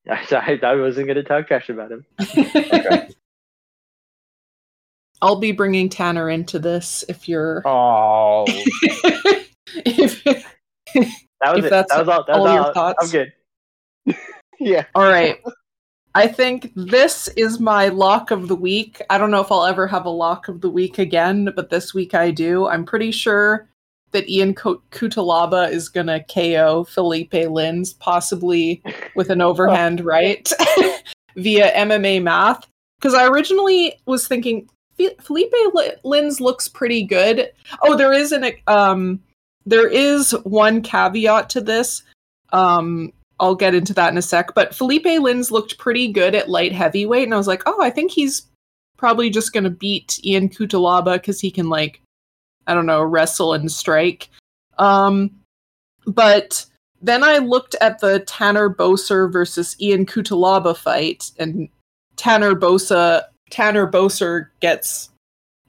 I, 0.32 0.60
I 0.64 0.76
wasn't 0.76 1.08
going 1.08 1.16
to 1.18 1.24
talk 1.24 1.48
trash 1.48 1.70
about 1.70 1.92
him. 1.92 2.06
Okay. 2.20 3.10
I'll 5.22 5.40
be 5.40 5.52
bringing 5.52 5.90
Tanner 5.90 6.30
into 6.30 6.60
this 6.60 7.04
if 7.10 7.28
you're. 7.28 7.64
Oh, 7.66 8.46
if, 9.86 10.24
That 11.42 11.56
was 11.56 11.66
it. 11.66 11.70
that's 11.70 11.92
that 11.92 12.00
was 12.00 12.08
all. 12.08 12.24
That 12.26 12.40
was 12.40 12.48
all 12.48 12.54
your 12.54 12.66
all. 12.66 12.74
thoughts. 12.74 12.98
I'm 13.04 13.10
good. 13.10 13.34
yeah. 14.60 14.86
all 14.96 15.04
right. 15.04 15.40
I 16.16 16.28
think 16.28 16.72
this 16.76 17.28
is 17.36 17.60
my 17.60 17.90
lock 17.90 18.32
of 18.32 18.48
the 18.48 18.56
week. 18.56 19.02
I 19.10 19.18
don't 19.20 19.30
know 19.30 19.42
if 19.42 19.52
I'll 19.52 19.66
ever 19.66 19.86
have 19.86 20.06
a 20.06 20.10
lock 20.10 20.48
of 20.48 20.62
the 20.62 20.70
week 20.70 20.98
again, 20.98 21.52
but 21.56 21.70
this 21.70 21.94
week 21.94 22.16
I 22.16 22.32
do. 22.32 22.68
I'm 22.68 22.86
pretty 22.86 23.12
sure 23.12 23.70
that 24.12 24.30
Ian 24.30 24.54
Cutelaba 24.54 25.70
is 25.70 25.90
going 25.90 26.08
to 26.08 26.24
KO 26.24 26.86
Felipe 26.86 27.32
Lins, 27.32 27.98
possibly 28.00 28.82
with 29.16 29.30
an 29.30 29.42
overhand 29.42 30.02
right 30.06 30.50
via 31.36 31.74
MMA 31.74 32.22
math. 32.22 32.66
Because 33.00 33.14
I 33.14 33.28
originally 33.28 34.00
was 34.06 34.28
thinking 34.28 34.68
Felipe 35.22 35.54
Lins 36.04 36.40
looks 36.40 36.68
pretty 36.68 37.04
good. 37.04 37.52
Oh, 37.84 37.96
there 37.96 38.14
is 38.14 38.32
an 38.32 38.52
um, 38.66 39.20
there 39.66 39.88
is 39.88 40.32
one 40.44 40.82
caveat 40.82 41.50
to 41.52 41.62
this. 41.62 42.04
Um, 42.54 43.14
I'll 43.40 43.56
get 43.56 43.76
into 43.76 43.94
that 43.94 44.12
in 44.12 44.18
a 44.18 44.22
sec. 44.22 44.56
But 44.56 44.74
Felipe 44.74 45.06
Lins 45.06 45.52
looked 45.52 45.78
pretty 45.78 46.12
good 46.12 46.34
at 46.34 46.50
light 46.50 46.72
heavyweight, 46.72 47.26
and 47.26 47.34
I 47.34 47.38
was 47.38 47.48
like, 47.48 47.64
oh, 47.66 47.82
I 47.82 47.90
think 47.90 48.12
he's 48.12 48.48
probably 48.98 49.30
just 49.30 49.54
going 49.54 49.64
to 49.64 49.70
beat 49.70 50.20
Ian 50.26 50.50
Cutelaba 50.50 51.14
because 51.16 51.40
he 51.40 51.52
can 51.52 51.70
like, 51.70 52.02
I 52.68 52.74
don't 52.74 52.86
know, 52.86 53.02
wrestle 53.02 53.54
and 53.54 53.72
strike. 53.72 54.30
Um, 54.78 55.32
but 56.06 56.66
then 57.02 57.24
I 57.24 57.38
looked 57.38 57.76
at 57.82 58.00
the 58.00 58.20
Tanner 58.22 58.70
Boser 58.70 59.32
versus 59.32 59.76
Ian 59.82 60.06
Cutelaba 60.06 60.76
fight, 60.76 61.32
and 61.40 61.70
Tanner 62.16 62.54
Boser 62.56 63.24
Tanner 63.50 63.90
Boser 63.90 64.48
gets 64.60 65.10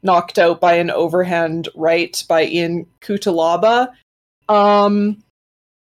knocked 0.02 0.38
out 0.38 0.60
by 0.60 0.74
an 0.74 0.90
overhand 0.90 1.68
right 1.74 2.22
by 2.28 2.44
Ian 2.44 2.86
Cutelaba. 3.00 3.92
Um, 4.48 5.22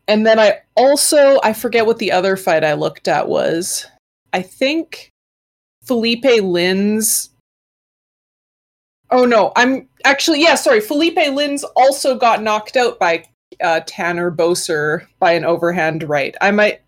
and 0.07 0.27
then 0.27 0.39
I 0.39 0.61
also 0.77 1.41
I 1.43 1.53
forget 1.53 1.87
what 1.87 1.99
the 1.99 2.13
other 2.13 2.37
fight 2.37 2.65
I 2.65 2.75
looked 2.75 3.09
at 3.09 3.29
was. 3.29 3.87
I 4.33 4.43
think 4.43 5.11
Felipe 5.83 6.25
Lins. 6.25 7.31
Oh 9.15 9.25
no, 9.25 9.53
I'm 9.55 9.89
actually 10.05 10.43
yeah, 10.43 10.57
sorry. 10.57 10.81
Felipe 10.81 11.17
Lins 11.17 11.63
also 11.77 12.19
got 12.19 12.43
knocked 12.43 12.77
out 12.77 12.99
by 12.99 13.25
uh, 13.63 13.81
Tanner 13.87 14.33
Boser 14.33 15.07
by 15.21 15.35
an 15.35 15.45
overhand 15.45 16.03
right. 16.03 16.35
I 16.41 16.51
might 16.51 16.81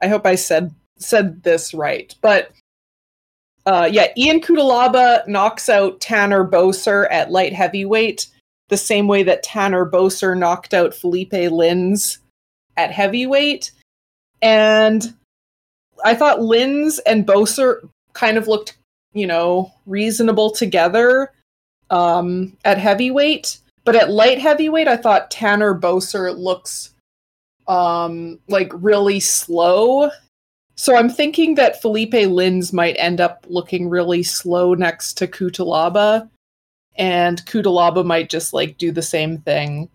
I 0.00 0.06
hope 0.06 0.24
I 0.24 0.36
said 0.36 0.72
said 0.98 1.42
this 1.42 1.74
right. 1.74 2.14
But 2.22 2.52
uh, 3.66 3.88
yeah, 3.90 4.12
Ian 4.16 4.40
Cutelaba 4.40 5.26
knocks 5.26 5.68
out 5.68 6.00
Tanner 6.00 6.46
Boser 6.46 7.08
at 7.10 7.32
light 7.32 7.52
heavyweight 7.52 8.28
the 8.68 8.76
same 8.76 9.08
way 9.08 9.24
that 9.24 9.42
Tanner 9.42 9.84
Boser 9.84 10.38
knocked 10.38 10.74
out 10.74 10.94
Felipe 10.94 11.32
Lins 11.32 12.18
at 12.76 12.92
heavyweight. 12.92 13.72
And 14.40 15.12
I 16.04 16.14
thought 16.14 16.38
Lins 16.38 17.00
and 17.06 17.26
Boser 17.26 17.88
kind 18.12 18.38
of 18.38 18.46
looked, 18.46 18.78
you 19.14 19.26
know, 19.26 19.72
reasonable 19.84 20.52
together 20.52 21.32
um, 21.92 22.56
at 22.64 22.78
heavyweight. 22.78 23.58
But 23.84 23.94
at 23.94 24.10
light 24.10 24.40
heavyweight, 24.40 24.88
I 24.88 24.96
thought 24.96 25.30
Tanner 25.30 25.78
Boser 25.78 26.36
looks 26.36 26.94
um, 27.68 28.40
like 28.48 28.72
really 28.74 29.20
slow 29.20 30.10
so 30.82 30.96
I'm 30.96 31.08
thinking 31.08 31.54
that 31.54 31.80
Felipe 31.80 32.12
Lins 32.12 32.72
might 32.72 32.96
end 32.98 33.20
up 33.20 33.46
looking 33.48 33.88
really 33.88 34.22
slow 34.22 34.74
next 34.74 35.14
to 35.14 35.26
Cutelaba, 35.26 36.28
and 36.96 37.44
Cutelaba 37.46 38.04
might 38.04 38.30
just 38.30 38.52
like 38.52 38.78
do 38.78 38.90
the 38.90 39.02
same 39.02 39.38
thing 39.38 39.88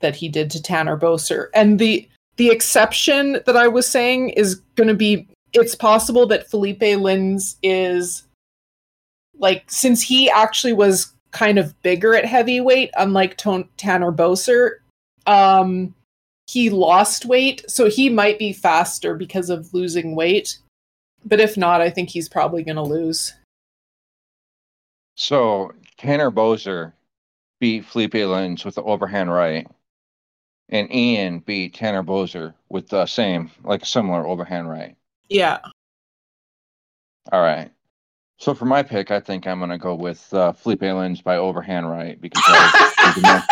that 0.00 0.16
he 0.16 0.28
did 0.28 0.50
to 0.52 0.62
Tanner 0.62 0.96
Boser. 0.96 1.48
And 1.54 1.78
the 1.78 2.08
the 2.36 2.48
exception 2.48 3.40
that 3.44 3.56
I 3.56 3.66
was 3.68 3.86
saying 3.86 4.30
is 4.30 4.56
going 4.76 4.88
to 4.88 4.94
be 4.94 5.28
it's 5.52 5.74
possible 5.74 6.26
that 6.26 6.50
Felipe 6.50 6.80
Lins 6.80 7.56
is 7.62 8.22
like 9.38 9.64
since 9.70 10.02
he 10.02 10.30
actually 10.30 10.72
was 10.72 11.12
kind 11.30 11.58
of 11.58 11.80
bigger 11.82 12.14
at 12.14 12.24
heavyweight, 12.24 12.90
unlike 12.96 13.36
Ton- 13.36 13.68
Tanner 13.76 14.12
Boser. 14.12 14.76
Um, 15.26 15.94
he 16.46 16.70
lost 16.70 17.26
weight, 17.26 17.68
so 17.68 17.90
he 17.90 18.08
might 18.08 18.38
be 18.38 18.52
faster 18.52 19.14
because 19.14 19.50
of 19.50 19.74
losing 19.74 20.14
weight. 20.14 20.58
But 21.24 21.40
if 21.40 21.56
not, 21.56 21.80
I 21.80 21.90
think 21.90 22.08
he's 22.08 22.28
probably 22.28 22.62
going 22.62 22.76
to 22.76 22.82
lose. 22.82 23.34
So 25.16 25.72
Tanner 25.98 26.30
Boser 26.30 26.92
beat 27.58 27.84
Felipe 27.84 28.12
Lins 28.12 28.64
with 28.64 28.76
the 28.76 28.82
overhand 28.82 29.32
right, 29.32 29.66
and 30.68 30.92
Ian 30.92 31.40
beat 31.40 31.74
Tanner 31.74 32.04
Boser 32.04 32.54
with 32.68 32.88
the 32.88 33.06
same, 33.06 33.50
like 33.64 33.84
similar 33.84 34.26
overhand 34.26 34.70
right. 34.70 34.96
Yeah. 35.28 35.58
All 37.32 37.42
right. 37.42 37.70
So 38.38 38.54
for 38.54 38.66
my 38.66 38.82
pick, 38.82 39.10
I 39.10 39.20
think 39.20 39.46
I'm 39.46 39.58
going 39.58 39.70
to 39.70 39.78
go 39.78 39.94
with 39.94 40.32
uh, 40.34 40.52
Felipe 40.52 40.80
Lins 40.80 41.22
by 41.22 41.36
overhand 41.36 41.90
right 41.90 42.20
because 42.20 42.42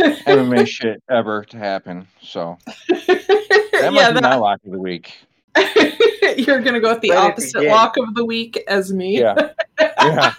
MMA 0.00 0.66
shit 0.66 1.02
ever 1.08 1.44
to 1.44 1.58
happen. 1.58 2.06
So 2.22 2.58
that 2.88 3.92
might 3.92 3.92
yeah, 3.92 4.08
be 4.10 4.14
that... 4.14 4.22
my 4.22 4.34
lock 4.34 4.60
of 4.64 4.72
the 4.72 4.78
week. 4.78 5.14
You're 6.36 6.60
gonna 6.60 6.80
go 6.80 6.92
with 6.92 7.00
the 7.00 7.12
opposite 7.12 7.64
lock 7.64 7.96
of 7.96 8.14
the 8.14 8.24
week 8.24 8.62
as 8.68 8.92
me. 8.92 9.20
Yeah. 9.20 9.52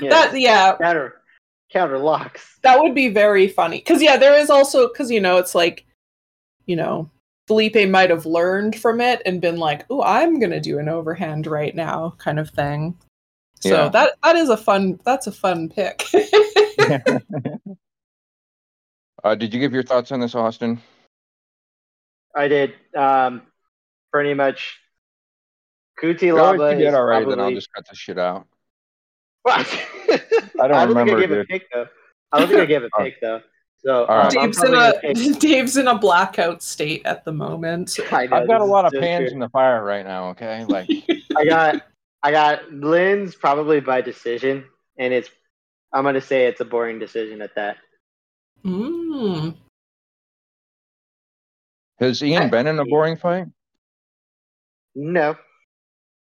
Yeah. 0.00 0.08
that 0.08 0.40
yeah. 0.40 0.76
Counter 0.80 1.20
counter 1.70 1.98
locks. 1.98 2.58
That 2.62 2.80
would 2.80 2.94
be 2.94 3.08
very 3.08 3.48
funny. 3.48 3.80
Cause 3.80 4.00
yeah, 4.00 4.16
there 4.16 4.34
is 4.38 4.48
also 4.48 4.88
because 4.88 5.10
you 5.10 5.20
know, 5.20 5.36
it's 5.36 5.54
like, 5.54 5.84
you 6.64 6.74
know, 6.74 7.10
Felipe 7.50 7.88
might 7.88 8.10
have 8.10 8.26
learned 8.26 8.76
from 8.76 9.00
it 9.00 9.22
and 9.26 9.40
been 9.40 9.56
like, 9.56 9.84
oh, 9.90 10.04
I'm 10.04 10.38
gonna 10.38 10.60
do 10.60 10.78
an 10.78 10.88
overhand 10.88 11.48
right 11.48 11.74
now, 11.74 12.14
kind 12.18 12.38
of 12.38 12.48
thing. 12.50 12.96
So 13.58 13.74
yeah. 13.74 13.88
that 13.88 14.12
that 14.22 14.36
is 14.36 14.50
a 14.50 14.56
fun 14.56 15.00
that's 15.04 15.26
a 15.26 15.32
fun 15.32 15.68
pick. 15.68 16.04
Uh, 19.22 19.34
did 19.34 19.52
you 19.52 19.60
give 19.60 19.74
your 19.74 19.82
thoughts 19.82 20.12
on 20.12 20.20
this, 20.20 20.34
Austin? 20.34 20.80
I 22.34 22.48
did. 22.48 22.72
Um, 22.96 23.42
pretty 24.10 24.32
much. 24.32 24.78
Cutelaba. 26.02 26.72
You 26.72 26.86
did 26.86 26.94
all 26.94 27.04
right, 27.04 27.18
probably... 27.18 27.34
then 27.34 27.44
I'll 27.44 27.52
just 27.52 27.70
cut 27.70 27.86
the 27.86 27.94
shit 27.94 28.18
out. 28.18 28.46
I 29.46 29.62
don't, 30.08 30.58
I 30.58 30.68
don't 30.68 30.88
remember. 30.88 31.20
Think 31.20 31.22
I 31.22 31.26
gave 31.26 31.32
a 31.32 31.44
pick 31.44 31.70
though. 31.70 31.86
I 32.32 32.38
don't 32.38 32.48
think 32.48 32.60
I 32.60 32.64
gave 32.64 32.82
a 32.82 32.88
pick 32.98 33.20
though. 33.20 33.42
So 33.82 34.06
um, 34.08 34.28
Dave's 34.28 34.62
in 34.62 34.74
a 34.74 35.14
Dave's 35.38 35.76
in 35.76 35.88
a 35.88 35.98
blackout 35.98 36.62
state 36.62 37.02
at 37.06 37.24
the 37.24 37.32
moment. 37.32 37.98
I 38.12 38.26
have 38.26 38.46
got 38.46 38.60
a 38.60 38.64
lot 38.64 38.84
of 38.84 38.92
pans 38.92 39.28
true. 39.28 39.34
in 39.34 39.38
the 39.38 39.48
fire 39.48 39.82
right 39.82 40.04
now. 40.04 40.30
Okay, 40.30 40.64
like 40.66 40.88
I 41.36 41.44
got 41.44 41.82
I 42.22 42.30
got 42.30 42.70
Lins 42.70 43.38
probably 43.38 43.80
by 43.80 44.02
decision, 44.02 44.64
and 44.98 45.14
it's 45.14 45.30
I'm 45.92 46.04
gonna 46.04 46.20
say 46.20 46.46
it's 46.46 46.60
a 46.60 46.64
boring 46.64 46.98
decision 46.98 47.40
at 47.40 47.54
that. 47.54 47.78
Mm. 48.64 49.54
Has 51.98 52.22
Ian 52.22 52.50
been 52.50 52.66
in 52.66 52.78
a 52.78 52.84
boring 52.84 53.16
fight? 53.16 53.46
No. 54.94 55.36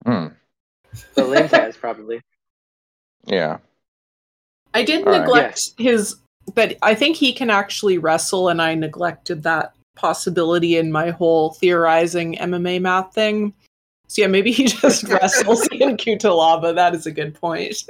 Hmm. 0.05 0.29
But 1.15 1.27
Lins 1.27 1.51
has 1.51 1.77
probably. 1.77 2.21
Yeah. 3.27 3.59
I 4.73 4.83
did 4.83 5.07
All 5.07 5.19
neglect 5.19 5.71
right. 5.79 5.87
his, 5.87 6.17
but 6.55 6.77
I 6.83 6.95
think 6.95 7.17
he 7.17 7.33
can 7.33 7.51
actually 7.51 7.99
wrestle, 7.99 8.49
and 8.49 8.61
I 8.61 8.75
neglected 8.75 9.43
that 9.45 9.75
possibility 9.95 10.77
in 10.77 10.93
my 10.93 11.11
whole 11.11 11.53
theorizing 11.55 12.37
MMA 12.37 12.81
math 12.81 13.15
thing. 13.15 13.55
So 14.09 14.23
yeah, 14.23 14.29
maybe 14.29 14.53
he 14.53 14.65
just 14.69 15.05
wrestles 15.09 15.67
in 15.73 15.97
Cutelaba. 15.97 16.75
That 16.75 16.95
is 16.95 17.07
a 17.07 17.13
good 17.13 17.35
point. 17.35 17.83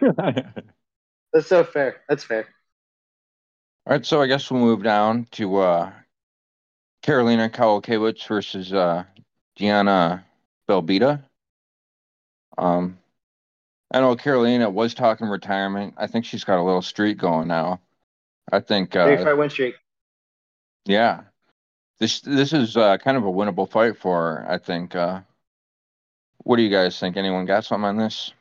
That's 0.00 1.46
so 1.46 1.64
fair. 1.64 2.02
That's 2.08 2.24
fair. 2.24 2.46
All 3.86 3.94
right, 3.94 4.04
so 4.04 4.20
I 4.20 4.26
guess 4.26 4.50
we'll 4.50 4.60
move 4.60 4.82
down 4.82 5.26
to 5.32 5.56
uh, 5.58 5.92
Karolina 7.02 7.48
Kowalkiewicz 7.50 8.26
versus 8.26 8.72
uh, 8.72 9.04
Diana 9.56 10.24
Belbita. 10.68 11.22
Um, 12.58 12.98
I 13.90 14.00
know 14.00 14.14
Karolina 14.16 14.70
was 14.70 14.94
talking 14.94 15.28
retirement. 15.28 15.94
I 15.96 16.06
think 16.06 16.24
she's 16.24 16.44
got 16.44 16.58
a 16.58 16.62
little 16.62 16.82
streak 16.82 17.18
going 17.18 17.48
now. 17.48 17.80
I 18.50 18.60
think. 18.60 18.94
Uh, 18.94 19.06
Big 19.06 19.20
fight 19.20 19.36
win 19.36 19.50
streak. 19.50 19.74
Yeah, 20.84 21.22
this 21.98 22.20
this 22.20 22.52
is 22.52 22.76
uh, 22.76 22.98
kind 22.98 23.16
of 23.16 23.24
a 23.24 23.30
winnable 23.30 23.70
fight 23.70 23.96
for 23.96 24.20
her. 24.20 24.46
I 24.50 24.58
think. 24.58 24.94
Uh, 24.94 25.20
what 26.44 26.56
do 26.56 26.62
you 26.62 26.70
guys 26.70 26.98
think? 26.98 27.16
Anyone 27.16 27.46
got 27.46 27.64
something 27.64 27.86
on 27.86 27.96
this? 27.96 28.32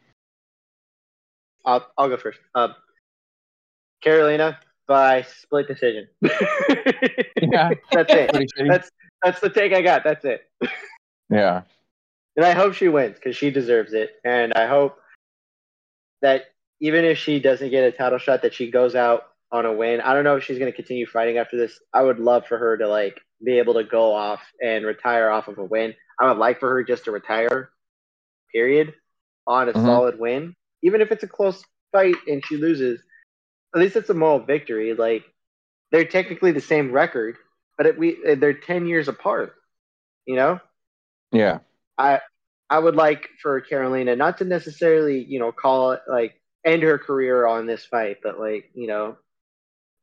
I'll 1.66 1.86
I'll 1.98 2.10
go 2.10 2.18
first. 2.18 2.40
Uh, 2.56 2.70
Karolina, 4.04 4.58
by 4.88 5.24
split 5.24 5.68
decision. 5.68 6.08
yeah, 6.22 7.72
that's 7.92 8.14
it. 8.14 8.52
That's 8.68 8.92
that's 9.24 9.40
the 9.40 9.50
take 9.50 9.74
I 9.74 9.82
got. 9.82 10.04
That's 10.04 10.26
it. 10.26 10.50
Yeah. 11.30 11.64
And 12.36 12.46
I 12.46 12.52
hope 12.52 12.74
she 12.74 12.88
wins 12.88 13.16
because 13.16 13.36
she 13.36 13.50
deserves 13.50 13.94
it. 13.94 14.12
And 14.24 14.54
I 14.54 14.68
hope 14.68 15.00
that 16.22 16.46
even 16.80 17.06
if 17.06 17.18
she 17.18 17.40
doesn't 17.40 17.70
get 17.70 17.84
a 17.84 17.92
title 17.92 18.20
shot, 18.20 18.42
that 18.44 18.54
she 18.54 18.72
goes 18.72 18.96
out 18.96 19.24
on 19.52 19.66
a 19.66 19.74
win. 19.74 20.02
I 20.02 20.14
don't 20.14 20.24
know 20.24 20.38
if 20.38 20.44
she's 20.44 20.60
going 20.60 20.72
to 20.72 20.76
continue 20.76 21.06
fighting 21.08 21.38
after 21.38 21.58
this. 21.58 21.80
I 21.94 22.04
would 22.04 22.20
love 22.20 22.46
for 22.48 22.58
her 22.58 22.78
to 22.78 22.88
like 22.88 23.20
be 23.44 23.58
able 23.60 23.76
to 23.76 23.84
go 23.84 24.14
off 24.14 24.42
and 24.62 24.86
retire 24.86 25.30
off 25.30 25.48
of 25.48 25.58
a 25.58 25.66
win. 25.66 25.94
I 26.20 26.28
would 26.28 26.38
like 26.38 26.60
for 26.60 26.70
her 26.70 26.84
just 26.84 27.06
to 27.06 27.12
retire, 27.12 27.70
period, 28.54 28.96
on 29.48 29.70
a 29.70 29.74
Mhm. 29.74 29.86
solid 29.86 30.20
win, 30.20 30.56
even 30.84 31.02
if 31.02 31.12
it's 31.12 31.24
a 31.24 31.28
close 31.28 31.64
fight 31.92 32.16
and 32.28 32.46
she 32.46 32.58
loses. 32.58 33.02
At 33.76 33.82
least 33.82 33.96
it's 33.96 34.10
a 34.10 34.14
moral 34.14 34.40
victory. 34.40 34.94
Like 34.94 35.26
they're 35.92 36.06
technically 36.06 36.52
the 36.52 36.62
same 36.62 36.92
record, 36.92 37.38
but 37.78 37.86
it, 37.88 37.98
we 37.98 38.36
they're 38.36 38.54
ten 38.54 38.88
years 38.88 39.08
apart. 39.08 39.56
You 40.26 40.36
know, 40.36 40.62
Yeah. 41.32 41.60
I 41.98 42.22
I 42.70 42.80
would 42.80 42.96
like 42.96 43.30
for 43.42 43.62
Karolina 43.62 44.18
not 44.18 44.40
to 44.40 44.46
necessarily 44.46 45.24
you 45.24 45.40
know 45.40 45.52
call 45.52 45.92
it 45.92 46.02
like 46.08 46.42
end 46.66 46.84
her 46.84 46.98
career 46.98 47.46
on 47.46 47.66
this 47.66 47.86
fight, 47.86 48.18
but 48.22 48.40
like 48.40 48.70
you 48.74 48.88
know, 48.88 49.18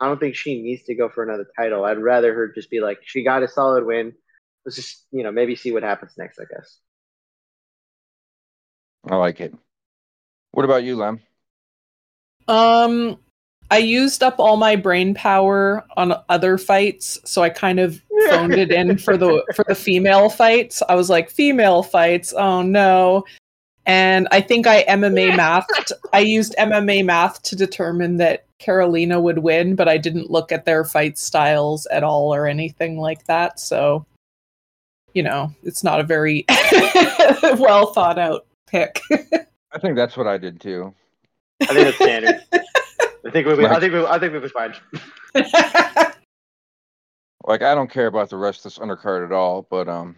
I 0.00 0.06
don't 0.06 0.18
think 0.18 0.34
she 0.34 0.62
needs 0.62 0.84
to 0.84 0.94
go 0.94 1.08
for 1.08 1.22
another 1.22 1.46
title. 1.58 1.84
I'd 1.84 1.98
rather 1.98 2.34
her 2.34 2.52
just 2.52 2.70
be 2.70 2.80
like 2.80 2.98
she 3.04 3.24
got 3.24 3.42
a 3.42 3.48
solid 3.48 3.84
win. 3.84 4.14
Let's 4.64 4.76
just 4.76 5.06
you 5.10 5.22
know 5.22 5.32
maybe 5.32 5.56
see 5.56 5.72
what 5.72 5.82
happens 5.82 6.12
next. 6.16 6.38
I 6.38 6.44
guess. 6.52 6.78
I 9.08 9.16
like 9.16 9.40
it. 9.40 9.54
What 10.52 10.64
about 10.64 10.84
you, 10.84 10.96
Lem? 10.96 11.20
Um, 12.48 13.18
I 13.70 13.78
used 13.78 14.22
up 14.22 14.38
all 14.38 14.56
my 14.56 14.76
brain 14.76 15.14
power 15.14 15.84
on 15.96 16.14
other 16.28 16.58
fights, 16.58 17.18
so 17.24 17.42
I 17.42 17.50
kind 17.50 17.80
of 17.80 18.00
phoned 18.28 18.54
it 18.54 18.70
in 18.70 18.98
for 18.98 19.16
the 19.16 19.42
for 19.54 19.64
the 19.66 19.74
female 19.74 20.28
fights. 20.28 20.82
I 20.88 20.94
was 20.94 21.10
like, 21.10 21.30
female 21.30 21.82
fights. 21.82 22.32
Oh 22.32 22.62
no. 22.62 23.24
And 23.86 24.28
I 24.30 24.40
think 24.40 24.66
I 24.66 24.84
MMA 24.84 25.36
mathed. 25.36 25.92
I 26.12 26.20
used 26.20 26.54
MMA 26.58 27.04
math 27.04 27.42
to 27.42 27.56
determine 27.56 28.16
that 28.18 28.46
Karolina 28.60 29.20
would 29.20 29.38
win, 29.38 29.74
but 29.74 29.88
I 29.88 29.98
didn't 29.98 30.30
look 30.30 30.52
at 30.52 30.64
their 30.64 30.84
fight 30.84 31.18
styles 31.18 31.86
at 31.86 32.02
all 32.02 32.34
or 32.34 32.46
anything 32.46 32.98
like 32.98 33.24
that. 33.26 33.60
So, 33.60 34.06
you 35.12 35.22
know, 35.22 35.52
it's 35.62 35.84
not 35.84 36.00
a 36.00 36.04
very 36.04 36.44
well 37.42 37.92
thought 37.92 38.18
out 38.18 38.46
pick. 38.66 39.00
I 39.10 39.78
think 39.80 39.96
that's 39.96 40.16
what 40.16 40.26
I 40.26 40.38
did 40.38 40.60
too. 40.60 40.94
I 41.62 41.66
think 41.66 41.88
it's 41.88 41.96
standard. 41.96 42.40
I 43.26 43.30
think 43.30 43.46
we'll 43.46 43.56
be. 43.56 43.66
I 43.66 43.80
think 43.80 43.92
we. 43.92 44.04
I 44.04 44.18
think 44.18 44.32
we 44.32 44.38
was 44.38 44.52
fine. 44.52 44.74
Like 47.46 47.62
I 47.62 47.74
don't 47.74 47.90
care 47.90 48.06
about 48.06 48.30
the 48.30 48.36
rest 48.36 48.60
of 48.60 48.64
this 48.64 48.78
undercard 48.78 49.24
at 49.24 49.32
all, 49.32 49.66
but 49.68 49.88
um, 49.88 50.16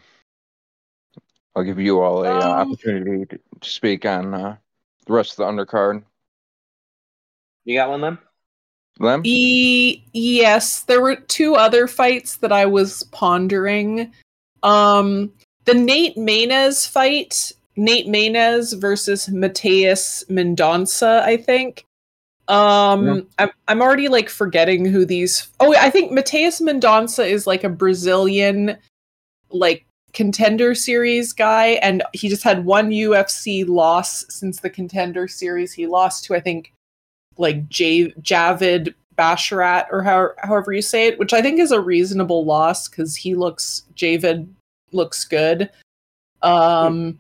I'll 1.55 1.65
give 1.65 1.81
you 1.81 2.01
all 2.01 2.24
a 2.24 2.31
uh, 2.31 2.37
Um, 2.37 2.73
opportunity 2.73 3.27
to, 3.27 3.41
to 3.61 3.69
speak 3.69 4.05
on 4.05 4.33
uh, 4.33 4.57
the 5.07 5.12
rest 5.12 5.33
of 5.33 5.39
the 5.39 5.45
undercard. 5.45 6.05
You 7.65 7.77
got 7.77 7.91
one, 7.91 8.01
Lem? 8.01 8.19
Lem? 9.01 9.23
E- 9.24 10.05
yes, 10.12 10.83
there 10.83 11.01
were 11.01 11.16
two 11.16 11.57
other 11.57 11.89
fights 11.89 12.37
that 12.37 12.53
I 12.53 12.66
was 12.66 13.03
pondering. 13.05 14.12
Um, 14.62 15.33
the 15.65 15.74
Nate 15.74 16.16
Maness 16.16 16.89
fight, 16.89 17.53
Nate 17.74 18.07
Maness 18.07 18.78
versus 18.81 19.28
Mateus 19.28 20.23
Mendonça, 20.31 21.23
I 21.23 21.37
think. 21.37 21.86
Um, 22.48 23.06
Yeah. 23.06 23.20
I'm 23.39 23.51
I'm 23.68 23.82
already 23.82 24.09
like 24.09 24.28
forgetting 24.28 24.85
who 24.85 25.05
these. 25.05 25.48
Oh, 25.60 25.74
I 25.74 25.90
think 25.90 26.12
Mateus 26.12 26.60
Mendonça 26.60 27.28
is 27.28 27.47
like 27.47 27.64
a 27.64 27.68
Brazilian, 27.68 28.77
like 29.51 29.85
contender 30.12 30.74
series 30.74 31.32
guy, 31.32 31.78
and 31.82 32.02
he 32.12 32.28
just 32.28 32.44
had 32.44 32.64
one 32.64 32.90
UFC 32.90 33.66
loss 33.66 34.24
since 34.32 34.60
the 34.60 34.70
contender 34.70 35.28
series. 35.28 35.73
He 35.73 35.86
lost 35.86 36.24
to 36.24 36.35
I 36.35 36.40
think 36.40 36.73
like 37.39 37.68
J- 37.68 38.12
Javid 38.23 38.94
Basharat 39.16 39.86
or 39.90 40.02
how, 40.02 40.31
however 40.39 40.73
you 40.73 40.82
say 40.82 41.06
it, 41.06 41.18
which 41.18 41.32
I 41.32 41.43
think 41.43 41.59
is 41.59 41.73
a 41.73 41.81
reasonable 41.81 42.44
loss 42.44 42.89
because 42.89 43.16
he 43.16 43.35
looks 43.35 43.82
Javid 43.94 44.48
looks 44.93 45.24
good. 45.24 45.70
Um, 46.43 47.18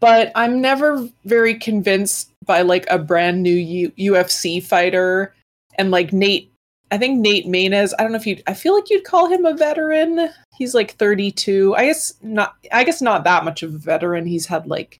but 0.00 0.32
I'm 0.34 0.60
never 0.60 1.08
very 1.24 1.54
convinced 1.54 2.30
by 2.46 2.62
like 2.62 2.86
a 2.88 2.98
brand 2.98 3.42
new 3.42 3.54
U- 3.54 3.92
UFC 4.14 4.62
fighter 4.62 5.34
and 5.76 5.90
like 5.90 6.12
Nate. 6.12 6.52
I 6.90 6.98
think 6.98 7.18
Nate 7.18 7.46
Maness. 7.46 7.92
I 7.98 8.02
don't 8.02 8.12
know 8.12 8.18
if 8.18 8.26
you. 8.26 8.40
I 8.46 8.54
feel 8.54 8.74
like 8.74 8.90
you'd 8.90 9.04
call 9.04 9.28
him 9.28 9.44
a 9.44 9.54
veteran. 9.54 10.30
He's 10.56 10.74
like 10.74 10.92
32. 10.96 11.74
I 11.76 11.86
guess 11.86 12.14
not. 12.22 12.54
I 12.72 12.84
guess 12.84 13.02
not 13.02 13.24
that 13.24 13.44
much 13.44 13.62
of 13.62 13.74
a 13.74 13.78
veteran. 13.78 14.26
He's 14.26 14.46
had 14.46 14.66
like 14.66 14.98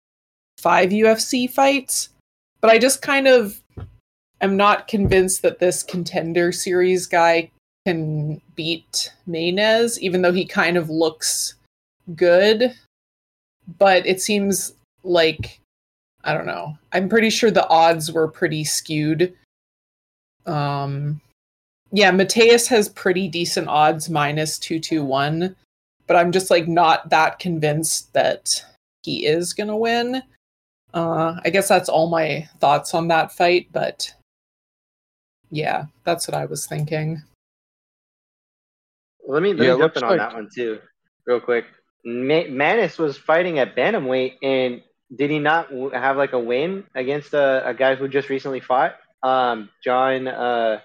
five 0.58 0.90
UFC 0.90 1.48
fights, 1.48 2.08
but 2.60 2.70
I 2.70 2.78
just 2.78 3.02
kind 3.02 3.28
of 3.28 3.62
am 4.40 4.56
not 4.56 4.88
convinced 4.88 5.42
that 5.42 5.60
this 5.60 5.82
contender 5.82 6.52
series 6.52 7.06
guy 7.06 7.50
can 7.86 8.40
beat 8.56 9.12
Maness, 9.28 9.98
even 9.98 10.22
though 10.22 10.32
he 10.32 10.44
kind 10.44 10.76
of 10.76 10.90
looks 10.90 11.54
good. 12.16 12.74
But 13.78 14.06
it 14.06 14.20
seems 14.20 14.72
like 15.04 15.60
I 16.26 16.34
don't 16.34 16.44
know. 16.46 16.76
I'm 16.92 17.08
pretty 17.08 17.30
sure 17.30 17.50
the 17.50 17.66
odds 17.68 18.12
were 18.12 18.28
pretty 18.28 18.64
skewed. 18.64 19.34
Um 20.44 21.20
yeah, 21.92 22.10
Mateus 22.10 22.66
has 22.68 22.88
pretty 22.90 23.28
decent 23.28 23.68
odds 23.68 24.10
minus 24.10 24.58
221, 24.58 25.54
but 26.08 26.16
I'm 26.16 26.32
just 26.32 26.50
like 26.50 26.66
not 26.68 27.08
that 27.10 27.38
convinced 27.38 28.12
that 28.12 28.62
he 29.04 29.24
is 29.24 29.52
going 29.54 29.68
to 29.68 29.76
win. 29.76 30.22
Uh 30.92 31.36
I 31.44 31.50
guess 31.50 31.68
that's 31.68 31.88
all 31.88 32.08
my 32.08 32.48
thoughts 32.60 32.92
on 32.92 33.08
that 33.08 33.32
fight, 33.32 33.68
but 33.72 34.12
yeah, 35.50 35.84
that's 36.04 36.26
what 36.26 36.34
I 36.36 36.44
was 36.46 36.66
thinking. 36.66 37.22
Let 39.28 39.42
me 39.42 39.52
let 39.54 39.66
Yeah, 39.66 39.74
me 39.74 39.80
jump 39.80 39.94
looks 39.94 39.96
in 39.98 40.04
on 40.04 40.10
like- 40.10 40.18
that 40.18 40.34
one 40.34 40.48
too, 40.52 40.80
real 41.24 41.40
quick. 41.40 41.66
Ma- 42.04 42.46
Maness 42.48 42.98
was 42.98 43.16
fighting 43.18 43.58
at 43.58 43.74
bantamweight, 43.74 44.34
and 44.42 44.80
did 45.14 45.30
he 45.30 45.38
not 45.38 45.68
w- 45.70 45.90
have 45.90 46.16
like 46.16 46.32
a 46.32 46.38
win 46.38 46.84
against 46.94 47.32
a, 47.34 47.66
a 47.66 47.74
guy 47.74 47.94
who 47.94 48.08
just 48.08 48.28
recently 48.28 48.60
fought? 48.60 48.96
Um, 49.22 49.68
John, 49.84 50.26
uh, 50.28 50.80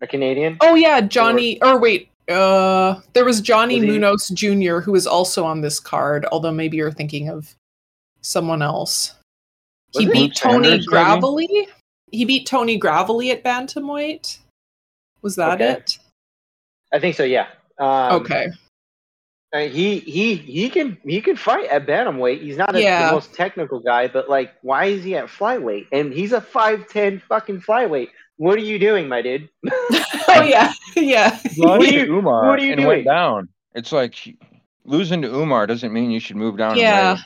a 0.00 0.06
Canadian. 0.06 0.58
Oh 0.60 0.74
yeah, 0.74 1.00
Johnny 1.00 1.60
or 1.62 1.78
wait, 1.78 2.10
uh 2.28 3.00
there 3.14 3.24
was 3.24 3.40
Johnny 3.40 3.80
Was 3.80 3.88
Munoz 3.88 4.28
Jr. 4.28 4.80
who 4.80 4.92
was 4.92 5.06
also 5.06 5.44
on 5.44 5.60
this 5.60 5.80
card, 5.80 6.26
although 6.30 6.52
maybe 6.52 6.76
you're 6.76 6.92
thinking 6.92 7.28
of 7.30 7.54
someone 8.20 8.62
else. 8.62 9.14
Was 9.94 10.04
he 10.04 10.10
beat 10.12 10.36
Tony 10.36 10.70
maybe? 10.70 10.84
Gravely. 10.84 11.68
He 12.10 12.24
beat 12.24 12.46
Tony 12.46 12.76
Gravely 12.78 13.30
at 13.30 13.42
bantamweight. 13.42 14.38
Was 15.22 15.36
that 15.36 15.54
Okay. 15.60 15.72
it? 15.72 15.98
I 16.92 16.98
think 16.98 17.16
so. 17.16 17.24
Yeah. 17.24 17.46
Um, 17.78 18.20
okay. 18.22 18.48
He 19.54 19.98
he 20.00 20.34
he 20.34 20.68
can 20.68 20.98
he 21.04 21.20
can 21.20 21.36
fight 21.36 21.68
at 21.70 21.86
bantamweight. 21.86 22.42
He's 22.42 22.56
not 22.58 22.74
a, 22.76 22.82
Yeah. 22.82 23.06
the 23.08 23.14
most 23.14 23.32
technical 23.34 23.80
guy, 23.80 24.06
but 24.08 24.28
like, 24.28 24.52
why 24.62 24.86
is 24.86 25.02
he 25.04 25.16
at 25.16 25.26
flyweight? 25.26 25.86
And 25.92 26.12
he's 26.12 26.32
a 26.32 26.40
five 26.40 26.86
ten 26.88 27.20
fucking 27.28 27.62
flyweight. 27.62 28.08
What 28.36 28.58
are 28.58 28.62
you 28.62 28.78
doing, 28.78 29.08
my 29.08 29.22
dude? 29.22 29.48
oh 29.72 30.42
yeah, 30.42 30.72
yeah. 30.96 31.38
What 31.56 31.80
are 31.80 31.84
you- 31.84 32.06
to 32.06 32.12
Umar 32.18 32.46
what 32.48 32.58
are 32.58 32.62
you 32.62 32.72
and 32.72 32.80
doing? 32.80 32.88
went 32.88 33.04
down. 33.06 33.48
It's 33.74 33.90
like 33.92 34.36
losing 34.84 35.22
to 35.22 35.28
Umar 35.34 35.66
doesn't 35.66 35.92
mean 35.92 36.10
you 36.10 36.20
should 36.20 36.36
move 36.36 36.56
down. 36.58 36.76
Yeah. 36.76 37.14
weight. 37.14 37.22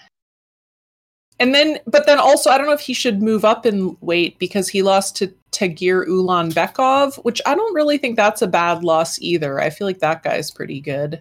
And 1.40 1.55
then, 1.55 1.78
but 1.86 2.07
then 2.07 2.19
also, 2.20 2.51
I 2.51 2.59
don't 2.59 2.66
know 2.69 2.73
if 2.73 2.81
he 2.81 2.94
should 2.94 3.20
move 3.20 3.44
up 3.44 3.66
in 3.66 3.97
weight 4.01 4.39
because 4.39 4.69
he 4.69 4.82
lost 4.82 5.16
to 5.16 5.32
Tagir 5.51 6.07
Ulanbekov, 6.07 7.16
which 7.24 7.40
I 7.47 7.57
don't 7.57 7.74
really 7.74 7.99
think 7.99 8.16
that's 8.16 8.43
a 8.43 8.47
bad 8.47 8.85
loss 8.85 9.20
either. 9.20 9.59
I 9.61 9.70
feel 9.70 9.86
like 9.89 9.99
that 10.01 10.23
guy's 10.23 10.51
pretty 10.53 10.81
good. 10.81 11.20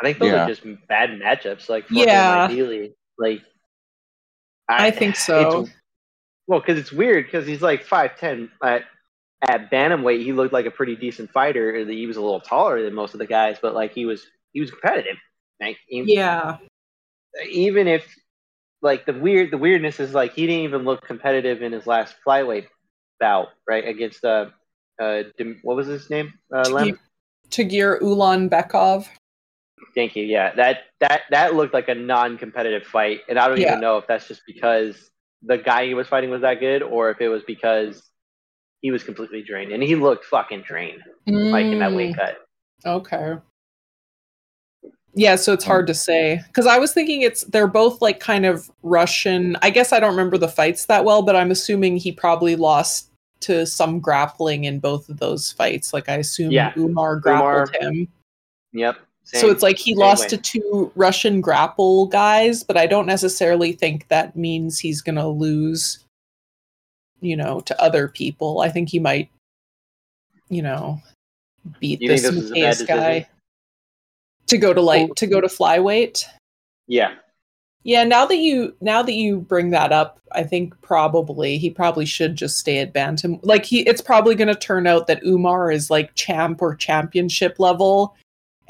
I 0.00 0.04
think 0.04 0.18
those 0.18 0.28
Yeah. 0.32 0.44
are 0.44 0.48
just 0.48 0.62
bad 0.88 1.10
matchups. 1.10 1.68
Like, 1.68 1.84
Yeah. 1.90 2.44
him, 2.44 2.50
ideally, 2.50 2.94
like 3.18 3.42
I 4.68 4.90
think 4.90 5.16
so. 5.16 5.66
well, 6.46 6.60
because 6.60 6.78
it's 6.78 6.92
weird 6.92 7.26
because 7.26 7.46
he's 7.46 7.60
like 7.62 7.84
five 7.84 8.16
ten 8.18 8.50
at 8.62 8.84
at 9.48 9.70
bantamweight. 9.70 10.22
He 10.22 10.32
looked 10.32 10.52
like 10.52 10.66
a 10.66 10.70
pretty 10.70 10.96
decent 10.96 11.30
fighter. 11.32 11.84
He 11.84 12.06
was 12.06 12.16
a 12.16 12.20
little 12.20 12.40
taller 12.40 12.82
than 12.82 12.94
most 12.94 13.14
of 13.14 13.18
the 13.18 13.26
guys, 13.26 13.58
but 13.60 13.74
like 13.74 13.92
he 13.92 14.06
was 14.06 14.26
he 14.52 14.60
was 14.60 14.70
competitive. 14.70 15.16
Like, 15.60 15.76
even, 15.88 16.08
Yeah. 16.08 16.58
even 17.50 17.86
if 17.86 18.14
like 18.82 19.04
the 19.06 19.12
weird 19.12 19.50
the 19.50 19.58
weirdness 19.58 20.00
is 20.00 20.14
like 20.14 20.32
he 20.34 20.46
didn't 20.46 20.64
even 20.64 20.84
look 20.84 21.04
competitive 21.04 21.62
in 21.62 21.72
his 21.72 21.86
last 21.86 22.14
flyweight 22.26 22.66
bout, 23.18 23.48
right 23.68 23.86
against 23.86 24.24
uh 24.24 24.46
uh 25.02 25.22
what 25.62 25.76
was 25.76 25.86
his 25.86 26.08
name? 26.10 26.32
Uh, 26.54 26.68
Lem? 26.70 26.98
Tagir 27.50 28.00
Ulanbekov. 28.00 29.08
Thank 29.94 30.16
you. 30.16 30.24
Yeah, 30.24 30.54
that 30.54 30.84
that 31.00 31.22
that 31.30 31.54
looked 31.54 31.74
like 31.74 31.88
a 31.88 31.94
non-competitive 31.94 32.86
fight, 32.86 33.20
and 33.28 33.38
I 33.38 33.48
don't 33.48 33.58
Yeah. 33.58 33.70
even 33.70 33.80
know 33.80 33.98
if 33.98 34.06
that's 34.06 34.28
just 34.28 34.42
because 34.46 35.10
the 35.42 35.58
guy 35.58 35.86
he 35.86 35.94
was 35.94 36.06
fighting 36.06 36.30
was 36.30 36.42
that 36.42 36.60
good, 36.60 36.82
or 36.82 37.10
if 37.10 37.20
it 37.20 37.28
was 37.28 37.42
because 37.44 38.10
he 38.82 38.90
was 38.90 39.02
completely 39.02 39.42
drained, 39.42 39.72
and 39.72 39.82
he 39.82 39.94
looked 39.96 40.24
fucking 40.26 40.62
drained, 40.62 41.02
like 41.26 41.66
in 41.66 41.78
that 41.80 41.94
weight 41.94 42.14
Mm, 42.14 42.16
cut. 42.16 42.46
Okay. 42.86 43.36
Yeah, 45.14 45.34
so 45.36 45.52
it's 45.52 45.64
hard 45.64 45.88
to 45.88 45.94
say 45.94 46.40
because 46.46 46.66
I 46.66 46.78
was 46.78 46.92
thinking 46.92 47.22
it's 47.22 47.42
they're 47.44 47.66
both 47.66 48.00
like 48.00 48.20
kind 48.20 48.46
of 48.46 48.70
Russian. 48.82 49.56
I 49.60 49.70
guess 49.70 49.92
I 49.92 49.98
don't 49.98 50.12
remember 50.12 50.38
the 50.38 50.48
fights 50.48 50.84
that 50.86 51.04
well, 51.04 51.22
but 51.22 51.34
I'm 51.34 51.50
assuming 51.50 51.96
he 51.96 52.12
probably 52.12 52.54
lost 52.54 53.10
to 53.40 53.66
some 53.66 53.98
grappling 53.98 54.64
in 54.64 54.78
both 54.78 55.08
of 55.08 55.18
those 55.18 55.50
fights. 55.50 55.92
Like 55.92 56.08
I 56.08 56.16
assume 56.16 56.52
Yeah. 56.52 56.72
Umar 56.76 57.16
grappled 57.16 57.74
him. 57.74 58.06
Yep. 58.72 58.98
So 59.38 59.50
it's 59.50 59.62
like 59.62 59.78
he 59.78 59.92
same 59.92 59.98
lost 59.98 60.22
way. 60.22 60.28
to 60.28 60.36
two 60.38 60.92
Russian 60.96 61.40
grapple 61.40 62.06
guys, 62.06 62.64
but 62.64 62.76
I 62.76 62.86
don't 62.86 63.06
necessarily 63.06 63.72
think 63.72 64.08
that 64.08 64.36
means 64.36 64.78
he's 64.78 65.00
going 65.00 65.16
to 65.16 65.28
lose, 65.28 66.04
you 67.20 67.36
know, 67.36 67.60
to 67.60 67.80
other 67.80 68.08
people. 68.08 68.60
I 68.60 68.70
think 68.70 68.88
he 68.88 68.98
might, 68.98 69.30
you 70.48 70.62
know, 70.62 71.00
beat 71.78 72.00
You 72.00 72.08
this 72.08 72.22
this 72.22 72.34
was 72.34 72.50
a 72.50 72.54
bad 72.54 72.60
Mateus 72.60 72.82
guy 72.82 73.28
to 74.48 74.58
go 74.58 74.74
to 74.74 74.80
light 74.80 75.14
to 75.16 75.26
go 75.26 75.40
to 75.40 75.46
flyweight. 75.46 76.24
Yeah. 76.86 77.14
Yeah, 77.82 78.04
now 78.04 78.26
that 78.26 78.36
you 78.36 78.74
now 78.80 79.02
that 79.02 79.14
you 79.14 79.40
bring 79.40 79.70
that 79.70 79.90
up, 79.92 80.20
I 80.32 80.42
think 80.42 80.78
probably 80.82 81.56
he 81.56 81.70
probably 81.70 82.04
should 82.04 82.36
just 82.36 82.58
stay 82.58 82.78
at 82.78 82.92
bantam. 82.92 83.38
Like 83.42 83.64
he 83.64 83.80
it's 83.82 84.02
probably 84.02 84.34
going 84.34 84.48
to 84.48 84.54
turn 84.54 84.86
out 84.86 85.06
that 85.06 85.24
Umar 85.24 85.70
is 85.70 85.88
like 85.88 86.14
champ 86.14 86.60
or 86.60 86.74
championship 86.74 87.58
level 87.58 88.16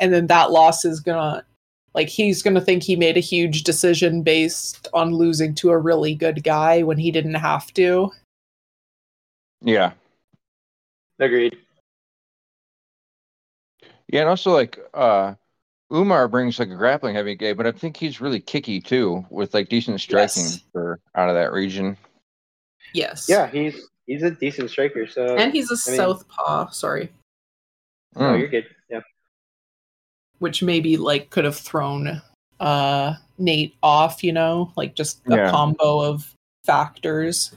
and 0.01 0.13
then 0.13 0.27
that 0.29 0.51
loss 0.51 0.85
is 0.85 0.99
going 1.01 1.19
to 1.19 1.45
like 1.95 2.09
he's 2.09 2.43
going 2.43 2.55
to 2.55 2.61
think 2.61 2.83
he 2.83 2.97
made 2.97 3.17
a 3.17 3.21
huge 3.21 3.63
decision 3.65 4.23
based 4.23 4.89
on 4.95 5.13
losing 5.15 5.55
to 5.57 5.71
a 5.71 5.79
really 5.79 6.15
good 6.15 6.43
guy 6.45 6.83
when 6.83 6.97
he 6.99 7.11
didn't 7.11 7.35
have 7.35 7.73
to. 7.75 8.11
Yeah. 9.63 9.93
Agreed. 11.19 11.57
Yeah, 14.09 14.21
and 14.21 14.29
also 14.29 14.53
like 14.53 14.79
uh 14.95 15.35
Umar 15.93 16.29
brings 16.29 16.59
like 16.59 16.69
a 16.71 16.77
grappling 16.77 17.15
heavy 17.17 17.35
game, 17.35 17.57
but 17.57 17.67
I 17.67 17.73
think 17.73 17.97
he's 17.97 18.21
really 18.21 18.41
kicky 18.41 18.81
too, 18.81 19.25
with 19.31 19.55
like 19.55 19.69
decent 19.69 20.01
striking 20.01 20.45
Yes. 20.45 20.61
for 20.73 21.01
out 21.17 21.29
of 21.29 21.35
that 21.35 21.53
region. 21.53 21.97
Yes. 22.95 23.27
Yeah, 23.29 23.49
he's 23.51 23.89
he's 24.07 24.23
a 24.23 24.31
decent 24.31 24.71
striker. 24.71 25.07
So 25.07 25.37
And 25.37 25.53
he's 25.53 25.71
a 25.71 25.75
I 25.75 25.91
mean- 25.91 25.97
southpaw, 25.97 26.71
sorry, 26.71 27.11
oh, 28.17 28.21
Mm. 28.21 28.39
you're 28.39 28.49
good. 28.49 28.67
Yeah. 30.41 30.45
which 30.45 30.63
maybe 30.63 30.97
like 30.97 31.31
could 31.31 31.45
have 31.45 31.57
thrown 31.57 32.23
uh 32.59 33.15
Nate 33.39 33.75
off, 33.83 34.23
you 34.23 34.33
know, 34.33 34.73
like 34.77 34.95
just 34.95 35.21
a 35.29 35.37
Yeah. 35.37 35.51
combo 35.51 36.01
of 36.01 36.35
factors. 36.65 37.57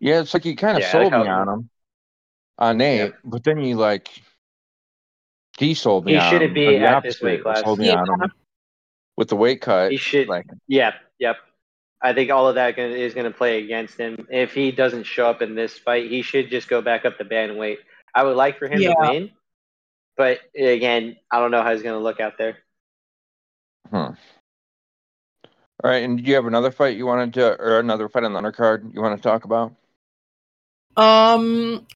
Yeah, 0.00 0.20
it's 0.20 0.32
like 0.34 0.44
you 0.44 0.56
kind 0.56 0.76
of 0.76 0.82
Yeah, 0.82 0.92
sold 0.92 1.12
me 1.12 1.18
on 1.28 1.48
him, 1.48 1.70
on 2.58 2.78
Nate, 2.78 3.12
but 3.24 3.44
then 3.44 3.60
you 3.60 3.76
like 3.76 4.08
de-sold 5.58 6.06
me 6.06 6.14
He 6.14 6.20
shouldn't 6.30 6.54
be 6.54 6.66
or 6.66 6.78
the 6.78 6.86
at 6.86 7.02
this 7.02 7.20
weight 7.20 7.42
class. 7.42 7.60
Sold 7.62 7.80
me 7.80 7.86
Yeah. 7.88 8.00
on 8.00 8.22
him 8.22 8.32
with 9.16 9.28
the 9.28 9.36
weight 9.36 9.60
cut. 9.60 9.90
He 9.90 9.96
should. 9.98 10.28
Like, 10.28 10.46
Yeah. 10.68 10.94
Yep. 11.18 11.36
I 12.02 12.14
think 12.14 12.30
all 12.30 12.48
of 12.48 12.54
that 12.54 12.70
is 12.70 12.76
gonna, 12.76 12.88
is 12.94 13.12
going 13.14 13.30
to 13.30 13.36
play 13.36 13.62
against 13.62 13.98
him. 13.98 14.26
If 14.30 14.54
he 14.54 14.72
doesn't 14.72 15.04
show 15.04 15.28
up 15.28 15.42
in 15.42 15.54
this 15.54 15.76
fight, 15.76 16.08
he 16.10 16.22
should 16.22 16.48
just 16.48 16.66
go 16.68 16.80
back 16.80 17.04
up 17.04 17.18
the 17.18 17.24
to 17.24 17.58
weight. 17.58 17.80
I 18.14 18.24
would 18.24 18.36
like 18.36 18.58
for 18.58 18.68
him 18.68 18.80
Yeah. 18.80 18.94
to 18.94 19.00
win, 19.00 19.30
but 20.20 20.40
again, 20.54 21.16
I 21.30 21.40
don't 21.40 21.50
know 21.50 21.62
how 21.62 21.72
he's 21.72 21.82
going 21.82 21.98
to 21.98 22.04
look 22.04 22.20
out 22.20 22.36
there. 22.36 22.58
hmm. 23.88 23.96
All 23.96 25.90
right, 25.90 26.04
and 26.04 26.18
do 26.18 26.24
you 26.24 26.34
have 26.34 26.44
another 26.44 26.70
fight 26.70 26.98
you 26.98 27.06
wanted 27.06 27.32
to, 27.34 27.58
or 27.58 27.80
another 27.80 28.06
fight 28.06 28.24
on 28.24 28.34
the 28.34 28.38
undercard 28.38 28.92
you 28.92 29.00
want 29.00 29.16
to 29.16 29.22
talk 29.26 29.44
about? 29.44 29.72
Um 30.98 31.86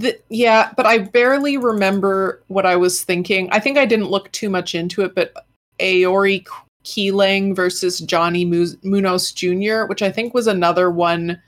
th- 0.00 0.22
yeah, 0.30 0.72
but 0.74 0.86
I 0.86 0.96
barely 0.96 1.58
remember 1.58 2.42
what 2.46 2.64
I 2.64 2.76
was 2.76 3.04
thinking. 3.04 3.50
I 3.52 3.60
think 3.60 3.76
I 3.76 3.84
didn't 3.84 4.08
look 4.08 4.32
too 4.32 4.48
much 4.48 4.74
into 4.74 5.02
it, 5.02 5.14
but 5.14 5.34
Aori 5.78 6.46
Keeling 6.82 7.54
versus 7.54 7.98
Johnny 7.98 8.46
Mu- 8.46 8.78
Munoz 8.82 9.32
Jr., 9.32 9.84
which 9.84 10.00
I 10.00 10.10
think 10.10 10.32
was 10.32 10.46
another 10.46 10.90
one 10.90 11.42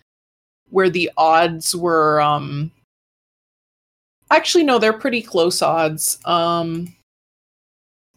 where 0.68 0.90
the 0.90 1.10
odds 1.16 1.74
were 1.74 2.20
um 2.20 2.70
actually 4.30 4.64
no, 4.64 4.78
they're 4.78 4.92
pretty 4.92 5.22
close 5.22 5.62
odds. 5.62 6.18
Um 6.24 6.94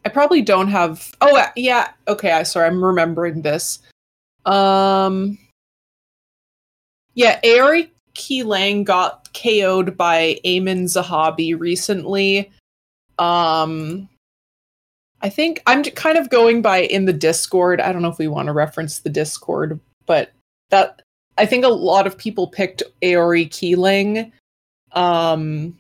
I 0.03 0.09
probably 0.09 0.41
don't 0.41 0.69
have 0.69 1.11
Oh 1.21 1.38
uh, 1.38 1.47
yeah, 1.55 1.91
okay, 2.07 2.31
I 2.31 2.43
sorry, 2.43 2.67
I'm 2.67 2.83
remembering 2.83 3.41
this. 3.41 3.79
Um 4.45 5.38
yeah, 7.13 7.39
Aori 7.41 7.89
Keelang 8.15 8.83
got 8.83 9.29
KO'd 9.33 9.97
by 9.97 10.39
Aiemann 10.45 10.85
Zahabi 10.85 11.59
recently. 11.59 12.51
Um, 13.19 14.09
I 15.21 15.29
think 15.29 15.61
I'm 15.67 15.83
kind 15.83 16.17
of 16.17 16.29
going 16.29 16.61
by 16.61 16.79
in 16.79 17.05
the 17.05 17.13
Discord. 17.13 17.79
I 17.81 17.91
don't 17.91 18.01
know 18.01 18.09
if 18.09 18.17
we 18.17 18.27
want 18.27 18.47
to 18.47 18.53
reference 18.53 18.99
the 18.99 19.09
Discord, 19.09 19.79
but 20.05 20.31
that 20.69 21.01
I 21.38 21.45
think 21.45 21.63
a 21.63 21.69
lot 21.69 22.07
of 22.07 22.17
people 22.17 22.47
picked 22.47 22.83
Aoriqileng. 23.01 24.31
Um, 24.93 25.77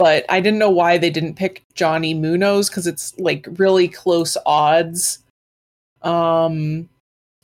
but 0.00 0.24
I 0.30 0.40
didn't 0.40 0.58
know 0.58 0.70
why 0.70 0.96
they 0.96 1.10
didn't 1.10 1.34
pick 1.34 1.62
Johnny 1.74 2.14
Munoz 2.14 2.70
because 2.70 2.86
it's 2.86 3.12
like 3.18 3.46
really 3.58 3.86
close 3.86 4.34
odds. 4.46 5.18
Um, 6.00 6.88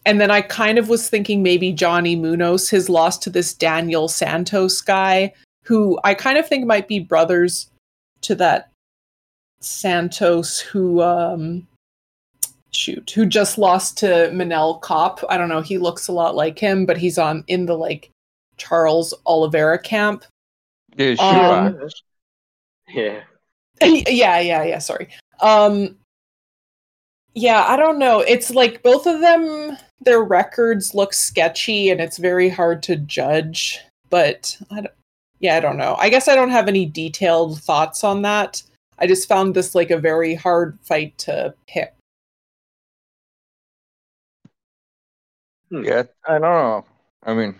and 0.07 0.19
then 0.19 0.31
I 0.31 0.41
kind 0.41 0.79
of 0.79 0.89
was 0.89 1.11
thinking 1.11 1.43
maybe 1.43 1.71
Johnny 1.71 2.17
Munoz, 2.17 2.71
his 2.71 2.89
loss 2.89 3.19
to 3.19 3.29
this 3.29 3.53
Daniel 3.53 4.09
Santos 4.09 4.81
guy, 4.81 5.35
who 5.65 6.01
I 6.03 6.15
kind 6.15 6.39
of 6.39 6.49
think 6.49 6.65
might 6.65 6.89
be 6.89 6.99
brothers 6.99 7.69
to 8.23 8.35
that 8.37 8.71
Santos 9.61 10.59
who 10.59 11.03
um 11.03 11.67
shoot, 12.71 13.11
who 13.11 13.27
just 13.27 13.59
lost 13.59 13.99
to 13.99 14.31
Manel 14.33 14.81
Kape. 14.81 15.23
I 15.29 15.37
don't 15.37 15.51
know, 15.51 15.61
he 15.61 15.77
looks 15.77 16.09
a 16.09 16.13
lot 16.13 16.35
like 16.35 16.59
him, 16.59 16.87
but 16.87 16.97
he's 16.97 17.19
on 17.19 17.45
in 17.49 17.67
the 17.67 17.77
like 17.77 18.09
Charles 18.57 19.13
Oliveira 19.27 19.79
camp. 19.79 20.25
Yeah, 20.97 21.17
shoot 21.17 21.21
Um. 21.21 21.91
Yeah. 22.89 23.23
yeah, 23.83 24.41
yeah, 24.41 24.63
yeah, 24.65 24.79
sorry. 24.79 25.09
Um 25.41 25.97
yeah, 27.35 27.65
I 27.69 27.77
don't 27.77 27.99
know. 27.99 28.21
It's 28.21 28.51
like 28.51 28.83
both 28.83 29.07
of 29.07 29.21
them 29.21 29.77
their 30.01 30.23
records 30.23 30.95
look 30.95 31.13
sketchy 31.13 31.91
and 31.91 32.01
it's 32.01 32.19
very 32.19 32.49
hard 32.49 32.83
to 32.85 32.97
judge, 32.97 33.81
but 34.09 34.57
I 34.71 34.77
don't, 34.77 34.95
yeah, 35.41 35.57
I 35.57 35.61
don't 35.61 35.77
know. 35.77 35.97
I 35.99 36.09
guess 36.09 36.29
I 36.29 36.35
don't 36.35 36.51
have 36.51 36.69
any 36.69 36.87
detailed 36.87 37.61
thoughts 37.61 38.05
on 38.05 38.23
that. 38.23 38.63
I 38.99 39.07
just 39.07 39.29
found 39.29 39.55
this 39.55 39.75
like 39.75 39.91
a 39.91 39.99
very 39.99 40.35
hard 40.35 40.79
fight 40.83 41.19
to 41.19 41.55
pick. 41.67 41.95
Yeah, 45.71 46.05
I 46.27 46.33
don't 46.39 46.43
know. 46.43 46.85
I 47.25 47.35
mean, 47.35 47.55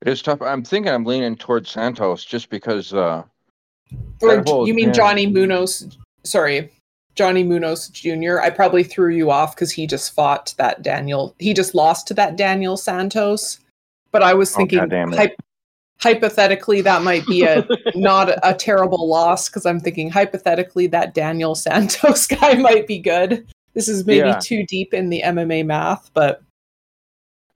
it 0.00 0.08
is 0.08 0.22
tough. 0.22 0.40
I'm 0.42 0.64
thinking 0.64 0.92
I'm 0.92 1.04
leaning 1.04 1.36
towards 1.36 1.70
Santos 1.70 2.24
just 2.24 2.48
because. 2.50 2.92
uh 2.94 3.22
Or 4.22 4.66
you 4.66 4.74
mean 4.74 4.86
gym- 4.86 4.94
Johnny 4.94 5.26
Munoz? 5.26 5.96
Sorry, 6.24 6.70
Johnny 7.14 7.42
Munoz 7.42 7.88
Jr. 7.88 8.40
I 8.40 8.50
probably 8.50 8.84
threw 8.84 9.10
you 9.14 9.30
off 9.30 9.54
because 9.54 9.70
he 9.70 9.86
just 9.86 10.14
fought 10.14 10.54
that 10.58 10.82
Daniel. 10.82 11.34
He 11.38 11.54
just 11.54 11.74
lost 11.74 12.06
to 12.08 12.14
that 12.14 12.36
Daniel 12.36 12.76
Santos. 12.76 13.58
But 14.12 14.22
I 14.22 14.34
was 14.34 14.52
Oh, 14.54 14.58
thinking, 14.58 14.80
it. 14.90 15.14
hy- 15.16 15.34
hypothetically, 16.00 16.80
that 16.82 17.02
might 17.02 17.24
be 17.26 17.42
a 17.44 17.66
not 17.94 18.28
a, 18.30 18.48
a 18.50 18.54
terrible 18.54 19.08
loss 19.08 19.48
because 19.48 19.66
I'm 19.66 19.80
thinking 19.80 20.10
hypothetically 20.10 20.86
that 20.88 21.14
Daniel 21.14 21.54
Santos 21.66 22.26
guy 22.26 22.54
might 22.54 22.86
be 22.86 22.98
good. 22.98 23.46
This 23.74 23.88
is 23.88 24.04
maybe 24.06 24.28
Yeah. 24.28 24.40
too 24.42 24.64
deep 24.66 24.92
in 24.92 25.10
the 25.10 25.22
MMA 25.24 25.64
math, 25.64 26.10
but 26.12 26.42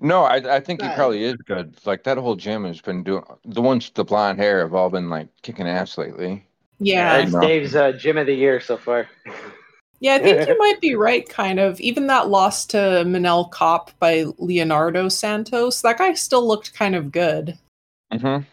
No, 0.01 0.23
I 0.25 0.57
I 0.57 0.61
think 0.61 0.83
he 0.83 0.89
probably 0.89 1.25
is 1.25 1.37
good. 1.47 1.77
Like 1.87 2.05
that 2.05 2.19
whole 2.19 2.37
gym 2.37 2.65
has 2.65 2.81
been 2.81 3.03
doing. 3.03 3.23
The 3.45 3.63
ones 3.63 3.87
with 3.87 3.95
the 3.95 4.05
blonde 4.05 4.39
hair 4.39 4.61
have 4.61 4.75
all 4.75 4.91
been 4.91 5.09
like 5.09 5.29
kicking 5.43 5.69
ass 5.69 5.97
lately. 5.97 6.47
yeah, 6.79 7.19
It's 7.19 7.33
No. 7.33 7.41
Dave's 7.41 7.75
uh, 7.75 7.93
gym 7.93 8.19
of 8.19 8.27
the 8.27 8.35
year 8.35 8.61
so 8.61 8.77
far. 8.77 9.09
Yeah, 10.01 10.17
I 10.17 10.19
think 10.19 10.49
you 10.49 10.59
might 10.59 10.81
be 10.81 10.95
right, 10.95 11.27
kind 11.29 11.59
of. 11.61 11.81
Even 11.81 12.09
that 12.09 12.29
loss 12.29 12.67
to 12.67 12.77
Manel 12.77 13.51
Kape 13.53 13.95
by 13.99 14.27
Leonardo 14.39 15.09
Santos, 15.09 15.81
that 15.83 15.99
guy 15.99 16.13
still 16.15 16.47
looked 16.47 16.75
kind 16.75 16.95
of 16.95 17.11
good. 17.13 17.57
Mm-hmm. 18.13 18.45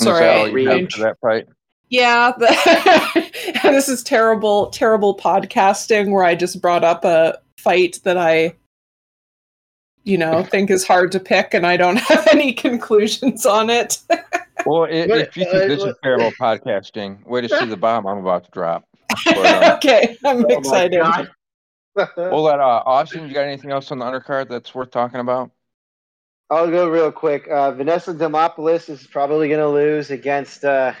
Sorry, 0.00 0.14
is 0.14 0.20
that 0.20 0.36
I 0.36 0.38
all 0.38 0.48
you 0.48 0.68
have 0.68 0.76
rage. 0.76 0.94
for 0.94 1.00
that 1.00 1.18
fight? 1.20 1.48
Yeah, 1.90 2.32
the- 2.38 3.30
this 3.62 3.88
is 3.88 4.02
terrible, 4.02 4.66
terrible 4.70 5.16
podcasting 5.16 6.10
where 6.10 6.24
I 6.24 6.34
just 6.34 6.60
brought 6.60 6.84
up 6.84 7.04
a 7.04 7.38
fight 7.56 8.00
that 8.04 8.16
I, 8.16 8.54
you 10.04 10.18
know, 10.18 10.42
think 10.50 10.70
is 10.70 10.86
hard 10.86 11.12
to 11.12 11.20
pick 11.20 11.54
and 11.54 11.66
I 11.66 11.76
don't 11.76 11.96
have 12.08 12.26
any 12.28 12.52
conclusions 12.52 13.46
on 13.46 13.70
it. 13.70 13.98
Well, 14.66 14.84
i 14.84 14.88
if 14.88 15.36
you 15.36 15.44
think 15.44 15.54
uh, 15.54 15.66
this 15.68 15.82
is 15.84 15.94
terrible 16.02 16.32
podcasting, 16.32 17.24
wait 17.26 17.42
to 17.42 17.48
see 17.48 17.66
the 17.66 17.76
bomb 17.76 18.06
I'm 18.06 18.18
about 18.18 18.44
to 18.44 18.50
drop. 18.50 18.84
But, 19.24 19.38
uh, 19.38 19.74
okay, 19.76 20.16
I'm 20.24 20.44
Oh 20.44 20.48
excited. 20.48 21.00
God. 21.00 21.30
Well, 22.16 22.44
that 22.44 22.60
uh, 22.60 22.82
Austin, 22.84 23.26
you 23.26 23.34
got 23.34 23.42
anything 23.44 23.70
else 23.72 23.90
on 23.90 23.98
the 23.98 24.04
undercard 24.04 24.48
that's 24.48 24.74
worth 24.74 24.90
talking 24.90 25.20
about? 25.20 25.50
I'll 26.50 26.70
go 26.70 26.88
real 26.88 27.10
quick. 27.10 27.48
Uh, 27.48 27.72
Vanessa 27.72 28.14
Demopoulos 28.14 28.88
is 28.88 29.06
probably 29.06 29.48
going 29.48 29.60
to 29.60 29.68
lose 29.68 30.10
against 30.10 30.64
uh, 30.64 30.92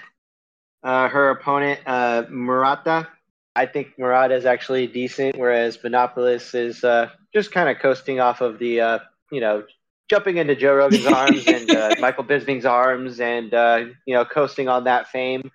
uh, 0.82 1.08
her 1.08 1.30
opponent, 1.30 1.80
uh, 1.86 2.24
Murata. 2.28 3.08
I 3.56 3.66
think 3.66 3.98
Murata 3.98 4.34
is 4.34 4.46
actually 4.46 4.86
decent, 4.86 5.36
whereas 5.36 5.76
Demopoulos 5.76 6.54
is 6.54 6.84
uh, 6.84 7.10
just 7.34 7.50
kind 7.50 7.68
of 7.68 7.80
coasting 7.82 8.20
off 8.20 8.40
of 8.40 8.58
the, 8.58 8.80
uh, 8.80 8.98
you 9.32 9.40
know, 9.40 9.64
jumping 10.08 10.36
into 10.36 10.54
Joe 10.54 10.74
Rogan's 10.74 11.06
arms 11.20 11.46
and 11.46 11.70
uh, 11.70 11.94
Michael 11.98 12.24
Bisping's 12.24 12.64
arms, 12.64 13.20
and 13.20 13.52
uh, 13.52 13.86
you 14.06 14.14
know, 14.14 14.24
coasting 14.24 14.68
on 14.68 14.84
that 14.84 15.08
fame. 15.08 15.50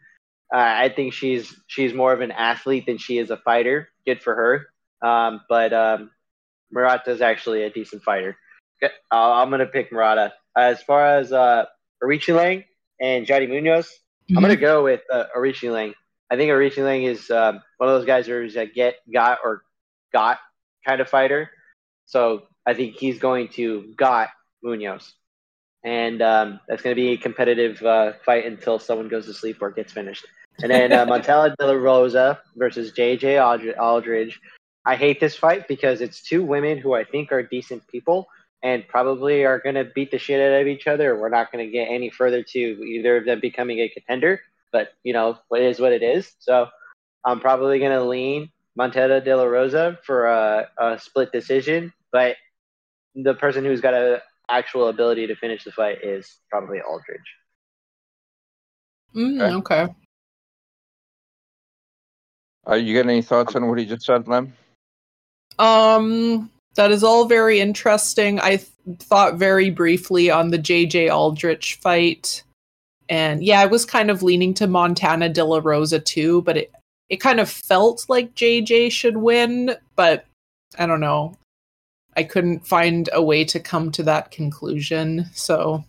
Uh, 0.54 0.60
I 0.60 0.90
think 0.90 1.14
she's 1.14 1.56
she's 1.68 1.94
more 1.94 2.14
of 2.14 2.22
an 2.22 2.32
athlete 2.32 2.86
than 2.86 2.98
she 2.98 3.18
is 3.18 3.32
a 3.32 3.38
fighter. 3.38 3.90
Good 4.06 4.22
for 4.22 4.36
her. 4.36 5.08
Um, 5.08 5.42
but 5.50 5.74
um, 5.74 6.12
Murata's 6.72 7.22
actually 7.22 7.64
a 7.64 7.70
decent 7.70 8.04
fighter. 8.04 8.38
I'm 9.12 9.50
gonna 9.50 9.66
pick 9.66 9.92
Murata. 9.92 10.34
As 10.58 10.84
far 10.84 11.06
as 11.06 11.32
uh, 11.32 11.66
Lang 12.02 12.64
and 13.02 13.26
Johnny 13.26 13.48
Munoz, 13.48 13.90
I'm 14.30 14.42
gonna 14.42 14.56
go 14.56 14.84
with 14.84 15.02
uh, 15.12 15.26
Aoriqileng. 15.36 15.94
I 16.30 16.36
think 16.36 16.50
Aoriqileng 16.50 17.08
is 17.08 17.30
um, 17.30 17.62
one 17.78 17.90
of 17.90 17.96
those 17.96 18.06
guys 18.06 18.28
who's 18.28 18.56
a 18.56 18.66
get 18.66 18.96
got 19.12 19.40
or 19.44 19.64
got 20.12 20.40
kind 20.86 21.02
of 21.02 21.10
fighter. 21.10 21.50
So 22.06 22.44
I 22.66 22.74
think 22.74 22.96
he's 22.96 23.20
going 23.20 23.50
to 23.50 23.94
got 23.98 24.30
Munoz, 24.64 25.14
and 25.84 26.22
um, 26.22 26.60
that's 26.68 26.82
going 26.82 26.96
to 26.96 27.02
be 27.02 27.12
a 27.12 27.18
competitive 27.18 27.82
uh, 27.84 28.14
fight 28.26 28.46
until 28.46 28.80
someone 28.80 29.10
goes 29.10 29.26
to 29.26 29.34
sleep 29.34 29.62
or 29.62 29.72
gets 29.72 29.92
finished. 29.92 30.26
And 30.62 30.72
then 30.72 30.92
uh, 30.92 31.06
Montana 31.08 31.56
De 31.58 31.66
La 31.66 31.74
Rosa 31.74 32.40
versus 32.56 32.94
JJ 32.94 33.78
Aldrich. 33.80 34.40
I 34.86 34.96
hate 34.96 35.20
this 35.20 35.36
fight 35.36 35.68
because 35.68 36.02
it's 36.02 36.22
two 36.22 36.44
women 36.44 36.78
who 36.78 36.94
I 36.94 37.06
think 37.06 37.32
are 37.32 37.42
decent 37.42 37.88
people 37.88 38.28
and 38.64 38.88
probably 38.88 39.44
are 39.44 39.60
going 39.60 39.76
to 39.76 39.84
beat 39.84 40.10
the 40.10 40.18
shit 40.18 40.40
out 40.40 40.62
of 40.62 40.68
each 40.68 40.88
other. 40.88 41.20
We're 41.20 41.30
not 41.30 41.52
going 41.52 41.66
to 41.66 41.72
get 41.72 41.90
any 41.90 42.10
further 42.10 42.42
to 42.42 42.60
either 42.60 43.18
of 43.18 43.26
them 43.26 43.42
becoming 43.42 43.80
a 43.80 43.90
contender, 43.90 44.40
but 44.72 44.94
you 45.04 45.14
know, 45.14 45.38
it 45.52 45.62
is 45.62 45.80
what 45.80 45.92
it 45.92 46.02
is. 46.02 46.34
So 46.40 46.68
I'm 47.26 47.42
probably 47.42 47.80
going 47.80 47.92
to 47.92 48.04
lean 48.04 48.50
Montana 48.76 49.22
De 49.22 49.36
La 49.36 49.44
Rosa 49.44 50.00
for 50.06 50.28
a, 50.28 50.70
a 50.80 51.00
split 51.00 51.32
decision, 51.32 51.94
but 52.12 52.38
the 53.16 53.34
person 53.34 53.66
who's 53.66 53.82
got 53.82 53.94
an 53.94 54.20
actual 54.50 54.88
ability 54.88 55.28
to 55.28 55.36
finish 55.36 55.64
the 55.66 55.72
fight 55.72 56.04
is 56.04 56.40
probably 56.50 56.80
Aldrich. 56.82 57.20
Mm, 59.16 59.60
okay. 59.60 59.94
Uh, 62.68 62.76
you 62.76 62.96
got 62.96 63.10
any 63.10 63.22
thoughts 63.22 63.56
on 63.56 63.68
what 63.68 63.78
he 63.78 63.86
just 63.86 64.06
said, 64.06 64.28
Lem? 64.28 64.54
Um, 65.60 66.50
that 66.76 66.92
is 66.92 67.04
all 67.04 67.26
very 67.26 67.60
interesting. 67.60 68.40
I 68.40 68.58
th- 68.58 68.70
thought 69.00 69.36
very 69.36 69.70
briefly 69.70 70.30
on 70.30 70.50
the 70.50 70.60
JJ 70.60 71.14
Aldrich 71.14 71.76
fight. 71.76 72.44
And 73.10 73.44
yeah, 73.44 73.60
I 73.60 73.66
was 73.66 73.86
kind 73.86 74.10
of 74.10 74.24
leaning 74.24 74.54
to 74.56 74.68
Montana 74.68 75.30
De 75.30 75.44
La 75.44 75.60
Rosa 75.64 76.00
too, 76.00 76.42
but 76.44 76.58
it, 76.58 76.72
it 77.10 77.18
kind 77.18 77.40
of 77.40 77.50
felt 77.50 78.06
like 78.10 78.36
JJ 78.36 78.92
should 78.92 79.18
win, 79.18 79.76
but 79.96 80.26
I 80.78 80.86
don't 80.86 81.02
know. 81.02 81.36
I 82.16 82.24
couldn't 82.24 82.68
find 82.68 83.10
a 83.14 83.22
way 83.22 83.44
to 83.46 83.60
come 83.60 83.92
to 83.92 84.04
that 84.04 84.32
conclusion. 84.32 85.30
So 85.34 85.84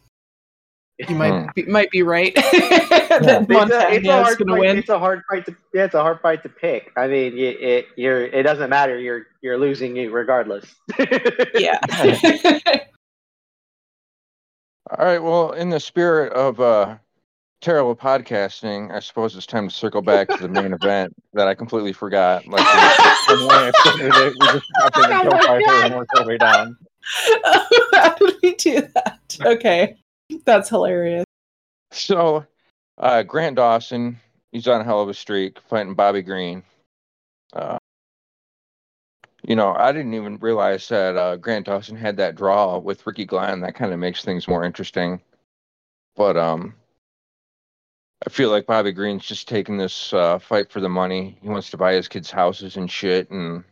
you 0.99 1.17
might 1.17 1.55
be, 1.55 1.65
might 1.65 1.91
be 1.91 2.03
right. 2.03 2.35
that 2.37 3.47
Montana 3.49 3.95
it's, 3.95 4.07
a, 4.07 4.23
hard 4.23 4.39
gonna 4.39 4.53
fight, 4.53 4.61
win. 4.61 4.79
it's 4.79 4.89
a 4.89 4.99
hard 4.99 5.23
fight 5.29 5.45
to 5.47 5.57
yeah, 5.73 5.85
it's 5.85 5.95
a 5.95 6.01
hard 6.01 6.21
fight 6.21 6.43
to 6.45 6.49
pick. 6.49 6.93
I 6.97 7.09
mean, 7.09 7.33
it, 7.37 7.61
it 7.61 7.87
you're 7.97 8.27
it 8.27 8.45
doesn't 8.45 8.71
matter. 8.71 8.99
You're 8.99 9.27
you're 9.43 9.59
losing 9.59 9.97
it 9.97 10.13
regardless. 10.13 10.67
Yeah. 11.55 11.79
All 14.91 15.05
right. 15.05 15.19
Well, 15.19 15.53
in 15.53 15.71
the 15.71 15.81
spirit 15.81 16.33
of 16.35 16.61
uh, 16.61 16.97
terrible 17.61 17.97
podcasting, 17.97 18.95
I 18.95 19.01
suppose 19.01 19.35
it's 19.35 19.47
time 19.47 19.69
to 19.69 19.75
circle 19.75 20.03
back 20.03 20.29
to 20.29 20.37
the 20.37 20.49
main 20.49 20.73
event 20.75 21.15
that 21.33 21.49
I 21.49 21.55
completely 21.55 21.93
forgot. 21.93 22.47
Like, 22.47 22.61
we 22.61 22.81
just 22.81 24.67
hopped 24.77 24.99
in 24.99 25.03
the 25.03 25.21
kill 25.23 25.41
fighter 25.41 25.85
and 25.85 25.95
worked 25.97 26.11
our 26.19 26.27
way 26.27 26.37
down. 26.37 26.77
How 27.95 28.15
did 28.15 28.35
we 28.43 28.55
do 28.57 28.83
that? 28.95 29.39
Okay. 29.41 29.97
That's 30.45 30.69
hilarious. 30.69 31.25
So, 31.93 32.47
uh, 32.99 33.23
Grant 33.23 33.57
Dawson, 33.57 34.19
he's 34.53 34.69
on 34.69 34.81
a 34.81 34.85
hell 34.85 35.01
of 35.01 35.09
a 35.09 35.15
streak 35.15 35.59
fighting 35.69 35.95
Bobby 35.95 36.23
Green. 36.23 36.63
Uh, 37.53 37.79
you 39.47 39.57
know, 39.57 39.75
I 39.75 39.93
didn't 39.93 40.15
even 40.15 40.39
realize 40.39 40.89
that 40.89 41.17
uh, 41.17 41.37
Grant 41.37 41.67
Dawson 41.67 41.97
had 41.97 42.17
that 42.17 42.35
draw 42.35 42.79
with 42.79 43.07
Ricky 43.07 43.27
Glenn. 43.27 43.61
That 43.61 43.75
kind 43.75 43.93
of 43.93 43.99
makes 43.99 44.25
things 44.25 44.49
more 44.49 44.65
interesting. 44.65 45.21
But 46.17 46.37
um, 46.37 46.75
I 48.27 48.31
feel 48.31 48.51
like 48.51 48.67
Bobby 48.67 48.93
Green's 48.93 49.27
just 49.27 49.49
taking 49.49 49.77
this 49.77 50.13
uh, 50.15 50.39
fight 50.39 50.71
for 50.73 50.81
the 50.81 50.89
money. 50.89 51.37
He 51.43 51.49
wants 51.49 51.71
to 51.71 51.77
buy 51.77 51.93
his 51.93 52.09
kids' 52.09 52.31
houses 52.31 52.77
and 52.77 52.91
shit, 52.91 53.31
and 53.31 53.65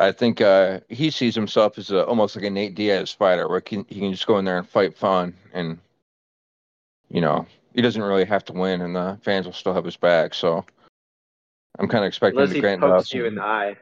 I 0.00 0.12
think 0.12 0.40
uh, 0.40 0.80
he 0.88 1.10
sees 1.10 1.34
himself 1.34 1.76
as 1.76 1.90
a, 1.90 2.06
almost 2.06 2.34
like 2.34 2.46
a 2.46 2.50
Nate 2.50 2.74
Diaz 2.74 3.12
fighter, 3.12 3.46
where 3.46 3.58
he 3.58 3.76
can, 3.76 3.84
he 3.86 4.00
can 4.00 4.10
just 4.10 4.26
go 4.26 4.38
in 4.38 4.46
there 4.46 4.56
and 4.56 4.66
fight 4.66 4.96
fun, 4.96 5.34
and 5.52 5.78
you 7.10 7.20
know 7.20 7.46
he 7.74 7.82
doesn't 7.82 8.02
really 8.02 8.24
have 8.24 8.42
to 8.46 8.54
win, 8.54 8.80
and 8.80 8.96
the 8.96 9.18
fans 9.22 9.44
will 9.44 9.52
still 9.52 9.74
have 9.74 9.84
his 9.84 9.98
back. 9.98 10.32
So 10.32 10.64
I'm 11.78 11.86
kind 11.86 12.02
of 12.02 12.08
expecting 12.08 12.40
Unless 12.40 12.54
the 12.54 12.60
Grant 12.60 12.80
pokes 12.80 13.10
Dawson. 13.10 13.18
you 13.18 13.26
in 13.26 13.34
the 13.34 13.42
eye, 13.42 13.76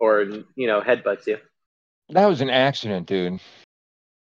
or 0.00 0.22
you 0.22 0.66
know, 0.66 0.80
headbutts 0.80 1.26
you. 1.26 1.36
That 2.08 2.26
was 2.26 2.40
an 2.40 2.50
accident, 2.50 3.06
dude. 3.06 3.38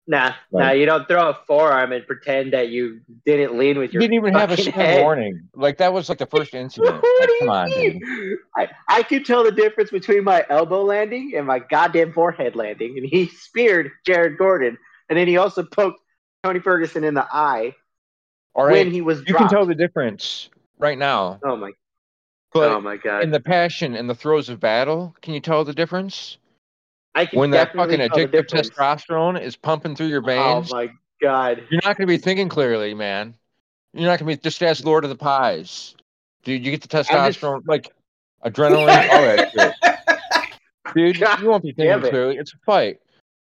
Nah, 0.09 0.35
nah, 0.53 0.71
you 0.71 0.87
don't 0.87 1.09
throw 1.09 1.31
a 1.31 1.35
forearm 1.47 1.91
and 1.93 2.07
pretend 2.07 2.53
that 2.53 2.69
you 2.69 3.01
didn't 3.25 3.59
lean 3.59 3.79
with 3.79 3.93
You 3.93 3.99
your. 4.01 4.01
didn't 4.01 4.15
even 4.15 4.35
have 4.35 4.53
a 4.53 4.57
second 4.57 4.73
head. 4.81 5.03
warning. 5.03 5.49
Like 5.55 5.79
that 5.79 5.93
was 5.93 6.09
like 6.09 6.19
the 6.19 6.27
first 6.27 6.55
incident. 6.55 7.03
What 7.03 7.21
Like, 7.21 7.29
do 7.29 7.35
come 7.41 7.49
you 7.49 7.51
on, 7.51 7.71
mean? 7.71 8.01
dude. 8.01 8.39
I, 8.57 8.69
I 8.89 9.03
could 9.03 9.25
tell 9.27 9.43
the 9.43 9.51
difference 9.51 9.91
between 9.91 10.23
my 10.25 10.45
elbow 10.49 10.83
landing 10.85 11.33
and 11.37 11.47
my 11.47 11.59
goddamn 11.59 12.13
forehead 12.13 12.55
landing. 12.55 12.97
And 12.99 13.07
he 13.07 13.27
speared 13.27 13.91
Jared 14.07 14.39
Gordon. 14.39 14.79
And 15.09 15.19
then 15.19 15.27
he 15.27 15.37
also 15.39 15.65
poked 15.65 16.01
Tony 16.45 16.61
Ferguson 16.61 17.03
in 17.05 17.15
the 17.15 17.27
eye 17.31 17.75
All 18.55 18.67
when 18.71 18.91
he 18.91 19.01
was 19.01 19.19
you 19.21 19.25
dropped. 19.27 19.51
can 19.51 19.59
tell 19.59 19.67
the 19.67 19.75
difference 19.75 20.51
right 20.79 20.99
now. 20.99 21.41
oh 21.45 21.57
my 21.57 21.73
But 22.53 22.71
oh 22.71 22.81
my 22.81 22.97
god. 22.97 23.23
in 23.25 23.31
the 23.31 23.41
passion 23.41 23.97
and 23.97 24.09
the 24.09 24.15
throes 24.15 24.49
of 24.49 24.61
battle, 24.61 25.15
can 25.21 25.35
you 25.35 25.41
tell 25.41 25.65
the 25.65 25.73
difference? 25.75 26.39
I 27.17 27.25
can 27.27 27.39
When 27.39 27.51
that 27.53 27.73
fucking 27.75 27.99
addictive 27.99 28.47
testosterone 28.47 29.41
is 29.41 29.57
pumping 29.57 29.97
through 29.97 30.09
your 30.09 30.21
veins. 30.21 30.71
Oh 30.71 30.77
my 30.77 30.91
god. 31.21 31.63
you're 31.71 31.81
not 31.83 31.97
going 31.97 32.07
to 32.07 32.13
be 32.13 32.19
thinking 32.19 32.49
clearly, 32.51 32.93
man. 32.93 33.35
You're 33.95 34.05
not 34.11 34.21
going 34.21 34.31
to 34.31 34.37
be 34.37 34.43
just 34.43 34.63
as 34.63 34.85
Lord 34.85 35.03
of 35.05 35.11
the 35.11 35.17
Pies. 35.17 35.97
Dude, 36.45 36.63
you 36.65 36.71
get 36.71 36.83
the 36.83 36.99
I'm 36.99 37.05
just- 37.33 37.41
testosterone, 37.41 37.63
like 37.67 37.91
adrenaline, 38.45 39.09
all 39.11 39.23
that 39.23 39.51
shit. 40.85 40.95
Dude, 40.95 41.19
God 41.19 41.41
you 41.41 41.49
won't 41.49 41.63
be 41.63 41.73
thinking 41.73 42.05
it. 42.07 42.11
clearly. 42.11 42.37
It's 42.37 42.53
a 42.53 42.59
fight. 42.67 43.01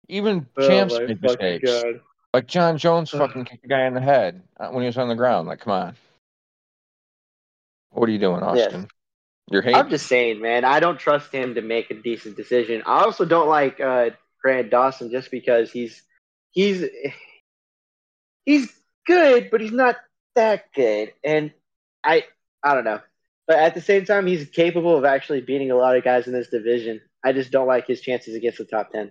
Even 0.09 0.47
Oh 0.59 0.67
champs 0.69 0.99
make 0.99 1.23
mistakes. 1.23 1.71
god. 1.71 2.01
Like 2.35 2.47
Jon 2.49 2.77
Jones 2.77 3.11
fucking 3.11 3.45
kicked 3.45 3.63
the 3.63 3.69
guy 3.69 3.87
in 3.87 3.95
the 3.95 4.01
head 4.01 4.43
uh, 4.59 4.71
when 4.71 4.83
he 4.83 4.87
was 4.87 4.99
on 4.99 5.09
the 5.09 5.15
ground. 5.15 5.47
Like, 5.49 5.61
come 5.61 5.73
on. 5.73 5.95
What 7.91 8.09
are 8.09 8.13
you 8.13 8.19
doing, 8.19 8.43
Austin? 8.43 8.89
You're 9.51 9.63
hating. 9.63 9.81
I'm 9.81 9.91
just 9.91 10.07
saying, 10.07 10.41
man. 10.41 10.65
I 10.65 10.81
don't 10.81 10.99
trust 10.99 11.33
him 11.33 11.57
to 11.57 11.61
make 11.61 11.91
a 11.91 11.95
decent 11.95 12.37
decision. 12.37 12.83
I 12.87 13.03
also 13.03 13.25
don't 13.25 13.49
like 13.49 13.81
uh, 13.81 14.11
Grant 14.41 14.71
Dawson 14.71 15.11
just 15.11 15.31
because 15.31 15.73
he's 15.73 16.03
he's 16.51 16.85
he's 18.47 18.73
good, 19.07 19.51
but 19.51 19.61
he's 19.61 19.73
not 19.73 19.97
that 20.37 20.73
good. 20.73 21.13
And 21.25 21.53
I 22.05 22.25
I 22.63 22.75
don't 22.75 22.85
know. 22.85 23.01
But 23.49 23.59
at 23.59 23.75
the 23.75 23.81
same 23.81 24.05
time, 24.05 24.29
he's 24.29 24.49
capable 24.49 24.97
of 24.97 25.05
actually 25.05 25.41
beating 25.41 25.73
a 25.73 25.77
lot 25.77 25.97
of 25.97 26.05
guys 26.05 26.29
in 26.29 26.33
this 26.33 26.49
division. 26.49 27.01
I 27.25 27.33
just 27.33 27.51
don't 27.51 27.67
like 27.67 27.89
his 27.89 28.01
chances 28.01 28.37
against 28.37 28.59
the 28.59 28.65
top 28.65 28.93
ten. 28.93 29.11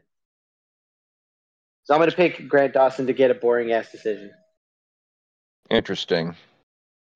So 1.83 1.93
I'm 1.93 1.99
going 1.99 2.09
to 2.09 2.15
pick 2.15 2.47
Grant 2.47 2.73
Dawson 2.73 3.07
to 3.07 3.13
get 3.13 3.31
a 3.31 3.33
boring 3.33 3.73
ass 3.73 3.91
decision. 3.91 4.31
Interesting. 5.69 6.35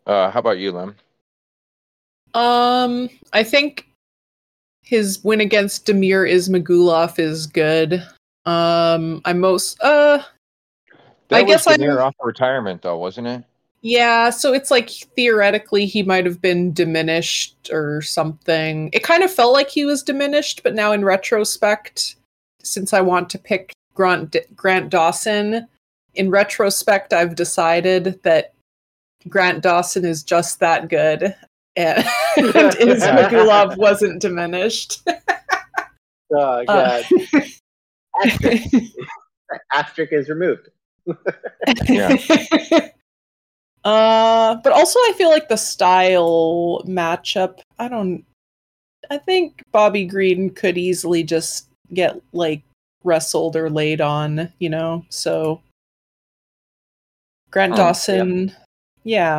Uh, 0.06 0.32
how 0.32 0.40
about 0.40 0.58
you, 0.58 0.72
Lem? 0.74 0.98
Um, 2.34 3.10
I 3.32 3.44
think 3.44 3.88
his 4.82 5.24
win 5.24 5.42
against 5.42 5.86
Damir 5.86 6.30
Ismagulov 6.30 7.20
is 7.20 7.48
good. 7.48 8.04
Um, 8.46 9.22
I'm 9.26 9.40
most 9.40 9.80
uh 9.82 10.22
That 11.30 11.38
I 11.38 11.42
was 11.44 11.48
guess 11.52 11.68
I'm- 11.68 11.80
Damir 11.80 12.02
off 12.02 12.16
retirement, 12.22 12.82
though, 12.82 12.98
wasn't 12.98 13.28
it? 13.28 13.44
yeah, 13.86 14.30
so 14.30 14.54
it's 14.54 14.72
like 14.72 14.90
theoretically 14.90 15.86
he 15.86 16.04
might 16.04 16.26
have 16.26 16.42
been 16.42 16.72
diminished 16.72 17.70
or 17.72 18.02
something. 18.02 18.90
It 18.94 19.04
kind 19.04 19.24
of 19.24 19.34
felt 19.34 19.52
like 19.54 19.70
he 19.70 19.84
was 19.84 20.02
diminished, 20.04 20.64
but 20.64 20.74
now 20.74 20.94
in 20.94 21.04
retrospect, 21.04 22.16
since 22.64 22.94
I 22.94 23.02
want 23.02 23.30
to 23.32 23.38
pick 23.38 23.74
Grant 23.94 24.36
Grant 24.56 24.90
Dawson, 24.90 25.68
in 26.16 26.30
retrospect 26.30 27.12
I've 27.14 27.36
decided 27.36 28.22
that 28.24 28.54
Grant 29.28 29.62
Dawson 29.64 30.06
is 30.06 30.24
just 30.24 30.60
that 30.62 30.88
good. 30.90 31.36
And 31.78 32.04
his 32.76 33.04
Ismagulov 33.04 33.78
wasn't 33.78 34.22
diminished. 34.22 35.02
Oh 36.36 36.64
Uh, 36.64 36.64
god, 36.66 37.06
asterisk. 38.24 38.74
asterisk 39.72 40.14
is 40.14 40.30
removed. 40.30 40.70
Yeah. 41.88 42.16
uh, 43.84 44.56
but 44.64 44.74
also 44.74 44.98
I 45.00 45.14
feel 45.16 45.30
like 45.30 45.48
the 45.48 45.58
style 45.58 46.82
matchup. 46.88 47.60
I 47.78 47.88
don't. 47.88 48.26
I 49.12 49.20
think 49.20 49.62
Bobby 49.72 50.06
Green 50.06 50.50
could 50.50 50.76
easily 50.78 51.22
just 51.24 51.68
get 51.94 52.20
like 52.32 52.64
wrestled 53.04 53.56
or 53.56 53.70
laid 53.70 54.02
on, 54.02 54.52
you 54.58 54.70
know. 54.70 55.06
So 55.10 55.62
Grant 57.52 57.74
Oh, 57.74 57.78
Dawson, 57.78 58.48
yeah, 58.48 58.54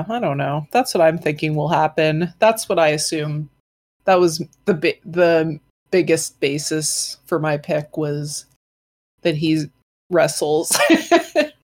I 0.08 0.20
don't 0.20 0.38
know. 0.38 0.66
That's 0.70 0.94
what 0.94 1.00
I'm 1.00 1.18
thinking 1.18 1.54
will 1.54 1.68
happen. 1.68 2.32
That's 2.38 2.68
what 2.68 2.78
I 2.78 2.88
assume. 2.88 3.50
That 4.04 4.20
was 4.20 4.42
the 4.66 4.74
bi- 4.74 5.00
the 5.04 5.58
biggest 5.90 6.40
basis 6.40 7.18
for 7.26 7.38
my 7.38 7.56
pick 7.56 7.96
was 7.96 8.46
that 9.22 9.36
he 9.36 9.64
wrestles. 10.10 10.76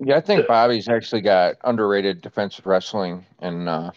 Yeah, 0.00 0.16
I 0.16 0.20
think 0.20 0.46
Bobby's 0.46 0.88
actually 0.88 1.22
got 1.22 1.56
underrated 1.64 2.20
defensive 2.20 2.66
wrestling, 2.66 3.26
and 3.40 3.68
uh, 3.68 3.90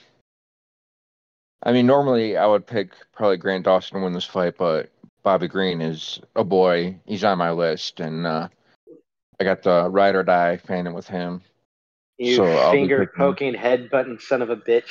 I 1.62 1.72
mean, 1.72 1.86
normally 1.86 2.38
I 2.38 2.48
would 2.48 2.66
pick 2.66 2.94
probably 3.14 3.38
Grant 3.38 3.66
Dawson 3.66 4.00
to 4.00 4.04
win 4.04 4.14
this 4.14 4.26
fight, 4.26 4.56
but 4.58 4.90
Bobby 5.22 5.48
Green 5.48 5.80
is 5.80 6.20
a 6.36 6.44
boy. 6.44 6.98
He's 7.06 7.24
on 7.24 7.38
my 7.38 7.52
list, 7.52 8.00
and 8.00 8.26
uh, 8.26 8.48
I 9.40 9.44
got 9.44 9.62
the 9.62 9.90
ride 9.92 10.16
or 10.16 10.24
die 10.24 10.58
fanning 10.58 10.94
with 10.94 11.08
him. 11.08 11.42
You 12.22 12.36
So, 12.36 12.72
finger 12.72 13.12
poking 13.18 13.56
head 13.56 13.90
button 13.90 14.20
son 14.20 14.44
of 14.44 14.52
a 14.52 14.56
bitch. 14.56 14.84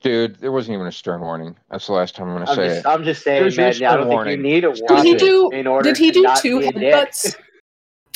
Dude, 0.00 0.36
there 0.36 0.52
wasn't 0.52 0.74
even 0.76 0.86
a 0.86 0.92
stern 0.92 1.20
warning. 1.22 1.56
That's 1.72 1.88
the 1.88 1.92
last 1.92 2.14
time 2.14 2.28
I'm 2.28 2.34
gonna 2.36 2.48
I'm 2.50 2.54
say 2.56 2.68
just, 2.68 2.78
it. 2.78 2.86
I'm 2.86 3.02
just 3.04 3.22
saying, 3.24 3.42
There's 3.42 3.56
man. 3.56 3.66
I 3.66 3.70
don't 3.72 3.74
stern 3.74 3.98
think 4.02 4.10
you 4.10 4.14
warning. 4.14 4.42
need 4.42 4.64
a 4.64 4.76
Stop 4.76 4.88
did 5.02 5.06
he 5.06 5.14
do 5.16 5.50
in 5.50 5.66
order 5.66 5.88
did 5.92 5.96
he 5.96 6.12
do 6.12 6.24
two 6.40 6.60
be 6.60 6.66
a 6.66 6.72
headbutts? 6.72 7.34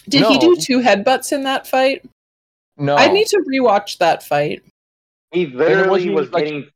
Did 0.09 0.27
he 0.27 0.39
do 0.39 0.55
two 0.55 0.79
headbutts 0.81 1.33
in 1.33 1.43
that 1.43 1.67
fight? 1.67 2.05
No, 2.77 2.95
I 2.95 3.09
need 3.09 3.27
to 3.29 3.43
rewatch 3.53 3.99
that 3.99 4.23
fight. 4.23 4.63
He 5.33 5.47
wasn't 5.47 5.57
literally 5.59 6.09
was 6.11 6.31
like- 6.31 6.45
getting. 6.45 6.69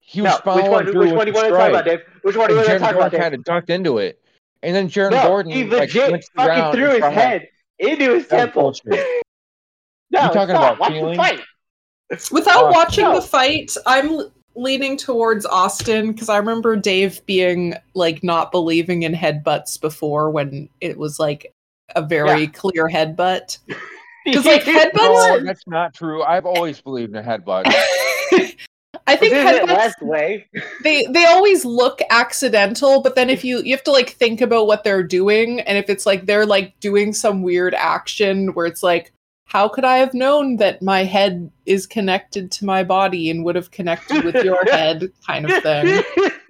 he 0.00 0.20
was 0.20 0.28
No, 0.30 0.34
which 0.36 0.44
following 0.44 0.70
one? 0.70 0.84
through 0.84 1.00
Which 1.00 1.08
with 1.08 1.16
one 1.16 1.26
do 1.26 1.30
you 1.32 1.34
want 1.34 1.46
to 1.46 1.50
talk 1.52 1.68
about, 1.70 1.84
strike, 1.84 1.84
Dave? 1.84 2.06
Which 2.20 2.36
one 2.36 2.48
do 2.48 2.52
you 2.52 2.56
want 2.58 2.66
to 2.66 2.70
Jared 2.72 2.82
talk 2.82 2.90
about, 2.90 3.00
Gordon 3.00 3.10
Dave? 3.12 3.20
kind 3.22 3.34
of 3.36 3.44
ducked 3.44 3.70
into 3.70 3.98
it, 3.98 4.20
and 4.62 4.76
then 4.76 4.88
Jared 4.88 5.12
No, 5.14 5.22
Gordon 5.22 5.50
he 5.52 5.64
like, 5.64 5.80
legit 5.94 6.10
went 6.10 6.22
to 6.24 6.28
the 6.36 6.42
ground 6.44 6.60
fucking 6.60 6.78
threw 6.78 6.90
his 6.94 7.14
head 7.14 7.48
into 7.78 8.14
his 8.16 8.26
temple. 8.28 8.74
Bullshit. 10.12 10.34
no, 10.34 10.40
You 10.40 10.46
talking 10.46 10.54
stop. 10.56 10.76
about 10.76 10.78
Watch 10.80 10.92
feeling? 10.92 11.10
the 11.12 11.16
fight. 11.16 11.40
Without 12.30 12.64
Oh, 12.64 12.70
watching 12.70 13.04
no. 13.04 13.14
the 13.14 13.22
fight, 13.22 13.72
I'm 13.86 14.20
leaning 14.54 14.98
towards 14.98 15.46
Austin 15.46 16.12
because 16.12 16.28
I 16.28 16.36
remember 16.36 16.76
Dave 16.76 17.24
being 17.24 17.74
like 17.94 18.22
not 18.22 18.52
believing 18.52 19.02
in 19.02 19.14
headbutts 19.14 19.80
before 19.80 20.30
when 20.30 20.68
it 20.82 20.98
was 20.98 21.18
like 21.18 21.52
a 21.96 22.02
very 22.02 22.42
Yeah. 22.42 22.46
clear 22.48 22.86
headbutt. 22.88 23.58
'Cause, 24.32 24.44
like, 24.46 24.64
No, 24.66 24.72
headbutts- 24.78 25.44
that's 25.46 25.66
not 25.66 25.94
true. 25.94 26.22
I've 26.22 26.46
always 26.46 26.80
believed 26.80 27.16
in 27.16 27.24
headbutts. 27.24 27.72
I 29.06 29.16
think 29.16 29.32
Isn't 29.32 29.66
headbutts 29.68 30.00
way? 30.02 30.46
they 30.84 31.06
they 31.06 31.24
always 31.24 31.64
look 31.64 32.00
accidental, 32.10 33.00
but 33.02 33.16
then 33.16 33.30
if 33.30 33.42
you 33.44 33.60
you 33.64 33.72
have 33.74 33.82
to 33.84 33.90
like 33.90 34.10
think 34.10 34.40
about 34.40 34.68
what 34.68 34.84
they're 34.84 35.02
doing, 35.02 35.60
and 35.60 35.76
if 35.76 35.90
it's 35.90 36.06
like 36.06 36.26
they're 36.26 36.46
like 36.46 36.78
doing 36.78 37.12
some 37.12 37.42
weird 37.42 37.74
action 37.74 38.48
where 38.54 38.66
it's 38.66 38.82
like, 38.82 39.12
how 39.52 39.68
could 39.68 39.84
I 39.84 39.98
have 39.98 40.14
known 40.14 40.56
that 40.56 40.80
my 40.80 41.04
head 41.04 41.50
is 41.66 41.86
connected 41.86 42.50
to 42.52 42.64
my 42.64 42.82
body 42.82 43.28
and 43.28 43.44
would 43.44 43.54
have 43.54 43.70
connected 43.70 44.24
with 44.24 44.34
your 44.42 44.64
head, 44.70 45.12
kind 45.26 45.44
of 45.50 45.62
thing. 45.62 46.02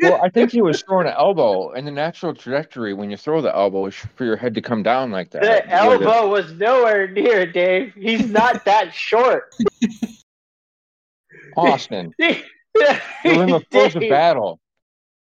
well, 0.02 0.20
I 0.22 0.28
think 0.28 0.52
he 0.52 0.62
was 0.62 0.82
throwing 0.82 1.08
an 1.08 1.14
elbow, 1.18 1.72
and 1.72 1.84
the 1.84 1.90
natural 1.90 2.32
trajectory 2.32 2.94
when 2.94 3.10
you 3.10 3.16
throw 3.16 3.40
the 3.40 3.52
elbow 3.52 3.86
is 3.86 3.96
for 3.96 4.24
your 4.24 4.36
head 4.36 4.54
to 4.54 4.62
come 4.62 4.84
down 4.84 5.10
like 5.10 5.32
that. 5.32 5.42
The 5.42 5.48
Where 5.88 5.98
the- 5.98 6.04
elbow 6.04 6.28
was 6.30 6.52
nowhere 6.52 7.08
near 7.08 7.44
Dave. 7.44 7.92
He's 7.94 8.28
not 8.30 8.64
that 8.66 8.94
short. 8.94 9.52
Austin, 11.56 12.14
you're 12.20 12.30
in 13.24 13.46
the 13.50 13.64
throes 13.70 13.96
of 13.96 14.02
battle. 14.02 14.60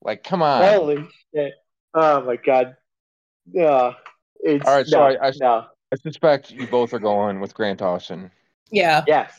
Like, 0.03 0.23
come 0.23 0.41
on. 0.41 0.63
Holy 0.63 1.09
shit! 1.35 1.55
Oh 1.95 2.23
my 2.23 2.37
god. 2.37 2.77
Yeah. 3.51 3.95
It's 4.41 4.65
All 4.65 4.77
right, 4.77 4.87
so 4.87 4.99
no, 4.99 5.05
I- 5.05 5.27
I- 5.29 5.33
no. 5.41 5.67
I 5.93 5.97
suspect 5.97 6.51
you 6.51 6.67
both 6.67 6.93
are 6.93 6.99
going 6.99 7.41
with 7.41 7.55
Grant 7.55 7.79
Dawson. 7.79 8.31
Yeah. 8.71 9.05
Yes. 9.07 9.33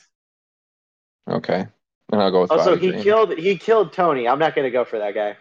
Okay, 1.30 1.66
and 2.12 2.22
I'll 2.22 2.32
go 2.32 2.42
with. 2.42 2.52
Oh, 2.52 2.58
also, 2.58 2.76
Bobby 2.76 2.86
he 2.86 2.92
Green. 2.94 3.04
killed 3.04 3.38
he 3.38 3.58
killed 3.58 3.92
Tony. 3.92 4.28
I'm 4.30 4.40
not 4.40 4.56
gonna 4.56 4.72
go 4.72 4.86
for 4.86 5.00
that 5.00 5.14
guy. 5.14 5.36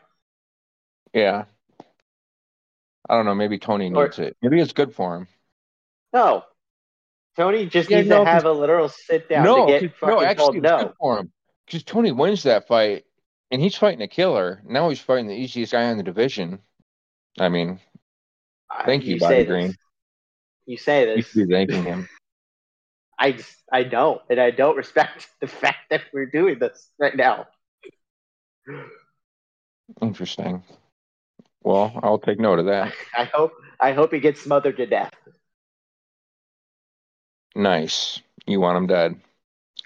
Yeah. 1.14 1.44
I 3.08 3.14
don't 3.14 3.24
know. 3.24 3.36
Maybe 3.36 3.56
Tony 3.58 3.92
Or- 3.94 4.04
needs 4.04 4.18
it. 4.18 4.36
Maybe 4.42 4.60
it's 4.60 4.72
good 4.72 4.92
for 4.92 5.14
him. 5.16 5.28
No. 6.12 6.42
Tony 7.36 7.66
just 7.66 7.88
Yeah, 7.88 7.98
needs 7.98 8.08
no, 8.08 8.24
to 8.24 8.30
have 8.30 8.44
a 8.46 8.50
literal 8.52 8.88
sit 8.88 9.28
down 9.28 9.44
no, 9.44 9.66
to 9.66 9.72
get 9.72 9.80
'cause- 9.82 10.08
no, 10.08 10.14
fucking 10.16 10.26
actually, 10.28 10.44
told 10.44 10.56
it's 10.56 10.62
no. 10.64 10.78
good 10.78 10.94
for 10.98 11.18
him 11.20 11.32
because 11.66 11.84
Tony 11.84 12.10
wins 12.10 12.42
that 12.42 12.66
fight, 12.66 13.04
and 13.52 13.62
he's 13.62 13.76
fighting 13.76 14.02
a 14.02 14.08
killer. 14.08 14.60
Now 14.64 14.88
he's 14.88 15.00
fighting 15.00 15.28
the 15.28 15.34
easiest 15.36 15.70
guy 15.70 15.84
in 15.84 15.98
the 15.98 16.02
division. 16.02 16.60
I 17.38 17.48
mean, 17.48 17.78
uh, 18.70 18.84
Thank 18.84 19.04
you, 19.04 19.20
Bobby 19.20 19.34
say 19.36 19.44
Green. 19.44 19.74
You 20.66 20.76
say 20.76 21.08
you 21.08 21.16
this. 21.16 21.28
should 21.28 21.48
be 21.48 21.54
thanking 21.54 21.84
him. 21.84 22.08
I 23.18 23.32
just, 23.32 23.56
I 23.72 23.84
don't, 23.84 24.20
and 24.28 24.40
I 24.40 24.50
don't 24.50 24.76
respect 24.76 25.28
the 25.40 25.46
fact 25.46 25.90
that 25.90 26.02
we're 26.12 26.26
doing 26.26 26.58
this 26.58 26.90
right 26.98 27.16
now. 27.16 27.46
Interesting. 30.02 30.62
Well, 31.62 31.98
I'll 32.02 32.18
take 32.18 32.38
note 32.38 32.58
of 32.58 32.66
that. 32.66 32.92
I 33.16 33.24
hope, 33.24 33.52
I 33.80 33.92
hope 33.92 34.12
he 34.12 34.20
gets 34.20 34.40
smothered 34.40 34.76
to 34.76 34.86
death. 34.86 35.12
Nice. 37.54 38.20
You 38.46 38.60
want 38.60 38.76
him 38.76 38.86
dead. 38.86 39.16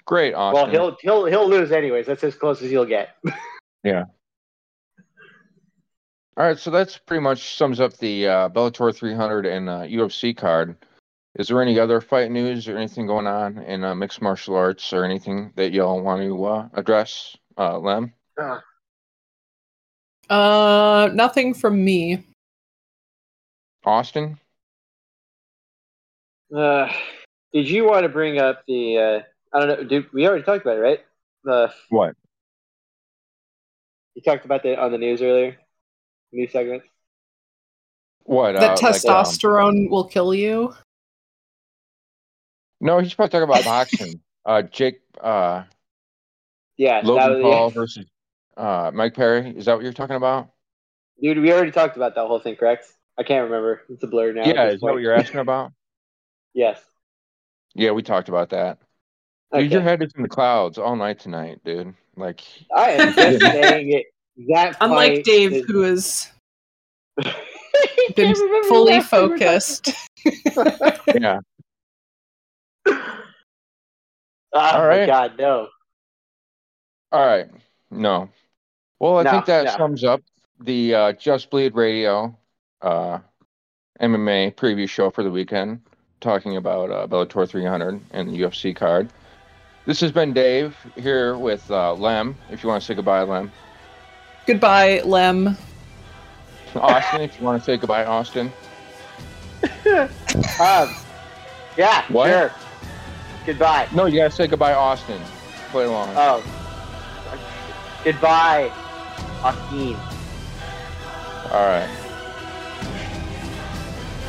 Great, 0.05 0.33
Austin. 0.33 0.71
Well, 0.71 0.71
he'll, 0.71 0.97
he'll, 1.01 1.25
he'll 1.25 1.49
lose 1.49 1.71
anyways. 1.71 2.05
That's 2.05 2.23
as 2.23 2.35
close 2.35 2.61
as 2.61 2.69
he'll 2.69 2.85
get. 2.85 3.09
All 6.37 6.45
right, 6.45 6.57
so 6.57 6.71
that's 6.71 6.97
pretty 6.97 7.21
much 7.21 7.57
sums 7.57 7.81
up 7.81 7.97
the 7.97 8.27
uh, 8.27 8.49
Bellator 8.49 8.95
300 8.95 9.45
and 9.45 9.69
uh, 9.69 9.81
UFC 9.81 10.35
card. 10.35 10.77
Is 11.35 11.49
there 11.49 11.61
any 11.61 11.77
other 11.77 11.99
fight 11.99 12.31
news 12.31 12.67
or 12.67 12.77
anything 12.77 13.05
going 13.05 13.27
on 13.27 13.57
in 13.59 13.83
uh, 13.83 13.93
mixed 13.95 14.21
martial 14.21 14.55
arts 14.55 14.93
or 14.93 15.03
anything 15.03 15.51
that 15.55 15.73
y'all 15.73 16.01
want 16.01 16.21
to 16.21 16.45
uh, 16.45 16.69
address, 16.73 17.35
uh, 17.57 17.77
Lem? 17.77 18.13
Uh, 20.29 21.09
nothing 21.13 21.53
from 21.53 21.83
me. 21.83 22.25
Austin? 23.85 24.39
Uh, 26.55 26.91
did 27.53 27.69
you 27.69 27.85
want 27.85 28.03
to 28.03 28.09
bring 28.09 28.39
up 28.39 28.63
the? 28.67 28.97
Uh, 28.97 29.19
I 29.53 29.59
don't 29.59 29.67
know. 29.67 29.83
Did, 29.87 30.13
we 30.13 30.27
already 30.27 30.43
talked 30.43 30.61
about 30.61 30.77
it, 30.77 30.81
right? 30.81 30.99
The 31.43 31.73
What? 31.89 32.15
you 34.15 34.21
talked 34.21 34.45
about 34.45 34.63
that 34.63 34.79
on 34.79 34.91
the 34.91 34.97
news 34.97 35.21
earlier. 35.21 35.57
News 36.31 36.51
segment. 36.51 36.83
What? 38.23 38.53
that 38.53 38.63
uh, 38.63 38.67
like, 38.67 38.83
um, 38.83 38.93
testosterone 38.93 39.89
will 39.89 40.05
kill 40.05 40.33
you. 40.33 40.73
no, 42.79 42.99
he's 42.99 43.13
probably 43.13 43.31
talking 43.31 43.49
about 43.49 43.65
boxing. 43.65 44.21
Uh, 44.45 44.61
Jake, 44.63 45.01
uh, 45.19 45.63
Yeah, 46.77 47.01
that 47.01 47.05
Logan 47.05 47.33
was, 47.33 47.41
Paul 47.41 47.69
versus 47.71 48.05
uh, 48.57 48.91
Mike 48.93 49.13
Perry. 49.13 49.49
Is 49.55 49.65
that 49.65 49.75
what 49.75 49.83
you're 49.83 49.93
talking 49.93 50.15
about? 50.15 50.49
dude. 51.21 51.39
We 51.39 51.53
already 51.53 51.71
talked 51.71 51.95
about 51.95 52.15
that 52.15 52.25
whole 52.27 52.39
thing, 52.39 52.55
correct? 52.55 52.91
I 53.17 53.23
can't 53.23 53.43
remember. 53.43 53.81
It's 53.89 54.03
a 54.03 54.07
blur 54.07 54.33
now. 54.33 54.45
yeah, 54.45 54.65
this 54.65 54.75
is 54.75 54.81
that 54.81 54.91
what 54.93 55.01
you're 55.01 55.13
asking 55.13 55.39
about? 55.41 55.71
Yes. 56.53 56.81
Yeah, 57.75 57.91
we 57.91 58.01
talked 58.01 58.29
about 58.29 58.49
that. 58.49 58.79
Okay. 59.53 59.63
Dude, 59.63 59.71
your 59.73 59.81
head 59.81 60.01
is 60.01 60.11
in 60.15 60.23
the 60.23 60.29
clouds 60.29 60.77
all 60.77 60.95
night 60.95 61.19
tonight, 61.19 61.59
dude. 61.63 61.93
Like, 62.15 62.41
I 62.75 62.91
am 62.91 63.13
just 63.13 63.41
saying 63.41 63.91
it. 63.91 64.07
That 64.49 64.77
Unlike 64.81 65.23
Dave, 65.23 65.53
is- 65.53 65.65
who 65.67 65.81
has 65.81 66.31
been 68.15 68.35
fully 68.67 68.91
the 68.93 68.97
last 68.99 69.09
time 69.09 69.23
we 69.23 69.29
were 69.29 69.37
talking- 69.37 69.39
focused. 69.39 69.91
yeah. 71.19 71.39
Oh 72.87 73.17
All 74.53 74.87
my 74.87 75.05
god, 75.05 75.37
no. 75.37 75.67
All 77.11 77.25
right. 77.25 77.47
No. 77.89 78.29
Well, 78.99 79.17
I 79.19 79.23
No, 79.23 79.31
think 79.31 79.45
that 79.45 79.65
no. 79.65 79.71
sums 79.77 80.03
up 80.03 80.21
the 80.59 80.93
uh, 80.95 81.11
Just 81.13 81.49
Bleed 81.49 81.75
Radio 81.75 82.35
uh, 82.81 83.19
MMA 84.01 84.55
preview 84.55 84.87
show 84.87 85.09
for 85.09 85.23
the 85.23 85.31
weekend, 85.31 85.81
talking 86.21 86.57
about 86.57 86.91
uh, 86.91 87.07
Bellator 87.07 87.47
300 87.49 87.99
and 88.11 88.29
the 88.29 88.41
UFC 88.41 88.75
card. 88.75 89.09
This 89.85 89.99
has 90.01 90.11
been 90.11 90.31
Dave 90.33 90.75
here 90.95 91.37
with 91.37 91.69
uh, 91.71 91.93
Lem. 91.95 92.35
If 92.51 92.61
you 92.63 92.69
want 92.69 92.81
to 92.81 92.85
say 92.85 92.93
goodbye, 92.93 93.23
Lem. 93.23 93.51
Goodbye, 94.45 95.01
Lem. 95.05 95.57
Austin, 96.75 97.21
if 97.21 97.37
you 97.39 97.45
want 97.45 97.61
to 97.61 97.65
say 97.65 97.77
goodbye, 97.77 98.05
Austin. 98.05 98.51
Um, 100.59 100.95
yeah, 101.77 102.03
What? 102.11 102.29
sure. 102.29 102.51
Goodbye. 103.45 103.87
No, 103.93 104.05
you 104.05 104.17
gotta 104.19 104.31
say 104.31 104.47
goodbye, 104.47 104.73
Austin. 104.73 105.21
Play 105.71 105.85
along. 105.85 106.09
Oh. 106.15 106.41
Goodbye, 108.03 108.71
Austin. 109.43 109.95
All 111.51 111.65
right. 111.67 111.89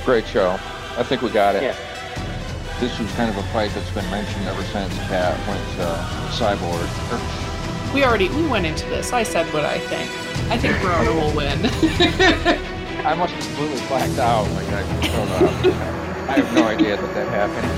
Great 0.04 0.26
show. 0.26 0.58
I 0.98 1.02
think 1.02 1.22
we 1.22 1.30
got 1.30 1.54
it. 1.54 1.62
Yeah. 1.62 1.76
This 2.80 2.98
was 2.98 3.10
kind 3.12 3.30
of 3.30 3.36
a 3.36 3.42
fight 3.52 3.70
that's 3.74 3.90
been 3.90 4.08
mentioned 4.10 4.46
ever 4.46 4.62
since 4.64 4.92
Kat 5.08 5.38
went 5.46 5.64
to 5.76 5.84
Cyborg. 6.36 6.88
We 7.94 8.04
already 8.04 8.28
we 8.30 8.46
went 8.46 8.64
into 8.64 8.86
this. 8.88 9.12
I 9.12 9.22
said 9.22 9.46
what 9.52 9.64
I 9.64 9.78
think. 9.78 10.10
I 10.50 10.56
think 10.56 10.76
Verona 10.78 11.12
will 11.12 11.34
win. 11.36 11.58
I 13.04 13.14
must 13.14 13.34
have 13.34 13.44
completely 13.44 13.86
blacked 13.86 14.18
out. 14.18 14.50
Like 14.52 14.68
I. 14.68 15.92
I 16.28 16.36
have 16.36 16.54
no 16.54 16.64
idea 16.64 16.96
that 16.96 17.14
that 17.14 17.28
happened. 17.28 17.68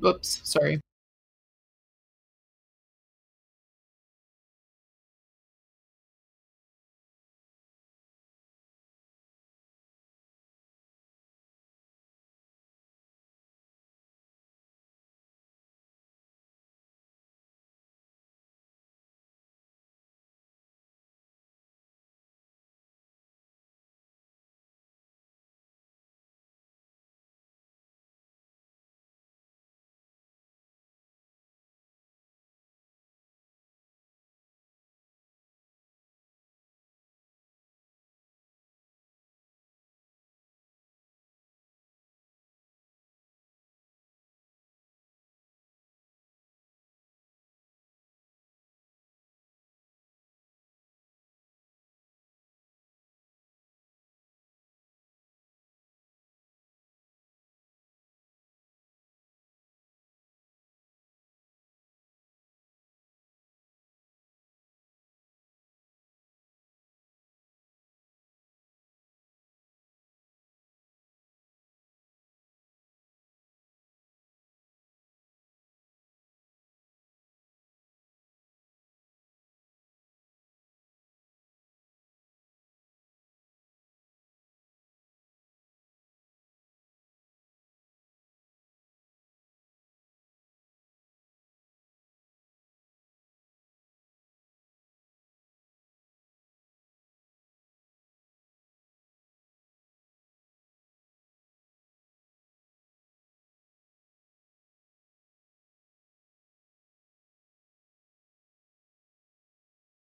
Whoops, 0.00 0.40
sorry. 0.44 0.80